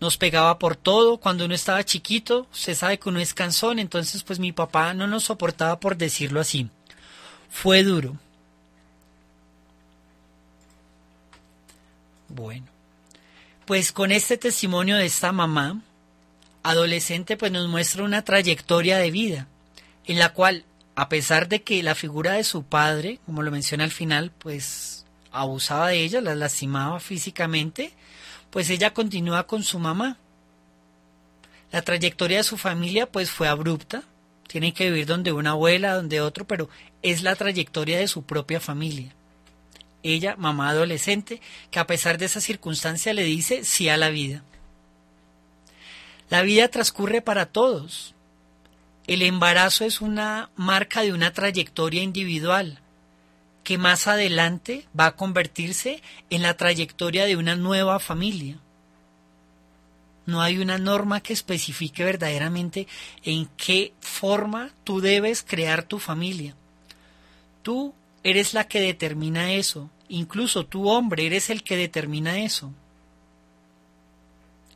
Nos 0.00 0.16
pegaba 0.16 0.58
por 0.58 0.74
todo, 0.74 1.18
cuando 1.18 1.44
uno 1.44 1.54
estaba 1.54 1.84
chiquito, 1.84 2.46
se 2.50 2.74
sabe 2.74 2.98
que 2.98 3.10
uno 3.10 3.20
es 3.20 3.34
cansón, 3.34 3.78
entonces 3.78 4.22
pues 4.22 4.38
mi 4.38 4.52
papá 4.52 4.94
no 4.94 5.06
nos 5.06 5.24
soportaba 5.24 5.78
por 5.80 5.98
decirlo 5.98 6.40
así. 6.40 6.70
Fue 7.50 7.82
duro. 7.82 8.16
Bueno, 12.28 12.66
pues 13.66 13.92
con 13.92 14.12
este 14.12 14.38
testimonio 14.38 14.96
de 14.96 15.04
esta 15.04 15.30
mamá, 15.30 15.82
adolescente 16.64 17.36
pues 17.36 17.52
nos 17.52 17.68
muestra 17.68 18.02
una 18.02 18.24
trayectoria 18.24 18.98
de 18.98 19.12
vida 19.12 19.46
en 20.06 20.18
la 20.18 20.32
cual 20.32 20.64
a 20.96 21.08
pesar 21.08 21.48
de 21.48 21.62
que 21.62 21.82
la 21.82 21.94
figura 21.94 22.32
de 22.32 22.44
su 22.44 22.64
padre, 22.64 23.20
como 23.26 23.42
lo 23.42 23.50
menciona 23.50 23.84
al 23.84 23.90
final, 23.90 24.32
pues 24.38 25.06
abusaba 25.30 25.88
de 25.88 26.02
ella, 26.02 26.20
la 26.20 26.34
lastimaba 26.34 27.00
físicamente, 27.00 27.92
pues 28.50 28.70
ella 28.70 28.94
continúa 28.94 29.46
con 29.46 29.62
su 29.62 29.78
mamá. 29.78 30.18
La 31.72 31.82
trayectoria 31.82 32.38
de 32.38 32.44
su 32.44 32.56
familia 32.56 33.10
pues 33.10 33.30
fue 33.30 33.48
abrupta, 33.48 34.04
tiene 34.46 34.72
que 34.72 34.90
vivir 34.90 35.06
donde 35.06 35.32
una 35.32 35.50
abuela, 35.50 35.94
donde 35.94 36.20
otro, 36.20 36.46
pero 36.46 36.68
es 37.02 37.22
la 37.22 37.34
trayectoria 37.34 37.98
de 37.98 38.08
su 38.08 38.22
propia 38.22 38.60
familia. 38.60 39.12
Ella, 40.04 40.36
mamá 40.38 40.68
adolescente, 40.68 41.40
que 41.70 41.80
a 41.80 41.86
pesar 41.86 42.18
de 42.18 42.26
esa 42.26 42.40
circunstancia 42.40 43.12
le 43.12 43.24
dice 43.24 43.64
sí 43.64 43.88
a 43.88 43.96
la 43.96 44.10
vida. 44.10 44.44
La 46.30 46.42
vida 46.42 46.68
transcurre 46.68 47.20
para 47.20 47.46
todos. 47.46 48.14
El 49.06 49.22
embarazo 49.22 49.84
es 49.84 50.00
una 50.00 50.50
marca 50.56 51.02
de 51.02 51.12
una 51.12 51.32
trayectoria 51.32 52.02
individual 52.02 52.80
que 53.62 53.78
más 53.78 54.06
adelante 54.06 54.86
va 54.98 55.06
a 55.06 55.16
convertirse 55.16 56.02
en 56.30 56.42
la 56.42 56.56
trayectoria 56.56 57.24
de 57.24 57.36
una 57.36 57.56
nueva 57.56 57.98
familia. 57.98 58.58
No 60.26 60.40
hay 60.40 60.58
una 60.58 60.78
norma 60.78 61.20
que 61.20 61.32
especifique 61.32 62.04
verdaderamente 62.04 62.86
en 63.24 63.46
qué 63.56 63.92
forma 64.00 64.70
tú 64.84 65.00
debes 65.00 65.42
crear 65.42 65.82
tu 65.82 65.98
familia. 65.98 66.54
Tú 67.62 67.94
eres 68.22 68.54
la 68.54 68.66
que 68.66 68.80
determina 68.80 69.52
eso. 69.52 69.90
Incluso 70.08 70.66
tu 70.66 70.88
hombre 70.88 71.26
eres 71.26 71.50
el 71.50 71.62
que 71.62 71.76
determina 71.76 72.38
eso. 72.38 72.72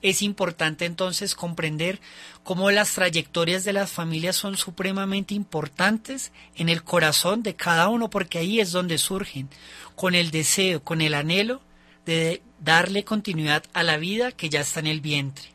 Es 0.00 0.22
importante 0.22 0.84
entonces 0.84 1.34
comprender 1.34 2.00
cómo 2.44 2.70
las 2.70 2.92
trayectorias 2.94 3.64
de 3.64 3.72
las 3.72 3.90
familias 3.90 4.36
son 4.36 4.56
supremamente 4.56 5.34
importantes 5.34 6.32
en 6.54 6.68
el 6.68 6.84
corazón 6.84 7.42
de 7.42 7.56
cada 7.56 7.88
uno, 7.88 8.08
porque 8.08 8.38
ahí 8.38 8.60
es 8.60 8.70
donde 8.70 8.98
surgen, 8.98 9.48
con 9.96 10.14
el 10.14 10.30
deseo, 10.30 10.82
con 10.82 11.00
el 11.00 11.14
anhelo 11.14 11.60
de 12.06 12.42
darle 12.60 13.04
continuidad 13.04 13.64
a 13.72 13.82
la 13.82 13.96
vida 13.96 14.32
que 14.32 14.48
ya 14.48 14.60
está 14.60 14.80
en 14.80 14.86
el 14.86 15.00
vientre. 15.00 15.48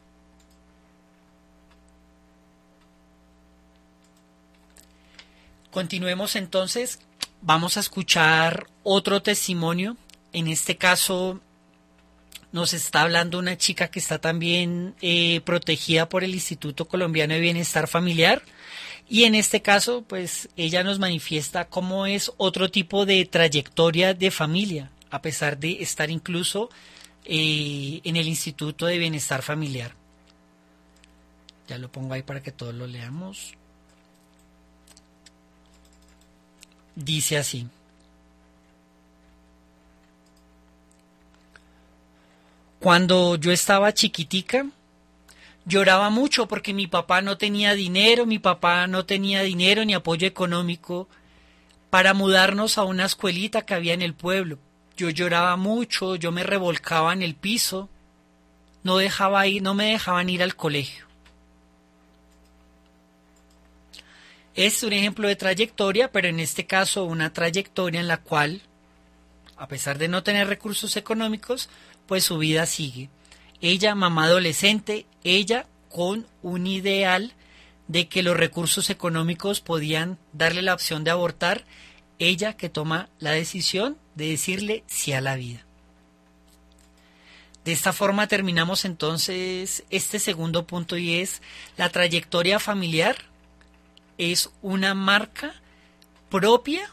Continuemos 5.72 6.36
entonces, 6.36 7.00
vamos 7.42 7.78
a 7.78 7.80
escuchar 7.80 8.68
otro 8.84 9.24
testimonio, 9.24 9.98
en 10.32 10.48
este 10.48 10.78
caso 10.78 11.42
nos 12.54 12.74
está 12.74 13.02
hablando 13.02 13.40
una 13.40 13.58
chica 13.58 13.90
que 13.90 14.00
está 14.00 14.20
también 14.20 14.94
eh, 15.02 15.42
protegida 15.42 16.08
por 16.08 16.24
el 16.24 16.36
Instituto 16.36 16.88
Colombiano 16.88 17.34
de 17.34 17.40
Bienestar 17.40 17.88
Familiar. 17.88 18.44
Y 19.10 19.24
en 19.24 19.34
este 19.34 19.64
caso, 19.64 20.04
pues 20.04 20.50
ella 20.56 20.84
nos 20.84 21.00
manifiesta 21.00 21.66
cómo 21.66 22.06
es 22.06 22.32
otro 22.38 22.70
tipo 22.70 23.08
de 23.08 23.26
trayectoria 23.26 24.14
de 24.14 24.30
familia, 24.30 24.92
a 25.10 25.22
pesar 25.22 25.58
de 25.58 25.82
estar 25.82 26.12
incluso 26.12 26.70
eh, 27.26 28.02
en 28.04 28.18
el 28.18 28.28
Instituto 28.28 28.86
de 28.86 29.00
Bienestar 29.00 29.42
Familiar. 29.42 29.96
Ya 31.68 31.80
lo 31.80 31.92
pongo 31.92 32.14
ahí 32.14 32.22
para 32.22 32.44
que 32.44 32.52
todos 32.52 32.76
lo 32.76 32.86
leamos. 32.86 33.56
Dice 36.96 37.38
así. 37.38 37.68
Cuando 42.84 43.38
yo 43.38 43.54
estaba 43.54 43.94
chiquitica, 43.94 44.66
lloraba 45.66 46.10
mucho 46.10 46.50
porque 46.50 46.74
mi 46.74 46.86
papá 46.86 47.22
no 47.22 47.38
tenía 47.38 47.76
dinero, 47.76 48.26
mi 48.26 48.40
papá 48.40 48.88
no 48.88 49.06
tenía 49.06 49.42
dinero 49.42 49.86
ni 49.86 49.94
apoyo 49.94 50.28
económico 50.28 51.08
para 51.90 52.14
mudarnos 52.14 52.78
a 52.78 52.84
una 52.84 53.06
escuelita 53.06 53.62
que 53.62 53.74
había 53.74 53.94
en 53.94 54.02
el 54.02 54.14
pueblo. 54.14 54.60
yo 54.98 55.10
lloraba 55.10 55.56
mucho, 55.56 56.18
yo 56.18 56.34
me 56.34 56.44
revolcaba 56.44 57.14
en 57.14 57.22
el 57.22 57.36
piso, 57.36 57.88
no 58.84 58.98
dejaba 58.98 59.48
ir, 59.48 59.62
no 59.62 59.74
me 59.74 59.92
dejaban 59.92 60.30
ir 60.30 60.44
al 60.44 60.58
colegio. 60.58 61.06
Es 64.56 64.84
un 64.84 64.92
ejemplo 64.92 65.30
de 65.30 65.38
trayectoria, 65.38 66.12
pero 66.12 66.28
en 66.28 66.42
este 66.42 66.66
caso 66.66 67.06
una 67.06 67.32
trayectoria 67.32 68.02
en 68.02 68.10
la 68.10 68.18
cual, 68.18 68.62
a 69.56 69.70
pesar 69.70 69.98
de 69.98 70.10
no 70.10 70.22
tener 70.22 70.48
recursos 70.48 70.98
económicos, 70.98 71.70
pues 72.08 72.24
su 72.24 72.38
vida 72.38 72.66
sigue. 72.66 73.10
Ella, 73.62 73.96
mamá 73.96 74.26
adolescente, 74.26 75.06
ella 75.24 75.68
con 75.90 76.28
un 76.42 76.68
ideal 76.68 77.34
de 77.88 78.08
que 78.08 78.24
los 78.24 78.36
recursos 78.36 78.90
económicos 78.90 79.62
podían 79.62 80.18
darle 80.32 80.62
la 80.62 80.74
opción 80.74 81.04
de 81.04 81.12
abortar, 81.12 81.66
ella 82.20 82.54
que 82.58 82.70
toma 82.70 83.10
la 83.20 83.32
decisión 83.32 83.98
de 84.16 84.30
decirle 84.30 84.84
sí 84.88 85.14
a 85.14 85.22
la 85.22 85.36
vida. 85.36 85.66
De 87.66 87.72
esta 87.72 87.94
forma 87.94 88.28
terminamos 88.28 88.84
entonces 88.84 89.84
este 89.90 90.20
segundo 90.20 90.68
punto 90.68 90.98
y 90.98 91.16
es 91.16 91.42
la 91.78 91.90
trayectoria 91.90 92.60
familiar 92.60 93.16
es 94.18 94.52
una 94.62 94.94
marca 94.94 95.54
propia 96.30 96.90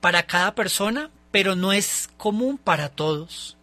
para 0.00 0.24
cada 0.24 0.54
persona, 0.54 1.10
pero 1.30 1.56
no 1.56 1.72
es 1.72 2.10
común 2.16 2.58
para 2.58 2.88
todos. 2.88 3.56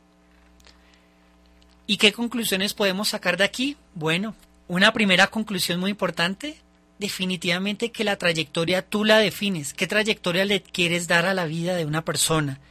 ¿Y 1.92 1.98
qué 1.98 2.14
conclusiones 2.14 2.74
podemos 2.74 3.10
sacar 3.10 3.36
de 3.36 3.44
aquí? 3.44 3.76
Bueno, 3.96 4.34
una 4.70 4.94
primera 4.94 5.28
conclusión 5.28 5.78
muy 5.78 5.92
importante, 5.92 6.56
definitivamente 7.00 7.92
que 7.92 8.06
la 8.06 8.16
trayectoria 8.16 8.82
tú 8.82 9.04
la 9.04 9.18
defines. 9.18 9.74
¿Qué 9.74 9.88
trayectoria 9.88 10.46
le 10.46 10.64
quieres 10.64 11.10
dar 11.10 11.26
a 11.26 11.34
la 11.34 11.44
vida 11.44 11.76
de 11.76 11.84
una 11.84 12.06
persona? 12.06 12.62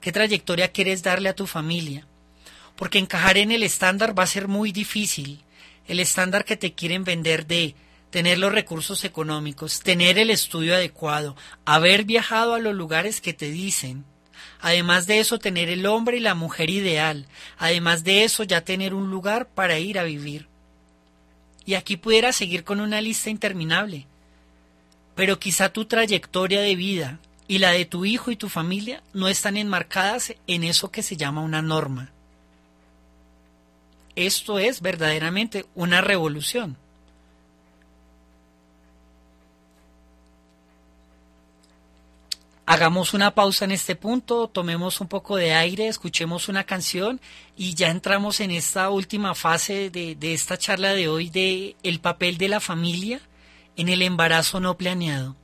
¿Qué 0.00 0.12
trayectoria 0.12 0.72
quieres 0.72 1.02
darle 1.02 1.28
a 1.28 1.34
tu 1.34 1.46
familia? 1.46 2.06
Porque 2.74 2.98
encajar 2.98 3.36
en 3.36 3.52
el 3.52 3.64
estándar 3.64 4.18
va 4.18 4.22
a 4.22 4.26
ser 4.26 4.48
muy 4.48 4.72
difícil. 4.72 5.42
El 5.86 6.00
estándar 6.00 6.46
que 6.46 6.56
te 6.56 6.72
quieren 6.72 7.04
vender 7.04 7.46
de 7.46 7.74
tener 8.08 8.38
los 8.38 8.50
recursos 8.50 9.04
económicos, 9.04 9.80
tener 9.80 10.16
el 10.16 10.30
estudio 10.30 10.74
adecuado, 10.74 11.36
haber 11.66 12.04
viajado 12.04 12.54
a 12.54 12.58
los 12.58 12.74
lugares 12.74 13.20
que 13.20 13.34
te 13.34 13.50
dicen. 13.50 14.06
Además 14.62 15.06
de 15.06 15.20
eso, 15.20 15.38
tener 15.38 15.68
el 15.68 15.86
hombre 15.86 16.18
y 16.18 16.20
la 16.20 16.34
mujer 16.34 16.70
ideal. 16.70 17.26
Además 17.58 18.04
de 18.04 18.24
eso, 18.24 18.44
ya 18.44 18.62
tener 18.62 18.94
un 18.94 19.10
lugar 19.10 19.48
para 19.48 19.78
ir 19.78 19.98
a 19.98 20.04
vivir. 20.04 20.48
Y 21.64 21.74
aquí 21.74 21.96
pudiera 21.96 22.32
seguir 22.32 22.64
con 22.64 22.80
una 22.80 23.00
lista 23.00 23.30
interminable. 23.30 24.06
Pero 25.14 25.38
quizá 25.38 25.72
tu 25.72 25.84
trayectoria 25.84 26.60
de 26.60 26.76
vida 26.76 27.18
y 27.48 27.58
la 27.58 27.72
de 27.72 27.84
tu 27.84 28.04
hijo 28.04 28.30
y 28.30 28.36
tu 28.36 28.48
familia 28.48 29.02
no 29.12 29.28
están 29.28 29.56
enmarcadas 29.56 30.34
en 30.46 30.64
eso 30.64 30.90
que 30.90 31.02
se 31.02 31.16
llama 31.16 31.42
una 31.42 31.62
norma. 31.62 32.12
Esto 34.16 34.58
es 34.58 34.80
verdaderamente 34.80 35.66
una 35.74 36.00
revolución. 36.00 36.76
Hagamos 42.72 43.14
una 43.14 43.34
pausa 43.34 43.64
en 43.64 43.72
este 43.72 43.96
punto, 43.96 44.46
tomemos 44.46 45.00
un 45.00 45.08
poco 45.08 45.34
de 45.34 45.54
aire, 45.54 45.88
escuchemos 45.88 46.48
una 46.48 46.62
canción 46.62 47.20
y 47.56 47.74
ya 47.74 47.88
entramos 47.88 48.38
en 48.38 48.52
esta 48.52 48.90
última 48.90 49.34
fase 49.34 49.90
de, 49.90 50.16
esta 50.20 50.56
charla 50.56 50.94
de 50.94 51.08
hoy 51.08 51.30
de 51.30 51.74
el 51.82 51.98
papel 51.98 52.38
de 52.38 52.46
la 52.46 52.60
familia 52.60 53.22
en 53.76 53.88
el 53.88 54.02
embarazo 54.02 54.60
no 54.60 54.76
planeado. 54.76 55.34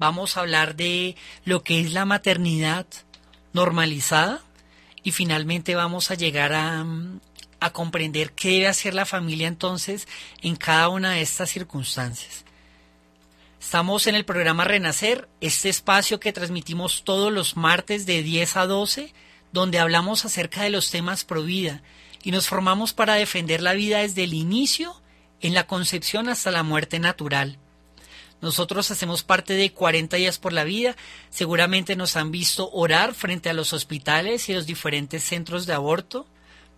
Vamos 0.00 0.36
a 0.36 0.40
hablar 0.40 0.74
de 0.74 1.14
lo 1.44 1.62
que 1.62 1.78
es 1.78 1.92
la 1.92 2.06
maternidad 2.06 2.86
normalizada 3.52 4.42
y 5.04 5.12
finalmente 5.12 5.76
vamos 5.76 6.10
a 6.10 6.16
llegar 6.16 6.52
a, 6.54 6.84
a 7.60 7.72
comprender 7.72 8.32
qué 8.32 8.48
debe 8.48 8.66
hacer 8.66 8.94
la 8.94 9.06
familia 9.06 9.46
entonces 9.46 10.08
en 10.42 10.56
cada 10.56 10.88
una 10.88 11.12
de 11.12 11.20
estas 11.20 11.50
circunstancias. 11.50 12.43
Estamos 13.64 14.06
en 14.06 14.14
el 14.14 14.26
programa 14.26 14.64
Renacer, 14.64 15.26
este 15.40 15.70
espacio 15.70 16.20
que 16.20 16.34
transmitimos 16.34 17.02
todos 17.02 17.32
los 17.32 17.56
martes 17.56 18.04
de 18.04 18.22
10 18.22 18.58
a 18.58 18.66
12, 18.66 19.14
donde 19.52 19.78
hablamos 19.78 20.26
acerca 20.26 20.62
de 20.62 20.70
los 20.70 20.90
temas 20.90 21.24
pro 21.24 21.42
vida 21.42 21.82
y 22.22 22.30
nos 22.30 22.46
formamos 22.46 22.92
para 22.92 23.14
defender 23.14 23.62
la 23.62 23.72
vida 23.72 24.00
desde 24.00 24.24
el 24.24 24.34
inicio, 24.34 25.02
en 25.40 25.54
la 25.54 25.66
concepción 25.66 26.28
hasta 26.28 26.50
la 26.50 26.62
muerte 26.62 26.98
natural. 26.98 27.58
Nosotros 28.42 28.90
hacemos 28.90 29.22
parte 29.22 29.54
de 29.54 29.72
40 29.72 30.18
días 30.18 30.38
por 30.38 30.52
la 30.52 30.64
vida, 30.64 30.94
seguramente 31.30 31.96
nos 31.96 32.16
han 32.16 32.30
visto 32.30 32.70
orar 32.70 33.14
frente 33.14 33.48
a 33.48 33.54
los 33.54 33.72
hospitales 33.72 34.46
y 34.50 34.52
los 34.52 34.66
diferentes 34.66 35.24
centros 35.24 35.64
de 35.64 35.72
aborto. 35.72 36.26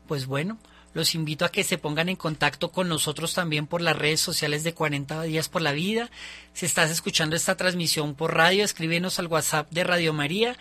Pues 0.06 0.26
bueno, 0.26 0.56
los 0.96 1.14
invito 1.14 1.44
a 1.44 1.50
que 1.50 1.62
se 1.62 1.76
pongan 1.76 2.08
en 2.08 2.16
contacto 2.16 2.72
con 2.72 2.88
nosotros 2.88 3.34
también 3.34 3.66
por 3.66 3.82
las 3.82 3.94
redes 3.94 4.18
sociales 4.18 4.64
de 4.64 4.72
40 4.72 5.24
días 5.24 5.50
por 5.50 5.60
la 5.60 5.72
vida. 5.72 6.10
Si 6.54 6.64
estás 6.64 6.90
escuchando 6.90 7.36
esta 7.36 7.54
transmisión 7.54 8.14
por 8.14 8.34
radio, 8.34 8.64
escríbenos 8.64 9.18
al 9.18 9.26
WhatsApp 9.26 9.70
de 9.70 9.84
Radio 9.84 10.14
María. 10.14 10.56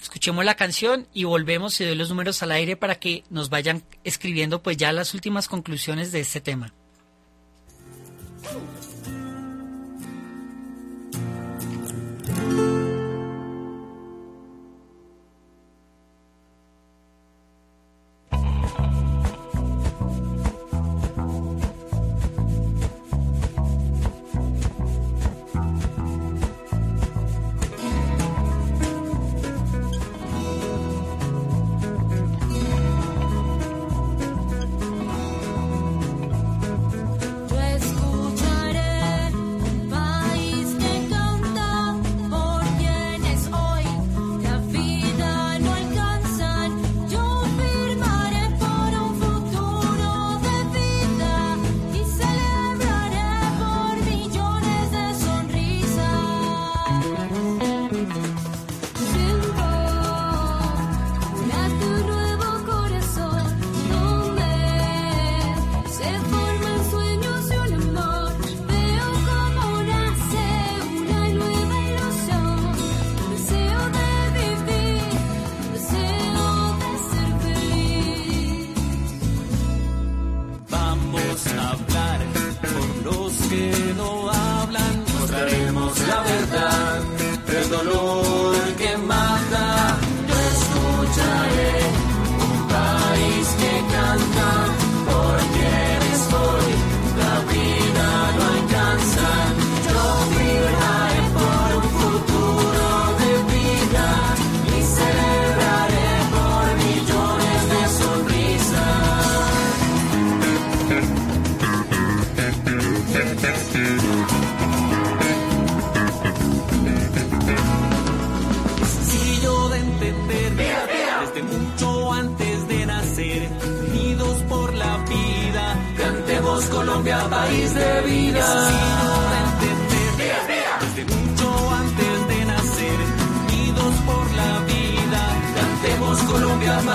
Escuchemos 0.00 0.42
la 0.42 0.54
canción 0.54 1.06
y 1.12 1.24
volvemos 1.24 1.78
y 1.82 1.84
doy 1.84 1.96
los 1.96 2.08
números 2.08 2.42
al 2.42 2.52
aire 2.52 2.76
para 2.76 2.94
que 2.94 3.24
nos 3.28 3.50
vayan 3.50 3.84
escribiendo 4.04 4.62
pues 4.62 4.78
ya 4.78 4.90
las 4.90 5.12
últimas 5.12 5.48
conclusiones 5.48 6.12
de 6.12 6.20
este 6.20 6.40
tema. 6.40 6.72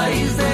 país 0.10 0.36
de 0.38 0.49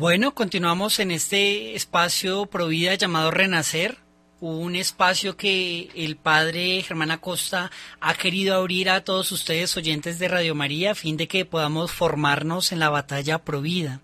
Bueno, 0.00 0.34
continuamos 0.34 0.98
en 0.98 1.10
este 1.10 1.74
espacio 1.74 2.46
Provida 2.46 2.94
llamado 2.94 3.30
Renacer, 3.30 3.98
un 4.40 4.74
espacio 4.74 5.36
que 5.36 5.90
el 5.94 6.16
padre 6.16 6.82
Germán 6.82 7.10
Acosta 7.10 7.70
ha 8.00 8.14
querido 8.14 8.54
abrir 8.54 8.88
a 8.88 9.04
todos 9.04 9.30
ustedes 9.30 9.76
oyentes 9.76 10.18
de 10.18 10.28
Radio 10.28 10.54
María 10.54 10.92
a 10.92 10.94
fin 10.94 11.18
de 11.18 11.28
que 11.28 11.44
podamos 11.44 11.92
formarnos 11.92 12.72
en 12.72 12.78
la 12.78 12.88
batalla 12.88 13.44
Provida. 13.44 14.00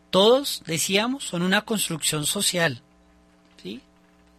todos, 0.09 0.63
decíamos, 0.65 1.25
son 1.25 1.41
una 1.41 1.63
construcción 1.63 2.25
social. 2.25 2.81
¿sí? 3.61 3.81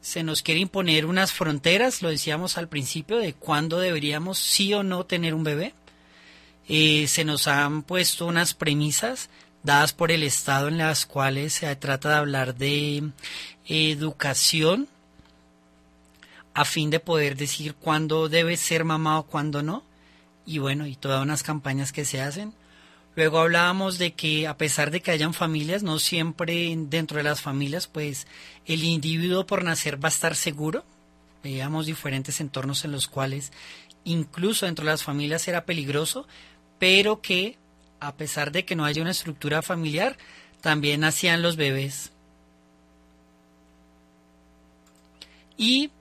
Se 0.00 0.22
nos 0.22 0.40
quiere 0.40 0.62
imponer 0.62 1.04
unas 1.04 1.30
fronteras, 1.30 2.00
lo 2.00 2.08
decíamos 2.08 2.56
al 2.56 2.68
principio, 2.68 3.18
de 3.18 3.34
cuándo 3.34 3.78
deberíamos 3.78 4.38
sí 4.38 4.72
o 4.72 4.82
no 4.82 5.04
tener 5.04 5.34
un 5.34 5.44
bebé. 5.44 5.74
Eh, 6.70 7.06
se 7.06 7.26
nos 7.26 7.48
han 7.48 7.82
puesto 7.82 8.24
unas 8.24 8.54
premisas 8.54 9.28
dadas 9.62 9.92
por 9.92 10.10
el 10.10 10.22
Estado 10.22 10.68
en 10.68 10.78
las 10.78 11.06
cuales 11.06 11.54
se 11.54 11.76
trata 11.76 12.10
de 12.10 12.14
hablar 12.16 12.54
de 12.54 13.10
educación 13.66 14.88
a 16.54 16.64
fin 16.64 16.90
de 16.90 17.00
poder 17.00 17.36
decir 17.36 17.74
cuándo 17.74 18.28
debe 18.28 18.56
ser 18.56 18.84
mamá 18.84 19.18
o 19.18 19.24
cuándo 19.24 19.62
no. 19.62 19.82
Y 20.44 20.58
bueno, 20.58 20.86
y 20.86 20.96
todas 20.96 21.22
unas 21.22 21.42
campañas 21.42 21.92
que 21.92 22.04
se 22.04 22.20
hacen. 22.20 22.52
Luego 23.14 23.40
hablábamos 23.40 23.98
de 23.98 24.12
que 24.14 24.46
a 24.46 24.56
pesar 24.56 24.90
de 24.90 25.00
que 25.00 25.10
hayan 25.10 25.34
familias, 25.34 25.82
no 25.82 25.98
siempre 25.98 26.74
dentro 26.76 27.18
de 27.18 27.22
las 27.22 27.42
familias, 27.42 27.86
pues 27.86 28.26
el 28.66 28.84
individuo 28.84 29.46
por 29.46 29.64
nacer 29.64 30.02
va 30.02 30.08
a 30.08 30.10
estar 30.10 30.34
seguro. 30.34 30.84
Veíamos 31.42 31.86
diferentes 31.86 32.40
entornos 32.40 32.84
en 32.84 32.92
los 32.92 33.08
cuales 33.08 33.52
incluso 34.04 34.66
dentro 34.66 34.84
de 34.84 34.90
las 34.90 35.02
familias 35.02 35.46
era 35.46 35.64
peligroso, 35.64 36.26
pero 36.78 37.20
que 37.20 37.58
a 38.02 38.16
pesar 38.16 38.50
de 38.50 38.64
que 38.64 38.74
no 38.74 38.84
haya 38.84 39.00
una 39.00 39.12
estructura 39.12 39.62
familiar, 39.62 40.16
también 40.60 41.00
nacían 41.00 41.40
los 41.40 41.56
bebés. 41.56 42.10
Y 45.56 45.92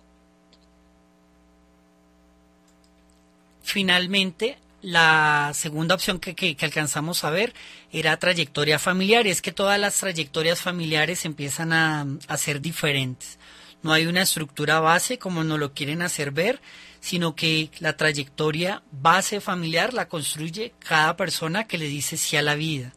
finalmente, 3.61 4.57
la 4.81 5.51
segunda 5.53 5.93
opción 5.93 6.19
que, 6.19 6.57
alcanzamos 6.59 7.23
a 7.23 7.29
ver 7.29 7.53
era 7.91 8.17
trayectoria 8.17 8.79
familiar. 8.79 9.27
Y 9.27 9.29
es 9.29 9.43
que 9.43 9.51
todas 9.51 9.79
las 9.79 9.95
trayectorias 9.97 10.59
familiares 10.59 11.25
empiezan 11.25 11.71
a, 11.71 12.07
a 12.27 12.37
ser 12.37 12.61
diferentes. 12.61 13.37
No 13.83 13.93
hay 13.93 14.07
una 14.07 14.23
estructura 14.23 14.79
base 14.79 15.19
como 15.19 15.43
nos 15.43 15.59
lo 15.59 15.73
quieren 15.73 16.01
hacer 16.01 16.31
ver, 16.31 16.61
sino 17.01 17.35
que 17.35 17.69
la 17.79 17.97
trayectoria 17.97 18.83
base 18.91 19.41
familiar 19.41 19.93
la 19.93 20.07
construye 20.07 20.73
cada 20.79 21.17
persona 21.17 21.67
que 21.67 21.77
le 21.77 21.87
dice 21.87 22.15
sí 22.15 22.37
a 22.37 22.41
la 22.41 22.55
vida. 22.55 22.93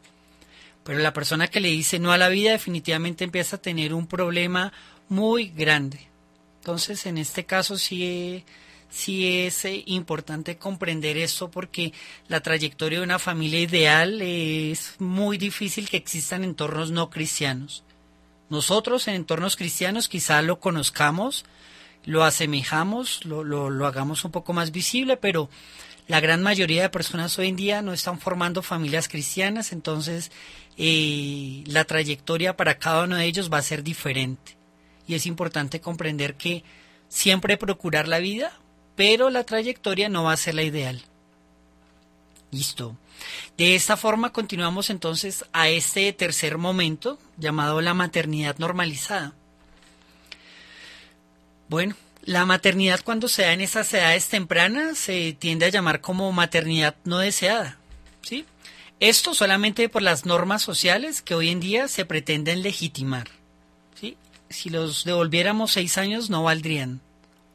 Pero 0.83 0.99
la 0.99 1.13
persona 1.13 1.47
que 1.47 1.59
le 1.59 1.69
dice 1.69 1.99
no 1.99 2.11
a 2.11 2.17
la 2.17 2.29
vida 2.29 2.51
definitivamente 2.51 3.23
empieza 3.23 3.55
a 3.55 3.61
tener 3.61 3.93
un 3.93 4.05
problema 4.05 4.71
muy 5.09 5.49
grande. 5.49 6.07
Entonces, 6.59 7.05
en 7.07 7.17
este 7.17 7.45
caso 7.45 7.77
sí, 7.77 8.43
sí 8.89 9.45
es 9.45 9.65
eh, 9.65 9.83
importante 9.87 10.57
comprender 10.57 11.17
esto 11.17 11.49
porque 11.49 11.91
la 12.27 12.41
trayectoria 12.41 12.99
de 12.99 13.03
una 13.03 13.19
familia 13.19 13.59
ideal 13.59 14.21
es 14.21 14.95
muy 14.99 15.39
difícil 15.39 15.89
que 15.89 15.97
existan 15.97 16.43
entornos 16.43 16.91
no 16.91 17.09
cristianos. 17.09 17.83
Nosotros 18.49 19.07
en 19.07 19.15
entornos 19.15 19.55
cristianos 19.55 20.07
quizá 20.07 20.43
lo 20.43 20.59
conozcamos, 20.59 21.45
lo 22.05 22.23
asemejamos, 22.23 23.25
lo, 23.25 23.43
lo, 23.43 23.85
hagamos 23.85 24.23
un 24.25 24.31
poco 24.31 24.53
más 24.53 24.71
visible, 24.71 25.17
pero 25.17 25.49
la 26.07 26.19
gran 26.19 26.41
mayoría 26.43 26.83
de 26.83 26.89
personas 26.89 27.37
hoy 27.39 27.47
en 27.47 27.55
día 27.55 27.81
no 27.81 27.93
están 27.93 28.19
formando 28.19 28.61
familias 28.61 29.07
cristianas, 29.07 29.71
entonces 29.71 30.31
eh, 30.77 31.63
la 31.65 31.83
trayectoria 31.85 32.55
para 32.55 32.77
cada 32.77 33.03
uno 33.05 33.17
de 33.17 33.25
ellos 33.25 33.51
va 33.51 33.57
a 33.57 33.63
ser 33.63 33.83
diferente. 33.83 34.55
y 35.07 35.13
es 35.13 35.27
importante 35.27 35.81
comprender 35.81 36.35
que 36.35 36.63
siempre 37.09 37.57
procurar 37.57 38.07
la 38.07 38.19
vida, 38.19 38.51
pero 38.95 39.29
la 39.29 39.43
trayectoria 39.43 40.09
no 40.09 40.23
va 40.23 40.33
a 40.33 40.37
ser 40.37 40.55
la 40.55 40.63
ideal. 40.63 41.03
Listo. 42.51 42.97
De 43.57 43.75
esta 43.75 43.97
forma 43.97 44.31
continuamos 44.31 44.89
entonces 44.89 45.45
a 45.53 45.69
este 45.69 46.11
tercer 46.13 46.57
momento 46.57 47.19
llamado 47.37 47.81
la 47.81 47.93
maternidad 47.93 48.57
normalizada. 48.57 49.33
Bueno, 51.67 51.95
la 52.23 52.45
maternidad 52.45 53.01
cuando 53.03 53.27
se 53.27 53.43
da 53.43 53.53
en 53.53 53.61
esas 53.61 53.93
edades 53.93 54.27
tempranas 54.27 54.97
se 54.97 55.33
tiende 55.33 55.65
a 55.65 55.69
llamar 55.69 56.01
como 56.01 56.31
maternidad 56.31 56.95
no 57.03 57.19
deseada. 57.19 57.77
¿sí? 58.21 58.45
Esto 58.99 59.33
solamente 59.33 59.89
por 59.89 60.01
las 60.01 60.25
normas 60.25 60.61
sociales 60.61 61.21
que 61.21 61.35
hoy 61.35 61.49
en 61.49 61.59
día 61.59 61.87
se 61.87 62.05
pretenden 62.05 62.63
legitimar. 62.63 63.29
¿sí? 63.99 64.17
Si 64.49 64.69
los 64.69 65.03
devolviéramos 65.05 65.71
seis 65.71 65.97
años 65.97 66.29
no 66.29 66.43
valdrían. 66.43 67.01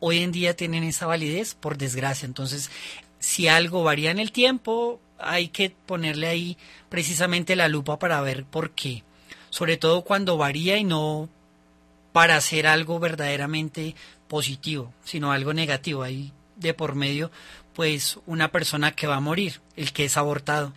Hoy 0.00 0.20
en 0.20 0.32
día 0.32 0.56
tienen 0.56 0.82
esa 0.84 1.06
validez, 1.06 1.54
por 1.54 1.76
desgracia. 1.76 2.26
Entonces, 2.26 2.70
si 3.18 3.48
algo 3.48 3.84
varía 3.84 4.10
en 4.10 4.18
el 4.18 4.32
tiempo, 4.32 5.00
hay 5.18 5.48
que 5.48 5.70
ponerle 5.70 6.26
ahí 6.26 6.56
precisamente 6.88 7.54
la 7.54 7.68
lupa 7.68 7.98
para 7.98 8.20
ver 8.22 8.44
por 8.44 8.70
qué. 8.70 9.04
Sobre 9.50 9.76
todo 9.76 10.02
cuando 10.02 10.36
varía 10.36 10.78
y 10.78 10.84
no 10.84 11.28
para 12.12 12.36
hacer 12.36 12.66
algo 12.66 12.98
verdaderamente 12.98 13.94
positivo, 14.28 14.92
sino 15.04 15.32
algo 15.32 15.52
negativo. 15.52 16.02
Hay 16.02 16.32
de 16.56 16.74
por 16.74 16.94
medio, 16.94 17.30
pues, 17.74 18.18
una 18.26 18.52
persona 18.52 18.92
que 18.92 19.06
va 19.06 19.16
a 19.16 19.20
morir, 19.20 19.60
el 19.76 19.92
que 19.92 20.04
es 20.04 20.16
abortado, 20.16 20.72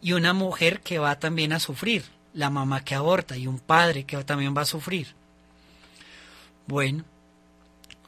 y 0.00 0.12
una 0.12 0.32
mujer 0.32 0.80
que 0.80 0.98
va 0.98 1.18
también 1.18 1.52
a 1.52 1.60
sufrir, 1.60 2.04
la 2.32 2.48
mamá 2.48 2.84
que 2.84 2.94
aborta, 2.94 3.36
y 3.36 3.46
un 3.46 3.58
padre 3.58 4.04
que 4.04 4.22
también 4.24 4.56
va 4.56 4.62
a 4.62 4.66
sufrir. 4.66 5.14
Bueno, 6.66 7.04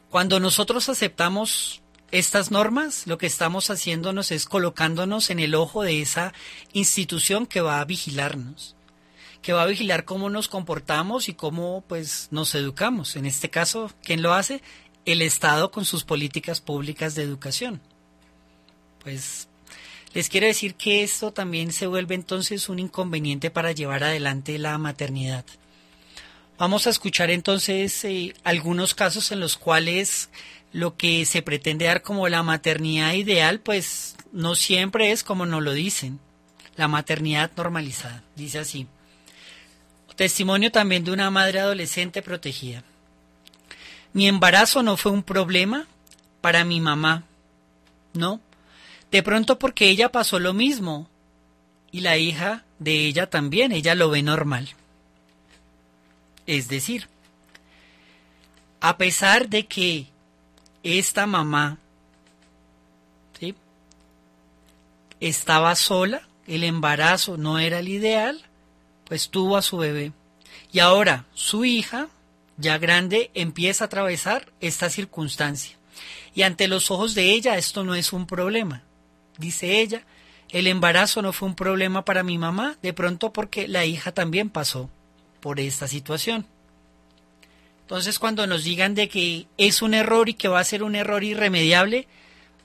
cuando 0.09 0.39
nosotros 0.39 0.89
aceptamos 0.89 1.81
estas 2.11 2.51
normas, 2.51 3.07
lo 3.07 3.17
que 3.17 3.25
estamos 3.25 3.69
haciéndonos 3.69 4.31
es 4.31 4.45
colocándonos 4.45 5.29
en 5.29 5.39
el 5.39 5.55
ojo 5.55 5.83
de 5.83 6.01
esa 6.01 6.33
institución 6.71 7.45
que 7.45 7.61
va 7.61 7.79
a 7.79 7.85
vigilarnos 7.85 8.75
que 9.43 9.53
va 9.53 9.63
a 9.63 9.67
vigilar 9.67 10.05
cómo 10.05 10.29
nos 10.29 10.47
comportamos 10.47 11.29
y 11.29 11.33
cómo 11.33 11.83
pues 11.87 12.29
nos 12.31 12.55
educamos. 12.55 13.15
En 13.17 13.25
este 13.25 13.49
caso, 13.49 13.91
¿quién 14.01 14.23
lo 14.23 14.33
hace? 14.33 14.63
El 15.05 15.21
Estado 15.21 15.69
con 15.69 15.85
sus 15.85 16.05
políticas 16.05 16.61
públicas 16.61 17.13
de 17.13 17.23
educación. 17.23 17.81
Pues 19.03 19.49
les 20.13 20.29
quiero 20.29 20.47
decir 20.47 20.75
que 20.75 21.03
esto 21.03 21.33
también 21.33 21.73
se 21.73 21.87
vuelve 21.87 22.15
entonces 22.15 22.69
un 22.69 22.79
inconveniente 22.79 23.51
para 23.51 23.73
llevar 23.73 24.05
adelante 24.05 24.57
la 24.57 24.77
maternidad. 24.77 25.45
Vamos 26.57 26.87
a 26.87 26.91
escuchar 26.91 27.29
entonces 27.29 28.05
eh, 28.05 28.33
algunos 28.45 28.95
casos 28.95 29.31
en 29.33 29.41
los 29.41 29.57
cuales 29.57 30.29
lo 30.71 30.95
que 30.95 31.25
se 31.25 31.41
pretende 31.41 31.85
dar 31.85 32.01
como 32.01 32.29
la 32.29 32.43
maternidad 32.43 33.13
ideal, 33.13 33.59
pues 33.59 34.15
no 34.31 34.55
siempre 34.55 35.11
es 35.11 35.23
como 35.23 35.45
nos 35.45 35.61
lo 35.61 35.73
dicen. 35.73 36.19
La 36.77 36.87
maternidad 36.87 37.51
normalizada, 37.57 38.23
dice 38.35 38.59
así. 38.59 38.87
Testimonio 40.15 40.71
también 40.71 41.03
de 41.03 41.11
una 41.11 41.29
madre 41.29 41.59
adolescente 41.59 42.21
protegida. 42.21 42.83
Mi 44.13 44.27
embarazo 44.27 44.83
no 44.83 44.95
fue 44.95 45.11
un 45.11 45.23
problema 45.23 45.87
para 46.41 46.63
mi 46.65 46.79
mamá, 46.79 47.23
¿no? 48.13 48.39
De 49.11 49.23
pronto 49.23 49.57
porque 49.57 49.89
ella 49.89 50.11
pasó 50.11 50.39
lo 50.39 50.53
mismo 50.53 51.09
y 51.91 52.01
la 52.01 52.17
hija 52.17 52.63
de 52.79 53.05
ella 53.05 53.29
también, 53.29 53.71
ella 53.71 53.95
lo 53.95 54.09
ve 54.09 54.21
normal. 54.21 54.69
Es 56.45 56.67
decir, 56.67 57.07
a 58.81 58.97
pesar 58.97 59.47
de 59.47 59.65
que 59.65 60.07
esta 60.83 61.25
mamá 61.25 61.77
¿sí? 63.39 63.55
estaba 65.19 65.75
sola, 65.75 66.27
el 66.47 66.63
embarazo 66.63 67.37
no 67.37 67.59
era 67.59 67.79
el 67.79 67.87
ideal, 67.87 68.43
pues 69.05 69.29
tuvo 69.29 69.57
a 69.57 69.61
su 69.61 69.77
bebé. 69.77 70.11
Y 70.71 70.79
ahora 70.79 71.25
su 71.33 71.65
hija, 71.65 72.07
ya 72.57 72.77
grande, 72.77 73.31
empieza 73.33 73.83
a 73.83 73.87
atravesar 73.87 74.51
esta 74.59 74.89
circunstancia. 74.89 75.77
Y 76.35 76.41
ante 76.43 76.67
los 76.67 76.89
ojos 76.91 77.13
de 77.15 77.31
ella 77.31 77.57
esto 77.57 77.83
no 77.83 77.95
es 77.95 78.13
un 78.13 78.25
problema. 78.25 78.83
Dice 79.37 79.81
ella, 79.81 80.03
el 80.49 80.67
embarazo 80.67 81.21
no 81.21 81.33
fue 81.33 81.47
un 81.47 81.55
problema 81.55 82.05
para 82.05 82.23
mi 82.23 82.37
mamá, 82.37 82.77
de 82.81 82.93
pronto 82.93 83.33
porque 83.33 83.67
la 83.67 83.85
hija 83.85 84.11
también 84.11 84.49
pasó 84.49 84.89
por 85.39 85.59
esta 85.59 85.87
situación. 85.87 86.45
Entonces 87.81 88.17
cuando 88.17 88.47
nos 88.47 88.63
digan 88.63 88.95
de 88.95 89.09
que 89.09 89.47
es 89.57 89.81
un 89.81 89.93
error 89.93 90.29
y 90.29 90.33
que 90.33 90.47
va 90.47 90.59
a 90.59 90.63
ser 90.63 90.83
un 90.83 90.95
error 90.95 91.23
irremediable, 91.23 92.07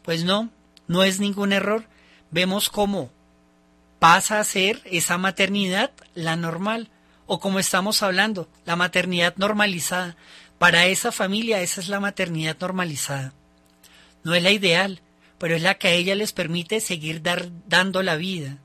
pues 0.02 0.24
no, 0.24 0.50
no 0.86 1.02
es 1.02 1.20
ningún 1.20 1.52
error. 1.52 1.84
Vemos 2.30 2.68
cómo 2.68 3.10
pasa 3.98 4.40
a 4.40 4.44
ser 4.44 4.80
esa 4.84 5.18
maternidad 5.18 5.90
la 6.14 6.36
normal, 6.36 6.90
o 7.26 7.40
como 7.40 7.58
estamos 7.58 8.02
hablando, 8.02 8.48
la 8.64 8.76
maternidad 8.76 9.34
normalizada. 9.36 10.16
Para 10.58 10.86
esa 10.86 11.12
familia 11.12 11.60
esa 11.60 11.80
es 11.80 11.88
la 11.88 12.00
maternidad 12.00 12.56
normalizada. 12.60 13.32
No 14.24 14.34
es 14.34 14.42
la 14.42 14.50
ideal, 14.50 15.00
pero 15.38 15.54
es 15.54 15.62
la 15.62 15.76
que 15.76 15.88
a 15.88 15.92
ella 15.92 16.14
les 16.14 16.32
permite 16.32 16.80
seguir 16.80 17.22
dar, 17.22 17.48
dando 17.66 18.02
la 18.02 18.16
vida. 18.16 18.58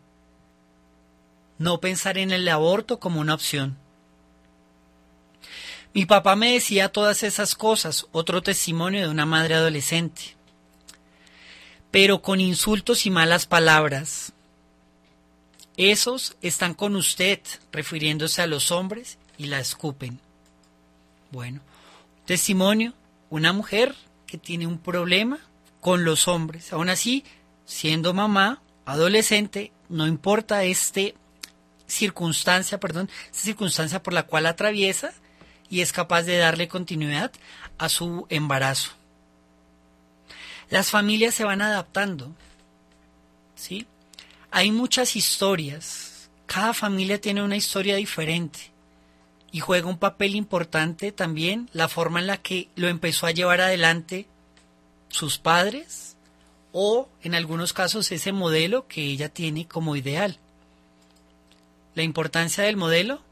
No 1.58 1.80
pensar 1.80 2.18
en 2.18 2.32
el 2.32 2.48
aborto 2.48 3.00
como 3.00 3.20
una 3.20 3.36
opción. 3.36 3.78
Mi 5.94 6.08
papá 6.08 6.36
me 6.36 6.54
decía 6.54 6.92
todas 6.92 7.22
esas 7.22 7.54
cosas, 7.54 8.08
otro 8.12 8.42
testimonio 8.42 9.02
de 9.02 9.10
una 9.10 9.28
madre 9.28 9.54
adolescente, 9.54 10.36
pero 11.92 12.24
con 12.24 12.42
insultos 12.42 13.06
y 13.06 13.12
malas 13.12 13.46
palabras. 13.46 14.33
Esos 15.78 16.36
están 16.42 16.74
con 16.74 16.96
usted, 16.96 17.40
refiriéndose 17.72 18.42
a 18.42 18.48
los 18.48 18.72
hombres, 18.72 19.18
y 19.38 19.48
la 19.48 19.60
escupen. 19.60 20.20
Bueno, 21.32 21.62
testimonio, 22.26 22.94
una 23.30 23.54
mujer 23.54 23.96
que 24.28 24.38
tiene 24.38 24.68
un 24.68 24.78
problema 24.78 25.40
con 25.82 26.06
los 26.06 26.28
hombres. 26.28 26.72
Aún 26.72 26.90
así, 26.90 27.24
siendo 27.66 28.14
mamá, 28.14 28.62
adolescente, 28.86 29.72
no 29.90 30.08
importa 30.08 30.64
este 30.64 31.16
circunstancia, 31.88 32.80
perdón, 32.80 33.10
esta 33.26 33.44
circunstancia 33.44 34.02
por 34.02 34.14
la 34.14 34.24
cual 34.24 34.46
atraviesa 34.46 35.14
y 35.70 35.82
es 35.82 35.92
capaz 35.92 36.24
de 36.24 36.38
darle 36.38 36.68
continuidad 36.68 37.32
a 37.78 37.90
su 37.90 38.28
embarazo. 38.30 38.92
Las 40.70 40.92
familias 40.92 41.34
se 41.34 41.44
van 41.44 41.62
adaptando, 41.62 42.32
¿sí? 43.56 43.86
Hay 44.56 44.70
muchas 44.70 45.16
historias. 45.16 46.30
Cada 46.46 46.76
familia 46.76 47.20
tiene 47.20 47.42
una 47.42 47.56
historia 47.56 47.96
diferente 47.96 48.60
y 49.52 49.62
juega 49.62 49.88
un 49.88 49.98
papel 49.98 50.36
importante 50.36 51.12
también 51.12 51.72
la 51.74 51.90
forma 51.90 52.20
en 52.20 52.28
la 52.28 52.38
que 52.38 52.70
lo 52.76 52.88
empezó 52.88 53.26
a 53.26 53.32
llevar 53.32 53.62
adelante 53.62 54.28
sus 55.10 55.40
padres 55.40 56.18
o 56.72 57.10
en 57.24 57.34
algunos 57.34 57.74
casos 57.74 58.12
ese 58.12 58.32
modelo 58.32 58.88
que 58.88 59.04
ella 59.04 59.28
tiene 59.28 59.68
como 59.68 59.96
ideal. 59.96 60.38
La 61.96 62.04
importancia 62.04 62.64
del 62.64 62.78
modelo, 62.78 63.24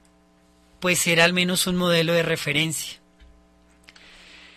pues 0.80 0.98
será 0.98 1.26
al 1.26 1.34
menos 1.34 1.68
un 1.68 1.76
modelo 1.76 2.14
de 2.14 2.24
referencia. 2.24 3.00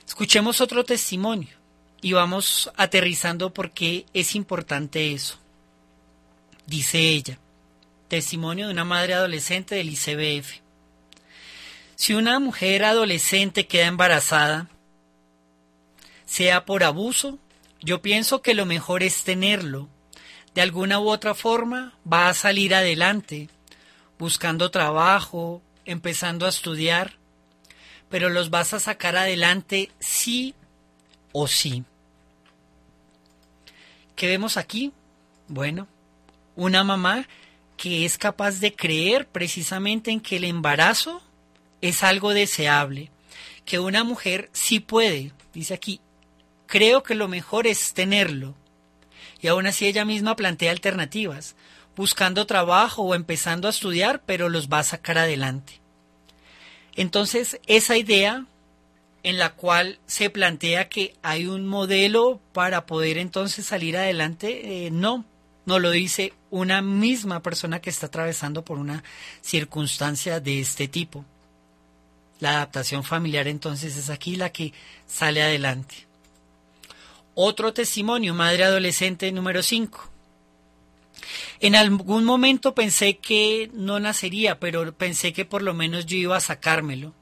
Escuchemos 0.08 0.62
otro 0.62 0.82
testimonio 0.82 1.58
y 2.00 2.14
vamos 2.14 2.72
aterrizando 2.74 3.52
por 3.52 3.72
qué 3.72 4.06
es 4.14 4.34
importante 4.34 5.12
eso 5.12 5.43
dice 6.66 6.98
ella. 6.98 7.38
Testimonio 8.08 8.66
de 8.66 8.72
una 8.72 8.84
madre 8.84 9.14
adolescente 9.14 9.74
del 9.74 9.90
ICBF. 9.90 10.60
Si 11.96 12.14
una 12.14 12.38
mujer 12.38 12.84
adolescente 12.84 13.66
queda 13.66 13.86
embarazada, 13.86 14.68
sea 16.26 16.64
por 16.64 16.84
abuso, 16.84 17.38
yo 17.80 18.02
pienso 18.02 18.42
que 18.42 18.54
lo 18.54 18.66
mejor 18.66 19.02
es 19.02 19.24
tenerlo. 19.24 19.88
De 20.54 20.62
alguna 20.62 21.00
u 21.00 21.08
otra 21.08 21.34
forma 21.34 21.98
va 22.10 22.28
a 22.28 22.34
salir 22.34 22.74
adelante, 22.74 23.48
buscando 24.18 24.70
trabajo, 24.70 25.62
empezando 25.84 26.46
a 26.46 26.50
estudiar, 26.50 27.18
pero 28.08 28.28
los 28.28 28.50
vas 28.50 28.72
a 28.74 28.80
sacar 28.80 29.16
adelante 29.16 29.90
sí 29.98 30.54
o 31.32 31.46
sí. 31.46 31.84
¿Qué 34.16 34.28
vemos 34.28 34.56
aquí? 34.56 34.92
Bueno, 35.48 35.88
una 36.56 36.84
mamá 36.84 37.26
que 37.76 38.04
es 38.04 38.18
capaz 38.18 38.60
de 38.60 38.74
creer 38.74 39.26
precisamente 39.26 40.10
en 40.10 40.20
que 40.20 40.36
el 40.36 40.44
embarazo 40.44 41.22
es 41.80 42.02
algo 42.02 42.32
deseable, 42.32 43.10
que 43.64 43.78
una 43.78 44.04
mujer 44.04 44.50
sí 44.52 44.80
puede, 44.80 45.32
dice 45.52 45.74
aquí, 45.74 46.00
creo 46.66 47.02
que 47.02 47.14
lo 47.14 47.28
mejor 47.28 47.66
es 47.66 47.94
tenerlo. 47.94 48.54
Y 49.40 49.48
aún 49.48 49.66
así 49.66 49.86
ella 49.86 50.04
misma 50.04 50.36
plantea 50.36 50.70
alternativas, 50.70 51.56
buscando 51.96 52.46
trabajo 52.46 53.02
o 53.02 53.14
empezando 53.14 53.68
a 53.68 53.70
estudiar, 53.70 54.22
pero 54.24 54.48
los 54.48 54.68
va 54.68 54.78
a 54.78 54.84
sacar 54.84 55.18
adelante. 55.18 55.80
Entonces, 56.96 57.60
esa 57.66 57.96
idea 57.96 58.46
en 59.22 59.38
la 59.38 59.54
cual 59.54 59.98
se 60.06 60.30
plantea 60.30 60.88
que 60.88 61.14
hay 61.22 61.46
un 61.46 61.66
modelo 61.66 62.40
para 62.52 62.86
poder 62.86 63.18
entonces 63.18 63.66
salir 63.66 63.96
adelante, 63.96 64.86
eh, 64.86 64.90
no, 64.90 65.24
no 65.66 65.78
lo 65.78 65.90
dice 65.90 66.34
una 66.54 66.82
misma 66.82 67.42
persona 67.42 67.80
que 67.80 67.90
está 67.90 68.06
atravesando 68.06 68.64
por 68.64 68.78
una 68.78 69.02
circunstancia 69.40 70.38
de 70.38 70.60
este 70.60 70.86
tipo. 70.86 71.24
La 72.38 72.50
adaptación 72.50 73.02
familiar 73.02 73.48
entonces 73.48 73.96
es 73.96 74.08
aquí 74.08 74.36
la 74.36 74.52
que 74.52 74.72
sale 75.04 75.42
adelante. 75.42 76.06
Otro 77.34 77.72
testimonio, 77.72 78.34
madre 78.34 78.62
adolescente 78.62 79.32
número 79.32 79.64
5. 79.64 80.10
En 81.58 81.74
algún 81.74 82.24
momento 82.24 82.72
pensé 82.72 83.18
que 83.18 83.68
no 83.74 83.98
nacería, 83.98 84.60
pero 84.60 84.96
pensé 84.96 85.32
que 85.32 85.44
por 85.44 85.60
lo 85.60 85.74
menos 85.74 86.06
yo 86.06 86.16
iba 86.16 86.36
a 86.36 86.40
sacármelo. 86.40 87.14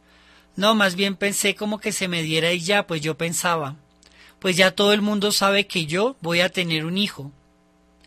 No, 0.56 0.74
más 0.74 0.94
bien 0.94 1.16
pensé 1.16 1.54
como 1.54 1.78
que 1.78 1.92
se 1.92 2.06
me 2.06 2.22
diera 2.22 2.52
y 2.52 2.60
ya, 2.60 2.86
pues 2.86 3.00
yo 3.00 3.16
pensaba, 3.16 3.76
pues 4.40 4.58
ya 4.58 4.72
todo 4.72 4.92
el 4.92 5.00
mundo 5.00 5.32
sabe 5.32 5.66
que 5.66 5.86
yo 5.86 6.16
voy 6.20 6.40
a 6.40 6.50
tener 6.50 6.84
un 6.84 6.98
hijo. 6.98 7.32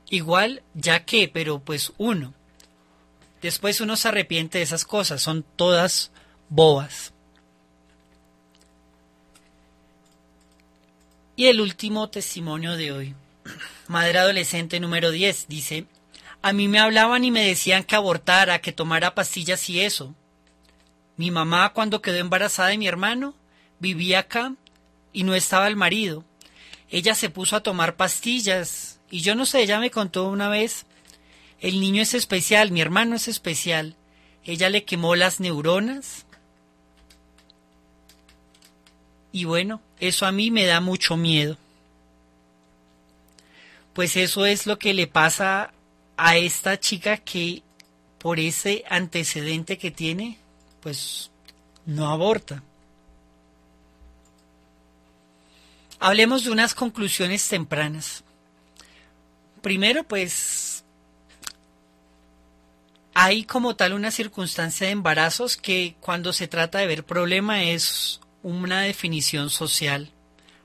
Igual, 0.10 0.64
ya 0.74 1.06
que, 1.06 1.28
pero 1.28 1.60
pues 1.60 1.94
uno. 1.98 2.34
Después 3.42 3.82
uno 3.82 3.96
se 3.96 4.08
arrepiente 4.08 4.60
de 4.60 4.64
esas 4.64 4.86
cosas, 4.86 5.22
son 5.22 5.44
todas 5.56 6.12
bobas. 6.50 7.14
Y 11.36 11.48
el 11.48 11.60
último 11.60 12.10
testimonio 12.10 12.78
de 12.78 12.92
hoy. 12.92 13.16
Madre 13.88 14.20
adolescente 14.20 14.80
número 14.80 15.12
10 15.12 15.48
dice, 15.48 15.86
a 16.42 16.54
mí 16.54 16.68
me 16.68 16.80
hablaban 16.80 17.24
y 17.24 17.32
me 17.32 17.46
decían 17.46 17.84
que 17.84 17.96
abortara, 17.96 18.62
que 18.62 18.72
tomara 18.72 19.16
pastillas 19.16 19.70
y 19.70 19.82
eso. 19.82 20.16
Mi 21.18 21.32
mamá, 21.32 21.74
cuando 21.74 22.02
quedó 22.02 22.18
embarazada 22.18 22.70
de 22.70 22.78
mi 22.78 22.88
hermano, 22.88 23.36
vivía 23.80 24.20
acá 24.20 24.54
y 25.12 25.24
no 25.24 25.34
estaba 25.36 25.68
el 25.68 25.76
marido. 25.76 26.24
Ella 26.90 27.16
se 27.16 27.30
puso 27.30 27.56
a 27.56 27.64
tomar 27.64 27.96
pastillas 27.96 28.95
y 29.10 29.22
yo 29.22 29.36
no 29.36 29.46
sé, 29.46 29.62
ella 29.62 29.80
me 29.80 29.92
contó 29.92 30.28
una 30.28 30.50
vez, 30.50 30.86
el 31.60 31.80
niño 31.80 32.02
es 32.02 32.14
especial, 32.14 32.72
mi 32.72 32.82
hermano 32.82 33.16
es 33.16 33.28
especial. 33.28 33.96
Ella 34.44 34.70
le 34.70 34.84
quemó 34.84 35.16
las 35.16 35.40
neuronas. 35.40 36.26
Y 39.32 39.46
bueno, 39.46 39.82
eso 40.00 40.26
a 40.26 40.32
mí 40.32 40.52
me 40.52 40.66
da 40.66 40.80
mucho 40.82 41.18
miedo. 41.18 41.58
Pues 43.94 44.16
eso 44.18 44.46
es 44.46 44.68
lo 44.68 44.78
que 44.78 44.94
le 44.94 45.08
pasa 45.08 45.74
a 46.18 46.38
esta 46.38 46.80
chica 46.80 47.18
que 47.18 47.64
por 48.20 48.40
ese 48.40 48.84
antecedente 48.90 49.78
que 49.78 49.92
tiene, 49.92 50.38
pues 50.82 51.32
no 51.86 52.10
aborta. 52.10 52.62
Hablemos 56.00 56.44
de 56.44 56.52
unas 56.52 56.76
conclusiones 56.76 57.48
tempranas. 57.48 58.25
Primero, 59.66 60.04
pues 60.04 60.86
hay 63.16 63.46
como 63.46 63.76
tal 63.76 63.94
una 63.94 64.12
circunstancia 64.12 64.86
de 64.86 64.94
embarazos 64.94 65.58
que 65.58 65.96
cuando 66.00 66.34
se 66.34 66.48
trata 66.48 66.78
de 66.78 66.86
ver 66.86 67.04
problema 67.04 67.64
es 67.64 68.22
una 68.44 68.82
definición 68.82 69.50
social. 69.50 70.12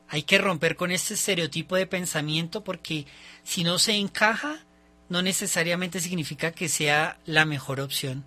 Hay 0.07 0.25
que 0.25 0.37
romper 0.37 0.77
con 0.77 0.91
este 0.91 1.15
estereotipo 1.15 1.77
de 1.77 1.87
pensamiento 1.87 2.63
porque 2.63 3.07
si 3.43 3.65
no 3.65 3.79
se 3.79 3.95
encaja, 3.95 4.59
no 5.09 5.23
necesariamente 5.23 6.01
significa 6.01 6.53
que 6.53 6.69
sea 6.69 7.19
la 7.25 7.47
mejor 7.47 7.81
opción 7.81 8.27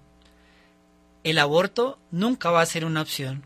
el 1.24 1.40
aborto 1.40 2.00
nunca 2.12 2.52
va 2.52 2.62
a 2.62 2.66
ser 2.66 2.86
una 2.86 3.02
opción. 3.02 3.46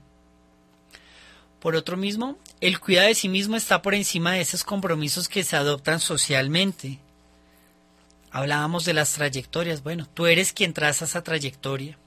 Por 1.60 1.76
otro 1.76 1.98
mismo, 1.98 2.38
el 2.62 2.80
cuidado 2.80 3.08
de 3.08 3.16
sí 3.16 3.30
mismo 3.30 3.56
está 3.56 3.82
por 3.82 3.94
encima 3.94 4.34
de 4.34 4.42
esos 4.42 4.64
compromisos 4.64 5.28
que 5.28 5.44
se 5.44 5.56
adoptan 5.56 6.00
socialmente. 6.00 7.00
Hablábamos 8.32 8.86
de 8.86 8.94
las 8.94 9.14
trayectorias. 9.14 9.84
Bueno, 9.84 10.08
tú 10.14 10.26
eres 10.26 10.54
quien 10.54 10.74
traza 10.74 11.06
esa 11.06 11.24
trayectoria. 11.24 11.98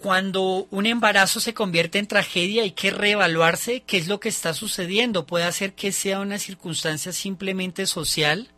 Cuando 0.00 0.68
un 0.70 0.86
embarazo 0.86 1.40
se 1.40 1.54
convierte 1.54 1.98
en 1.98 2.06
tragedia 2.06 2.62
hay 2.62 2.70
que 2.70 2.90
reevaluarse 2.90 3.80
qué 3.80 3.96
es 3.96 4.06
lo 4.06 4.20
que 4.20 4.28
está 4.28 4.54
sucediendo. 4.54 5.26
Puede 5.26 5.50
ser 5.52 5.74
que 5.74 5.90
sea 5.90 6.20
una 6.20 6.38
circunstancia 6.38 7.12
simplemente 7.12 7.84
social 7.86 8.48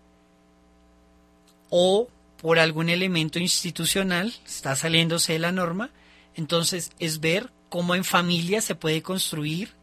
o 1.70 2.08
por 2.36 2.58
algún 2.58 2.88
elemento 2.88 3.38
institucional, 3.38 4.34
está 4.46 4.74
saliéndose 4.74 5.34
de 5.34 5.38
la 5.38 5.52
norma, 5.52 5.90
entonces 6.34 6.90
es 6.98 7.20
ver 7.20 7.50
cómo 7.68 7.94
en 7.94 8.04
familia 8.04 8.60
se 8.60 8.74
puede 8.74 9.02
construir 9.02 9.74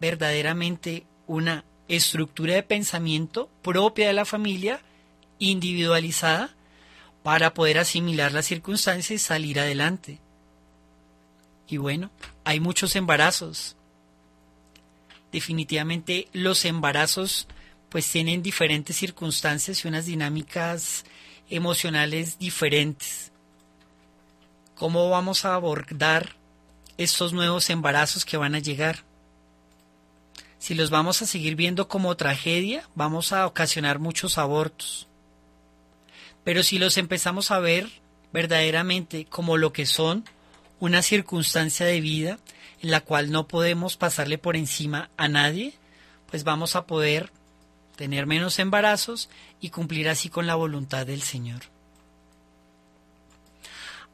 verdaderamente 0.00 1.06
una 1.26 1.64
estructura 1.88 2.54
de 2.54 2.62
pensamiento 2.62 3.50
propia 3.62 4.06
de 4.06 4.12
la 4.12 4.24
familia, 4.24 4.80
individualizada, 5.38 6.54
para 7.22 7.54
poder 7.54 7.78
asimilar 7.78 8.32
las 8.32 8.46
circunstancias 8.46 9.22
y 9.22 9.24
salir 9.24 9.58
adelante. 9.58 10.20
Y 11.66 11.78
bueno, 11.78 12.10
hay 12.44 12.60
muchos 12.60 12.96
embarazos. 12.96 13.76
Definitivamente 15.32 16.28
los 16.32 16.64
embarazos 16.64 17.48
pues 17.88 18.10
tienen 18.10 18.42
diferentes 18.42 18.96
circunstancias 18.96 19.84
y 19.84 19.88
unas 19.88 20.06
dinámicas 20.06 21.04
emocionales 21.48 22.38
diferentes. 22.38 23.32
¿Cómo 24.74 25.08
vamos 25.08 25.44
a 25.44 25.54
abordar 25.54 26.36
estos 26.98 27.32
nuevos 27.32 27.70
embarazos 27.70 28.24
que 28.24 28.36
van 28.36 28.54
a 28.54 28.58
llegar? 28.58 29.04
Si 30.64 30.74
los 30.74 30.88
vamos 30.88 31.20
a 31.20 31.26
seguir 31.26 31.56
viendo 31.56 31.88
como 31.88 32.16
tragedia, 32.16 32.88
vamos 32.94 33.34
a 33.34 33.46
ocasionar 33.46 33.98
muchos 33.98 34.38
abortos. 34.38 35.06
Pero 36.42 36.62
si 36.62 36.78
los 36.78 36.96
empezamos 36.96 37.50
a 37.50 37.58
ver 37.58 37.86
verdaderamente 38.32 39.26
como 39.26 39.58
lo 39.58 39.74
que 39.74 39.84
son, 39.84 40.24
una 40.80 41.02
circunstancia 41.02 41.84
de 41.84 42.00
vida 42.00 42.38
en 42.80 42.90
la 42.90 43.02
cual 43.02 43.30
no 43.30 43.46
podemos 43.46 43.98
pasarle 43.98 44.38
por 44.38 44.56
encima 44.56 45.10
a 45.18 45.28
nadie, 45.28 45.74
pues 46.30 46.44
vamos 46.44 46.76
a 46.76 46.86
poder 46.86 47.30
tener 47.96 48.24
menos 48.24 48.58
embarazos 48.58 49.28
y 49.60 49.68
cumplir 49.68 50.08
así 50.08 50.30
con 50.30 50.46
la 50.46 50.54
voluntad 50.54 51.04
del 51.04 51.20
Señor. 51.20 51.60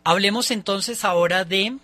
Hablemos 0.03 0.51
entonces 0.51 1.05
ahora 1.05 1.45
de 1.45 1.79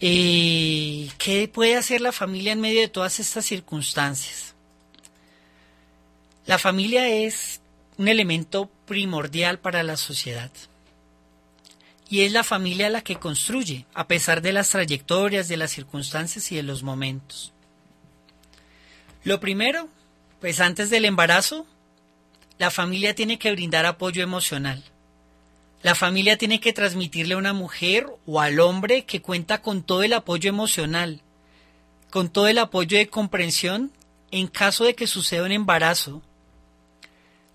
eh, 0.00 1.08
qué 1.18 1.48
puede 1.48 1.76
hacer 1.76 2.00
la 2.00 2.12
familia 2.12 2.52
en 2.52 2.60
medio 2.60 2.80
de 2.80 2.88
todas 2.88 3.20
estas 3.20 3.44
circunstancias. 3.44 4.54
La 6.46 6.58
familia 6.58 7.08
es 7.08 7.60
un 7.96 8.08
elemento 8.08 8.70
primordial 8.86 9.58
para 9.58 9.82
la 9.82 9.96
sociedad. 9.96 10.50
Y 12.08 12.22
es 12.22 12.32
la 12.32 12.42
familia 12.42 12.90
la 12.90 13.02
que 13.02 13.16
construye, 13.16 13.86
a 13.94 14.08
pesar 14.08 14.42
de 14.42 14.52
las 14.52 14.70
trayectorias, 14.70 15.46
de 15.46 15.56
las 15.56 15.70
circunstancias 15.70 16.50
y 16.50 16.56
de 16.56 16.64
los 16.64 16.82
momentos. 16.82 17.52
Lo 19.22 19.38
primero 19.38 19.88
pues 20.40 20.58
antes 20.60 20.88
del 20.90 21.04
embarazo, 21.04 21.66
la 22.58 22.70
familia 22.70 23.14
tiene 23.14 23.38
que 23.38 23.52
brindar 23.52 23.86
apoyo 23.86 24.22
emocional. 24.22 24.82
La 25.82 25.94
familia 25.94 26.36
tiene 26.36 26.60
que 26.60 26.74
transmitirle 26.74 27.34
a 27.34 27.38
una 27.38 27.54
mujer 27.54 28.06
o 28.26 28.40
al 28.40 28.60
hombre 28.60 29.06
que 29.06 29.22
cuenta 29.22 29.62
con 29.62 29.82
todo 29.82 30.02
el 30.02 30.12
apoyo 30.12 30.50
emocional, 30.50 31.22
con 32.10 32.28
todo 32.28 32.48
el 32.48 32.58
apoyo 32.58 32.98
de 32.98 33.08
comprensión 33.08 33.90
en 34.30 34.46
caso 34.46 34.84
de 34.84 34.94
que 34.94 35.06
suceda 35.06 35.44
un 35.44 35.52
embarazo. 35.52 36.22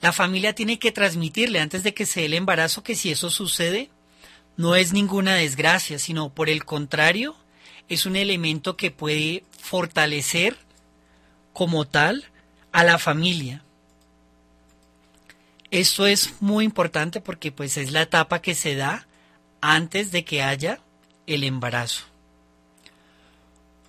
La 0.02 0.12
familia 0.12 0.54
tiene 0.54 0.80
que 0.80 0.92
transmitirle 0.92 1.60
antes 1.60 1.84
de 1.84 1.94
que 1.94 2.06
se 2.06 2.22
dé 2.22 2.26
el 2.28 2.34
embarazo 2.34 2.84
que 2.84 2.96
si 2.96 3.12
eso 3.12 3.30
sucede, 3.30 3.90
no 4.58 4.76
es 4.76 4.94
ninguna 4.94 5.36
desgracia, 5.36 6.00
sino 6.00 6.30
por 6.30 6.50
el 6.50 6.66
contrario, 6.66 7.36
es 7.90 8.06
un 8.06 8.16
elemento 8.16 8.76
que 8.78 8.90
puede 8.90 9.44
fortalecer 9.60 10.58
como 11.54 11.86
tal 11.86 12.26
a 12.72 12.84
la 12.84 12.98
familia. 12.98 13.65
Esto 15.72 16.08
es 16.08 16.42
muy 16.42 16.66
importante 16.66 17.22
porque 17.22 17.52
pues 17.52 17.78
es 17.78 17.92
la 17.92 18.04
etapa 18.04 18.42
que 18.42 18.56
se 18.56 18.76
da 18.76 19.08
antes 19.62 20.12
de 20.12 20.24
que 20.24 20.44
haya 20.44 20.80
el 21.28 21.44
embarazo. 21.44 22.06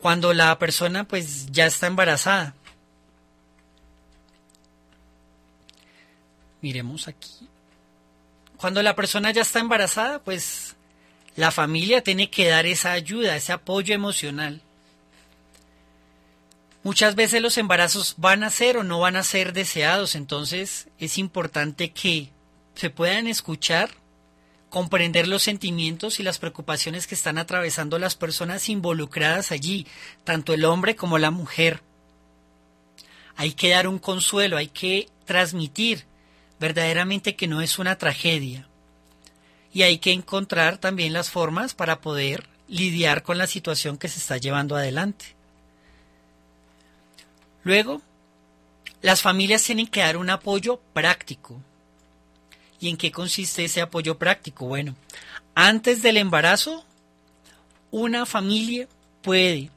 Cuando 0.01 0.33
la 0.33 0.59
persona 0.59 1.05
pues 1.05 1.47
ya 1.51 1.67
está 1.67 1.87
embarazada. 1.87 2.55
Miremos 6.61 7.09
aquí. 7.09 7.49
Cuando 8.57 8.83
la 8.83 8.97
persona 8.97 9.31
ya 9.31 9.43
está 9.43 9.61
embarazada, 9.61 10.23
pues 10.23 10.75
la 11.37 11.51
familia 11.51 12.03
tiene 12.03 12.31
que 12.31 12.49
dar 12.49 12.65
esa 12.67 12.93
ayuda, 12.93 13.37
ese 13.37 13.53
apoyo 13.53 13.95
emocional. 13.95 14.63
Muchas 16.87 17.17
veces 17.17 17.43
los 17.43 17.59
embarazos 17.59 18.15
van 18.17 18.45
a 18.45 18.51
ser 18.51 18.77
o 18.77 18.85
no 18.85 19.01
van 19.01 19.17
a 19.17 19.25
ser 19.25 19.53
deseados, 19.53 20.15
entonces 20.15 20.87
es 21.01 21.19
importante 21.19 21.91
que 21.91 22.31
se 22.77 22.91
puedan 22.91 23.27
escuchar 23.27 23.91
comprender 24.71 25.27
los 25.27 25.43
sentimientos 25.43 26.21
y 26.21 26.23
las 26.23 26.39
preocupaciones 26.39 27.09
que 27.09 27.17
están 27.17 27.39
atravesando 27.39 27.99
las 27.99 28.15
personas 28.15 28.69
involucradas 28.69 29.51
allí, 29.51 29.85
tanto 30.23 30.55
el 30.55 30.65
hombre 30.65 30.95
como 30.95 31.19
la 31.19 31.33
mujer. 31.33 31.83
Hay 33.35 33.55
que 33.55 33.71
dar 33.71 33.89
un 33.89 33.99
consuelo, 33.99 34.57
hay 34.57 34.69
que 34.69 35.09
transmitir 35.25 36.05
verdaderamente 36.61 37.35
que 37.35 37.49
no 37.49 37.63
es 37.63 37.81
una 37.81 37.99
tragedia. 37.99 38.69
Y 39.73 39.83
hay 39.83 39.99
que 39.99 40.13
encontrar 40.13 40.79
también 40.79 41.13
las 41.13 41.31
formas 41.31 41.75
para 41.75 42.01
poder 42.01 42.49
lidiar 42.69 43.25
con 43.25 43.39
la 43.39 43.49
situación 43.49 43.99
que 43.99 44.07
se 44.07 44.21
está 44.21 44.37
llevando 44.37 44.77
adelante. 44.77 45.36
Luego, 47.67 48.01
las 49.03 49.23
familias 49.23 49.65
tienen 49.65 49.89
que 49.89 49.99
dar 49.99 50.19
un 50.19 50.31
apoyo 50.31 50.81
práctico. 50.93 51.61
¿Y 52.79 52.89
en 52.89 52.97
qué 52.97 53.11
consiste 53.11 53.65
ese 53.65 53.81
apoyo 53.81 54.19
práctico? 54.19 54.67
Bueno, 54.69 54.95
antes 55.57 56.01
del 56.01 56.17
embarazo, 56.17 56.85
una 57.91 58.25
familia 58.25 58.87
puede, 59.21 59.73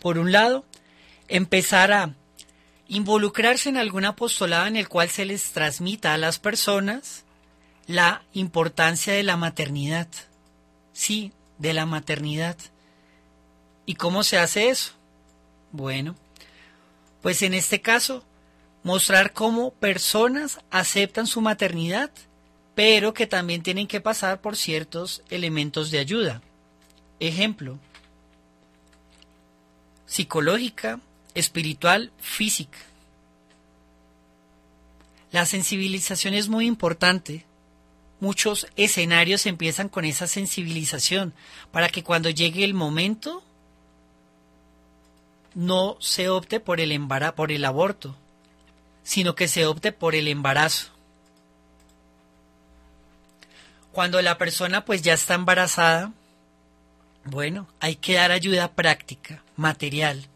por 0.00 0.18
un 0.18 0.32
lado, 0.32 0.66
empezar 1.26 1.92
a 1.92 2.14
involucrarse 2.88 3.70
en 3.70 3.78
algún 3.78 4.04
apostolado 4.04 4.66
en 4.66 4.76
el 4.76 4.90
cual 4.90 5.08
se 5.08 5.24
les 5.24 5.50
transmita 5.52 6.12
a 6.12 6.18
las 6.18 6.38
personas 6.38 7.24
la 7.86 8.22
importancia 8.34 9.14
de 9.14 9.22
la 9.22 9.38
maternidad. 9.38 10.08
Sí, 10.92 11.32
de 11.56 11.72
la 11.72 11.86
maternidad. 11.86 12.58
¿Y 13.86 13.94
cómo 13.94 14.24
se 14.24 14.36
hace 14.36 14.68
eso? 14.68 14.92
Bueno, 15.72 16.16
pues 17.24 17.40
en 17.40 17.54
este 17.54 17.80
caso, 17.80 18.22
mostrar 18.82 19.32
cómo 19.32 19.72
personas 19.72 20.58
aceptan 20.70 21.26
su 21.26 21.40
maternidad, 21.40 22.10
pero 22.74 23.14
que 23.14 23.26
también 23.26 23.62
tienen 23.62 23.86
que 23.86 24.02
pasar 24.02 24.42
por 24.42 24.58
ciertos 24.58 25.22
elementos 25.30 25.90
de 25.90 26.00
ayuda. 26.00 26.42
Ejemplo, 27.20 27.78
psicológica, 30.04 31.00
espiritual, 31.34 32.12
física. 32.18 32.76
La 35.32 35.46
sensibilización 35.46 36.34
es 36.34 36.50
muy 36.50 36.66
importante. 36.66 37.46
Muchos 38.20 38.66
escenarios 38.76 39.46
empiezan 39.46 39.88
con 39.88 40.04
esa 40.04 40.26
sensibilización 40.26 41.32
para 41.72 41.88
que 41.88 42.04
cuando 42.04 42.28
llegue 42.28 42.64
el 42.64 42.74
momento 42.74 43.42
no 45.54 45.96
se 46.00 46.28
opte 46.28 46.60
por 46.60 46.80
el 46.80 46.92
embarazo, 46.92 47.34
por 47.34 47.52
el 47.52 47.64
aborto, 47.64 48.16
sino 49.02 49.34
que 49.34 49.48
se 49.48 49.66
opte 49.66 49.92
por 49.92 50.14
el 50.14 50.28
embarazo. 50.28 50.88
Cuando 53.92 54.20
la 54.22 54.38
persona 54.38 54.84
pues 54.84 55.02
ya 55.02 55.14
está 55.14 55.34
embarazada, 55.34 56.12
bueno, 57.24 57.68
hay 57.80 57.96
que 57.96 58.14
dar 58.14 58.32
ayuda 58.32 58.72
práctica, 58.72 59.42
material. 59.56 60.26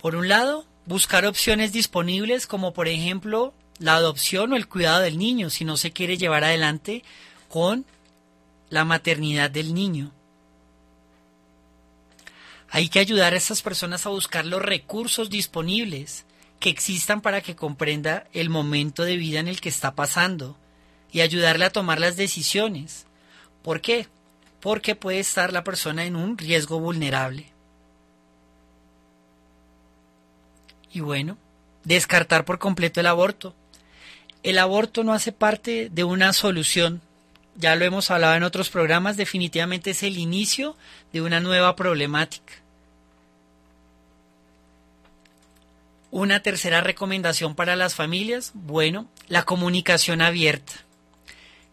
Por 0.00 0.16
un 0.16 0.28
lado, 0.28 0.66
buscar 0.84 1.24
opciones 1.26 1.72
disponibles 1.72 2.46
como 2.46 2.74
por 2.74 2.88
ejemplo 2.88 3.54
la 3.78 3.94
adopción 3.94 4.52
o 4.52 4.56
el 4.56 4.68
cuidado 4.68 5.00
del 5.00 5.18
niño 5.18 5.48
si 5.48 5.64
no 5.64 5.76
se 5.76 5.92
quiere 5.92 6.18
llevar 6.18 6.44
adelante 6.44 7.04
con 7.48 7.86
la 8.68 8.84
maternidad 8.84 9.50
del 9.50 9.74
niño. 9.74 10.12
Hay 12.74 12.88
que 12.88 13.00
ayudar 13.00 13.34
a 13.34 13.36
estas 13.36 13.60
personas 13.60 14.06
a 14.06 14.08
buscar 14.08 14.46
los 14.46 14.62
recursos 14.62 15.28
disponibles 15.28 16.24
que 16.58 16.70
existan 16.70 17.20
para 17.20 17.42
que 17.42 17.54
comprenda 17.54 18.26
el 18.32 18.48
momento 18.48 19.04
de 19.04 19.18
vida 19.18 19.40
en 19.40 19.48
el 19.48 19.60
que 19.60 19.68
está 19.68 19.94
pasando 19.94 20.56
y 21.12 21.20
ayudarle 21.20 21.66
a 21.66 21.70
tomar 21.70 22.00
las 22.00 22.16
decisiones. 22.16 23.04
¿Por 23.62 23.82
qué? 23.82 24.08
Porque 24.58 24.94
puede 24.94 25.20
estar 25.20 25.52
la 25.52 25.64
persona 25.64 26.06
en 26.06 26.16
un 26.16 26.38
riesgo 26.38 26.80
vulnerable. 26.80 27.52
Y 30.94 31.00
bueno, 31.00 31.36
descartar 31.84 32.46
por 32.46 32.58
completo 32.58 33.00
el 33.00 33.06
aborto. 33.06 33.54
El 34.42 34.58
aborto 34.58 35.04
no 35.04 35.12
hace 35.12 35.32
parte 35.32 35.90
de 35.90 36.04
una 36.04 36.32
solución. 36.32 37.02
Ya 37.54 37.76
lo 37.76 37.84
hemos 37.84 38.10
hablado 38.10 38.34
en 38.34 38.44
otros 38.44 38.70
programas, 38.70 39.18
definitivamente 39.18 39.90
es 39.90 40.02
el 40.02 40.16
inicio 40.16 40.74
de 41.12 41.20
una 41.20 41.38
nueva 41.38 41.76
problemática. 41.76 42.61
Una 46.12 46.40
tercera 46.40 46.82
recomendación 46.82 47.54
para 47.54 47.74
las 47.74 47.94
familias, 47.94 48.50
bueno, 48.52 49.08
la 49.28 49.44
comunicación 49.44 50.20
abierta. 50.20 50.74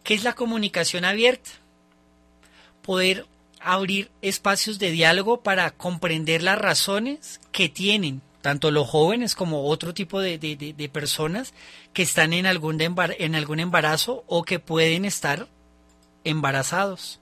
¿Qué 0.01 0.13
es 0.13 0.23
la 0.23 0.33
comunicación 0.33 1.03
abierta? 1.03 1.49
Poder 2.81 3.25
abrir 3.59 4.09
espacios 4.21 4.79
de 4.79 4.91
diálogo 4.91 5.41
para 5.41 5.71
comprender 5.71 6.41
las 6.41 6.57
razones 6.57 7.41
que 7.51 7.67
tienen 7.67 8.21
tanto 8.41 8.71
los 8.71 8.87
jóvenes 8.87 9.35
como 9.35 9.65
otro 9.65 9.93
tipo 9.93 10.21
de, 10.21 10.89
personas 10.89 11.53
que 11.91 12.03
están 12.03 12.31
en 12.31 12.45
algún, 12.45 12.79
en 12.79 13.35
algún 13.35 13.59
embarazo 13.59 14.23
o 14.25 14.43
que 14.43 14.59
pueden 14.59 15.03
estar 15.03 15.49
embarazados. 16.23 17.19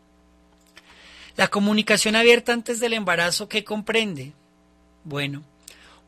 La 1.35 1.48
comunicación 1.48 2.15
abierta 2.15 2.53
antes 2.53 2.80
del 2.80 2.94
embarazo, 2.94 3.49
¿qué 3.49 3.64
comprende? 3.64 4.34
Bueno, 5.03 5.41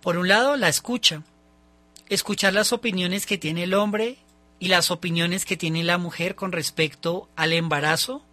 por 0.02 0.18
un 0.18 0.28
lado, 0.28 0.56
la 0.56 0.70
escucha. 0.70 1.24
Escuchar 2.08 2.54
las 2.54 2.74
opiniones 2.74 3.26
que 3.26 3.38
tiene 3.38 3.64
el 3.64 3.74
hombre 3.74 4.18
y 4.60 4.68
las 4.68 4.92
opiniones 4.92 5.46
que 5.46 5.58
tiene 5.58 5.84
la 5.84 5.98
mujer 5.98 6.36
con 6.36 6.52
respecto 6.52 7.30
al 7.36 7.54
embarazo, 7.54 8.24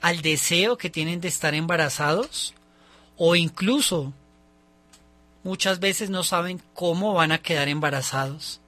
al 0.00 0.22
deseo 0.22 0.78
que 0.78 0.90
tienen 0.90 1.20
de 1.20 1.28
estar 1.28 1.54
embarazados 1.54 2.54
o 3.16 3.34
incluso 3.36 4.12
muchas 5.42 5.80
veces 5.80 6.10
no 6.10 6.22
saben 6.22 6.62
cómo 6.74 7.14
van 7.14 7.32
a 7.32 7.38
quedar 7.38 7.68
embarazados. 7.68 8.60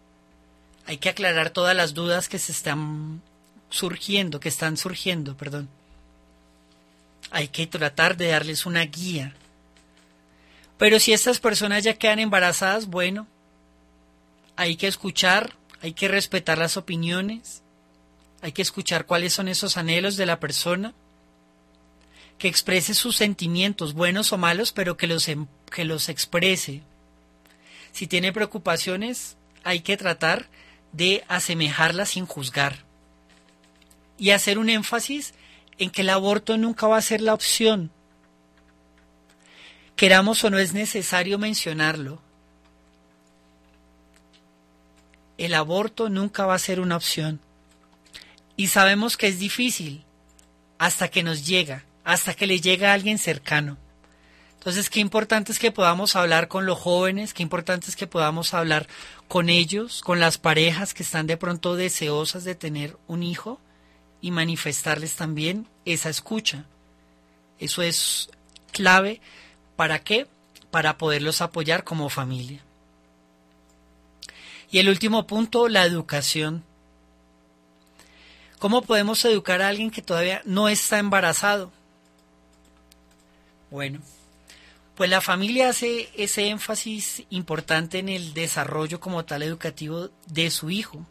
Hay 0.86 0.98
que 0.98 1.08
aclarar 1.08 1.50
todas 1.50 1.76
las 1.76 1.94
dudas 1.94 2.28
que 2.28 2.38
se 2.38 2.52
están 2.52 3.22
surgiendo, 3.68 4.40
que 4.40 4.48
están 4.48 4.76
surgiendo, 4.76 5.36
perdón. 5.36 5.68
Hay 7.30 7.48
que 7.48 7.66
tratar 7.66 8.16
de 8.16 8.28
darles 8.28 8.66
una 8.66 8.82
guía 8.82 9.34
pero 10.80 10.98
si 10.98 11.12
estas 11.12 11.40
personas 11.40 11.84
ya 11.84 11.98
quedan 11.98 12.20
embarazadas, 12.20 12.86
bueno, 12.86 13.26
hay 14.56 14.76
que 14.76 14.86
escuchar, 14.86 15.58
hay 15.82 15.92
que 15.92 16.08
respetar 16.08 16.56
las 16.56 16.78
opiniones, 16.78 17.62
hay 18.40 18.52
que 18.52 18.62
escuchar 18.62 19.04
cuáles 19.04 19.34
son 19.34 19.48
esos 19.48 19.76
anhelos 19.76 20.16
de 20.16 20.24
la 20.24 20.40
persona, 20.40 20.94
que 22.38 22.48
exprese 22.48 22.94
sus 22.94 23.14
sentimientos, 23.14 23.92
buenos 23.92 24.32
o 24.32 24.38
malos, 24.38 24.72
pero 24.72 24.96
que 24.96 25.06
los, 25.06 25.28
em, 25.28 25.48
que 25.70 25.84
los 25.84 26.08
exprese. 26.08 26.80
Si 27.92 28.06
tiene 28.06 28.32
preocupaciones, 28.32 29.36
hay 29.64 29.80
que 29.80 29.98
tratar 29.98 30.48
de 30.92 31.24
asemejarlas 31.28 32.08
sin 32.08 32.24
juzgar 32.24 32.86
y 34.16 34.30
hacer 34.30 34.58
un 34.58 34.70
énfasis 34.70 35.34
en 35.76 35.90
que 35.90 36.00
el 36.00 36.08
aborto 36.08 36.56
nunca 36.56 36.86
va 36.86 36.96
a 36.96 37.02
ser 37.02 37.20
la 37.20 37.34
opción, 37.34 37.92
Queramos 40.00 40.42
o 40.44 40.48
no 40.48 40.58
es 40.58 40.72
necesario 40.72 41.36
mencionarlo. 41.36 42.22
El 45.36 45.52
aborto 45.52 46.08
nunca 46.08 46.46
va 46.46 46.54
a 46.54 46.58
ser 46.58 46.80
una 46.80 46.96
opción. 46.96 47.38
Y 48.56 48.68
sabemos 48.68 49.18
que 49.18 49.28
es 49.28 49.38
difícil 49.38 50.02
hasta 50.78 51.08
que 51.08 51.22
nos 51.22 51.46
llega, 51.46 51.84
hasta 52.02 52.32
que 52.32 52.46
le 52.46 52.62
llega 52.62 52.90
a 52.90 52.94
alguien 52.94 53.18
cercano. 53.18 53.76
Entonces, 54.54 54.88
qué 54.88 55.00
importante 55.00 55.52
es 55.52 55.58
que 55.58 55.70
podamos 55.70 56.16
hablar 56.16 56.48
con 56.48 56.64
los 56.64 56.78
jóvenes, 56.78 57.34
qué 57.34 57.42
importante 57.42 57.90
es 57.90 57.96
que 57.96 58.06
podamos 58.06 58.54
hablar 58.54 58.88
con 59.28 59.50
ellos, 59.50 60.00
con 60.00 60.18
las 60.18 60.38
parejas 60.38 60.94
que 60.94 61.02
están 61.02 61.26
de 61.26 61.36
pronto 61.36 61.76
deseosas 61.76 62.44
de 62.44 62.54
tener 62.54 62.96
un 63.06 63.22
hijo 63.22 63.60
y 64.22 64.30
manifestarles 64.30 65.16
también 65.16 65.68
esa 65.84 66.08
escucha. 66.08 66.64
Eso 67.58 67.82
es 67.82 68.30
clave 68.72 69.20
¿Para 69.80 70.00
qué? 70.00 70.26
Para 70.70 70.98
poderlos 70.98 71.40
apoyar 71.40 71.84
como 71.84 72.10
familia. 72.10 72.60
Y 74.70 74.78
el 74.78 74.90
último 74.90 75.26
punto, 75.26 75.68
la 75.68 75.86
educación. 75.86 76.62
¿Cómo 78.58 78.82
podemos 78.82 79.24
educar 79.24 79.62
a 79.62 79.68
alguien 79.68 79.90
que 79.90 80.02
todavía 80.02 80.42
no 80.44 80.68
está 80.68 80.98
embarazado? 80.98 81.72
Bueno, 83.70 84.00
pues 84.96 85.08
la 85.08 85.22
familia 85.22 85.70
hace 85.70 86.10
ese 86.14 86.48
énfasis 86.48 87.22
importante 87.30 88.00
en 88.00 88.10
el 88.10 88.34
desarrollo 88.34 89.00
como 89.00 89.24
tal 89.24 89.42
educativo 89.42 90.10
de 90.26 90.50
su 90.50 90.68
hijo. 90.68 91.06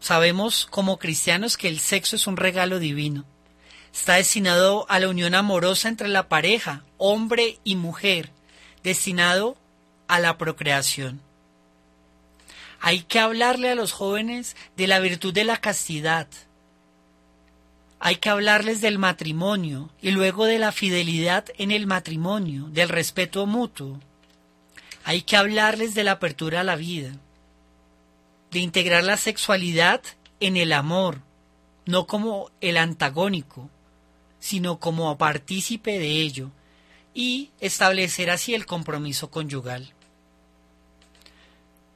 Sabemos 0.00 0.66
como 0.66 0.98
cristianos 0.98 1.56
que 1.56 1.68
el 1.68 1.80
sexo 1.80 2.16
es 2.16 2.26
un 2.26 2.36
regalo 2.36 2.78
divino 2.78 3.24
está 3.94 4.14
destinado 4.14 4.86
a 4.88 4.98
la 4.98 5.08
unión 5.08 5.36
amorosa 5.36 5.88
entre 5.88 6.08
la 6.08 6.28
pareja, 6.28 6.82
hombre 6.98 7.58
y 7.62 7.76
mujer, 7.76 8.30
destinado 8.82 9.56
a 10.08 10.18
la 10.18 10.36
procreación. 10.36 11.22
Hay 12.80 13.02
que 13.02 13.20
hablarle 13.20 13.70
a 13.70 13.74
los 13.76 13.92
jóvenes 13.92 14.56
de 14.76 14.88
la 14.88 14.98
virtud 14.98 15.32
de 15.32 15.44
la 15.44 15.58
castidad. 15.58 16.26
hay 18.00 18.16
que 18.16 18.28
hablarles 18.28 18.82
del 18.82 18.98
matrimonio 18.98 19.88
y 20.02 20.10
luego 20.10 20.44
de 20.44 20.58
la 20.58 20.72
fidelidad 20.72 21.46
en 21.56 21.70
el 21.70 21.86
matrimonio, 21.86 22.66
del 22.68 22.90
respeto 22.90 23.46
mutuo. 23.46 23.98
Hay 25.04 25.22
que 25.22 25.38
hablarles 25.38 25.94
de 25.94 26.04
la 26.04 26.12
apertura 26.12 26.60
a 26.60 26.64
la 26.64 26.76
vida, 26.76 27.12
de 28.50 28.58
integrar 28.58 29.04
la 29.04 29.16
sexualidad 29.16 30.02
en 30.40 30.58
el 30.58 30.74
amor, 30.74 31.20
no 31.86 32.06
como 32.06 32.50
el 32.60 32.76
antagónico, 32.76 33.70
sino 34.44 34.78
como 34.78 35.16
partícipe 35.16 35.98
de 35.98 36.20
ello, 36.20 36.50
y 37.14 37.50
establecer 37.60 38.28
así 38.28 38.52
el 38.52 38.66
compromiso 38.66 39.30
conyugal. 39.30 39.94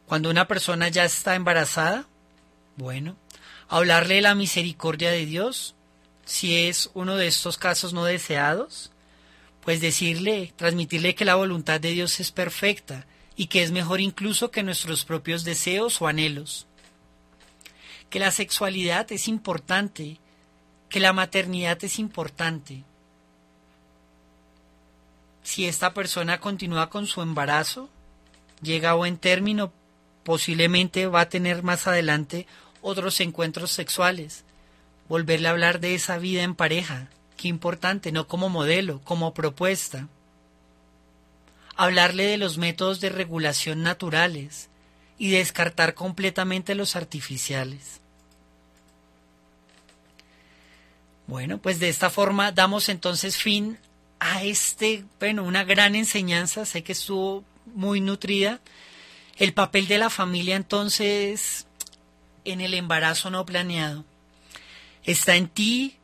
Cuando 0.06 0.30
una 0.30 0.48
persona 0.48 0.88
ya 0.88 1.04
está 1.04 1.34
embarazada, 1.34 2.06
bueno, 2.76 3.18
hablarle 3.68 4.14
de 4.14 4.22
la 4.22 4.34
misericordia 4.34 5.10
de 5.10 5.26
Dios, 5.26 5.74
si 6.24 6.64
es 6.64 6.88
uno 6.94 7.16
de 7.16 7.26
estos 7.26 7.58
casos 7.58 7.92
no 7.92 8.06
deseados, 8.06 8.92
pues 9.60 9.82
decirle, 9.82 10.54
transmitirle 10.56 11.14
que 11.14 11.26
la 11.26 11.34
voluntad 11.34 11.82
de 11.82 11.90
Dios 11.90 12.18
es 12.18 12.32
perfecta 12.32 13.04
y 13.36 13.48
que 13.48 13.62
es 13.62 13.72
mejor 13.72 14.00
incluso 14.00 14.50
que 14.50 14.62
nuestros 14.62 15.04
propios 15.04 15.44
deseos 15.44 16.00
o 16.00 16.06
anhelos. 16.06 16.66
Que 18.08 18.18
la 18.18 18.30
sexualidad 18.30 19.12
es 19.12 19.28
importante, 19.28 20.18
que 20.88 21.00
la 21.00 21.12
maternidad 21.12 21.82
es 21.84 21.98
importante. 21.98 22.84
Si 25.42 25.66
esta 25.66 25.94
persona 25.94 26.40
continúa 26.40 26.90
con 26.90 27.06
su 27.06 27.22
embarazo, 27.22 27.88
llega 28.62 28.90
a 28.90 28.94
buen 28.94 29.16
término, 29.16 29.72
posiblemente 30.24 31.06
va 31.06 31.22
a 31.22 31.28
tener 31.28 31.62
más 31.62 31.86
adelante 31.86 32.46
otros 32.82 33.20
encuentros 33.20 33.70
sexuales. 33.70 34.44
Volverle 35.08 35.48
a 35.48 35.52
hablar 35.52 35.80
de 35.80 35.94
esa 35.94 36.18
vida 36.18 36.42
en 36.42 36.54
pareja, 36.54 37.08
qué 37.36 37.48
importante, 37.48 38.12
no 38.12 38.26
como 38.26 38.48
modelo, 38.48 39.00
como 39.04 39.32
propuesta. 39.32 40.08
Hablarle 41.76 42.24
de 42.24 42.36
los 42.36 42.58
métodos 42.58 43.00
de 43.00 43.08
regulación 43.08 43.82
naturales 43.82 44.68
y 45.16 45.30
descartar 45.30 45.94
completamente 45.94 46.74
los 46.74 46.94
artificiales. 46.96 48.00
Bueno, 51.28 51.58
pues 51.58 51.78
de 51.78 51.88
esta 51.88 52.10
forma 52.10 52.50
damos 52.50 52.88
entonces 52.88 53.36
fin 53.36 53.78
a 54.18 54.42
este, 54.42 55.04
bueno, 55.20 55.44
una 55.44 55.62
gran 55.62 55.94
enseñanza, 55.94 56.64
sé 56.64 56.82
que 56.82 56.92
estuvo 56.92 57.44
muy 57.66 58.00
nutrida 58.00 58.60
el 59.36 59.54
papel 59.54 59.86
de 59.86 59.98
la 59.98 60.10
familia 60.10 60.56
entonces 60.56 61.68
en 62.44 62.60
el 62.60 62.74
embarazo 62.74 63.30
no 63.30 63.46
planeado 63.46 64.04
está 65.04 65.36
en 65.36 65.48
ti, 65.48 65.96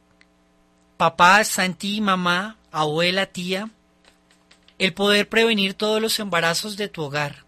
papá, 0.96 1.40
está 1.40 1.64
en 1.66 1.74
ti, 1.74 2.00
mamá, 2.00 2.56
abuela, 2.72 3.26
tía, 3.26 3.70
el 4.78 4.94
poder 4.94 5.28
prevenir 5.28 5.74
todos 5.74 6.00
los 6.00 6.18
embarazos 6.18 6.76
de 6.76 6.88
tu 6.88 7.02
hogar. 7.02 7.44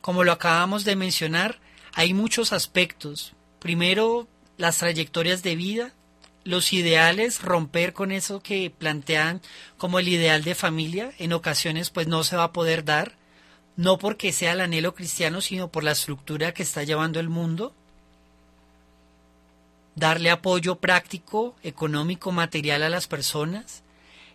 Como 0.00 0.24
lo 0.24 0.32
acabamos 0.32 0.84
de 0.84 0.96
mencionar, 0.96 1.60
hay 1.92 2.14
muchos 2.14 2.52
aspectos. 2.54 3.34
Primero, 3.58 4.26
las 4.56 4.78
trayectorias 4.78 5.42
de 5.42 5.56
vida, 5.56 5.92
los 6.44 6.72
ideales, 6.72 7.42
romper 7.42 7.92
con 7.92 8.12
eso 8.12 8.42
que 8.42 8.70
plantean 8.70 9.40
como 9.76 9.98
el 9.98 10.08
ideal 10.08 10.44
de 10.44 10.54
familia, 10.54 11.12
en 11.18 11.32
ocasiones 11.32 11.90
pues 11.90 12.06
no 12.06 12.24
se 12.24 12.36
va 12.36 12.44
a 12.44 12.52
poder 12.52 12.84
dar 12.84 13.16
no 13.76 13.98
porque 13.98 14.32
sea 14.32 14.52
el 14.52 14.60
anhelo 14.60 14.94
cristiano, 14.94 15.40
sino 15.40 15.68
por 15.68 15.84
la 15.84 15.92
estructura 15.92 16.52
que 16.52 16.62
está 16.62 16.82
llevando 16.82 17.20
el 17.20 17.28
mundo. 17.28 17.74
Darle 19.94 20.30
apoyo 20.30 20.76
práctico, 20.76 21.56
económico, 21.62 22.32
material 22.32 22.82
a 22.82 22.88
las 22.88 23.06
personas, 23.06 23.82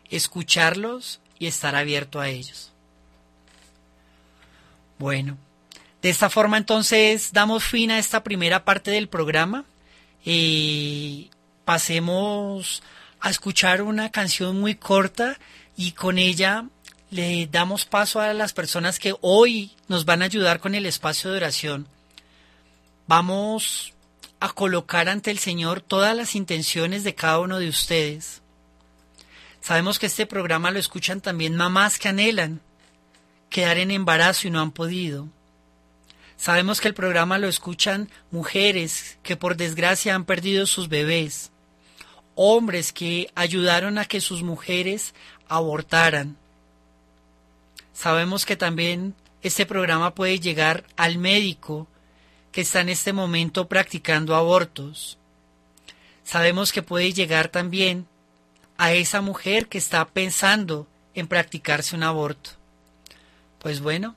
escucharlos 0.10 1.20
y 1.40 1.48
estar 1.48 1.76
abierto 1.76 2.20
a 2.20 2.30
ellos. 2.30 2.72
Bueno, 5.00 5.38
de 6.02 6.10
esta 6.10 6.30
forma 6.30 6.58
entonces 6.58 7.32
damos 7.32 7.64
fin 7.64 7.92
a 7.92 8.00
esta 8.00 8.24
primera 8.24 8.66
parte 8.66 8.92
del 8.92 9.08
programa. 9.08 9.66
y 10.26 11.30
pasemos 11.68 12.82
a 13.20 13.30
escuchar 13.30 13.82
una 13.82 14.10
canción 14.10 14.58
muy 14.58 14.76
corta 14.76 15.38
y 15.76 15.92
con 15.92 16.18
ella 16.18 16.64
le 17.10 17.46
damos 17.48 17.84
paso 17.84 18.22
a 18.22 18.34
las 18.34 18.54
personas 18.54 19.00
que 19.00 19.14
hoy 19.20 19.74
nos 19.90 20.06
van 20.06 20.22
a 20.22 20.26
ayudar 20.26 20.62
con 20.62 20.76
el 20.76 20.86
espacio 20.86 21.30
de 21.30 21.36
oración. 21.36 21.86
Vamos 23.06 23.94
a 24.40 24.48
colocar 24.54 25.10
ante 25.10 25.30
el 25.30 25.40
Señor 25.40 25.82
todas 25.82 26.16
las 26.16 26.36
intenciones 26.36 27.04
de 27.04 27.16
cada 27.16 27.40
uno 27.40 27.60
de 27.60 27.68
ustedes. 27.68 28.42
Sabemos 29.60 30.00
que 30.00 30.06
este 30.06 30.26
programa 30.26 30.72
lo 30.72 30.80
escuchan 30.80 31.20
también 31.20 31.58
mamás 31.58 32.00
que 32.00 32.08
anhelan 32.08 32.62
quedar 33.50 33.78
en 33.78 33.92
embarazo 33.92 34.48
y 34.48 34.52
no 34.52 34.62
han 34.62 34.72
podido. 34.72 35.28
Sabemos 36.38 36.80
que 36.80 36.88
el 36.88 36.94
programa 36.94 37.40
lo 37.40 37.50
escuchan 37.50 38.10
mujeres 38.32 39.18
que 39.22 39.36
por 39.36 39.58
desgracia 39.58 40.16
han 40.16 40.24
perdido 40.24 40.66
sus 40.66 40.88
bebés, 40.88 41.52
hombres 42.38 42.94
que 42.94 43.30
ayudaron 43.36 43.98
a 43.98 44.06
que 44.06 44.22
sus 44.22 44.44
mujeres 44.44 45.14
abortaran, 45.50 46.38
Sabemos 47.98 48.46
que 48.46 48.56
también 48.56 49.16
este 49.42 49.66
programa 49.66 50.14
puede 50.14 50.40
llegar 50.40 50.84
al 50.98 51.18
médico 51.18 51.88
que 52.52 52.62
está 52.62 52.82
en 52.82 52.90
este 52.90 53.12
momento 53.12 53.68
practicando 53.68 54.36
abortos. 54.36 55.18
Sabemos 56.24 56.72
que 56.72 56.84
puede 56.84 57.12
llegar 57.12 57.48
también 57.48 58.06
a 58.78 58.94
esa 58.94 59.22
mujer 59.22 59.68
que 59.68 59.80
está 59.80 60.06
pensando 60.06 60.86
en 61.16 61.28
practicarse 61.28 61.96
un 61.96 62.04
aborto. 62.04 62.52
Pues 63.58 63.82
bueno, 63.82 64.16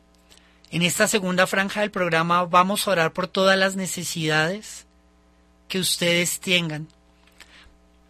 en 0.70 0.82
esta 0.82 1.08
segunda 1.08 1.46
franja 1.46 1.80
del 1.80 1.90
programa 1.90 2.44
vamos 2.44 2.86
a 2.86 2.90
orar 2.90 3.14
por 3.14 3.28
todas 3.28 3.58
las 3.58 3.76
necesidades 3.76 4.84
que 5.68 5.78
ustedes 5.78 6.38
tengan 6.40 6.86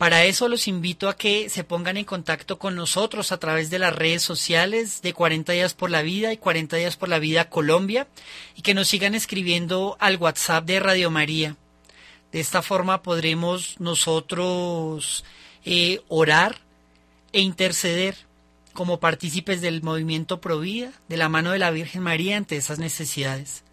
para 0.01 0.25
eso 0.25 0.49
los 0.49 0.67
invito 0.67 1.11
a 1.11 1.17
que 1.19 1.51
se 1.51 1.63
pongan 1.63 1.99
en 1.99 2.07
contacto 2.07 2.59
con 2.59 2.75
nosotros 2.75 3.33
a 3.33 3.39
través 3.39 3.69
de 3.69 3.79
las 3.79 3.95
redes 3.95 4.23
sociales 4.23 5.03
de 5.03 5.13
40 5.13 5.53
días 5.53 5.75
por 5.75 5.91
la 5.91 6.01
vida 6.01 6.33
y 6.33 6.39
40 6.39 6.79
días 6.79 6.97
por 6.97 7.11
la 7.11 7.19
vida 7.19 7.51
Colombia 7.51 8.09
y 8.57 8.63
que 8.63 8.73
nos 8.73 8.89
sigan 8.89 9.15
escribiendo 9.15 9.99
al 10.01 10.17
WhatsApp 10.17 10.65
de 10.65 10.81
Radio 10.81 11.11
María. 11.11 11.57
De 12.33 12.41
esta 12.41 12.63
forma 12.63 13.03
podremos 13.03 13.79
nosotros 13.79 15.23
eh, 15.67 16.01
orar 16.09 16.57
e 17.35 17.43
interceder 17.43 18.17
como 18.73 19.01
partícipes 19.01 19.61
del 19.61 19.83
movimiento 19.83 20.41
Provida, 20.41 20.93
de 21.11 21.19
la 21.19 21.29
mano 21.29 21.51
de 21.51 21.59
la 21.59 21.73
Virgen 21.73 22.01
María 22.01 22.39
ante 22.39 22.57
esas 22.57 22.79
necesidades. 22.79 23.65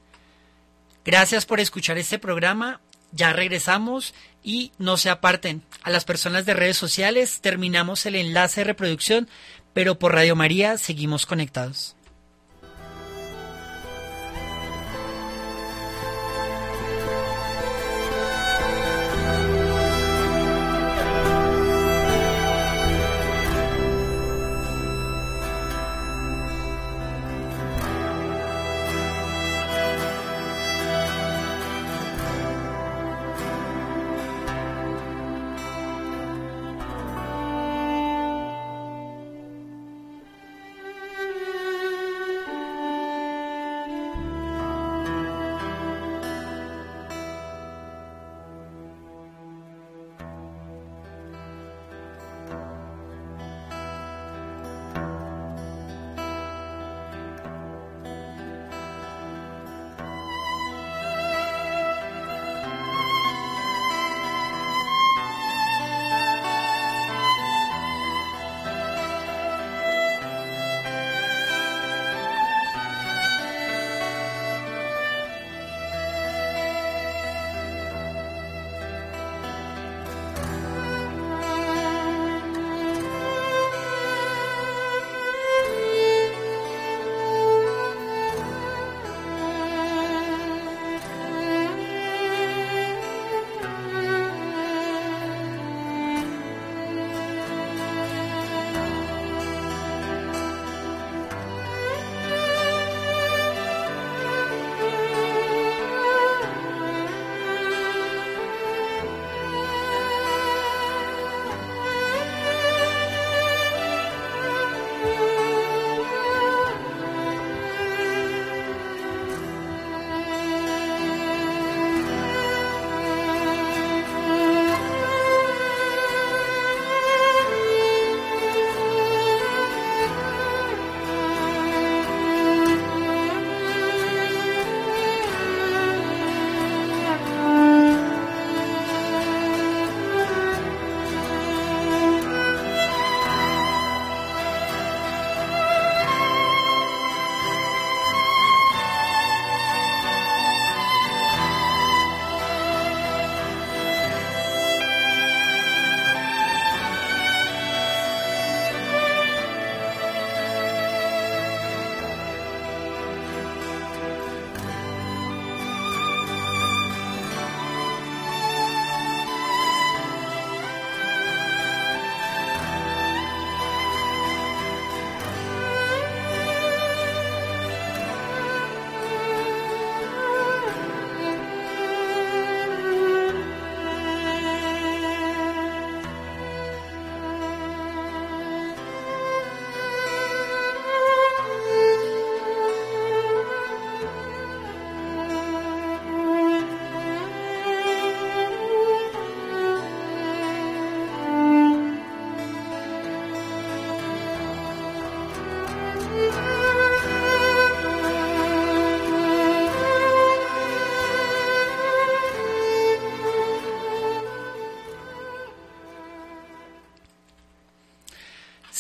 Gracias 1.06 1.46
por 1.46 1.62
escuchar 1.62 1.98
este 1.98 2.20
programa 2.20 2.82
ya 3.12 3.34
regresamos 3.34 4.14
y 4.48 4.72
no 4.78 4.96
se 4.96 5.10
aparten. 5.10 5.62
A 5.84 5.92
las 5.92 6.06
personas 6.06 6.46
de 6.46 6.54
redes 6.54 6.78
sociales 6.78 7.42
terminamos 7.42 8.06
el 8.06 8.16
enlace 8.16 8.62
de 8.62 8.66
reproducción, 8.66 9.28
pero 9.74 10.00
por 10.00 10.14
Radio 10.14 10.38
María 10.38 10.78
seguimos 10.78 11.26
conectados. 11.26 11.97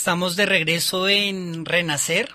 Estamos 0.07 0.37
de 0.37 0.45
regreso 0.45 1.09
en 1.09 1.65
Renacer. 1.65 2.29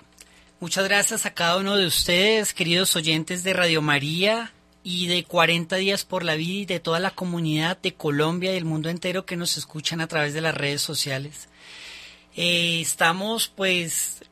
Muchas 0.59 0.83
gracias 0.83 1.25
a 1.25 1.33
cada 1.33 1.57
uno 1.57 1.75
de 1.75 1.87
ustedes, 1.87 2.53
queridos 2.53 2.95
oyentes 2.95 3.43
de 3.43 3.51
Radio 3.51 3.81
María 3.81 4.53
y 4.83 5.07
de 5.07 5.23
40 5.23 5.77
días 5.77 6.05
por 6.05 6.23
la 6.23 6.35
vida 6.35 6.53
y 6.53 6.65
de 6.67 6.79
toda 6.79 6.99
la 6.99 7.09
comunidad 7.09 7.79
de 7.79 7.95
Colombia 7.95 8.51
y 8.51 8.53
del 8.53 8.65
mundo 8.65 8.91
entero 8.91 9.25
que 9.25 9.37
nos 9.37 9.57
escuchan 9.57 10.01
a 10.01 10.07
través 10.07 10.35
de 10.35 10.41
las 10.41 10.53
redes 10.53 10.83
sociales. 10.83 11.49
Eh, 12.35 12.79
estamos 12.79 13.47
pues 13.47 14.23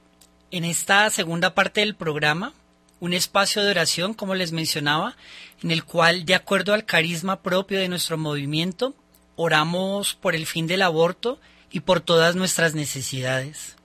en 0.52 0.64
esta 0.64 1.10
segunda 1.10 1.56
parte 1.56 1.82
del 1.82 1.96
programa, 1.96 2.54
un 3.00 3.14
espacio 3.14 3.64
de 3.64 3.72
oración, 3.72 4.14
como 4.14 4.36
les 4.36 4.52
mencionaba, 4.52 5.18
en 5.64 5.72
el 5.72 5.84
cual, 5.84 6.26
de 6.26 6.36
acuerdo 6.36 6.76
al 6.76 6.86
carisma 6.86 7.42
propio 7.42 7.80
de 7.80 7.90
nuestro 7.90 8.20
movimiento, 8.20 8.94
oramos 9.36 10.14
por 10.14 10.36
el 10.36 10.46
fin 10.46 10.68
del 10.68 10.84
aborto 10.84 11.40
y 11.72 11.80
por 11.82 12.02
todas 12.02 12.36
nuestras 12.36 12.76
necesidades. 12.76 13.76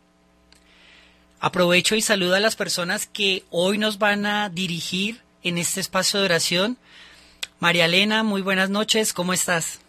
Aprovecho 1.41 1.95
y 1.95 2.03
saludo 2.03 2.35
a 2.35 2.41
las 2.41 2.57
personas 2.57 3.07
que 3.07 3.45
hoy 3.51 3.79
nos 3.79 3.99
van 3.99 4.27
a 4.27 4.49
dirigir 4.49 5.23
en 5.43 5.59
este 5.59 5.81
espacio 5.81 6.19
de 6.19 6.27
oración. 6.27 6.77
María 7.61 7.85
Elena, 7.85 8.23
muy 8.23 8.43
buenas 8.43 8.71
noches, 8.71 9.13
¿cómo 9.13 9.33
estás? 9.33 9.81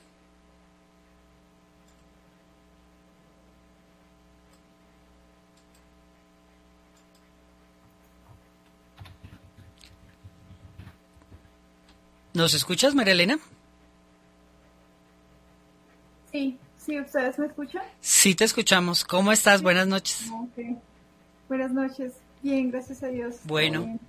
¿Nos 12.34 12.54
escuchas, 12.54 12.94
María 12.94 13.14
Elena? 13.14 13.40
Sí. 16.88 16.98
¿ustedes 17.02 17.38
me 17.38 17.48
escuchan? 17.48 17.84
Sí, 18.00 18.34
te 18.34 18.46
escuchamos. 18.46 19.04
¿Cómo 19.04 19.34
estás? 19.34 19.62
Buenas 19.62 19.88
noches. 19.88 20.32
Buenas 21.50 21.74
noches. 21.74 22.14
Bien, 22.42 22.72
gracias 22.72 23.04
a 23.04 23.08
Dios. 23.08 23.36
Bueno, 23.44 24.00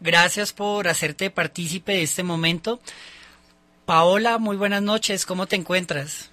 gracias 0.00 0.52
por 0.52 0.86
hacerte 0.86 1.30
partícipe 1.30 1.92
de 1.92 2.02
este 2.02 2.22
momento. 2.22 2.78
Paola, 3.86 4.36
muy 4.36 4.58
buenas 4.58 4.82
noches. 4.82 5.24
¿Cómo 5.24 5.46
te 5.46 5.56
encuentras? 5.56 6.30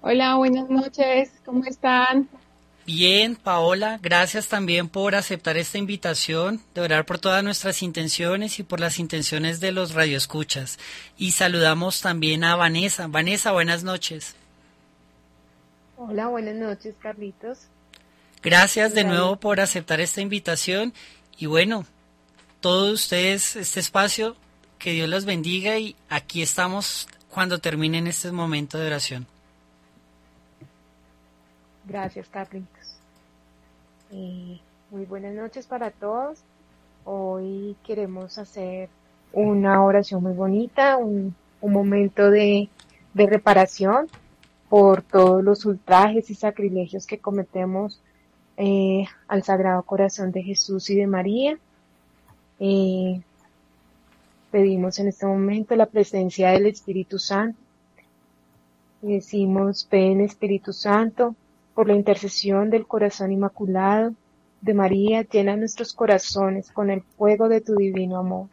Hola, 0.00 0.34
buenas 0.34 0.68
noches. 0.68 1.30
¿Cómo 1.44 1.64
están? 1.64 2.28
Bien, 2.86 3.34
Paola, 3.34 3.98
gracias 4.00 4.46
también 4.46 4.88
por 4.88 5.16
aceptar 5.16 5.56
esta 5.56 5.76
invitación 5.76 6.62
de 6.72 6.82
orar 6.82 7.04
por 7.04 7.18
todas 7.18 7.42
nuestras 7.42 7.82
intenciones 7.82 8.60
y 8.60 8.62
por 8.62 8.78
las 8.78 9.00
intenciones 9.00 9.58
de 9.58 9.72
los 9.72 9.92
radioescuchas. 9.92 10.78
Y 11.18 11.32
saludamos 11.32 12.00
también 12.00 12.44
a 12.44 12.54
Vanessa. 12.54 13.08
Vanessa, 13.08 13.50
buenas 13.50 13.82
noches. 13.82 14.36
Hola, 15.96 16.28
buenas 16.28 16.54
noches, 16.54 16.94
Carlitos. 17.00 17.66
Gracias 18.40 18.94
de 18.94 19.02
nuevo 19.02 19.34
por 19.34 19.58
aceptar 19.58 20.00
esta 20.00 20.20
invitación 20.20 20.94
y 21.36 21.46
bueno, 21.46 21.86
todos 22.60 22.92
ustedes 22.92 23.56
este 23.56 23.80
espacio, 23.80 24.36
que 24.78 24.92
Dios 24.92 25.08
los 25.08 25.24
bendiga 25.24 25.76
y 25.76 25.96
aquí 26.08 26.40
estamos 26.40 27.08
cuando 27.30 27.58
terminen 27.58 28.06
este 28.06 28.30
momento 28.30 28.78
de 28.78 28.86
oración. 28.86 29.26
Gracias, 31.86 32.28
Carlitos. 32.28 32.75
Eh, 34.12 34.60
muy 34.90 35.04
buenas 35.04 35.34
noches 35.34 35.66
para 35.66 35.90
todos. 35.90 36.38
Hoy 37.04 37.76
queremos 37.84 38.38
hacer 38.38 38.88
una 39.32 39.82
oración 39.82 40.22
muy 40.22 40.32
bonita, 40.32 40.96
un, 40.96 41.34
momento 41.60 42.30
de, 42.30 42.68
reparación 43.14 44.06
por 44.68 45.02
todos 45.02 45.42
los 45.42 45.64
ultrajes 45.64 46.30
y 46.30 46.34
sacrilegios 46.34 47.06
que 47.06 47.18
cometemos 47.18 48.00
eh, 48.56 49.06
al 49.26 49.42
Sagrado 49.42 49.82
Corazón 49.82 50.30
de 50.30 50.42
Jesús 50.42 50.88
y 50.90 50.96
de 50.96 51.06
María. 51.08 51.58
Eh, 52.60 53.20
pedimos 54.52 55.00
en 55.00 55.08
este 55.08 55.26
momento 55.26 55.74
la 55.74 55.86
presencia 55.86 56.50
del 56.50 56.66
Espíritu 56.66 57.18
Santo. 57.18 57.58
Decimos, 59.02 59.88
ven 59.90 60.20
Espíritu 60.20 60.72
Santo, 60.72 61.34
por 61.76 61.88
la 61.88 61.94
intercesión 61.94 62.70
del 62.70 62.86
corazón 62.86 63.32
inmaculado 63.32 64.14
de 64.62 64.72
María, 64.72 65.24
llena 65.24 65.56
nuestros 65.56 65.92
corazones 65.92 66.70
con 66.70 66.88
el 66.88 67.02
fuego 67.02 67.50
de 67.50 67.60
tu 67.60 67.76
divino 67.76 68.18
amor. 68.18 68.48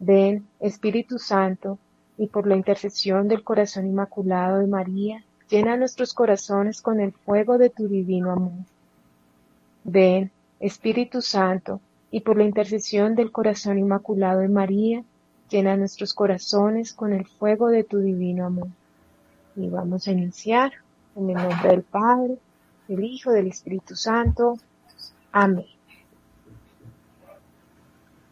Ven, 0.00 0.44
Espíritu 0.58 1.20
Santo, 1.20 1.78
y 2.18 2.26
por 2.26 2.48
la 2.48 2.56
intercesión 2.56 3.28
del 3.28 3.44
corazón 3.44 3.86
inmaculado 3.86 4.58
de 4.58 4.66
María, 4.66 5.24
llena 5.48 5.76
nuestros 5.76 6.14
corazones 6.14 6.82
con 6.82 6.98
el 6.98 7.12
fuego 7.12 7.58
de 7.58 7.70
tu 7.70 7.86
divino 7.86 8.32
amor. 8.32 8.64
Ven, 9.84 10.32
Espíritu 10.58 11.22
Santo, 11.22 11.80
y 12.10 12.22
por 12.22 12.38
la 12.38 12.42
intercesión 12.42 13.14
del 13.14 13.30
corazón 13.30 13.78
inmaculado 13.78 14.40
de 14.40 14.48
María, 14.48 15.04
llena 15.48 15.76
nuestros 15.76 16.12
corazones 16.12 16.92
con 16.92 17.12
el 17.12 17.24
fuego 17.24 17.68
de 17.68 17.84
tu 17.84 17.98
divino 17.98 18.46
amor. 18.46 18.66
Y 19.54 19.68
vamos 19.68 20.08
a 20.08 20.10
iniciar. 20.10 20.72
En 21.14 21.28
el 21.28 21.36
nombre 21.36 21.68
del 21.68 21.82
Padre, 21.82 22.38
del 22.88 23.04
Hijo, 23.04 23.32
del 23.32 23.48
Espíritu 23.48 23.94
Santo. 23.94 24.56
Amén. 25.30 25.66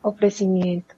Ofrecimiento. 0.00 0.94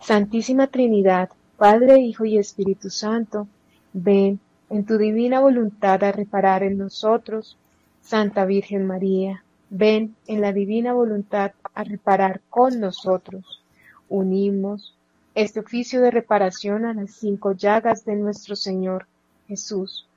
Santísima 0.00 0.66
Trinidad, 0.66 1.30
Padre, 1.56 2.00
Hijo 2.00 2.26
y 2.26 2.36
Espíritu 2.36 2.90
Santo, 2.90 3.48
ven 3.94 4.38
en 4.68 4.84
tu 4.84 4.98
divina 4.98 5.40
voluntad 5.40 6.04
a 6.04 6.12
reparar 6.12 6.62
en 6.62 6.76
nosotros. 6.76 7.56
Santa 8.02 8.44
Virgen 8.44 8.86
María, 8.86 9.44
ven 9.70 10.14
en 10.26 10.42
la 10.42 10.52
divina 10.52 10.92
voluntad 10.92 11.52
a 11.74 11.84
reparar 11.84 12.42
con 12.50 12.80
nosotros. 12.80 13.64
Unimos 14.10 14.94
este 15.34 15.60
oficio 15.60 16.02
de 16.02 16.10
reparación 16.10 16.84
a 16.84 16.92
las 16.92 17.12
cinco 17.12 17.52
llagas 17.52 18.04
de 18.04 18.16
nuestro 18.16 18.56
Señor 18.56 19.06
Jesús 19.46 20.07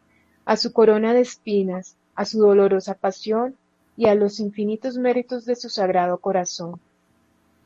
a 0.46 0.58
su 0.58 0.74
corona 0.74 1.14
de 1.14 1.22
espinas, 1.22 1.96
a 2.16 2.26
su 2.26 2.40
dolorosa 2.40 2.96
pasión 2.96 3.56
y 3.98 4.08
a 4.08 4.16
los 4.16 4.40
infinitos 4.40 4.98
méritos 4.98 5.46
de 5.46 5.56
su 5.56 5.70
sagrado 5.70 6.18
corazón. 6.20 6.80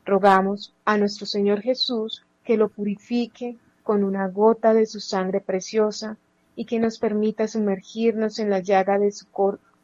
Rogamos 0.04 0.74
a 0.84 0.98
nuestro 0.98 1.26
Señor 1.26 1.62
Jesús 1.62 2.24
que 2.44 2.56
lo 2.56 2.68
purifique 2.68 3.56
con 3.82 4.04
una 4.04 4.28
gota 4.28 4.74
de 4.74 4.86
su 4.86 5.00
sangre 5.00 5.40
preciosa 5.40 6.16
y 6.54 6.64
que 6.64 6.78
nos 6.78 6.98
permita 6.98 7.48
sumergirnos 7.48 8.38
en 8.38 8.50
la 8.50 8.60
llaga 8.60 8.98
de 8.98 9.12
su 9.12 9.26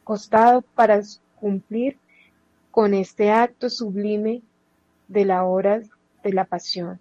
costado 0.03 0.61
para 0.61 1.01
cumplir 1.39 1.97
con 2.71 2.93
este 2.93 3.31
acto 3.31 3.69
sublime 3.69 4.41
de 5.07 5.25
la 5.25 5.43
hora 5.43 5.81
de 6.23 6.33
la 6.33 6.45
pasión. 6.45 6.99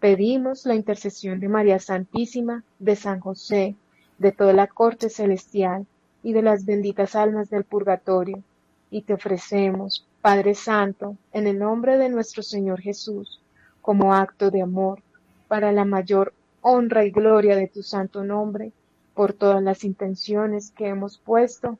Pedimos 0.00 0.66
la 0.66 0.74
intercesión 0.74 1.40
de 1.40 1.48
María 1.48 1.78
Santísima, 1.78 2.64
de 2.78 2.96
San 2.96 3.20
José, 3.20 3.76
de 4.22 4.30
toda 4.30 4.52
la 4.52 4.68
corte 4.68 5.10
celestial 5.10 5.84
y 6.22 6.32
de 6.32 6.42
las 6.42 6.64
benditas 6.64 7.16
almas 7.16 7.50
del 7.50 7.64
purgatorio, 7.64 8.40
y 8.88 9.02
te 9.02 9.14
ofrecemos, 9.14 10.06
Padre 10.20 10.54
Santo, 10.54 11.16
en 11.32 11.48
el 11.48 11.58
nombre 11.58 11.98
de 11.98 12.08
nuestro 12.08 12.44
Señor 12.44 12.80
Jesús, 12.80 13.40
como 13.80 14.14
acto 14.14 14.52
de 14.52 14.62
amor, 14.62 15.02
para 15.48 15.72
la 15.72 15.84
mayor 15.84 16.32
honra 16.60 17.04
y 17.04 17.10
gloria 17.10 17.56
de 17.56 17.66
tu 17.66 17.82
santo 17.82 18.22
nombre, 18.22 18.70
por 19.14 19.32
todas 19.32 19.60
las 19.60 19.82
intenciones 19.82 20.70
que 20.70 20.86
hemos 20.86 21.18
puesto 21.18 21.76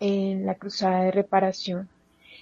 en 0.00 0.44
la 0.44 0.56
cruzada 0.56 1.04
de 1.04 1.12
reparación, 1.12 1.88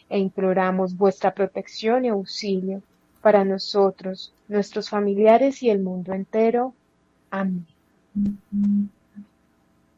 e 0.09 0.19
imploramos 0.19 0.97
vuestra 0.97 1.35
protección 1.35 2.07
y 2.07 2.09
auxilio 2.09 2.83
para 3.21 3.45
nosotros, 3.45 4.33
nuestros 4.49 4.89
familiares 4.89 5.63
y 5.63 5.69
el 5.69 5.81
mundo 5.81 6.15
entero. 6.15 6.73
Amén. 7.31 7.67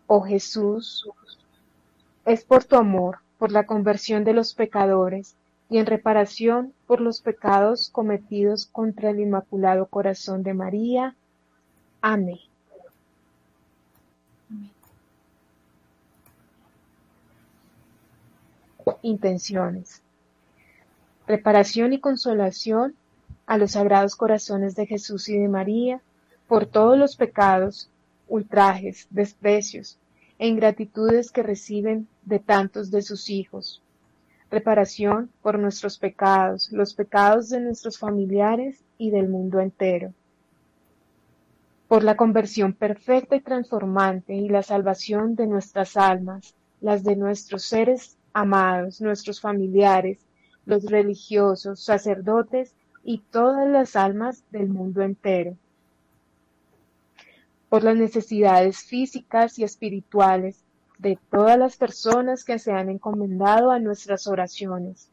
Oh 0.07 0.21
Jesús, 0.21 1.09
es 2.25 2.45
por 2.45 2.65
tu 2.65 2.77
amor, 2.77 3.19
por 3.39 3.51
la 3.51 3.67
conversión 3.67 4.25
de 4.25 4.35
los 4.35 4.55
pecadores 4.55 5.37
y 5.71 5.79
en 5.79 5.87
reparación 5.87 6.75
por 6.87 7.01
los 7.01 7.23
pecados 7.23 7.89
cometidos 7.91 8.67
contra 8.67 9.11
el 9.11 9.21
Inmaculado 9.21 9.87
Corazón 9.87 10.43
de 10.43 10.55
María. 10.55 11.17
Amén. 12.03 12.39
Intenciones. 19.01 20.03
Reparación 21.27 21.93
y 21.93 22.01
consolación 22.01 22.95
a 23.47 23.57
los 23.57 23.73
sagrados 23.73 24.15
corazones 24.15 24.77
de 24.77 24.87
Jesús 24.87 25.29
y 25.29 25.39
de 25.39 25.49
María 25.49 26.03
por 26.47 26.67
todos 26.67 26.99
los 26.99 27.17
pecados 27.17 27.89
ultrajes, 28.37 29.07
desprecios 29.11 29.99
e 30.39 30.49
ingratitudes 30.49 31.31
que 31.31 31.43
reciben 31.43 32.09
de 32.25 32.39
tantos 32.39 32.91
de 32.91 33.03
sus 33.03 33.29
hijos. 33.31 33.83
Reparación 34.51 35.31
por 35.43 35.59
nuestros 35.59 35.99
pecados, 35.99 36.71
los 36.73 36.95
pecados 36.95 37.51
de 37.51 37.61
nuestros 37.61 37.99
familiares 37.99 38.85
y 38.99 39.11
del 39.11 39.29
mundo 39.29 39.61
entero. 39.61 40.15
por 41.89 42.05
la 42.05 42.17
conversión 42.17 42.73
perfecta 42.73 43.37
y 43.37 43.41
transformante 43.41 44.35
y 44.35 44.49
la 44.49 44.63
salvación 44.63 45.37
de 45.37 45.47
nuestras 45.47 45.97
almas, 45.97 46.55
las 46.81 47.05
de 47.05 47.17
nuestros 47.17 47.65
seres 47.65 48.19
amados, 48.33 49.01
nuestros 49.01 49.41
familiares, 49.41 50.27
los 50.65 50.85
religiosos, 50.87 51.85
sacerdotes 51.85 52.75
y 53.05 53.19
todas 53.31 53.69
las 53.69 53.97
almas 53.97 54.45
del 54.51 54.69
mundo 54.71 55.03
entero. 55.03 55.57
Por 57.73 57.85
las 57.85 57.97
necesidades 57.97 58.81
físicas 58.81 59.59
y 59.59 59.65
espirituales 59.65 60.63
de 60.99 61.19
todas 61.31 61.59
las 61.59 61.79
personas 61.79 62.45
que 62.45 62.59
se 62.59 62.71
han 62.71 62.91
encomendado 62.91 63.71
a 63.71 63.79
nuestras 63.79 64.27
oraciones, 64.27 65.11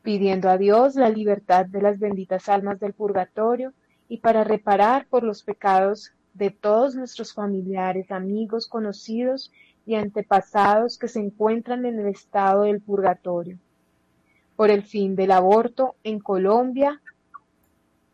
pidiendo 0.00 0.48
a 0.48 0.56
Dios 0.56 0.94
la 0.94 1.10
libertad 1.10 1.66
de 1.66 1.82
las 1.82 1.98
benditas 1.98 2.48
almas 2.48 2.80
del 2.80 2.94
purgatorio 2.94 3.74
y 4.08 4.20
para 4.20 4.42
reparar 4.42 5.06
por 5.06 5.22
los 5.22 5.42
pecados 5.42 6.12
de 6.32 6.48
todos 6.48 6.94
nuestros 6.94 7.34
familiares, 7.34 8.10
amigos, 8.10 8.66
conocidos 8.66 9.52
y 9.84 9.96
antepasados 9.96 10.96
que 10.96 11.08
se 11.08 11.20
encuentran 11.20 11.84
en 11.84 11.98
el 11.98 12.06
estado 12.06 12.62
del 12.62 12.80
purgatorio, 12.80 13.58
por 14.56 14.70
el 14.70 14.82
fin 14.82 15.14
del 15.14 15.32
aborto 15.32 15.94
en 16.04 16.20
Colombia 16.20 17.02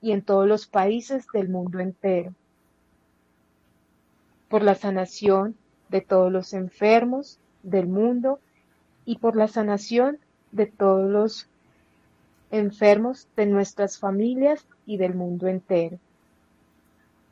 y 0.03 0.11
en 0.11 0.23
todos 0.23 0.49
los 0.49 0.67
países 0.67 1.29
del 1.33 1.49
mundo 1.49 1.79
entero, 1.79 2.35
por 4.49 4.63
la 4.63 4.75
sanación 4.75 5.57
de 5.89 6.01
todos 6.01 6.33
los 6.33 6.53
enfermos 6.55 7.39
del 7.63 7.87
mundo 7.87 8.41
y 9.05 9.19
por 9.19 9.37
la 9.37 9.49
sanación 9.49 10.19
de 10.53 10.67
todos 10.67 11.09
los 11.09 11.49
enfermos 12.51 13.29
de 13.37 13.47
nuestras 13.47 13.99
familias 13.99 14.67
y 14.87 14.97
del 14.97 15.15
mundo 15.15 15.49
entero, 15.49 15.99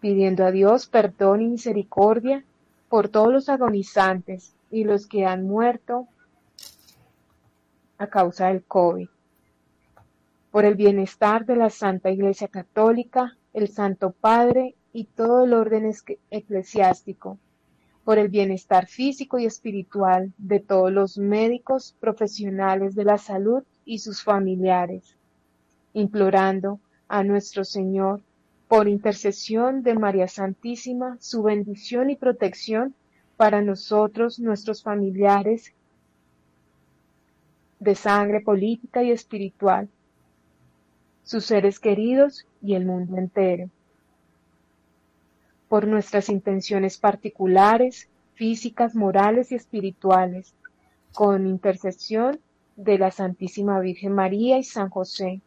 pidiendo 0.00 0.44
a 0.44 0.50
Dios 0.50 0.86
perdón 0.86 1.42
y 1.42 1.48
misericordia 1.48 2.44
por 2.88 3.08
todos 3.08 3.32
los 3.32 3.48
agonizantes 3.48 4.54
y 4.70 4.84
los 4.84 5.06
que 5.06 5.24
han 5.24 5.46
muerto 5.46 6.06
a 7.98 8.06
causa 8.08 8.48
del 8.48 8.62
COVID, 8.64 9.08
por 10.50 10.64
el 10.64 10.74
bienestar 10.74 11.46
de 11.46 11.56
la 11.56 11.70
Santa 11.70 12.10
Iglesia 12.10 12.48
Católica, 12.48 13.36
el 13.54 13.68
Santo 13.68 14.10
Padre 14.12 14.75
y 14.96 15.04
todo 15.04 15.44
el 15.44 15.52
orden 15.52 15.92
eclesiástico, 16.30 17.36
por 18.02 18.16
el 18.16 18.28
bienestar 18.28 18.86
físico 18.86 19.38
y 19.38 19.44
espiritual 19.44 20.32
de 20.38 20.58
todos 20.58 20.90
los 20.90 21.18
médicos 21.18 21.94
profesionales 22.00 22.94
de 22.94 23.04
la 23.04 23.18
salud 23.18 23.62
y 23.84 23.98
sus 23.98 24.22
familiares, 24.22 25.18
implorando 25.92 26.80
a 27.08 27.22
nuestro 27.24 27.62
Señor 27.62 28.22
por 28.68 28.88
intercesión 28.88 29.82
de 29.82 29.92
María 29.96 30.28
Santísima, 30.28 31.18
su 31.20 31.42
bendición 31.42 32.08
y 32.08 32.16
protección 32.16 32.94
para 33.36 33.60
nosotros, 33.60 34.38
nuestros 34.38 34.82
familiares 34.82 35.74
de 37.80 37.94
sangre 37.94 38.40
política 38.40 39.02
y 39.02 39.10
espiritual, 39.10 39.90
sus 41.22 41.44
seres 41.44 41.80
queridos 41.80 42.46
y 42.62 42.76
el 42.76 42.86
mundo 42.86 43.18
entero. 43.18 43.68
Por 45.68 45.86
nuestras 45.86 46.28
intenciones 46.28 46.98
particulares, 46.98 48.08
físicas, 48.34 48.94
morales 48.94 49.50
y 49.52 49.56
espirituales, 49.56 50.54
con 51.12 51.46
intercesión 51.46 52.38
de 52.76 52.98
la 52.98 53.10
Santísima 53.10 53.80
Virgen 53.80 54.12
María 54.12 54.58
y 54.58 54.64
San 54.64 54.90
José, 54.90 55.40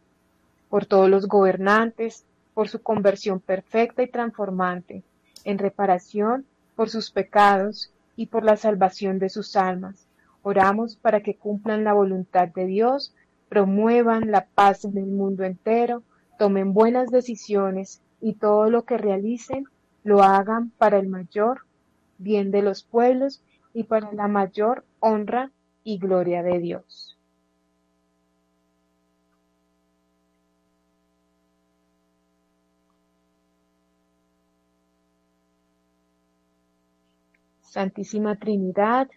por 0.69 0.85
todos 0.85 1.09
los 1.09 1.27
gobernantes, 1.27 2.25
por 2.53 2.67
su 2.67 2.81
conversión 2.81 3.39
perfecta 3.39 4.03
y 4.03 4.07
transformante, 4.07 5.03
en 5.45 5.57
reparación 5.57 6.45
por 6.75 6.89
sus 6.89 7.11
pecados 7.11 7.91
y 8.15 8.25
por 8.25 8.43
la 8.43 8.57
salvación 8.57 9.19
de 9.19 9.29
sus 9.29 9.55
almas. 9.55 10.07
Oramos 10.41 10.95
para 10.95 11.21
que 11.21 11.35
cumplan 11.35 11.83
la 11.83 11.93
voluntad 11.93 12.47
de 12.49 12.65
Dios, 12.65 13.13
promuevan 13.47 14.31
la 14.31 14.45
paz 14.45 14.85
en 14.85 14.97
el 14.97 15.05
mundo 15.05 15.43
entero, 15.43 16.03
tomen 16.37 16.73
buenas 16.73 17.11
decisiones 17.11 18.01
y 18.21 18.33
todo 18.33 18.69
lo 18.69 18.83
que 18.83 18.97
realicen 18.97 19.65
lo 20.09 20.23
hagan 20.23 20.71
para 20.71 20.97
el 20.97 21.07
mayor 21.07 21.67
bien 22.17 22.49
de 22.49 22.63
los 22.63 22.81
pueblos 22.81 23.43
y 23.75 23.83
para 23.83 24.11
la 24.11 24.27
mayor 24.27 24.83
honra 24.99 25.51
y 25.83 25.99
gloria 25.99 26.41
de 26.41 26.57
Dios. 26.57 27.15
Santísima 37.61 38.35
Trinidad, 38.35 39.09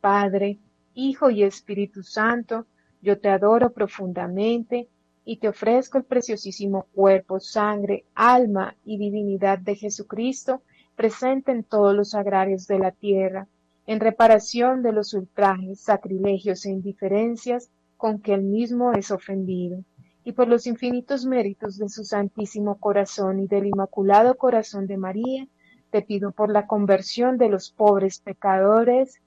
Padre, 0.00 0.58
Hijo 0.94 1.28
y 1.28 1.42
Espíritu 1.42 2.02
Santo, 2.02 2.64
yo 3.02 3.20
te 3.20 3.28
adoro 3.28 3.74
profundamente 3.74 4.88
y 5.30 5.36
te 5.36 5.46
ofrezco 5.46 5.96
el 5.96 6.02
preciosísimo 6.02 6.88
cuerpo, 6.92 7.38
sangre, 7.38 8.04
alma 8.16 8.74
y 8.84 8.98
divinidad 8.98 9.60
de 9.60 9.76
Jesucristo, 9.76 10.60
presente 10.96 11.52
en 11.52 11.62
todos 11.62 11.94
los 11.94 12.16
agrarios 12.16 12.66
de 12.66 12.80
la 12.80 12.90
tierra, 12.90 13.46
en 13.86 14.00
reparación 14.00 14.82
de 14.82 14.90
los 14.90 15.14
ultrajes, 15.14 15.82
sacrilegios 15.82 16.66
e 16.66 16.70
indiferencias 16.70 17.70
con 17.96 18.18
que 18.18 18.34
él 18.34 18.42
mismo 18.42 18.92
es 18.92 19.12
ofendido, 19.12 19.84
y 20.24 20.32
por 20.32 20.48
los 20.48 20.66
infinitos 20.66 21.24
méritos 21.24 21.78
de 21.78 21.88
su 21.88 22.02
Santísimo 22.02 22.80
Corazón 22.80 23.38
y 23.38 23.46
del 23.46 23.66
Inmaculado 23.66 24.36
Corazón 24.36 24.88
de 24.88 24.96
María, 24.96 25.46
te 25.92 26.02
pido 26.02 26.32
por 26.32 26.50
la 26.50 26.66
conversión 26.66 27.38
de 27.38 27.50
los 27.50 27.70
pobres 27.70 28.18
pecadores. 28.18 29.20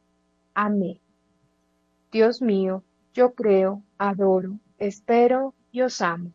Amén. 0.53 0.99
Dios 2.11 2.41
mío, 2.41 2.83
yo 3.13 3.35
creo, 3.35 3.81
adoro, 3.97 4.57
espero 4.79 5.53
y 5.73 5.81
os 5.81 6.01
amo. 6.01 6.31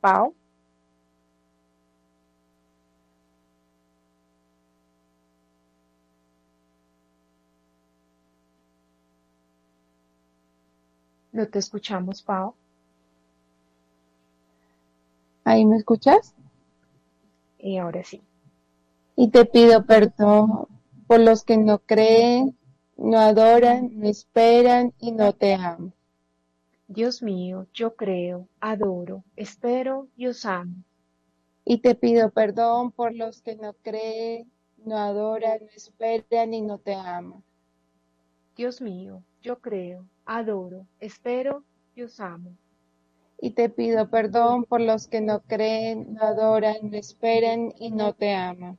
Pau. 0.00 0.34
No 11.32 11.46
te 11.46 11.60
escuchamos, 11.60 12.22
Pau. 12.22 12.54
¿Ahí 15.44 15.64
me 15.64 15.76
escuchas? 15.76 16.34
Y 17.60 17.78
ahora 17.78 18.02
sí. 18.02 18.20
Y 19.14 19.30
te 19.30 19.44
pido 19.44 19.84
perdón 19.86 20.66
por 21.06 21.20
los 21.20 21.44
que 21.44 21.56
no 21.56 21.78
creen, 21.78 22.57
no 22.98 23.18
adoran, 23.18 23.90
no 23.98 24.08
esperan 24.08 24.92
y 24.98 25.12
no 25.12 25.32
te 25.32 25.54
aman. 25.54 25.94
Dios 26.86 27.22
mío, 27.22 27.66
yo 27.72 27.96
creo, 27.96 28.48
adoro, 28.60 29.24
espero 29.36 30.08
y 30.16 30.26
os 30.26 30.44
amo. 30.44 30.84
Y 31.64 31.78
te 31.78 31.94
pido 31.94 32.30
perdón 32.30 32.92
por 32.92 33.14
los 33.14 33.40
que 33.40 33.56
no 33.56 33.72
creen, 33.82 34.50
no 34.76 34.98
adoran, 34.98 35.60
no 35.60 35.68
esperan 35.74 36.52
y 36.52 36.60
no 36.60 36.78
te 36.78 36.94
aman. 36.94 37.42
Dios 38.56 38.80
mío, 38.82 39.22
yo 39.40 39.60
creo, 39.60 40.06
adoro, 40.26 40.86
espero 41.00 41.64
y 41.94 42.02
os 42.02 42.20
amo 42.20 42.50
y 43.40 43.50
te 43.50 43.68
pido 43.68 44.10
perdón 44.10 44.64
por 44.64 44.80
los 44.80 45.06
que 45.06 45.20
no 45.20 45.40
creen, 45.40 46.14
no 46.14 46.22
adoran, 46.22 46.90
no 46.90 46.96
esperan 46.96 47.72
y 47.78 47.90
no 47.90 48.12
te 48.12 48.34
aman. 48.34 48.78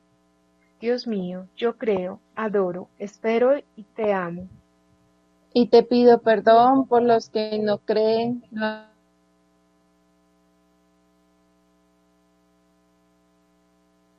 Dios 0.81 1.05
mío, 1.05 1.47
yo 1.55 1.77
creo, 1.77 2.19
adoro, 2.35 2.89
espero 2.97 3.55
y 3.75 3.83
te 3.83 4.13
amo. 4.13 4.47
Y 5.53 5.67
te 5.67 5.83
pido 5.83 6.21
perdón 6.21 6.87
por 6.87 7.03
los 7.03 7.29
que 7.29 7.59
no 7.59 7.77
creen, 7.77 8.43
no 8.49 8.85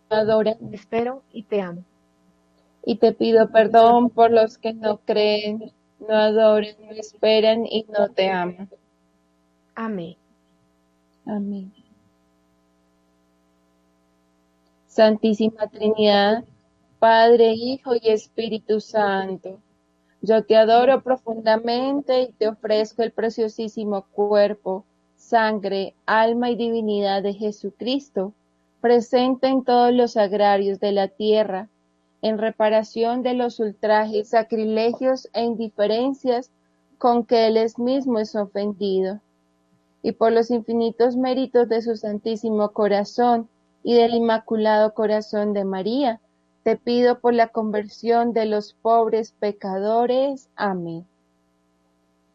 adoran, 0.09 0.56
espero 0.72 1.24
y 1.32 1.43
te 1.43 1.60
amo. 1.60 1.82
Y 2.84 2.97
te 2.97 3.12
pido 3.12 3.51
perdón 3.51 4.10
por 4.10 4.30
los 4.30 4.56
que 4.56 4.72
no 4.72 4.98
creen, 4.98 5.72
no 5.98 6.14
adoran, 6.14 6.76
no 6.80 6.93
esperan 6.93 7.66
y 7.66 7.86
no 7.89 8.09
te 8.10 8.30
aman. 8.30 8.70
Amén. 9.74 10.16
Amén. 11.26 11.72
Santísima 14.86 15.66
Trinidad, 15.68 16.44
Padre, 17.03 17.55
Hijo 17.55 17.97
y 18.01 18.11
Espíritu 18.11 18.79
Santo, 18.79 19.59
yo 20.20 20.45
te 20.45 20.55
adoro 20.55 21.03
profundamente 21.03 22.23
y 22.23 22.33
te 22.33 22.47
ofrezco 22.47 23.03
el 23.03 23.11
preciosísimo 23.11 24.07
cuerpo, 24.12 24.85
sangre, 25.16 25.97
alma 26.07 26.51
y 26.51 26.55
divinidad 26.55 27.24
de 27.24 27.35
Jesucristo, 27.35 28.35
presente 28.81 29.49
en 29.49 29.65
todos 29.65 29.93
los 29.93 30.16
agrarios 30.16 30.79
de 30.79 30.93
la 30.93 31.09
tierra, 31.09 31.69
en 32.23 32.39
reparación 32.39 33.24
de 33.24 33.35
los 33.35 33.59
ultrajes, 33.59 34.29
sacrilegios 34.29 35.29
e 35.33 35.43
indiferencias 35.43 36.53
con 36.99 37.27
que 37.27 37.49
Él 37.49 37.57
es 37.57 37.81
mismo 37.81 38.20
es 38.20 38.37
ofendido, 38.37 39.19
y 40.05 40.12
por 40.12 40.31
los 40.31 40.53
infinitos 40.53 41.16
méritos 41.16 41.69
de 41.69 41.83
su 41.83 41.97
Santísimo 41.97 42.70
Corazón 42.70 43.49
y 43.83 43.95
del 43.95 44.15
Inmaculado 44.15 44.95
Corazón 44.95 45.53
de 45.53 45.65
María, 45.65 46.20
te 46.62 46.76
pido 46.76 47.18
por 47.18 47.34
la 47.34 47.48
conversión 47.48 48.32
de 48.32 48.47
los 48.47 48.74
pobres 48.74 49.32
pecadores. 49.32 50.48
Amén. 50.56 51.05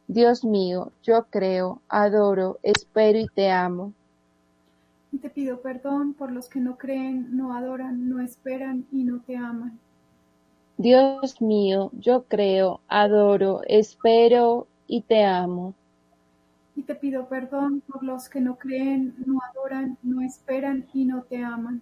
Dios 0.07 0.43
mío, 0.43 0.91
yo 1.03 1.25
creo, 1.29 1.81
adoro, 1.89 2.59
espero 2.63 3.19
y 3.19 3.27
te 3.27 3.51
amo. 3.51 3.93
Y 5.11 5.17
te 5.19 5.29
pido 5.29 5.61
perdón 5.61 6.13
por 6.13 6.31
los 6.31 6.49
que 6.49 6.59
no 6.59 6.77
creen, 6.77 7.35
no 7.35 7.53
adoran, 7.53 8.09
no 8.09 8.21
esperan 8.21 8.85
y 8.91 9.03
no 9.03 9.21
te 9.21 9.35
aman. 9.35 9.79
Dios 10.77 11.41
mío, 11.41 11.91
yo 11.93 12.23
creo, 12.23 12.81
adoro, 12.87 13.61
espero 13.67 14.67
y 14.85 15.01
te 15.01 15.23
amo. 15.23 15.73
Y 16.75 16.83
te 16.83 16.95
pido 16.95 17.27
perdón 17.27 17.81
por 17.87 18.03
los 18.03 18.29
que 18.29 18.39
no 18.39 18.57
creen, 18.57 19.15
no 19.25 19.39
adoran, 19.49 19.97
no 20.03 20.21
esperan 20.21 20.85
y 20.93 21.05
no 21.05 21.23
te 21.23 21.43
aman. 21.43 21.81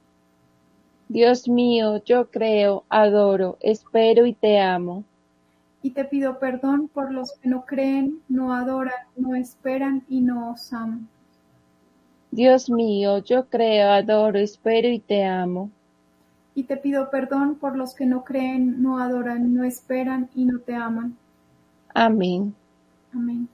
Dios 1.11 1.49
mío, 1.49 2.01
yo 2.05 2.31
creo, 2.31 2.85
adoro, 2.87 3.57
espero 3.59 4.25
y 4.25 4.33
te 4.33 4.61
amo. 4.61 5.03
Y 5.81 5.89
te 5.89 6.05
pido 6.05 6.39
perdón 6.39 6.87
por 6.87 7.11
los 7.11 7.33
que 7.33 7.49
no 7.49 7.65
creen, 7.65 8.21
no 8.29 8.53
adoran, 8.53 8.93
no 9.17 9.35
esperan 9.35 10.05
y 10.07 10.21
no 10.21 10.53
os 10.53 10.71
aman. 10.71 11.09
Dios 12.31 12.69
mío, 12.69 13.17
yo 13.17 13.47
creo, 13.47 13.91
adoro, 13.91 14.39
espero 14.39 14.87
y 14.87 14.99
te 14.99 15.25
amo. 15.25 15.69
Y 16.55 16.63
te 16.63 16.77
pido 16.77 17.09
perdón 17.09 17.55
por 17.55 17.75
los 17.75 17.93
que 17.93 18.05
no 18.05 18.23
creen, 18.23 18.81
no 18.81 18.97
adoran, 18.97 19.53
no 19.53 19.65
esperan 19.65 20.29
y 20.33 20.45
no 20.45 20.59
te 20.59 20.75
aman. 20.75 21.17
Amén. 21.93 22.55
Amén. 23.13 23.49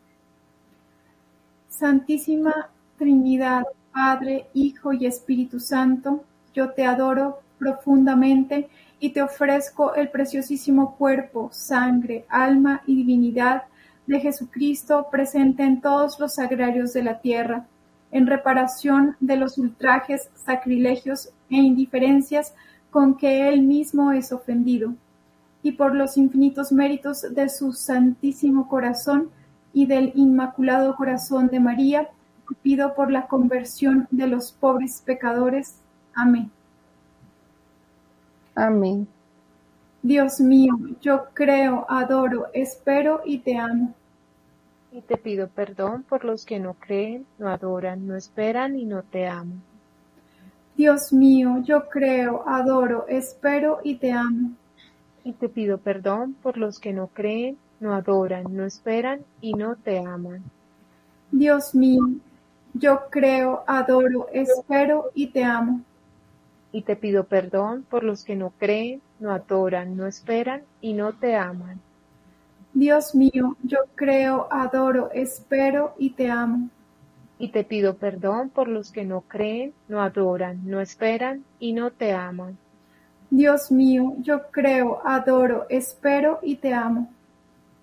Santísima 1.69 2.69
Trinidad, 2.99 3.63
Padre, 3.91 4.45
Hijo 4.53 4.93
y 4.93 5.07
Espíritu 5.07 5.59
Santo, 5.59 6.23
yo 6.53 6.69
te 6.69 6.85
adoro 6.85 7.46
profundamente 7.57 8.69
y 8.99 9.11
te 9.11 9.21
ofrezco 9.21 9.95
el 9.95 10.09
preciosísimo 10.09 10.95
cuerpo, 10.95 11.49
sangre, 11.51 12.25
alma 12.29 12.81
y 12.85 12.95
divinidad 12.95 13.63
de 14.07 14.19
Jesucristo 14.19 15.07
presente 15.11 15.63
en 15.63 15.81
todos 15.81 16.19
los 16.19 16.39
agrarios 16.39 16.93
de 16.93 17.03
la 17.03 17.19
tierra, 17.19 17.67
en 18.11 18.25
reparación 18.25 19.15
de 19.19 19.35
los 19.35 19.57
ultrajes, 19.57 20.29
sacrilegios 20.35 21.29
e 21.49 21.57
indiferencias 21.57 22.53
con 22.89 23.17
que 23.17 23.49
Él 23.49 23.61
mismo 23.61 24.11
es 24.13 24.31
ofendido, 24.31 24.93
y 25.61 25.73
por 25.73 25.93
los 25.93 26.17
infinitos 26.17 26.71
méritos 26.71 27.21
de 27.33 27.49
su 27.49 27.73
Santísimo 27.73 28.69
Corazón 28.69 29.29
y 29.73 29.85
del 29.85 30.13
Inmaculado 30.15 30.95
Corazón 30.95 31.47
de 31.47 31.59
María, 31.59 32.09
pido 32.61 32.95
por 32.95 33.11
la 33.11 33.27
conversión 33.27 34.07
de 34.09 34.27
los 34.27 34.53
pobres 34.53 35.03
pecadores. 35.05 35.81
Amén. 36.15 36.49
Amén. 38.57 39.07
Dios 40.01 40.39
mío, 40.39 40.73
yo 40.99 41.25
creo, 41.35 41.85
adoro, 41.87 42.47
espero 42.53 43.21
y 43.23 43.37
te 43.37 43.55
amo. 43.55 43.93
Y 44.91 45.01
te 45.01 45.15
pido 45.15 45.47
perdón 45.47 46.01
por 46.01 46.25
los 46.25 46.43
que 46.43 46.59
no 46.59 46.73
creen, 46.73 47.27
no 47.37 47.49
adoran, 47.49 48.07
no 48.07 48.15
esperan 48.15 48.75
y 48.79 48.85
no 48.85 49.03
te 49.03 49.27
aman. 49.27 49.61
Dios 50.75 51.13
mío, 51.13 51.61
yo 51.63 51.87
creo, 51.87 52.49
adoro, 52.49 53.05
espero 53.07 53.79
y 53.83 53.97
te 53.97 54.11
amo. 54.11 54.53
Y 55.23 55.33
te 55.33 55.49
pido 55.49 55.77
perdón 55.77 56.35
por 56.41 56.57
los 56.57 56.79
que 56.79 56.93
no 56.93 57.09
creen, 57.13 57.59
no 57.79 57.93
adoran, 57.93 58.45
no 58.49 58.65
esperan 58.65 59.19
y 59.39 59.53
no 59.53 59.75
te 59.75 59.99
aman. 59.99 60.41
Dios 61.29 61.75
mío, 61.75 62.09
yo 62.73 63.01
creo, 63.11 63.63
adoro, 63.67 64.29
espero 64.33 65.11
y 65.13 65.27
te 65.27 65.43
amo. 65.43 65.81
Y 66.71 66.81
te 66.81 66.95
pido 66.95 67.23
perdón 67.23 67.85
por 67.89 68.03
los 68.03 68.23
que 68.23 68.35
no 68.35 68.51
creen, 68.57 69.01
no 69.19 69.31
adoran, 69.31 69.95
no 69.95 70.05
esperan 70.05 70.63
y 70.81 70.93
no 70.93 71.13
te 71.13 71.35
aman. 71.35 71.79
Dios 72.73 73.15
mío, 73.15 73.55
yo 73.63 73.79
creo, 73.95 74.47
adoro, 74.51 75.09
espero 75.11 75.95
y 75.97 76.11
te 76.11 76.29
amo. 76.29 76.69
Y 77.39 77.49
te 77.49 77.63
pido 77.63 77.95
perdón 77.95 78.49
por 78.49 78.67
los 78.67 78.91
que 78.91 79.03
no 79.03 79.21
creen, 79.21 79.73
no 79.87 80.01
adoran, 80.01 80.61
no 80.65 80.81
esperan 80.81 81.43
y 81.59 81.73
no 81.73 81.91
te 81.91 82.13
aman. 82.13 82.57
Dios 83.29 83.71
mío, 83.71 84.13
yo 84.19 84.43
creo, 84.51 85.01
adoro, 85.05 85.65
espero 85.69 86.39
y 86.41 86.57
te 86.57 86.73
amo. 86.73 87.09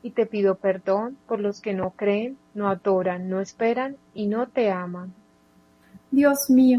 Y 0.03 0.11
te 0.11 0.27
pido 0.27 0.55
perdón 0.55 1.17
por 1.27 1.41
los 1.41 1.61
que 1.61 1.73
no 1.73 1.91
creen, 1.91 2.39
no 2.55 2.69
adoran, 2.69 3.29
no 3.29 3.41
esperan 3.41 3.97
y 4.15 4.27
no 4.27 4.47
te 4.47 4.71
aman. 4.71 5.13
Dios 6.11 6.51
mío, 6.51 6.79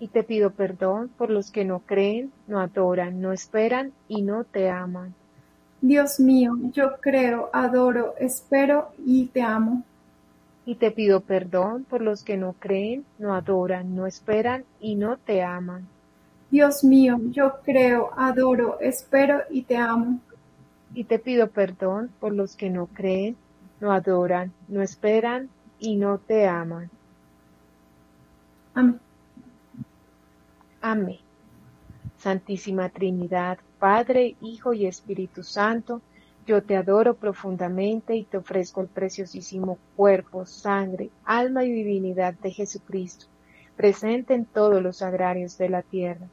Y 0.00 0.08
te 0.08 0.22
pido 0.22 0.50
perdón 0.50 1.10
por 1.16 1.30
los 1.30 1.50
que 1.50 1.64
no 1.64 1.80
creen, 1.80 2.32
no 2.46 2.60
adoran, 2.60 3.20
no 3.20 3.32
esperan 3.32 3.92
y 4.06 4.22
no 4.22 4.44
te 4.44 4.70
aman. 4.70 5.14
Dios 5.80 6.18
mío, 6.18 6.56
yo 6.72 6.96
creo, 7.00 7.50
adoro, 7.52 8.14
espero 8.18 8.90
y 9.04 9.26
te 9.26 9.42
amo. 9.42 9.84
Y 10.64 10.74
te 10.74 10.90
pido 10.90 11.20
perdón 11.20 11.84
por 11.84 12.00
los 12.00 12.22
que 12.24 12.36
no 12.36 12.54
creen, 12.58 13.04
no 13.18 13.34
adoran, 13.34 13.94
no 13.94 14.06
esperan 14.06 14.64
y 14.80 14.96
no 14.96 15.16
te 15.16 15.42
aman. 15.42 15.86
Dios 16.50 16.82
mío, 16.82 17.18
yo 17.30 17.60
creo, 17.64 18.10
adoro, 18.16 18.78
espero 18.80 19.42
y 19.50 19.62
te 19.62 19.76
amo. 19.76 20.20
Y 20.94 21.04
te 21.04 21.18
pido 21.18 21.48
perdón 21.48 22.10
por 22.20 22.32
los 22.32 22.56
que 22.56 22.70
no 22.70 22.86
creen, 22.86 23.36
no 23.80 23.92
adoran, 23.92 24.52
no 24.68 24.82
esperan 24.82 25.48
y 25.78 25.96
no 25.96 26.18
te 26.18 26.48
aman. 26.48 26.90
Amén. 28.74 29.07
Amén. 30.80 31.18
Santísima 32.18 32.88
Trinidad, 32.88 33.58
Padre, 33.80 34.36
Hijo 34.40 34.72
y 34.72 34.86
Espíritu 34.86 35.42
Santo, 35.42 36.00
yo 36.46 36.62
te 36.62 36.76
adoro 36.76 37.14
profundamente 37.14 38.14
y 38.14 38.24
te 38.24 38.38
ofrezco 38.38 38.80
el 38.80 38.86
preciosísimo 38.86 39.78
cuerpo, 39.96 40.46
sangre, 40.46 41.10
alma 41.24 41.64
y 41.64 41.72
divinidad 41.72 42.34
de 42.34 42.52
Jesucristo, 42.52 43.26
presente 43.76 44.34
en 44.34 44.44
todos 44.44 44.80
los 44.80 45.02
agrarios 45.02 45.58
de 45.58 45.68
la 45.68 45.82
tierra, 45.82 46.28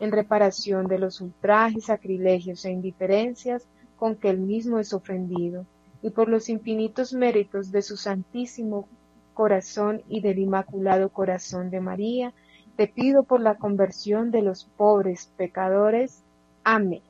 en 0.00 0.12
reparación 0.12 0.86
de 0.86 0.98
los 0.98 1.20
ultrajes, 1.20 1.84
sacrilegios 1.84 2.64
e 2.64 2.70
indiferencias 2.70 3.66
con 3.96 4.16
que 4.16 4.30
él 4.30 4.38
mismo 4.38 4.78
es 4.78 4.94
ofendido, 4.94 5.66
y 6.02 6.08
por 6.08 6.30
los 6.30 6.48
infinitos 6.48 7.12
méritos 7.12 7.70
de 7.70 7.82
su 7.82 7.98
Santísimo 7.98 8.88
Corazón 9.34 10.02
y 10.08 10.20
del 10.22 10.38
Inmaculado 10.38 11.10
Corazón 11.10 11.70
de 11.70 11.80
María, 11.80 12.32
te 12.76 12.86
pido 12.86 13.22
por 13.22 13.40
la 13.40 13.56
conversión 13.56 14.30
de 14.30 14.42
los 14.42 14.64
pobres 14.76 15.30
pecadores. 15.36 16.22
Amén. 16.64 17.02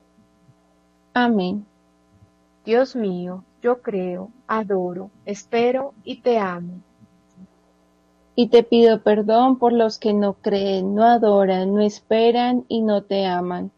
Amén. 1.14 1.66
Dios 2.64 2.94
mío, 2.94 3.44
yo 3.62 3.82
creo, 3.82 4.30
adoro, 4.46 5.10
espero 5.24 5.94
y 6.04 6.20
te 6.20 6.38
amo. 6.38 6.80
Y 8.34 8.48
te 8.48 8.62
pido 8.62 9.02
perdón 9.02 9.58
por 9.58 9.72
los 9.72 9.98
que 9.98 10.14
no 10.14 10.34
creen, 10.34 10.94
no 10.94 11.04
adoran, 11.04 11.74
no 11.74 11.80
esperan 11.80 12.64
y 12.68 12.82
no 12.82 13.02
te 13.02 13.26
aman. 13.26 13.70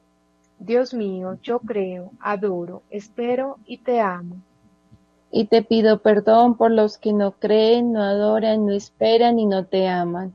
Dios 0.58 0.94
mío, 0.94 1.38
yo 1.42 1.58
creo, 1.58 2.12
adoro, 2.20 2.82
espero 2.90 3.56
y 3.66 3.78
te 3.78 4.00
amo. 4.00 4.36
Y 5.30 5.46
te 5.46 5.62
pido 5.62 5.98
perdón 5.98 6.56
por 6.56 6.70
los 6.70 6.98
que 6.98 7.12
no 7.12 7.32
creen, 7.32 7.92
no 7.92 8.02
adoran, 8.02 8.66
no 8.66 8.72
esperan 8.72 9.38
y 9.38 9.46
no 9.46 9.64
te 9.64 9.88
aman. 9.88 10.34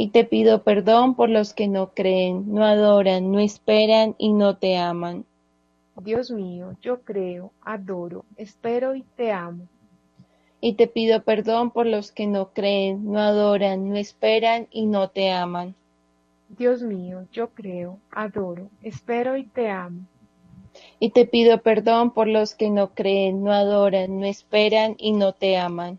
Y 0.00 0.10
te 0.10 0.22
pido 0.22 0.62
perdón 0.62 1.16
por 1.16 1.28
los 1.28 1.54
que 1.54 1.66
no 1.66 1.92
creen, 1.92 2.54
no 2.54 2.64
adoran, 2.64 3.32
no 3.32 3.40
esperan 3.40 4.14
y 4.16 4.32
no 4.32 4.56
te 4.56 4.76
aman. 4.76 5.24
Dios 5.96 6.30
mío, 6.30 6.76
yo 6.80 7.00
creo, 7.00 7.50
adoro, 7.62 8.24
espero 8.36 8.94
y 8.94 9.02
te 9.02 9.32
amo. 9.32 9.66
Y 10.60 10.74
te 10.74 10.86
pido 10.86 11.24
perdón 11.24 11.72
por 11.72 11.86
los 11.86 12.12
que 12.12 12.28
no 12.28 12.50
creen, 12.52 13.10
no 13.10 13.18
adoran, 13.18 13.88
no 13.88 13.96
esperan 13.96 14.68
y 14.70 14.86
no 14.86 15.08
te 15.10 15.32
aman. 15.32 15.74
Dios 16.48 16.80
mío, 16.80 17.26
yo 17.32 17.48
creo, 17.48 17.98
adoro, 18.12 18.70
espero 18.84 19.36
y 19.36 19.46
te 19.46 19.68
amo. 19.68 20.02
Y 21.00 21.10
te 21.10 21.26
pido 21.26 21.58
perdón 21.60 22.12
por 22.12 22.28
los 22.28 22.54
que 22.54 22.70
no 22.70 22.94
creen, 22.94 23.42
no 23.42 23.50
adoran, 23.50 24.20
no 24.20 24.26
esperan 24.26 24.94
y 24.96 25.10
no 25.10 25.32
te 25.32 25.56
aman. 25.56 25.98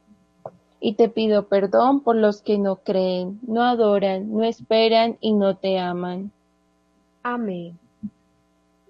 Y 0.81 0.95
te 0.95 1.07
pido 1.07 1.47
perdón 1.47 2.01
por 2.01 2.17
los 2.17 2.41
que 2.41 2.57
no 2.57 2.77
creen, 2.77 3.39
no 3.47 3.63
adoran, 3.63 4.33
no 4.33 4.43
esperan 4.43 5.17
y 5.21 5.31
no 5.31 5.55
te 5.55 5.79
aman. 5.79 6.31
Amén. 7.23 7.79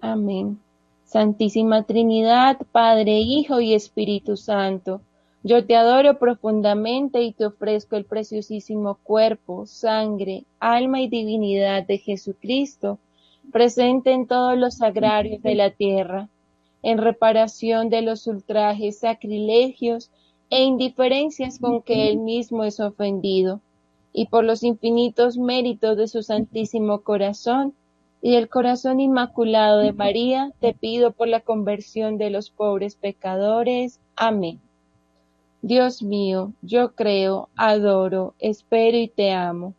Amén. 0.00 0.58
Santísima 1.04 1.84
Trinidad, 1.84 2.58
Padre, 2.72 3.18
Hijo 3.20 3.60
y 3.60 3.74
Espíritu 3.74 4.36
Santo, 4.36 5.02
yo 5.44 5.66
te 5.66 5.74
adoro 5.74 6.18
profundamente 6.18 7.22
y 7.22 7.32
te 7.32 7.46
ofrezco 7.46 7.96
el 7.96 8.04
preciosísimo 8.04 8.98
cuerpo, 9.02 9.66
sangre, 9.66 10.44
alma 10.60 11.00
y 11.00 11.08
divinidad 11.08 11.84
de 11.84 11.98
Jesucristo, 11.98 12.98
presente 13.50 14.12
en 14.12 14.28
todos 14.28 14.56
los 14.56 14.80
agrarios 14.82 15.42
de 15.42 15.56
la 15.56 15.70
tierra, 15.70 16.28
en 16.82 16.98
reparación 16.98 17.90
de 17.90 18.02
los 18.02 18.28
ultrajes, 18.28 19.00
sacrilegios 19.00 20.10
e 20.52 20.64
indiferencias 20.64 21.58
con 21.58 21.80
que 21.80 22.10
él 22.10 22.18
mismo 22.18 22.62
es 22.64 22.78
ofendido, 22.78 23.62
y 24.12 24.26
por 24.26 24.44
los 24.44 24.62
infinitos 24.62 25.38
méritos 25.38 25.96
de 25.96 26.08
su 26.08 26.22
Santísimo 26.22 27.00
Corazón, 27.00 27.72
y 28.20 28.34
el 28.34 28.50
corazón 28.50 29.00
inmaculado 29.00 29.78
de 29.78 29.94
María, 29.94 30.52
te 30.60 30.74
pido 30.74 31.12
por 31.12 31.28
la 31.28 31.40
conversión 31.40 32.18
de 32.18 32.28
los 32.28 32.50
pobres 32.50 32.96
pecadores. 32.96 33.98
Amén. 34.14 34.60
Dios 35.62 36.02
mío, 36.02 36.52
yo 36.60 36.92
creo, 36.92 37.48
adoro, 37.56 38.34
espero 38.38 38.98
y 38.98 39.08
te 39.08 39.32
amo. 39.32 39.72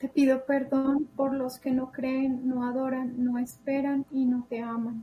Te 0.00 0.08
pido 0.08 0.44
perdón 0.44 1.08
por 1.16 1.32
los 1.32 1.58
que 1.58 1.70
no 1.70 1.90
creen, 1.92 2.46
no 2.46 2.64
adoran, 2.66 3.14
no 3.24 3.38
esperan 3.38 4.04
y 4.12 4.26
no 4.26 4.44
te 4.50 4.60
aman. 4.60 5.02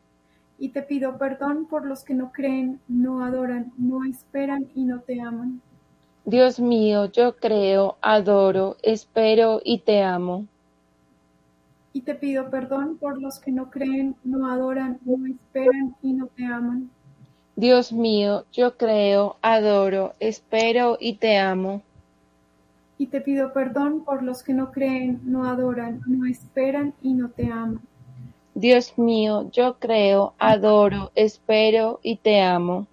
Y 0.61 0.69
te 0.69 0.83
pido 0.83 1.17
perdón 1.17 1.65
por 1.65 1.87
los 1.87 2.03
que 2.03 2.13
no 2.13 2.31
creen, 2.31 2.79
no 2.87 3.25
adoran, 3.25 3.73
no 3.79 4.05
esperan 4.05 4.67
y 4.75 4.83
no 4.83 4.99
te 4.99 5.19
aman. 5.19 5.59
Dios 6.23 6.59
mío, 6.59 7.05
yo 7.05 7.35
creo, 7.35 7.97
adoro, 7.99 8.77
espero 8.83 9.59
y 9.65 9.79
te 9.79 10.03
amo. 10.03 10.45
Y 11.93 12.01
te 12.01 12.13
pido 12.13 12.51
perdón 12.51 12.99
por 12.99 13.19
los 13.19 13.39
que 13.39 13.51
no 13.51 13.71
creen, 13.71 14.15
no 14.23 14.51
adoran, 14.51 14.99
no 15.03 15.25
esperan 15.25 15.95
y 16.03 16.13
no 16.13 16.27
te 16.27 16.45
aman. 16.45 16.91
Dios 17.55 17.91
mío, 17.91 18.45
yo 18.51 18.77
creo, 18.77 19.37
adoro, 19.41 20.13
espero 20.19 20.95
y 20.99 21.15
te 21.15 21.39
amo. 21.39 21.81
Y 22.99 23.07
te 23.07 23.19
pido 23.19 23.51
perdón 23.51 24.03
por 24.03 24.21
los 24.21 24.43
que 24.43 24.53
no 24.53 24.71
creen, 24.71 25.21
no 25.23 25.45
adoran, 25.45 26.01
no 26.05 26.27
esperan 26.27 26.93
y 27.01 27.15
no 27.15 27.29
te 27.29 27.51
aman. 27.51 27.81
Dios 28.53 28.97
mío, 28.97 29.49
yo 29.51 29.77
creo, 29.79 30.33
adoro, 30.37 31.11
espero 31.15 31.99
y 32.03 32.17
te 32.17 32.41
amo 32.41 32.87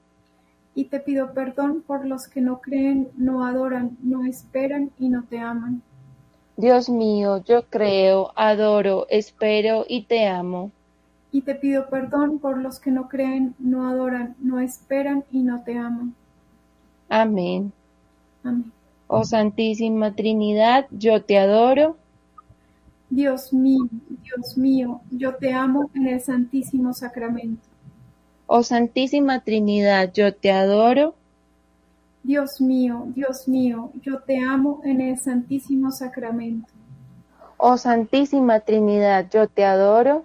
y 0.78 0.84
te 0.84 1.00
pido 1.00 1.34
perdón 1.34 1.82
por 1.84 2.06
los 2.06 2.28
que 2.28 2.40
no 2.40 2.60
creen, 2.60 3.08
no 3.16 3.44
adoran, 3.44 3.98
no 4.00 4.24
esperan 4.24 4.92
y 4.96 5.08
no 5.08 5.24
te 5.24 5.40
aman. 5.40 5.82
Dios 6.56 6.88
mío, 6.88 7.42
yo 7.44 7.64
creo, 7.64 8.30
adoro, 8.36 9.08
espero 9.10 9.84
y 9.88 10.04
te 10.04 10.28
amo. 10.28 10.70
Y 11.32 11.40
te 11.40 11.56
pido 11.56 11.88
perdón 11.88 12.38
por 12.38 12.58
los 12.58 12.78
que 12.78 12.92
no 12.92 13.08
creen, 13.08 13.56
no 13.58 13.88
adoran, 13.88 14.36
no 14.38 14.60
esperan 14.60 15.24
y 15.32 15.40
no 15.42 15.64
te 15.64 15.76
aman. 15.76 16.14
Amén. 17.08 17.72
Amén. 18.44 18.70
Oh 19.08 19.24
Santísima 19.24 20.14
Trinidad, 20.14 20.86
yo 20.92 21.24
te 21.24 21.38
adoro. 21.38 21.96
Dios 23.10 23.52
mío, 23.52 23.88
Dios 24.22 24.56
mío, 24.58 25.00
yo 25.10 25.34
te 25.36 25.52
amo 25.52 25.90
en 25.94 26.08
el 26.08 26.20
Santísimo 26.20 26.92
Sacramento. 26.92 27.62
Oh 28.46 28.62
Santísima 28.62 29.40
Trinidad, 29.40 30.12
yo 30.12 30.34
te 30.34 30.52
adoro. 30.52 31.14
Dios 32.22 32.60
mío, 32.60 33.06
Dios 33.14 33.48
mío, 33.48 33.92
yo 34.02 34.20
te 34.20 34.38
amo 34.38 34.80
en 34.84 35.00
el 35.00 35.18
Santísimo 35.18 35.90
Sacramento. 35.90 36.68
Oh 37.56 37.78
Santísima 37.78 38.60
Trinidad, 38.60 39.28
yo 39.30 39.48
te 39.48 39.64
adoro. 39.64 40.24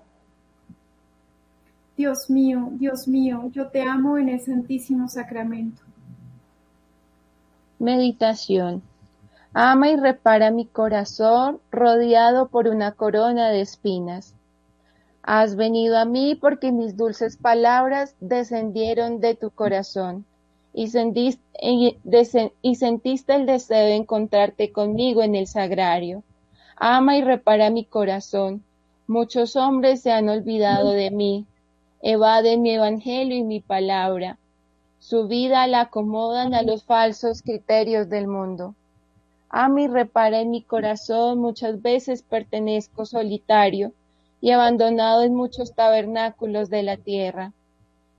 Dios 1.95 2.29
mío, 2.29 2.69
Dios 2.73 3.07
mío, 3.07 3.49
yo 3.53 3.67
te 3.67 3.81
amo 3.81 4.17
en 4.17 4.29
el 4.29 4.41
Santísimo 4.41 5.07
Sacramento. 5.07 5.81
Meditación. 7.79 8.81
Ama 9.55 9.89
y 9.89 9.97
repara 9.97 10.49
mi 10.49 10.65
corazón 10.65 11.59
rodeado 11.71 12.47
por 12.47 12.67
una 12.67 12.93
corona 12.93 13.49
de 13.49 13.61
espinas. 13.61 14.33
Has 15.21 15.55
venido 15.55 15.97
a 15.99 16.05
mí 16.05 16.33
porque 16.33 16.71
mis 16.71 16.97
dulces 16.97 17.37
palabras 17.37 18.15
descendieron 18.19 19.19
de 19.19 19.35
tu 19.35 19.51
corazón 19.51 20.25
y 20.73 20.87
sentiste, 20.87 21.43
el 23.27 23.45
deseo 23.45 23.85
de 23.85 23.95
encontrarte 23.95 24.71
conmigo 24.71 25.21
en 25.21 25.35
el 25.35 25.45
sagrario. 25.45 26.23
Ama 26.75 27.17
y 27.17 27.21
repara 27.21 27.69
mi 27.69 27.85
corazón. 27.85 28.63
Muchos 29.05 29.55
hombres 29.55 30.01
se 30.01 30.11
han 30.11 30.29
olvidado 30.29 30.89
de 30.91 31.11
mí, 31.11 31.45
evaden 32.01 32.63
mi 32.63 32.71
evangelio 32.71 33.37
y 33.37 33.43
mi 33.43 33.59
palabra. 33.59 34.39
Su 34.97 35.27
vida 35.27 35.67
la 35.67 35.81
acomodan 35.81 36.55
a 36.55 36.63
los 36.63 36.83
falsos 36.85 37.43
criterios 37.43 38.09
del 38.09 38.25
mundo. 38.27 38.73
Y 39.55 39.87
repara 39.87 40.41
en 40.41 40.49
mi 40.49 40.63
corazón, 40.63 41.37
muchas 41.37 41.81
veces 41.83 42.23
pertenezco 42.23 43.05
solitario 43.05 43.93
y 44.41 44.49
abandonado 44.49 45.21
en 45.21 45.35
muchos 45.35 45.75
tabernáculos 45.75 46.71
de 46.71 46.81
la 46.81 46.97
tierra. 46.97 47.53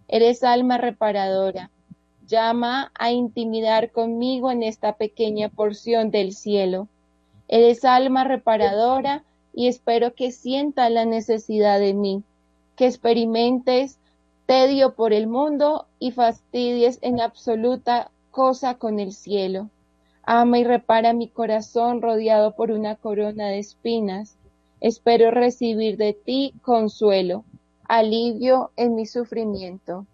Eres 0.06 0.44
alma 0.44 0.78
reparadora. 0.78 1.72
Llama 2.28 2.92
a 2.94 3.10
intimidar 3.10 3.90
conmigo 3.90 4.52
en 4.52 4.62
esta 4.62 4.92
pequeña 4.92 5.48
porción 5.48 6.12
del 6.12 6.34
cielo. 6.34 6.86
Eres 7.48 7.84
alma 7.84 8.22
reparadora 8.22 9.24
y 9.52 9.66
espero 9.66 10.14
que 10.14 10.30
sienta 10.30 10.88
la 10.88 11.04
necesidad 11.04 11.80
de 11.80 11.94
mí 11.94 12.22
que 12.76 12.86
experimentes 12.86 13.98
tedio 14.46 14.94
por 14.94 15.12
el 15.12 15.26
mundo 15.26 15.86
y 15.98 16.12
fastidies 16.12 16.98
en 17.02 17.20
absoluta 17.20 18.10
cosa 18.30 18.74
con 18.74 19.00
el 19.00 19.12
cielo. 19.12 19.68
Ama 20.26 20.58
y 20.58 20.64
repara 20.64 21.12
mi 21.12 21.28
corazón 21.28 22.00
rodeado 22.00 22.54
por 22.54 22.70
una 22.70 22.96
corona 22.96 23.48
de 23.48 23.58
espinas. 23.58 24.36
Espero 24.80 25.30
recibir 25.30 25.96
de 25.96 26.14
ti 26.14 26.54
consuelo, 26.62 27.44
alivio 27.88 28.70
en 28.76 28.94
mi 28.94 29.06
sufrimiento. 29.06 30.06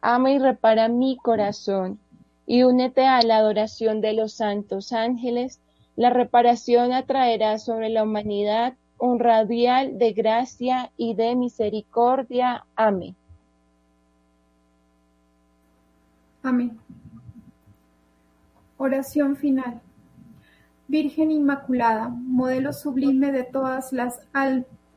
Ama 0.00 0.30
y 0.30 0.38
repara 0.38 0.88
mi 0.88 1.16
corazón 1.16 1.98
y 2.46 2.62
únete 2.62 3.06
a 3.06 3.22
la 3.22 3.38
adoración 3.38 4.00
de 4.00 4.12
los 4.14 4.34
santos 4.34 4.92
ángeles. 4.92 5.60
La 5.96 6.10
reparación 6.10 6.92
atraerá 6.92 7.58
sobre 7.58 7.88
la 7.88 8.02
humanidad 8.02 8.74
un 8.98 9.18
radial 9.18 9.98
de 9.98 10.12
gracia 10.12 10.90
y 10.96 11.14
de 11.14 11.36
misericordia. 11.36 12.64
Amén. 12.76 13.14
Amén. 16.42 16.78
Oración 18.84 19.34
final. 19.36 19.80
Virgen 20.88 21.30
Inmaculada, 21.30 22.08
modelo 22.10 22.70
sublime 22.74 23.32
de 23.32 23.42
todas 23.42 23.94
las 23.94 24.20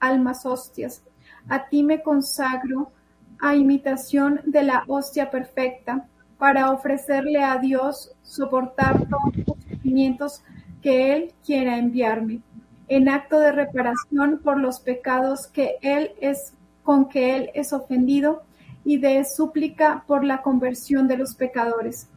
almas 0.02 0.46
hostias, 0.46 1.04
a 1.48 1.70
ti 1.70 1.84
me 1.84 2.02
consagro 2.02 2.92
a 3.40 3.56
imitación 3.56 4.42
de 4.46 4.64
la 4.64 4.84
hostia 4.90 5.32
perfecta, 5.32 6.06
para 6.38 6.72
ofrecerle 6.72 7.42
a 7.42 7.60
Dios 7.60 8.12
soportar 8.24 9.08
todos 9.08 9.38
los 9.38 9.58
sufrimientos 9.64 10.44
que 10.82 11.14
Él 11.14 11.34
quiera 11.46 11.78
enviarme 11.78 12.42
en 12.90 13.08
acto 13.08 13.40
de 13.40 13.54
reparación 13.54 14.42
por 14.44 14.60
los 14.60 14.82
pecados 14.82 15.48
que 15.48 15.78
él 15.82 16.12
es 16.20 16.54
con 16.84 17.08
que 17.08 17.38
él 17.38 17.52
es 17.54 17.72
ofendido 17.72 18.44
y 18.84 18.98
de 18.98 19.24
súplica 19.24 20.04
por 20.08 20.26
la 20.26 20.42
conversión 20.42 21.08
de 21.08 21.18
los 21.18 21.36
pecadores. 21.36 22.10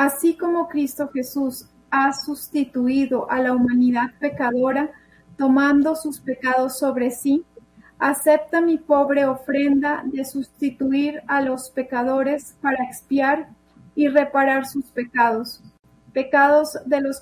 Así 0.00 0.34
como 0.34 0.66
Cristo 0.66 1.10
Jesús 1.12 1.66
ha 1.90 2.14
sustituido 2.14 3.30
a 3.30 3.38
la 3.38 3.52
humanidad 3.52 4.06
pecadora, 4.18 4.88
tomando 5.36 5.94
sus 5.94 6.20
pecados 6.20 6.78
sobre 6.78 7.10
sí, 7.10 7.44
acepta 7.98 8.62
mi 8.62 8.78
pobre 8.78 9.26
ofrenda 9.26 10.02
de 10.06 10.24
sustituir 10.24 11.20
a 11.26 11.42
los 11.42 11.68
pecadores 11.68 12.56
para 12.62 12.82
expiar 12.82 13.50
y 13.94 14.08
reparar 14.08 14.64
sus 14.64 14.86
pecados, 14.86 15.62
pecados 16.14 16.78
de 16.86 17.02
los 17.02 17.20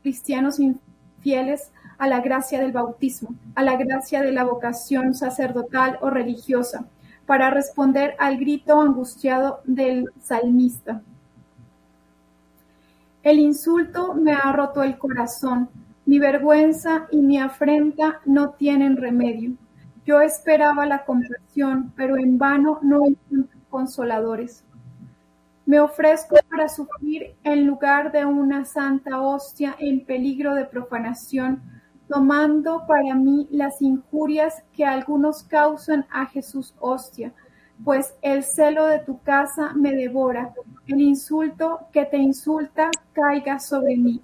cristianos 0.00 0.60
infieles 0.60 1.72
a 1.98 2.06
la 2.06 2.20
gracia 2.20 2.60
del 2.60 2.70
bautismo, 2.70 3.30
a 3.56 3.64
la 3.64 3.74
gracia 3.74 4.22
de 4.22 4.30
la 4.30 4.44
vocación 4.44 5.12
sacerdotal 5.12 5.98
o 6.00 6.10
religiosa, 6.10 6.86
para 7.26 7.50
responder 7.50 8.14
al 8.20 8.36
grito 8.36 8.80
angustiado 8.80 9.60
del 9.64 10.08
salmista. 10.22 11.02
El 13.26 13.40
insulto 13.40 14.14
me 14.14 14.34
ha 14.34 14.52
roto 14.52 14.84
el 14.84 14.98
corazón, 14.98 15.68
mi 16.04 16.20
vergüenza 16.20 17.08
y 17.10 17.22
mi 17.22 17.40
afrenta 17.40 18.20
no 18.24 18.50
tienen 18.50 18.96
remedio. 18.96 19.56
Yo 20.04 20.20
esperaba 20.20 20.86
la 20.86 21.04
compasión, 21.04 21.92
pero 21.96 22.16
en 22.16 22.38
vano 22.38 22.78
no 22.82 23.04
encuentro 23.04 23.58
consoladores. 23.68 24.62
Me 25.64 25.80
ofrezco 25.80 26.36
para 26.48 26.68
sufrir 26.68 27.34
en 27.42 27.66
lugar 27.66 28.12
de 28.12 28.24
una 28.24 28.64
santa 28.64 29.20
hostia 29.20 29.74
en 29.80 30.04
peligro 30.04 30.54
de 30.54 30.64
profanación, 30.64 31.60
tomando 32.08 32.86
para 32.86 33.16
mí 33.16 33.48
las 33.50 33.82
injurias 33.82 34.62
que 34.72 34.84
algunos 34.84 35.42
causan 35.42 36.06
a 36.12 36.26
Jesús 36.26 36.76
hostia, 36.78 37.34
pues 37.84 38.14
el 38.22 38.42
celo 38.42 38.86
de 38.86 39.00
tu 39.00 39.20
casa 39.20 39.72
me 39.74 39.94
devora, 39.94 40.52
el 40.86 41.00
insulto 41.00 41.80
que 41.92 42.04
te 42.04 42.16
insulta 42.16 42.90
caiga 43.12 43.58
sobre 43.58 43.96
mí. 43.96 44.20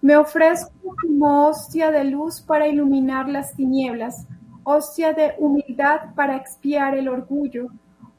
Me 0.00 0.16
ofrezco 0.16 0.94
como 1.00 1.46
hostia 1.48 1.90
de 1.90 2.04
luz 2.04 2.40
para 2.40 2.68
iluminar 2.68 3.28
las 3.28 3.54
tinieblas, 3.54 4.26
hostia 4.62 5.12
de 5.12 5.34
humildad 5.38 6.14
para 6.14 6.36
expiar 6.36 6.96
el 6.96 7.08
orgullo, 7.08 7.68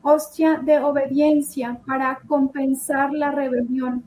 hostia 0.01 0.57
de 0.57 0.79
obediencia 0.79 1.79
para 1.85 2.19
compensar 2.27 3.11
la 3.13 3.31
rebelión, 3.31 4.03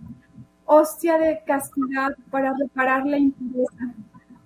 hostia 0.65 1.19
de 1.19 1.43
castidad 1.47 2.13
para 2.31 2.55
reparar 2.55 3.07
la 3.07 3.19
impureza, 3.19 3.95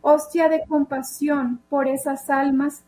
hostia 0.00 0.48
de 0.48 0.64
compasión 0.66 1.60
por 1.68 1.86
esas 1.86 2.28
almas, 2.30 2.84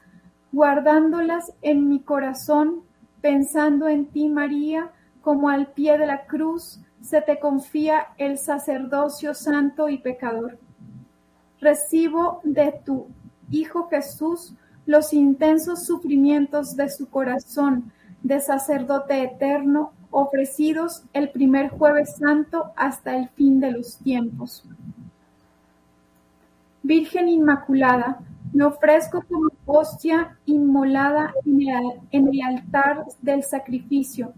guardándolas 0.57 1.53
en 1.61 1.87
mi 1.87 2.01
corazón, 2.01 2.81
pensando 3.20 3.89
en 3.89 4.07
ti, 4.07 4.31
María, 4.31 4.91
como 5.20 5.51
al 5.51 5.66
pie 5.73 5.99
de 5.99 6.07
la 6.07 6.24
cruz 6.24 6.81
se 7.03 7.20
te 7.20 7.39
confía 7.39 8.07
el 8.16 8.39
sacerdocio 8.39 9.35
santo 9.35 9.91
y 9.91 9.99
pecador. 9.99 10.59
Recibo 11.61 12.41
de 12.43 12.73
tu 12.87 13.07
Hijo 13.51 13.89
Jesús 13.91 14.55
los 14.87 15.12
intensos 15.12 15.85
sufrimientos 15.85 16.74
de 16.74 16.89
su 16.89 17.11
corazón, 17.11 17.93
de 18.23 18.41
sacerdote 18.41 19.24
eterno, 19.24 19.93
ofrecidos 20.11 21.05
el 21.12 21.28
primer 21.28 21.69
jueves 21.69 22.16
santo 22.16 22.73
hasta 22.77 23.15
el 23.15 23.28
fin 23.28 23.61
de 23.61 23.73
los 23.73 23.99
tiempos. 23.99 24.65
Virgen 26.83 27.28
Inmaculada, 27.28 28.20
me 28.52 28.64
ofrezco 28.64 29.23
como 29.28 29.51
hostia 29.66 30.39
inmolada 30.47 31.32
en 31.44 32.31
el, 32.31 32.43
altar 32.43 33.05
del 33.20 33.43
sacrificio, 33.43 34.32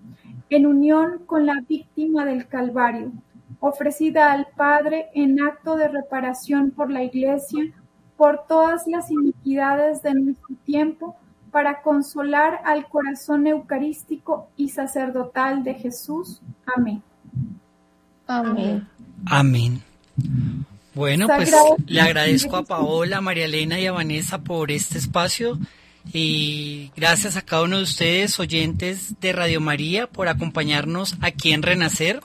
en 0.51 0.67
unión 0.67 1.21
con 1.27 1.47
la 1.47 1.63
víctima 1.69 2.25
del 2.25 2.47
Calvario, 2.49 3.13
ofrecida 3.61 4.33
al 4.33 4.47
Padre 4.57 5.09
en 5.15 5.41
acto 5.41 5.77
de 5.77 5.89
reparación 5.89 6.71
por 6.71 6.91
la 6.91 7.03
Iglesia, 7.03 7.73
por 8.17 8.47
todas 8.47 8.87
las 8.87 9.11
iniquidades 9.11 10.03
de 10.03 10.15
nuestro 10.15 10.57
tiempo, 10.65 11.17
para 11.51 11.83
consolar 11.83 12.61
al 12.65 12.89
corazón 12.89 13.47
eucarístico 13.47 14.49
y 14.57 14.69
sacerdotal 14.69 15.65
de 15.65 15.75
Jesús. 15.75 16.41
Amén. 16.77 17.03
Amén. 18.27 18.87
Amén. 19.27 19.83
Bueno, 20.99 21.29
pues 21.29 21.53
le 21.87 22.01
agradezco 22.01 22.57
a 22.57 22.65
Paola, 22.65 23.21
María 23.21 23.45
Elena 23.45 23.79
y 23.79 23.87
a 23.87 23.93
Vanessa 23.93 24.39
por 24.39 24.73
este 24.73 24.99
espacio 24.99 25.57
y 26.13 26.91
gracias 26.97 27.37
a 27.37 27.43
cada 27.43 27.63
uno 27.63 27.77
de 27.77 27.85
ustedes, 27.85 28.41
oyentes 28.41 29.21
de 29.21 29.33
Radio 29.33 29.61
María, 29.61 30.09
por 30.09 30.27
acompañarnos 30.27 31.15
aquí 31.21 31.53
en 31.53 31.63
Renacer. 31.63 32.21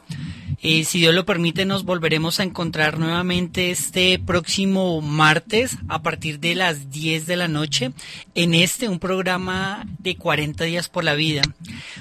Eh, 0.65 0.85
si 0.85 0.99
Dios 0.99 1.13
lo 1.13 1.25
permite, 1.25 1.65
nos 1.65 1.83
volveremos 1.83 2.39
a 2.39 2.43
encontrar 2.43 2.97
nuevamente 2.97 3.69
este 3.69 4.17
próximo 4.17 5.01
martes 5.01 5.77
a 5.89 6.01
partir 6.01 6.39
de 6.39 6.55
las 6.55 6.89
10 6.89 7.25
de 7.25 7.35
la 7.35 7.49
noche 7.49 7.91
en 8.33 8.53
este, 8.53 8.87
un 8.87 8.97
programa 8.97 9.85
de 9.99 10.15
40 10.15 10.63
días 10.63 10.87
por 10.87 11.03
la 11.03 11.15
vida. 11.15 11.41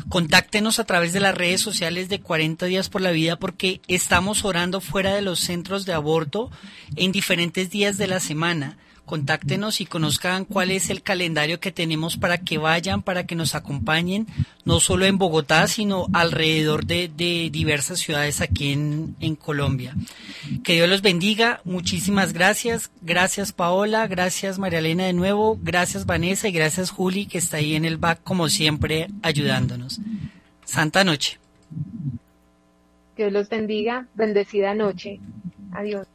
Contáctenos 0.08 0.78
a 0.78 0.84
través 0.84 1.12
de 1.12 1.18
las 1.18 1.34
redes 1.34 1.60
sociales 1.60 2.08
de 2.08 2.20
40 2.20 2.66
días 2.66 2.88
por 2.88 3.00
la 3.00 3.10
vida 3.10 3.36
porque 3.36 3.80
estamos 3.88 4.44
orando 4.44 4.80
fuera 4.80 5.12
de 5.12 5.22
los 5.22 5.40
centros 5.40 5.84
de 5.84 5.94
aborto 5.94 6.48
en 6.94 7.10
diferentes 7.10 7.68
días 7.68 7.98
de 7.98 8.06
la 8.06 8.20
semana 8.20 8.78
contáctenos 9.04 9.80
y 9.80 9.86
conozcan 9.86 10.44
cuál 10.44 10.70
es 10.70 10.90
el 10.90 11.02
calendario 11.02 11.60
que 11.60 11.72
tenemos 11.72 12.16
para 12.16 12.38
que 12.38 12.58
vayan, 12.58 13.02
para 13.02 13.26
que 13.26 13.34
nos 13.34 13.54
acompañen, 13.54 14.26
no 14.64 14.80
solo 14.80 15.06
en 15.06 15.18
Bogotá, 15.18 15.66
sino 15.66 16.06
alrededor 16.12 16.86
de, 16.86 17.10
diversas 17.52 17.98
ciudades 17.98 18.40
aquí 18.40 18.72
en, 18.72 19.16
en, 19.20 19.36
Colombia. 19.36 19.94
Que 20.64 20.74
Dios 20.74 20.88
los 20.88 21.02
bendiga, 21.02 21.60
muchísimas 21.64 22.32
gracias, 22.32 22.90
gracias 23.02 23.52
Paola, 23.52 24.06
gracias 24.06 24.58
María 24.58 24.78
Elena 24.78 25.04
de 25.04 25.12
nuevo, 25.12 25.58
gracias 25.60 26.06
Vanessa 26.06 26.48
y 26.48 26.52
gracias 26.52 26.90
Juli 26.90 27.26
que 27.26 27.38
está 27.38 27.58
ahí 27.58 27.74
en 27.74 27.84
el 27.84 27.96
back 27.96 28.20
como 28.22 28.48
siempre 28.48 29.08
ayudándonos. 29.22 30.00
Santa 30.64 31.04
noche. 31.04 31.38
Dios 33.16 33.32
los 33.32 33.48
bendiga, 33.48 34.06
bendecida 34.14 34.74
noche. 34.74 35.20
Adiós. 35.72 36.06